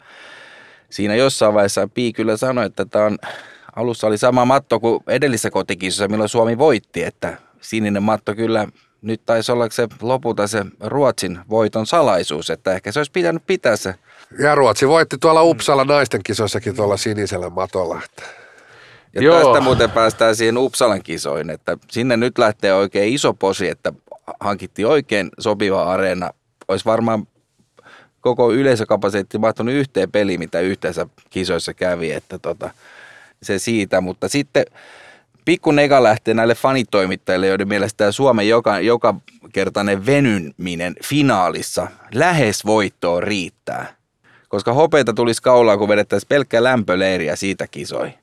siinä 0.89 1.15
jossain 1.15 1.53
vaiheessa 1.53 1.89
Pii 1.93 2.13
kyllä 2.13 2.37
sanoi, 2.37 2.65
että 2.65 2.85
tämä 2.85 3.05
on, 3.05 3.17
alussa 3.75 4.07
oli 4.07 4.17
sama 4.17 4.45
matto 4.45 4.79
kuin 4.79 5.03
edellisessä 5.07 5.51
kotikisossa, 5.51 6.07
milloin 6.07 6.29
Suomi 6.29 6.57
voitti, 6.57 7.03
että 7.03 7.37
sininen 7.61 8.03
matto 8.03 8.35
kyllä 8.35 8.67
nyt 9.01 9.21
taisi 9.25 9.51
olla 9.51 9.69
se 9.69 9.87
lopulta 10.01 10.47
se 10.47 10.65
Ruotsin 10.79 11.39
voiton 11.49 11.85
salaisuus, 11.85 12.49
että 12.49 12.73
ehkä 12.73 12.91
se 12.91 12.99
olisi 12.99 13.11
pitänyt 13.11 13.43
pitää 13.47 13.75
se 13.75 13.95
Ja 14.39 14.55
Ruotsi 14.55 14.87
voitti 14.87 15.17
tuolla 15.17 15.43
Uppsala 15.43 15.85
naisten 15.85 16.21
kisoissakin 16.23 16.75
tuolla 16.75 16.97
sinisellä 16.97 17.49
matolla. 17.49 18.01
Että. 18.05 18.23
Ja 19.15 19.21
Joo. 19.21 19.43
Tästä 19.43 19.61
muuten 19.61 19.91
päästään 19.91 20.35
siihen 20.35 20.57
Uppsalan 20.57 21.03
kisoihin, 21.03 21.49
että 21.49 21.77
sinne 21.91 22.17
nyt 22.17 22.37
lähtee 22.37 22.73
oikein 22.73 23.13
iso 23.13 23.33
posi, 23.33 23.69
että 23.69 23.93
hankittiin 24.39 24.87
oikein 24.87 25.29
sopiva 25.39 25.83
areena. 25.83 26.31
Olisi 26.67 26.85
varmaan 26.85 27.27
koko 28.21 28.51
yleisökapasiteetti 28.51 29.37
mahtunut 29.37 29.73
yhteen 29.73 30.11
peliin, 30.11 30.39
mitä 30.39 30.59
yhteensä 30.59 31.07
kisoissa 31.29 31.73
kävi, 31.73 32.11
että 32.11 32.39
tota, 32.39 32.69
se 33.45 33.59
siitä. 33.59 34.01
Mutta 34.01 34.29
sitten 34.29 34.65
pikku 35.45 35.71
nega 35.71 36.03
lähtee 36.03 36.33
näille 36.33 36.55
fanitoimittajille, 36.55 37.47
joiden 37.47 37.67
mielestä 37.67 37.97
tämä 37.97 38.11
Suomen 38.11 38.49
joka, 38.49 38.79
joka 38.79 39.15
kertainen 39.53 40.05
venyminen 40.05 40.95
finaalissa 41.03 41.87
lähes 42.13 42.65
voittoon 42.65 43.23
riittää. 43.23 43.95
Koska 44.49 44.73
hopeita 44.73 45.13
tulisi 45.13 45.41
kaulaa, 45.41 45.77
kun 45.77 45.89
vedettäisiin 45.89 46.27
pelkkää 46.27 46.63
lämpöleiriä 46.63 47.35
siitä 47.35 47.67
kisoi. 47.67 48.13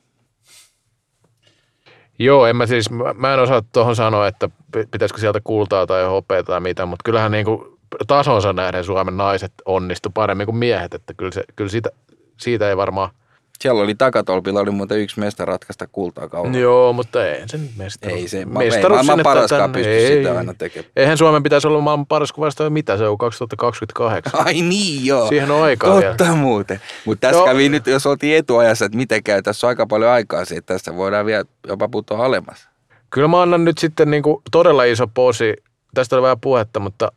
Joo, 2.19 2.45
en 2.45 2.55
mä 2.55 2.65
siis, 2.65 2.89
mä, 3.15 3.33
en 3.33 3.39
osaa 3.39 3.61
tuohon 3.73 3.95
sanoa, 3.95 4.27
että 4.27 4.49
pi- 4.71 4.87
pitäisikö 4.91 5.19
sieltä 5.21 5.41
kultaa 5.43 5.87
tai 5.87 6.05
hopeaa 6.05 6.43
tai 6.43 6.59
mitä, 6.59 6.85
mutta 6.85 7.03
kyllähän 7.05 7.31
niin 7.31 7.45
kuin 7.45 7.79
tasonsa 8.07 8.53
nähden 8.53 8.83
Suomen 8.83 9.17
naiset 9.17 9.53
onnistu 9.65 10.09
paremmin 10.09 10.45
kuin 10.45 10.57
miehet, 10.57 10.93
että 10.93 11.13
kyllä, 11.13 11.31
se, 11.31 11.43
kyllä 11.55 11.69
siitä, 11.69 11.89
siitä 12.37 12.69
ei 12.69 12.77
varmaan 12.77 13.09
Siellä 13.61 13.81
oli 13.81 13.95
takatolpilla, 13.95 14.59
oli 14.59 14.71
muuten 14.71 14.99
yksi 14.99 15.19
mesta 15.19 15.45
ratkaista 15.45 15.87
kultaa 15.91 16.29
kauan. 16.29 16.55
Joo, 16.55 16.93
mutta 16.93 17.27
ei 17.27 17.47
se 17.47 17.57
nyt 17.57 17.71
mestaruus. 17.77 18.21
Ei 18.21 18.27
se, 18.27 18.37
ei 18.39 18.45
mestaruus 18.45 19.05
maailman 19.05 19.23
paraskaan 19.23 19.71
pysty 19.71 19.91
Ei. 19.91 20.17
sitä 20.17 20.37
aina 20.37 20.53
tekemään. 20.53 20.91
Eihän 20.95 21.17
Suomen 21.17 21.43
pitäisi 21.43 21.67
olla 21.67 21.81
maailman 21.81 22.05
paras, 22.05 22.31
kun 22.31 22.45
vasta 22.45 22.69
mitä 22.69 22.97
se 22.97 23.07
on 23.07 23.17
2028. 23.17 24.39
Ai 24.45 24.53
niin 24.53 25.05
joo. 25.05 25.27
Siihen 25.27 25.51
on 25.51 25.63
aikaa 25.63 25.99
vielä. 25.99 26.15
Totta 26.15 26.35
muuten. 26.35 26.81
Mutta 27.05 27.27
tässä 27.27 27.39
Joo. 27.39 27.45
kävi 27.45 27.69
nyt, 27.69 27.87
jos 27.87 28.05
oltiin 28.05 28.37
etuajassa, 28.37 28.85
että 28.85 28.97
miten 28.97 29.23
käy, 29.23 29.41
tässä 29.41 29.67
on 29.67 29.69
aika 29.69 29.87
paljon 29.87 30.11
aikaa 30.11 30.45
siitä, 30.45 30.59
että 30.59 30.73
tässä 30.73 30.95
voidaan 30.95 31.25
vielä 31.25 31.45
jopa 31.67 31.87
putoa 31.87 32.25
alemmas. 32.25 32.67
Kyllä 33.09 33.27
mä 33.27 33.41
annan 33.41 33.65
nyt 33.65 33.77
sitten 33.77 34.11
niin 34.11 34.23
kuin 34.23 34.41
todella 34.51 34.83
iso 34.83 35.07
posi. 35.07 35.53
Tästä 35.93 36.15
oli 36.15 36.23
vähän 36.23 36.39
puhetta, 36.39 36.79
mutta 36.79 37.11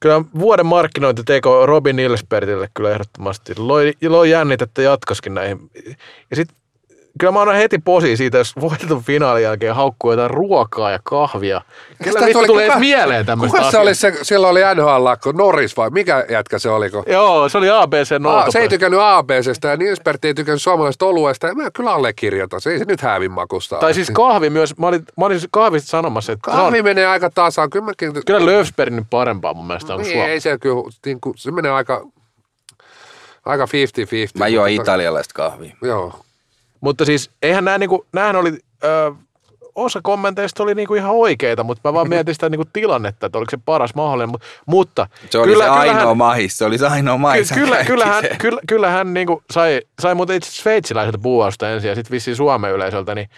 kyllä 0.00 0.24
vuoden 0.38 0.66
markkinointiteko 0.66 1.66
Robin 1.66 1.96
Nilsbertille 1.96 2.68
kyllä 2.74 2.90
ehdottomasti 2.90 3.52
loi, 3.58 3.92
loi 4.08 4.30
jännitettä 4.30 4.82
jatkoskin 4.82 5.34
näihin. 5.34 5.70
Ja 6.30 6.36
sitten 6.36 6.56
kyllä 7.20 7.32
mä 7.32 7.40
annan 7.40 7.56
heti 7.56 7.78
posi 7.78 8.16
siitä, 8.16 8.38
jos 8.38 8.56
voitetun 8.60 9.02
finaalin 9.02 9.42
jälkeen 9.42 9.74
haukkuu 9.74 10.10
jotain 10.10 10.30
ruokaa 10.30 10.90
ja 10.90 10.98
kahvia. 11.02 11.60
Kyllä 12.04 12.26
vittu 12.26 12.46
tulee 12.46 12.66
kuka- 12.66 12.78
mieleen 12.78 13.26
tämmöistä 13.26 13.50
Kuka 13.56 13.62
se 13.62 13.68
asiaa. 13.68 13.82
oli 13.82 13.94
se, 13.94 14.12
silloin 14.22 14.50
oli 14.50 14.60
NHL-lakko, 14.74 15.32
Norris 15.32 15.76
vai 15.76 15.90
mikä 15.90 16.24
jätkä 16.30 16.58
se 16.58 16.70
oliko? 16.70 17.04
Joo, 17.06 17.48
se 17.48 17.58
oli 17.58 17.70
ABC 17.70 18.10
Nootopä. 18.18 18.50
se 18.50 18.58
ei 18.58 18.68
tykännyt 18.68 19.00
ABCstä 19.02 19.68
ja 19.68 19.76
Nilsberg 19.76 20.24
ei 20.24 20.34
tykännyt 20.34 20.62
suomalaisesta 20.62 21.06
oluesta 21.06 21.46
ja 21.46 21.54
mä 21.54 21.70
kyllä 21.70 21.92
allekirjoitan, 21.92 22.60
se 22.60 22.70
ei 22.70 22.78
se 22.78 22.84
nyt 22.88 23.00
hävin 23.00 23.30
makusta. 23.30 23.76
Tai 23.76 23.94
siis 23.94 24.10
kahvi 24.10 24.50
myös. 24.50 24.78
Mä 24.78 24.86
olin, 24.86 25.04
mä 25.16 25.24
olin 25.26 25.40
kahvista 25.50 25.88
sanomassa, 25.90 26.32
että 26.32 26.50
Kahvi 26.50 26.78
on, 26.78 26.84
menee 26.84 27.06
aika 27.06 27.30
tasaan, 27.30 27.70
kyllä 27.70 27.84
mäkin... 27.84 28.12
kyllä 28.26 28.46
Löfsberg 28.46 28.92
nyt 28.92 29.06
parempaa 29.10 29.54
mun 29.54 29.66
mielestä 29.66 29.94
on 29.94 30.00
niin, 30.00 30.18
ei 30.24 30.40
se 30.40 30.58
kyllä, 30.58 30.82
niin 31.04 31.20
kuin, 31.20 31.38
se 31.38 31.50
menee 31.50 31.70
aika, 31.70 32.06
aika 33.46 33.64
50-50. 33.64 33.68
Mä 34.38 34.48
join 34.48 34.72
mutta- 34.74 34.82
italialaista 34.92 35.34
kahvia. 35.34 35.76
Joo. 35.82 36.12
Mutta 36.80 37.04
siis 37.04 37.30
eihän 37.42 37.64
nämä 37.64 37.78
niinku, 37.78 38.06
näähän 38.12 38.36
oli, 38.36 38.58
ö, 38.84 39.12
osa 39.74 40.00
kommenteista 40.02 40.62
oli 40.62 40.74
niinku 40.74 40.94
ihan 40.94 41.10
oikeita, 41.10 41.64
mutta 41.64 41.88
mä 41.88 41.92
vaan 41.94 42.08
mietin 42.08 42.34
sitä 42.34 42.48
niinku 42.48 42.64
tilannetta, 42.72 43.26
että 43.26 43.38
oliko 43.38 43.50
se 43.50 43.58
paras 43.64 43.94
mahdollinen. 43.94 44.34
Mu- 44.34 44.44
Mutta 44.66 45.06
Se 45.30 45.38
oli 45.38 45.46
kyllä, 45.52 45.64
se 45.64 45.70
ainoa 45.70 45.94
kyllähän, 45.94 46.16
mahis, 46.16 46.58
se 46.58 46.64
oli 46.64 46.78
se 46.78 46.86
ainoa 46.86 47.18
mahis. 47.18 47.48
ky- 47.48 47.54
kyllä, 47.54 47.84
kyllähän, 47.84 48.24
kyllä, 48.38 48.60
kyllähän 48.68 49.14
niinku 49.14 49.42
sai, 49.50 49.80
sai 50.02 50.14
muuten 50.14 50.36
itse 50.36 50.50
sveitsiläiseltä 50.52 51.18
puuausta 51.18 51.70
ensin 51.70 51.88
ja 51.88 51.94
sitten 51.94 52.10
vissiin 52.12 52.36
Suomen 52.36 52.72
yleisöltä, 52.72 53.14
niin 53.14 53.28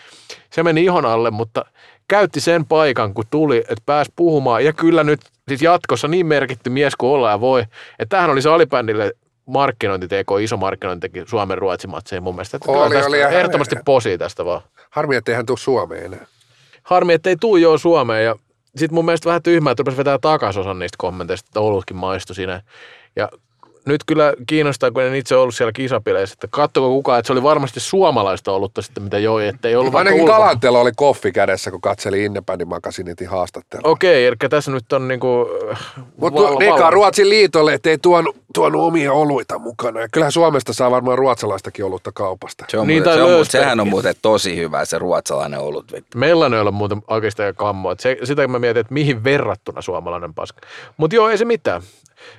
se 0.50 0.62
meni 0.62 0.84
ihon 0.84 1.06
alle, 1.06 1.30
mutta 1.30 1.64
käytti 2.08 2.40
sen 2.40 2.66
paikan, 2.66 3.14
kun 3.14 3.24
tuli, 3.30 3.58
että 3.58 3.82
pääsi 3.86 4.12
puhumaan. 4.16 4.64
Ja 4.64 4.72
kyllä 4.72 5.04
nyt 5.04 5.20
siis 5.48 5.62
jatkossa 5.62 6.08
niin 6.08 6.26
merkitty 6.26 6.70
mies 6.70 6.96
kuin 6.96 7.10
ollaan 7.10 7.40
voi, 7.40 7.60
että 7.60 8.06
tämähän 8.08 8.30
oli 8.30 8.42
se 8.42 8.48
alibändille 8.50 9.12
markkinointiteko, 9.46 10.38
iso 10.38 10.56
markkinointiteko 10.56 11.28
Suomen 11.28 11.58
ruotsin 11.58 11.90
matseihin 11.90 12.22
mun 12.22 12.34
mielestä. 12.34 12.56
Että 12.56 12.70
Oli, 12.70 13.02
oli, 13.02 13.20
ehdottomasti 13.20 13.76
posi 13.84 14.18
tästä 14.18 14.44
vaan. 14.44 14.60
Harmi, 14.90 15.16
ettei 15.16 15.34
hän 15.34 15.46
tule 15.46 15.58
Suomeen 15.58 16.04
enää. 16.04 16.26
Harmi, 16.82 17.12
että 17.12 17.30
ei 17.30 17.36
tuu 17.36 17.56
joo 17.56 17.78
Suomeen 17.78 18.24
ja 18.24 18.36
sitten 18.76 18.94
mun 18.94 19.04
mielestä 19.04 19.26
vähän 19.26 19.42
tyhmää, 19.42 19.70
että 19.70 19.80
rupesi 19.80 19.96
vetää 19.96 20.18
takaisin 20.18 20.60
osan 20.60 20.78
niistä 20.78 20.96
kommenteista, 20.98 21.48
että 21.48 21.60
olutkin 21.60 21.96
maistui 21.96 22.36
siinä. 22.36 22.62
Ja 23.16 23.28
nyt 23.86 24.00
kyllä 24.06 24.34
kiinnostaa, 24.46 24.90
kun 24.90 25.02
en 25.02 25.14
itse 25.14 25.36
ollut 25.36 25.54
siellä 25.54 25.72
kisapileissä, 25.72 26.32
että 26.34 26.48
katsoko 26.50 26.88
kukaan, 26.88 27.18
että 27.18 27.26
se 27.26 27.32
oli 27.32 27.42
varmasti 27.42 27.80
suomalaista 27.80 28.52
olutta 28.52 28.82
sitten, 28.82 29.02
mitä 29.02 29.18
joi, 29.18 29.48
että 29.48 29.68
ei 29.68 29.76
ollut 29.76 29.94
Ainakin 29.94 30.18
vaikka 30.20 30.32
ulko- 30.32 30.42
Galantelo 30.42 30.80
oli 30.80 30.90
koffi 30.96 31.32
kädessä, 31.32 31.70
kun 31.70 31.80
katseli 31.80 32.24
Independent 32.24 32.68
Magasinetin 32.68 33.28
haastattelua. 33.28 33.90
Okei, 33.90 34.26
eli 34.26 34.36
tässä 34.50 34.70
nyt 34.70 34.92
on 34.92 35.08
niinku... 35.08 35.46
Mutta 36.16 36.42
val- 36.42 36.58
Neka 36.58 36.84
val- 36.84 36.90
Ruotsin 36.90 37.28
liitolle, 37.28 37.74
ettei 37.74 37.98
tuonut, 37.98 38.36
tuonut 38.54 38.82
omia 38.82 39.12
oluita 39.12 39.58
mukana. 39.58 40.00
Ja 40.00 40.08
kyllähän 40.12 40.32
Suomesta 40.32 40.72
saa 40.72 40.90
varmaan 40.90 41.18
ruotsalaistakin 41.18 41.84
olutta 41.84 42.12
kaupasta. 42.14 42.64
Se 42.68 42.78
on, 42.78 42.86
Niin, 42.86 42.94
niin, 42.94 43.04
tai 43.04 43.14
se 43.14 43.22
on, 43.22 43.28
Löfberg. 43.30 43.50
sehän 43.50 43.80
on 43.80 43.88
muuten 43.88 44.14
tosi 44.22 44.56
hyvä 44.56 44.84
se 44.84 44.98
ruotsalainen 44.98 45.60
olut. 45.60 45.92
vittu. 45.92 46.18
Meillä 46.18 46.46
ei 46.46 46.60
ole 46.60 46.70
muuten 46.70 47.02
oikeastaan 47.08 47.54
kammoa. 47.54 47.94
Se, 48.00 48.16
sitä 48.24 48.48
mä 48.48 48.58
mietin, 48.58 48.80
että 48.80 48.94
mihin 48.94 49.24
verrattuna 49.24 49.82
suomalainen 49.82 50.34
paska. 50.34 50.60
Mutta 50.96 51.16
joo, 51.16 51.28
ei 51.28 51.38
se 51.38 51.44
mitään. 51.44 51.82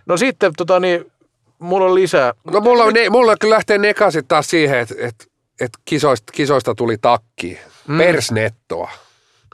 No 0.05 0.17
sitten, 0.17 0.53
tota 0.57 0.79
niin, 0.79 1.11
mulla 1.59 1.85
on 1.85 1.95
lisää. 1.95 2.33
No 2.51 2.59
mulla, 2.59 2.83
on 2.83 2.93
ne, 2.93 3.09
mulla 3.09 3.35
kyllä 3.39 3.53
lähtee 3.53 3.77
Neka 3.77 4.11
sit 4.11 4.27
taas 4.27 4.49
siihen, 4.49 4.79
että 4.79 4.95
et, 4.97 5.31
et 5.61 5.71
kisoista, 5.85 6.31
kisoista 6.31 6.75
tuli 6.75 6.97
takki. 7.01 7.59
Mm. 7.87 7.97
Persnettoa. 7.97 8.91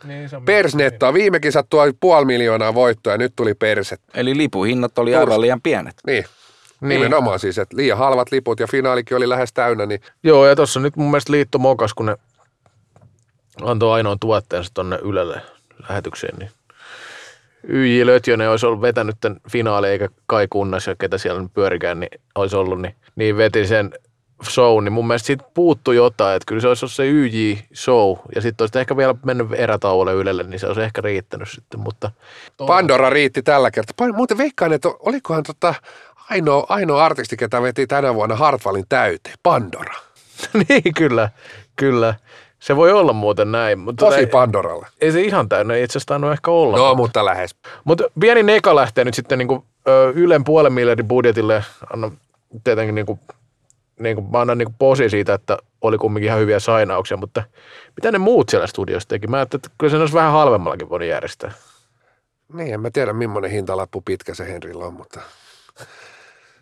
Niin, 0.04 0.30
Persnettoa. 0.46 1.14
Viime 1.14 1.40
kisat 1.40 1.70
tuo 1.70 1.84
puoli 2.00 2.26
miljoonaa 2.26 2.74
voittoa 2.74 3.14
ja 3.14 3.18
nyt 3.18 3.34
tuli 3.36 3.54
perset. 3.54 4.02
Eli 4.14 4.38
lipuhinnat 4.38 4.98
oli 5.00 5.16
aivan 5.16 5.42
liian 5.42 5.62
pienet. 5.62 5.96
Niin. 6.08 6.26
Niin. 6.82 6.90
niin. 6.90 7.02
Nimenomaan 7.02 7.40
siis, 7.40 7.58
että 7.58 7.78
liian 7.78 7.98
halvat 7.98 8.32
liput 8.32 8.60
ja 8.60 8.68
finaalikin 8.68 9.18
oli 9.18 9.30
lähes 9.30 9.54
täynnä, 9.54 9.86
niin 9.86 10.02
Joo, 10.24 10.48
ja 10.48 10.56
tuossa 10.56 10.80
nyt 10.80 10.96
mun 10.96 11.12
mielestä 11.12 11.32
liitto 11.32 11.58
mokas, 11.58 11.94
kun 11.94 12.06
ne 12.06 12.16
antoi 13.62 13.94
ainoan 13.94 14.20
tuotteensa 14.20 14.72
tonne 14.74 15.00
Ylelle 15.02 15.42
lähetykseen, 15.90 16.40
niin 16.40 16.52
YJ 17.64 18.06
Lötjönen 18.06 18.50
olisi 18.50 18.66
ollut 18.66 18.82
vetänyt 18.82 19.16
tämän 19.22 19.40
finaali, 19.50 19.88
eikä 19.88 20.10
Kai 20.26 20.48
Kunnas 20.50 20.88
ja 20.88 20.96
ketä 20.96 21.18
siellä 21.18 21.42
nyt 21.42 21.54
pyörikään, 21.54 22.00
niin 22.00 22.22
olisi 22.36 22.56
ollut, 22.56 22.82
niin, 22.82 22.96
niin 23.16 23.38
veti 23.38 23.68
sen 23.68 23.92
show, 24.44 24.84
niin 24.84 24.94
mun 24.94 25.08
mielestä 25.08 25.28
siitä 25.28 25.44
puuttui 25.54 25.96
jotain, 25.96 26.36
että 26.36 26.46
kyllä 26.48 26.62
se 26.62 26.68
olisi 26.68 26.86
ollut 26.86 26.94
se 26.94 27.08
YJ 27.08 27.54
show, 27.76 28.18
ja 28.36 28.42
sitten 28.42 28.64
olisi 28.64 28.80
ehkä 28.80 28.98
vielä 28.98 29.16
mennyt 29.26 29.48
erätauolle 29.54 30.14
Ylelle, 30.14 30.44
niin 30.44 30.60
se 30.60 30.68
olisi 30.68 30.82
ehkä 30.82 31.02
riittänyt 31.02 31.50
sitten, 31.50 31.80
mutta 31.80 32.12
Pandora 32.58 33.10
riitti 33.10 33.44
tällä 33.44 33.72
kertaa. 33.72 34.14
Muuten 34.14 34.38
veikkaan, 34.38 34.74
että 34.74 34.90
olikohan 35.00 35.44
tota 35.44 35.74
ainoa, 36.30 36.66
ainoa 36.70 37.06
artisti, 37.06 37.38
ketä 37.38 37.62
veti 37.62 37.88
tänä 37.88 38.16
vuonna 38.16 38.36
Hartwallin 38.36 38.86
täyteen, 38.90 39.36
Pandora. 39.44 39.96
niin 40.70 40.94
kyllä, 40.98 41.30
kyllä. 41.76 42.16
Se 42.60 42.76
voi 42.76 42.92
olla 42.92 43.14
muuten 43.14 43.52
näin, 43.52 43.80
mutta 43.80 44.06
Tosi 44.06 44.20
ei, 44.20 44.28
Pandoralle. 44.28 44.88
ei 45.02 45.12
se 45.12 45.22
ihan 45.22 45.50
täynnä, 45.50 45.74
ei 45.74 45.84
itse 45.84 45.92
asiassa 45.92 46.08
tainnut 46.08 46.32
ehkä 46.32 46.52
olla. 46.52 46.78
No, 46.78 46.96
mutta 46.96 47.26
lähes. 47.26 47.56
Mutta 47.84 48.04
pieni 48.20 48.44
neka 48.44 48.76
lähtee 48.76 49.06
nyt 49.06 49.14
sitten 49.14 49.38
niinku, 49.38 49.66
Ylen 50.14 50.44
puolen 50.44 50.74
miljardin 50.74 51.08
budjetille. 51.08 51.64
Annan 51.94 52.12
tietenkin 52.64 52.96
niinku, 52.96 53.20
niinku, 54.00 54.22
mä 54.22 54.42
annan 54.42 54.58
niinku 54.58 54.74
posi 54.80 55.10
siitä, 55.10 55.34
että 55.34 55.58
oli 55.82 55.98
kumminkin 55.98 56.28
ihan 56.28 56.40
hyviä 56.40 56.60
sainauksia, 56.60 57.18
mutta 57.18 57.44
mitä 57.96 58.12
ne 58.12 58.18
muut 58.18 58.50
siellä 58.50 58.68
studiossa 58.68 59.10
teki? 59.10 59.28
Mä 59.28 59.38
ajattelin, 59.38 59.60
että 59.60 59.76
kyllä 59.78 59.92
se 59.92 59.98
olisi 59.98 60.14
vähän 60.14 60.32
halvemmallakin 60.32 60.90
voinut 60.90 61.10
järjestää. 61.10 61.52
Niin, 62.54 62.74
en 62.74 62.82
mä 62.82 62.92
tiedä 62.92 63.14
millainen 63.14 63.52
hintalappu 63.52 64.02
pitkä 64.02 64.34
se 64.34 64.48
Henrillä 64.48 64.86
on, 64.86 64.94
mutta 64.94 65.20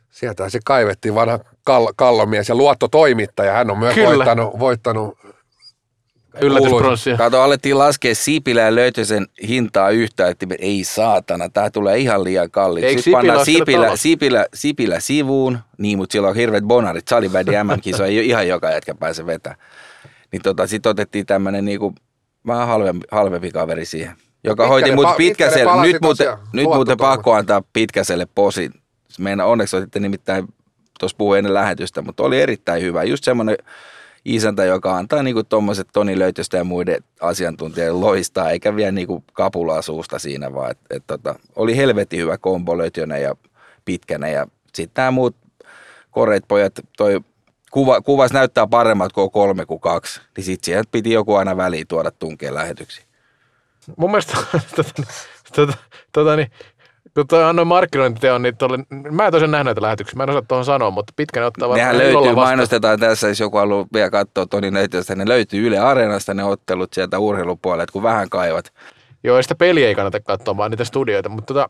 sieltä 0.09 0.49
se 0.49 0.59
kaivettiin 0.65 1.15
vanha 1.15 1.39
kall- 1.69 1.93
kallomies 1.95 2.49
ja 2.49 2.55
luottotoimittaja. 2.55 3.53
Hän 3.53 3.71
on 3.71 3.79
myös 3.79 3.95
Kyllä. 3.95 4.09
voittanut, 4.09 4.59
voittanut 4.59 5.17
Yllätyspronssia. 6.41 7.17
Kato, 7.17 7.41
alettiin 7.41 7.77
laskea 7.77 8.15
Sipilä 8.15 8.61
ja 8.61 8.75
löytyi 8.75 9.05
sen 9.05 9.27
hintaa 9.47 9.89
yhtä, 9.89 10.27
että 10.27 10.45
ei 10.59 10.83
saatana, 10.83 11.49
tämä 11.49 11.69
tulee 11.69 11.97
ihan 11.97 12.23
liian 12.23 12.51
kalliiksi. 12.51 12.87
Eikö 12.87 13.01
Sitten 13.01 13.19
pannaan 13.19 13.45
Sipilä? 13.45 13.95
Sipilä, 13.95 14.45
Sipilä 14.53 14.99
sivuun, 14.99 15.59
niin, 15.77 15.97
mutta 15.97 16.13
sillä 16.13 16.27
on 16.27 16.35
hirveät 16.35 16.63
bonarit, 16.63 17.07
salibändi 17.07 17.51
MM-kiso, 17.63 18.03
ei 18.05 18.27
ihan 18.27 18.47
joka 18.47 18.71
jätkä 18.71 18.95
pääse 18.95 19.25
vetää. 19.25 19.55
Niin 20.31 20.41
tota, 20.41 20.67
sitten 20.67 20.89
otettiin 20.89 21.25
tämmöinen 21.25 21.65
niinku, 21.65 21.93
vähän 22.47 22.67
halvempi, 22.67 23.07
halvempi 23.11 23.51
kaveri 23.51 23.85
siihen, 23.85 24.15
joka 24.43 24.63
Pitkälle 24.63 24.69
hoiti 24.69 24.91
mut 24.91 25.17
pitkäselle, 25.17 25.81
nyt 25.81 26.01
muuten, 26.01 26.27
nyt 26.53 26.65
muuten 26.65 26.97
pakko 26.97 27.33
antaa 27.33 27.63
pitkäselle 27.73 28.27
posi. 28.35 28.71
Meidän 29.19 29.45
onneksi 29.45 29.75
otitte 29.75 29.99
nimittäin, 29.99 30.47
tuossa 30.99 31.17
puhuin 31.17 31.37
ennen 31.37 31.53
lähetystä, 31.53 32.01
mutta 32.01 32.23
oli 32.23 32.41
erittäin 32.41 32.81
hyvä. 32.81 33.03
Just 33.03 33.23
semmoinen 33.23 33.57
isäntä, 34.25 34.65
joka 34.65 34.97
antaa 34.97 35.23
niinku 35.23 35.43
tuommoiset 35.43 35.87
Toni 35.93 36.19
Löytöstä 36.19 36.57
ja 36.57 36.63
muiden 36.63 37.03
asiantuntijoiden 37.21 38.01
loistaa, 38.01 38.51
eikä 38.51 38.75
vie 38.75 38.91
niinku 38.91 39.23
kapulaa 39.33 39.81
suusta 39.81 40.19
siinä, 40.19 40.53
vaan 40.53 40.71
et, 40.71 40.77
et 40.89 41.03
tota, 41.07 41.35
oli 41.55 41.77
helvetin 41.77 42.19
hyvä 42.19 42.37
kombo 42.37 42.77
Löytönen 42.77 43.21
ja 43.21 43.35
Pitkänen 43.85 44.33
ja 44.33 44.47
sitten 44.73 45.01
nämä 45.01 45.11
muut 45.11 45.35
koreet 46.11 46.43
pojat, 46.47 46.73
toi 46.97 47.21
kuva, 47.71 48.01
kuvas 48.01 48.33
näyttää 48.33 48.67
paremmat 48.67 49.13
kuin 49.13 49.31
kolme 49.31 49.65
kuin 49.65 49.79
kaksi, 49.79 50.21
niin 50.37 50.43
sitten 50.43 50.65
siihen 50.65 50.85
piti 50.91 51.11
joku 51.11 51.35
aina 51.35 51.57
väliin 51.57 51.87
tuoda 51.87 52.11
tunkeen 52.11 52.55
lähetyksiin. 52.55 53.07
Mun 53.97 54.11
mielestä 54.11 54.37
tota, 54.75 55.03
tota, 55.55 55.77
tota, 56.11 56.35
niin, 56.35 56.51
kun 57.17 57.27
toi 57.27 57.43
annoin 57.43 57.67
markkinointiteon, 57.67 58.41
niin 58.41 58.57
tolle, 58.57 58.77
mä 59.11 59.25
en 59.25 59.31
tosiaan 59.31 59.51
nähnyt 59.51 59.65
näitä 59.65 59.81
lähetyksiä, 59.81 60.17
mä 60.17 60.23
en 60.23 60.29
osaa 60.29 60.41
tuohon 60.41 60.65
sanoa, 60.65 60.91
mutta 60.91 61.13
pitkän 61.15 61.43
ottaa 61.43 61.69
varmaan 61.69 61.95
Nehän 61.95 62.13
löytyy, 62.13 62.35
mainostetaan 62.35 62.99
tässä, 62.99 63.27
jos 63.27 63.39
joku 63.39 63.57
haluaa 63.57 63.85
vielä 63.93 64.09
katsoa 64.09 64.45
Toni 64.45 64.73
Löytöstä, 64.73 65.15
ne 65.15 65.27
löytyy 65.27 65.67
Yle 65.67 65.79
Areenasta 65.79 66.33
ne 66.33 66.43
ottelut 66.43 66.93
sieltä 66.93 67.19
urheilupuolelta, 67.19 67.91
kun 67.91 68.03
vähän 68.03 68.29
kaivat. 68.29 68.73
Joo, 69.23 69.37
ja 69.37 69.43
sitä 69.43 69.55
peliä 69.55 69.87
ei 69.87 69.95
kannata 69.95 70.19
katsoa, 70.19 70.57
vaan 70.57 70.71
niitä 70.71 70.83
studioita, 70.83 71.29
mutta 71.29 71.53
tota, 71.53 71.69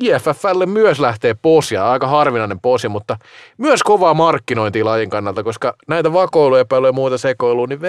IFFlle 0.00 0.66
myös 0.66 1.00
lähtee 1.00 1.34
posia, 1.42 1.90
aika 1.90 2.06
harvinainen 2.06 2.60
posi, 2.60 2.88
mutta 2.88 3.16
myös 3.58 3.82
kovaa 3.82 4.14
markkinointia 4.14 4.84
lajin 4.84 5.10
kannalta, 5.10 5.42
koska 5.42 5.74
näitä 5.88 6.12
vakoiluepäilyjä 6.12 6.88
ja 6.88 6.92
muuta 6.92 7.18
sekoilua, 7.18 7.66
niin 7.66 7.80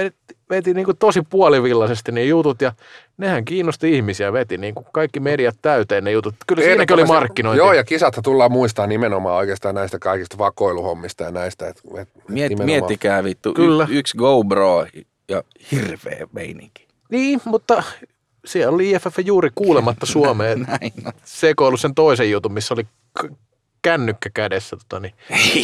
veti 0.56 0.74
niin 0.74 0.86
kuin 0.86 0.98
tosi 0.98 1.22
puolivillaisesti 1.30 2.12
ne 2.12 2.24
jutut 2.24 2.62
ja 2.62 2.72
nehän 3.18 3.46
kiinnosti 3.46 3.92
ihmisiä, 3.96 4.34
veti 4.34 4.58
niin 4.58 4.76
kuin 4.76 4.86
kaikki 4.94 5.20
mediat 5.20 5.56
täyteen 5.62 6.04
ne 6.04 6.12
jutut. 6.12 6.36
Kyllä 6.48 6.64
siinäkin 6.64 6.94
oli 6.94 7.06
markkinointi. 7.06 7.58
Joo, 7.58 7.74
ja 7.74 7.84
kisatha 7.84 8.22
tullaan 8.22 8.52
muistaa 8.52 8.88
nimenomaan 8.88 9.36
oikeastaan 9.36 9.76
näistä 9.76 10.00
kaikista 10.00 10.38
vakoiluhommista 10.38 11.24
ja 11.24 11.32
näistä. 11.32 11.68
Et, 11.68 11.82
et 11.98 12.10
Miet, 12.28 12.50
nimenomaan- 12.50 12.66
miettikää 12.66 13.24
vittu, 13.24 13.54
Kyllä. 13.54 13.88
y, 13.90 13.98
yksi 14.00 14.18
GoPro 14.18 14.86
ja 15.30 15.44
hirveä 15.72 16.28
meininki. 16.32 16.88
Niin, 17.10 17.42
mutta 17.46 17.84
siellä 18.46 18.76
oli 18.76 18.92
IFF 18.92 19.20
juuri 19.26 19.50
kuulematta 19.56 20.06
Suomeen 20.16 20.68
sekoillut 21.24 21.80
sen 21.82 21.96
toisen 21.96 22.32
jutun, 22.32 22.54
missä 22.54 22.74
oli 22.74 22.84
k- 23.22 23.34
kännykkä 23.82 24.30
kädessä. 24.34 24.78
Tota, 24.78 25.00
niin, 25.00 25.14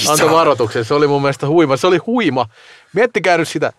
antoi 0.09 0.31
varoituksen. 0.31 0.85
Se 0.85 0.93
oli 0.93 1.07
mun 1.07 1.21
mielestä 1.21 1.47
huima. 1.47 1.77
Se 1.77 1.87
oli 1.87 1.97
huima. 1.97 2.45
Miettikää 2.93 3.37
nyt 3.37 3.47
sitä. 3.47 3.73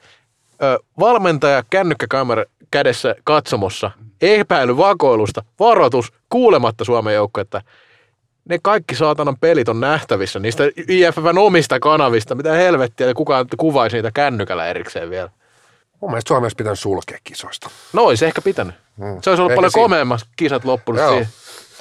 Ö, 0.62 0.78
valmentaja 0.98 1.62
kännykkäkamera 1.70 2.44
kädessä 2.70 3.14
katsomossa, 3.24 3.90
epäily 4.22 4.76
vakoilusta, 4.76 5.42
varoitus, 5.60 6.12
kuulematta 6.28 6.84
Suomen 6.84 7.14
joukko, 7.14 7.40
että 7.40 7.62
ne 8.48 8.58
kaikki 8.62 8.94
saatanan 8.94 9.36
pelit 9.40 9.68
on 9.68 9.80
nähtävissä 9.80 10.38
niistä 10.38 10.64
IFFn 10.88 11.38
omista 11.38 11.80
kanavista. 11.80 12.34
Mitä 12.34 12.52
helvettiä, 12.52 13.14
kukaan 13.14 13.46
kuvaisi 13.56 13.96
niitä 13.96 14.10
kännykällä 14.14 14.66
erikseen 14.66 15.10
vielä. 15.10 15.30
Mun 16.00 16.10
mielestä 16.10 16.28
Suomessa 16.28 16.56
pitänyt 16.56 16.78
sulkea 16.78 17.18
kisoista. 17.24 17.70
No 17.92 18.02
olisi 18.02 18.24
ehkä 18.26 18.40
pitänyt. 18.42 18.74
Mm. 18.96 19.18
Se 19.22 19.30
olisi 19.30 19.40
ollut 19.42 19.52
Ehkä 19.52 19.56
paljon 19.56 19.70
siinä- 19.72 19.84
komeammat 19.84 20.20
kisat 20.36 20.64
loppunut 20.64 21.00
Joo. 21.00 21.10
siihen. 21.10 21.28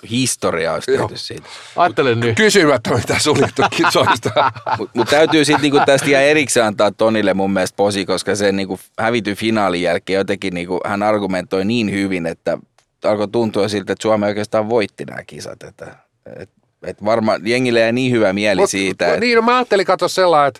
Historia 0.10 0.74
olisi 0.74 0.92
Joo. 0.92 1.08
tehty 1.08 1.18
siitä. 1.18 1.44
Ajattelen 1.76 2.20
nyt. 2.20 2.36
Kysymättä 2.38 2.96
mitä 2.96 3.20
suljettu 3.20 3.62
kisoista. 3.78 4.32
Mutta 4.78 5.00
mut 5.00 5.10
täytyy 5.10 5.46
sitten 5.46 5.62
niinku 5.62 5.80
tästä 5.86 6.08
ihan 6.10 6.24
erikseen 6.24 6.66
antaa 6.66 6.92
Tonille 6.92 7.34
mun 7.34 7.52
mielestä 7.54 7.76
posi, 7.76 8.06
koska 8.06 8.36
se 8.36 8.52
niinku 8.52 8.80
hävity 9.00 9.36
finaalin 9.36 9.82
jälkeen 9.82 10.18
jotenkin 10.18 10.54
niinku 10.54 10.80
hän 10.86 11.04
argumentoi 11.04 11.66
niin 11.66 11.92
hyvin, 11.92 12.26
että 12.26 12.58
alkoi 13.06 13.28
tuntua 13.28 13.68
siltä, 13.68 13.94
että 13.94 14.02
Suomi 14.02 14.26
oikeastaan 14.26 14.70
voitti 14.70 15.06
nämä 15.06 15.24
kisat. 15.24 15.64
Että, 15.64 15.96
et, 16.40 16.50
et 16.84 17.06
varmaan 17.06 17.42
jengille 17.48 17.80
jäi 17.80 17.94
niin 17.94 18.12
hyvä 18.12 18.34
mieli 18.34 18.62
Mut- 18.62 18.70
siitä. 18.70 19.06
mut 19.06 19.14
Että, 19.14 19.26
Niin, 19.26 19.36
no 19.36 19.42
mä 19.42 19.56
ajattelin 19.58 19.86
katsoa 19.86 20.08
sellainen, 20.08 20.48
että 20.48 20.60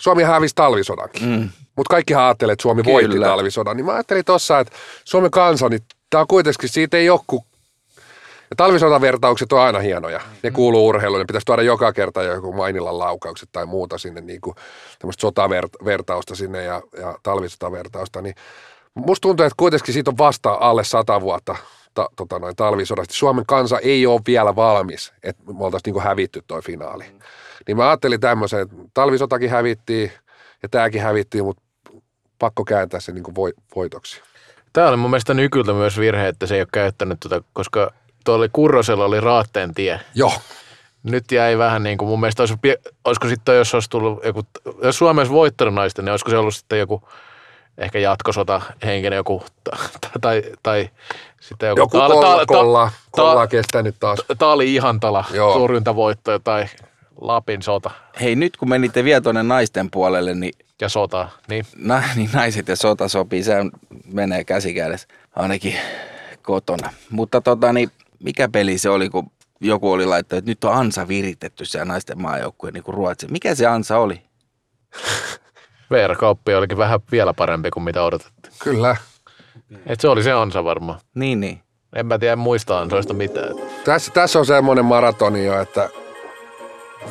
Suomi 0.00 0.22
hävisi 0.22 0.54
talvisodankin. 0.54 1.22
mm, 1.28 1.48
Mutta 1.76 1.90
kaikkihan 1.90 2.24
ajattelee, 2.24 2.52
että 2.52 2.62
Suomi 2.62 2.82
Kyllä. 2.82 2.92
voitti 2.94 3.18
talvisodan. 3.20 3.76
Niin 3.76 3.84
mä 3.86 3.92
ajattelin 3.92 4.24
tossa, 4.24 4.60
että 4.60 4.72
Suomen 5.04 5.30
kansa, 5.30 5.68
niin 5.68 5.80
tää 6.10 6.20
on 6.20 6.26
kuitenkin, 6.26 6.68
siitä 6.68 6.96
ei 6.96 7.06
joku... 7.06 7.44
Ja 8.54 8.56
talvisotavertaukset 8.56 9.52
on 9.52 9.60
aina 9.60 9.78
hienoja. 9.78 10.20
Ne 10.42 10.50
kuuluu 10.50 10.88
urheiluun. 10.88 11.18
Ne 11.18 11.24
pitäisi 11.24 11.44
tuoda 11.44 11.62
joka 11.62 11.92
kerta 11.92 12.22
joku 12.22 12.52
Mainilan 12.52 12.98
laukaukset 12.98 13.48
tai 13.52 13.66
muuta 13.66 13.98
sinne, 13.98 14.20
niin 14.20 14.40
kuin 14.40 14.56
tämmöistä 14.98 15.20
sotavertausta 15.20 16.34
sinne 16.34 16.62
ja, 16.62 16.82
ja 16.98 17.18
talvisotavertausta. 17.22 18.22
Niin 18.22 18.34
musta 18.94 19.22
tuntuu, 19.22 19.46
että 19.46 19.54
kuitenkin 19.56 19.94
siitä 19.94 20.10
on 20.10 20.18
vasta 20.18 20.56
alle 20.60 20.84
sata 20.84 21.20
vuotta 21.20 21.56
ta, 21.94 22.08
tota 22.16 22.38
noin, 22.38 22.56
talvisodasta. 22.56 23.14
Suomen 23.14 23.46
kansa 23.46 23.78
ei 23.78 24.06
ole 24.06 24.20
vielä 24.26 24.56
valmis, 24.56 25.12
että 25.22 25.42
me 25.52 25.64
oltaisiin 25.64 25.94
niin 25.94 26.04
hävitty 26.04 26.42
toi 26.46 26.62
finaali. 26.62 27.04
Niin 27.66 27.76
mä 27.76 27.88
ajattelin 27.88 28.20
tämmöisen, 28.20 28.60
että 28.60 28.76
talvisotakin 28.94 29.50
hävittiin 29.50 30.12
ja 30.62 30.68
tämäkin 30.68 31.02
hävittiin, 31.02 31.44
mutta 31.44 31.62
pakko 32.38 32.64
kääntää 32.64 33.00
se 33.00 33.12
niin 33.12 33.34
voi, 33.34 33.52
voitoksi. 33.76 34.20
Tämä 34.72 34.88
oli 34.88 34.96
mun 34.96 35.10
mielestä 35.10 35.34
nykyltä 35.34 35.72
myös 35.72 35.98
virhe, 35.98 36.28
että 36.28 36.46
se 36.46 36.54
ei 36.54 36.60
ole 36.60 36.68
käyttänyt 36.72 37.20
tuota, 37.20 37.46
koska 37.52 37.90
tuo 38.24 38.34
oli 38.34 38.48
Kurrosella 38.52 39.04
oli 39.04 39.20
Raatteen 39.20 39.74
tie. 39.74 40.00
Joo, 40.14 40.32
Nyt 41.02 41.32
jäi 41.32 41.58
vähän 41.58 41.82
niin 41.82 41.98
kuin 41.98 42.08
mun 42.08 42.20
mielestä, 42.20 42.42
olisi, 42.42 42.54
olisiko 43.04 43.28
sitten, 43.28 43.56
jos 43.56 43.74
olisi 43.74 43.90
tullut 43.90 44.24
joku, 44.24 44.42
jos 44.82 44.98
Suomi 44.98 45.20
olisi 45.20 45.32
voittanut 45.32 45.74
naista, 45.74 46.02
niin 46.02 46.10
olisiko 46.10 46.30
se 46.30 46.36
ollut 46.36 46.54
sitten 46.54 46.78
joku 46.78 47.08
ehkä 47.78 47.98
jatkosota 47.98 48.60
henkinen 48.84 49.16
joku, 49.16 49.42
ta- 49.64 49.76
ta- 50.00 50.08
tai, 50.20 50.42
tai 50.62 50.90
sitten 51.40 51.68
joku, 51.68 51.80
joku 51.80 51.98
ta- 51.98 52.06
kolla, 52.08 52.36
ta- 52.38 52.46
kolla, 52.46 52.86
ta- 52.86 52.92
kolla 53.10 53.46
kestänyt 53.46 53.96
taas. 54.00 54.18
ta- 54.28 54.34
Taali 54.34 54.74
Ihantala 54.74 55.24
Joo. 55.32 55.54
torjuntavoitto 55.58 56.38
tai 56.38 56.66
Lapin 57.20 57.62
sota 57.62 57.90
hei, 58.20 58.36
nyt 58.36 58.56
kun 58.56 58.68
menitte 58.68 59.04
vielä 59.04 59.20
tuonne 59.20 59.42
naisten 59.42 59.90
puolelle, 59.90 60.34
niin, 60.34 60.52
ja 60.80 60.88
sota, 60.88 61.28
niin 61.48 61.66
na, 61.76 62.02
niin 62.16 62.30
naiset 62.32 62.68
ja 62.68 62.76
sota 62.76 63.08
sopii. 63.08 63.42
Se 63.42 63.54
menee 64.12 64.44
käsikädessä 64.44 65.08
ainakin 65.36 65.74
kotona. 66.42 66.90
Mutta 67.10 67.40
tota, 67.40 67.72
niin, 67.72 67.90
mikä 68.22 68.48
peli 68.48 68.78
se 68.78 68.90
oli, 68.90 69.08
kun 69.08 69.30
joku 69.60 69.92
oli 69.92 70.06
laittanut, 70.06 70.38
että 70.38 70.50
nyt 70.50 70.64
on 70.64 70.74
ansa 70.74 71.08
viritetty 71.08 71.64
siellä 71.64 71.84
naisten 71.84 72.22
maajoukkueen 72.22 72.74
niin 72.74 72.84
kuin 72.84 72.94
Ruotsi. 72.94 73.26
Mikä 73.30 73.54
se 73.54 73.66
ansa 73.66 73.98
oli? 73.98 74.22
Veera 75.90 76.16
Kauppi 76.16 76.54
olikin 76.54 76.78
vähän 76.78 77.00
vielä 77.12 77.34
parempi 77.34 77.70
kuin 77.70 77.84
mitä 77.84 78.02
odotettiin. 78.02 78.54
Kyllä. 78.58 78.96
Et 79.86 80.00
se 80.00 80.08
oli 80.08 80.22
se 80.22 80.32
ansa 80.32 80.64
varmaan. 80.64 81.00
Niin, 81.14 81.40
niin. 81.40 81.60
En 81.96 82.06
mä 82.06 82.18
tiedä 82.18 82.36
muista 82.36 82.80
ansoista 82.80 83.14
mitään. 83.14 83.54
Tässä, 83.84 84.12
tässä 84.12 84.38
on 84.38 84.46
semmoinen 84.46 84.84
maratoni 84.84 85.44
jo, 85.44 85.60
että 85.60 85.90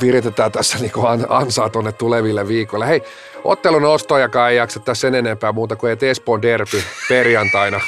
viritetään 0.02 0.52
tässä 0.52 0.78
niinku 0.78 1.06
an, 1.06 1.26
ansaa 1.30 1.70
tuonne 1.70 1.92
tuleville 1.92 2.48
viikoille. 2.48 2.88
Hei, 2.88 3.04
ottelun 3.44 3.86
ostojakaan 3.86 4.52
ei 4.52 4.58
jaksa 4.58 4.80
tässä 4.80 5.02
sen 5.02 5.16
enempää 5.16 5.52
muuta 5.52 5.76
kuin 5.76 5.92
että 5.92 6.06
Espoon 6.06 6.42
derby 6.42 6.84
perjantaina. 7.10 7.82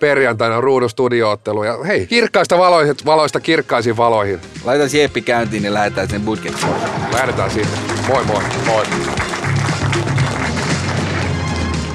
Perjantaina 0.00 0.60
ruudun 0.60 0.90
studioottelu. 0.90 1.64
Ja 1.64 1.78
hei, 1.86 2.06
kirkkaista 2.06 2.58
valoista, 2.58 3.04
valoista 3.04 3.40
kirkkaisiin 3.40 3.96
valoihin. 3.96 4.40
Laita 4.64 4.96
Jeppi 4.96 5.22
käyntiin 5.22 5.64
ja 5.64 5.74
lähdetään 5.74 6.08
sen 6.08 6.22
budget 6.22 6.66
Lähdetään 7.12 7.50
sinne. 7.50 7.78
Moi 8.08 8.24
moi. 8.24 8.42
Moi. 8.66 8.84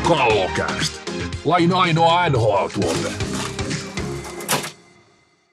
Kallokääst. 0.08 0.94
Lain 1.46 1.74
ainoa 1.74 2.30
NHL-tuote. 2.30 3.33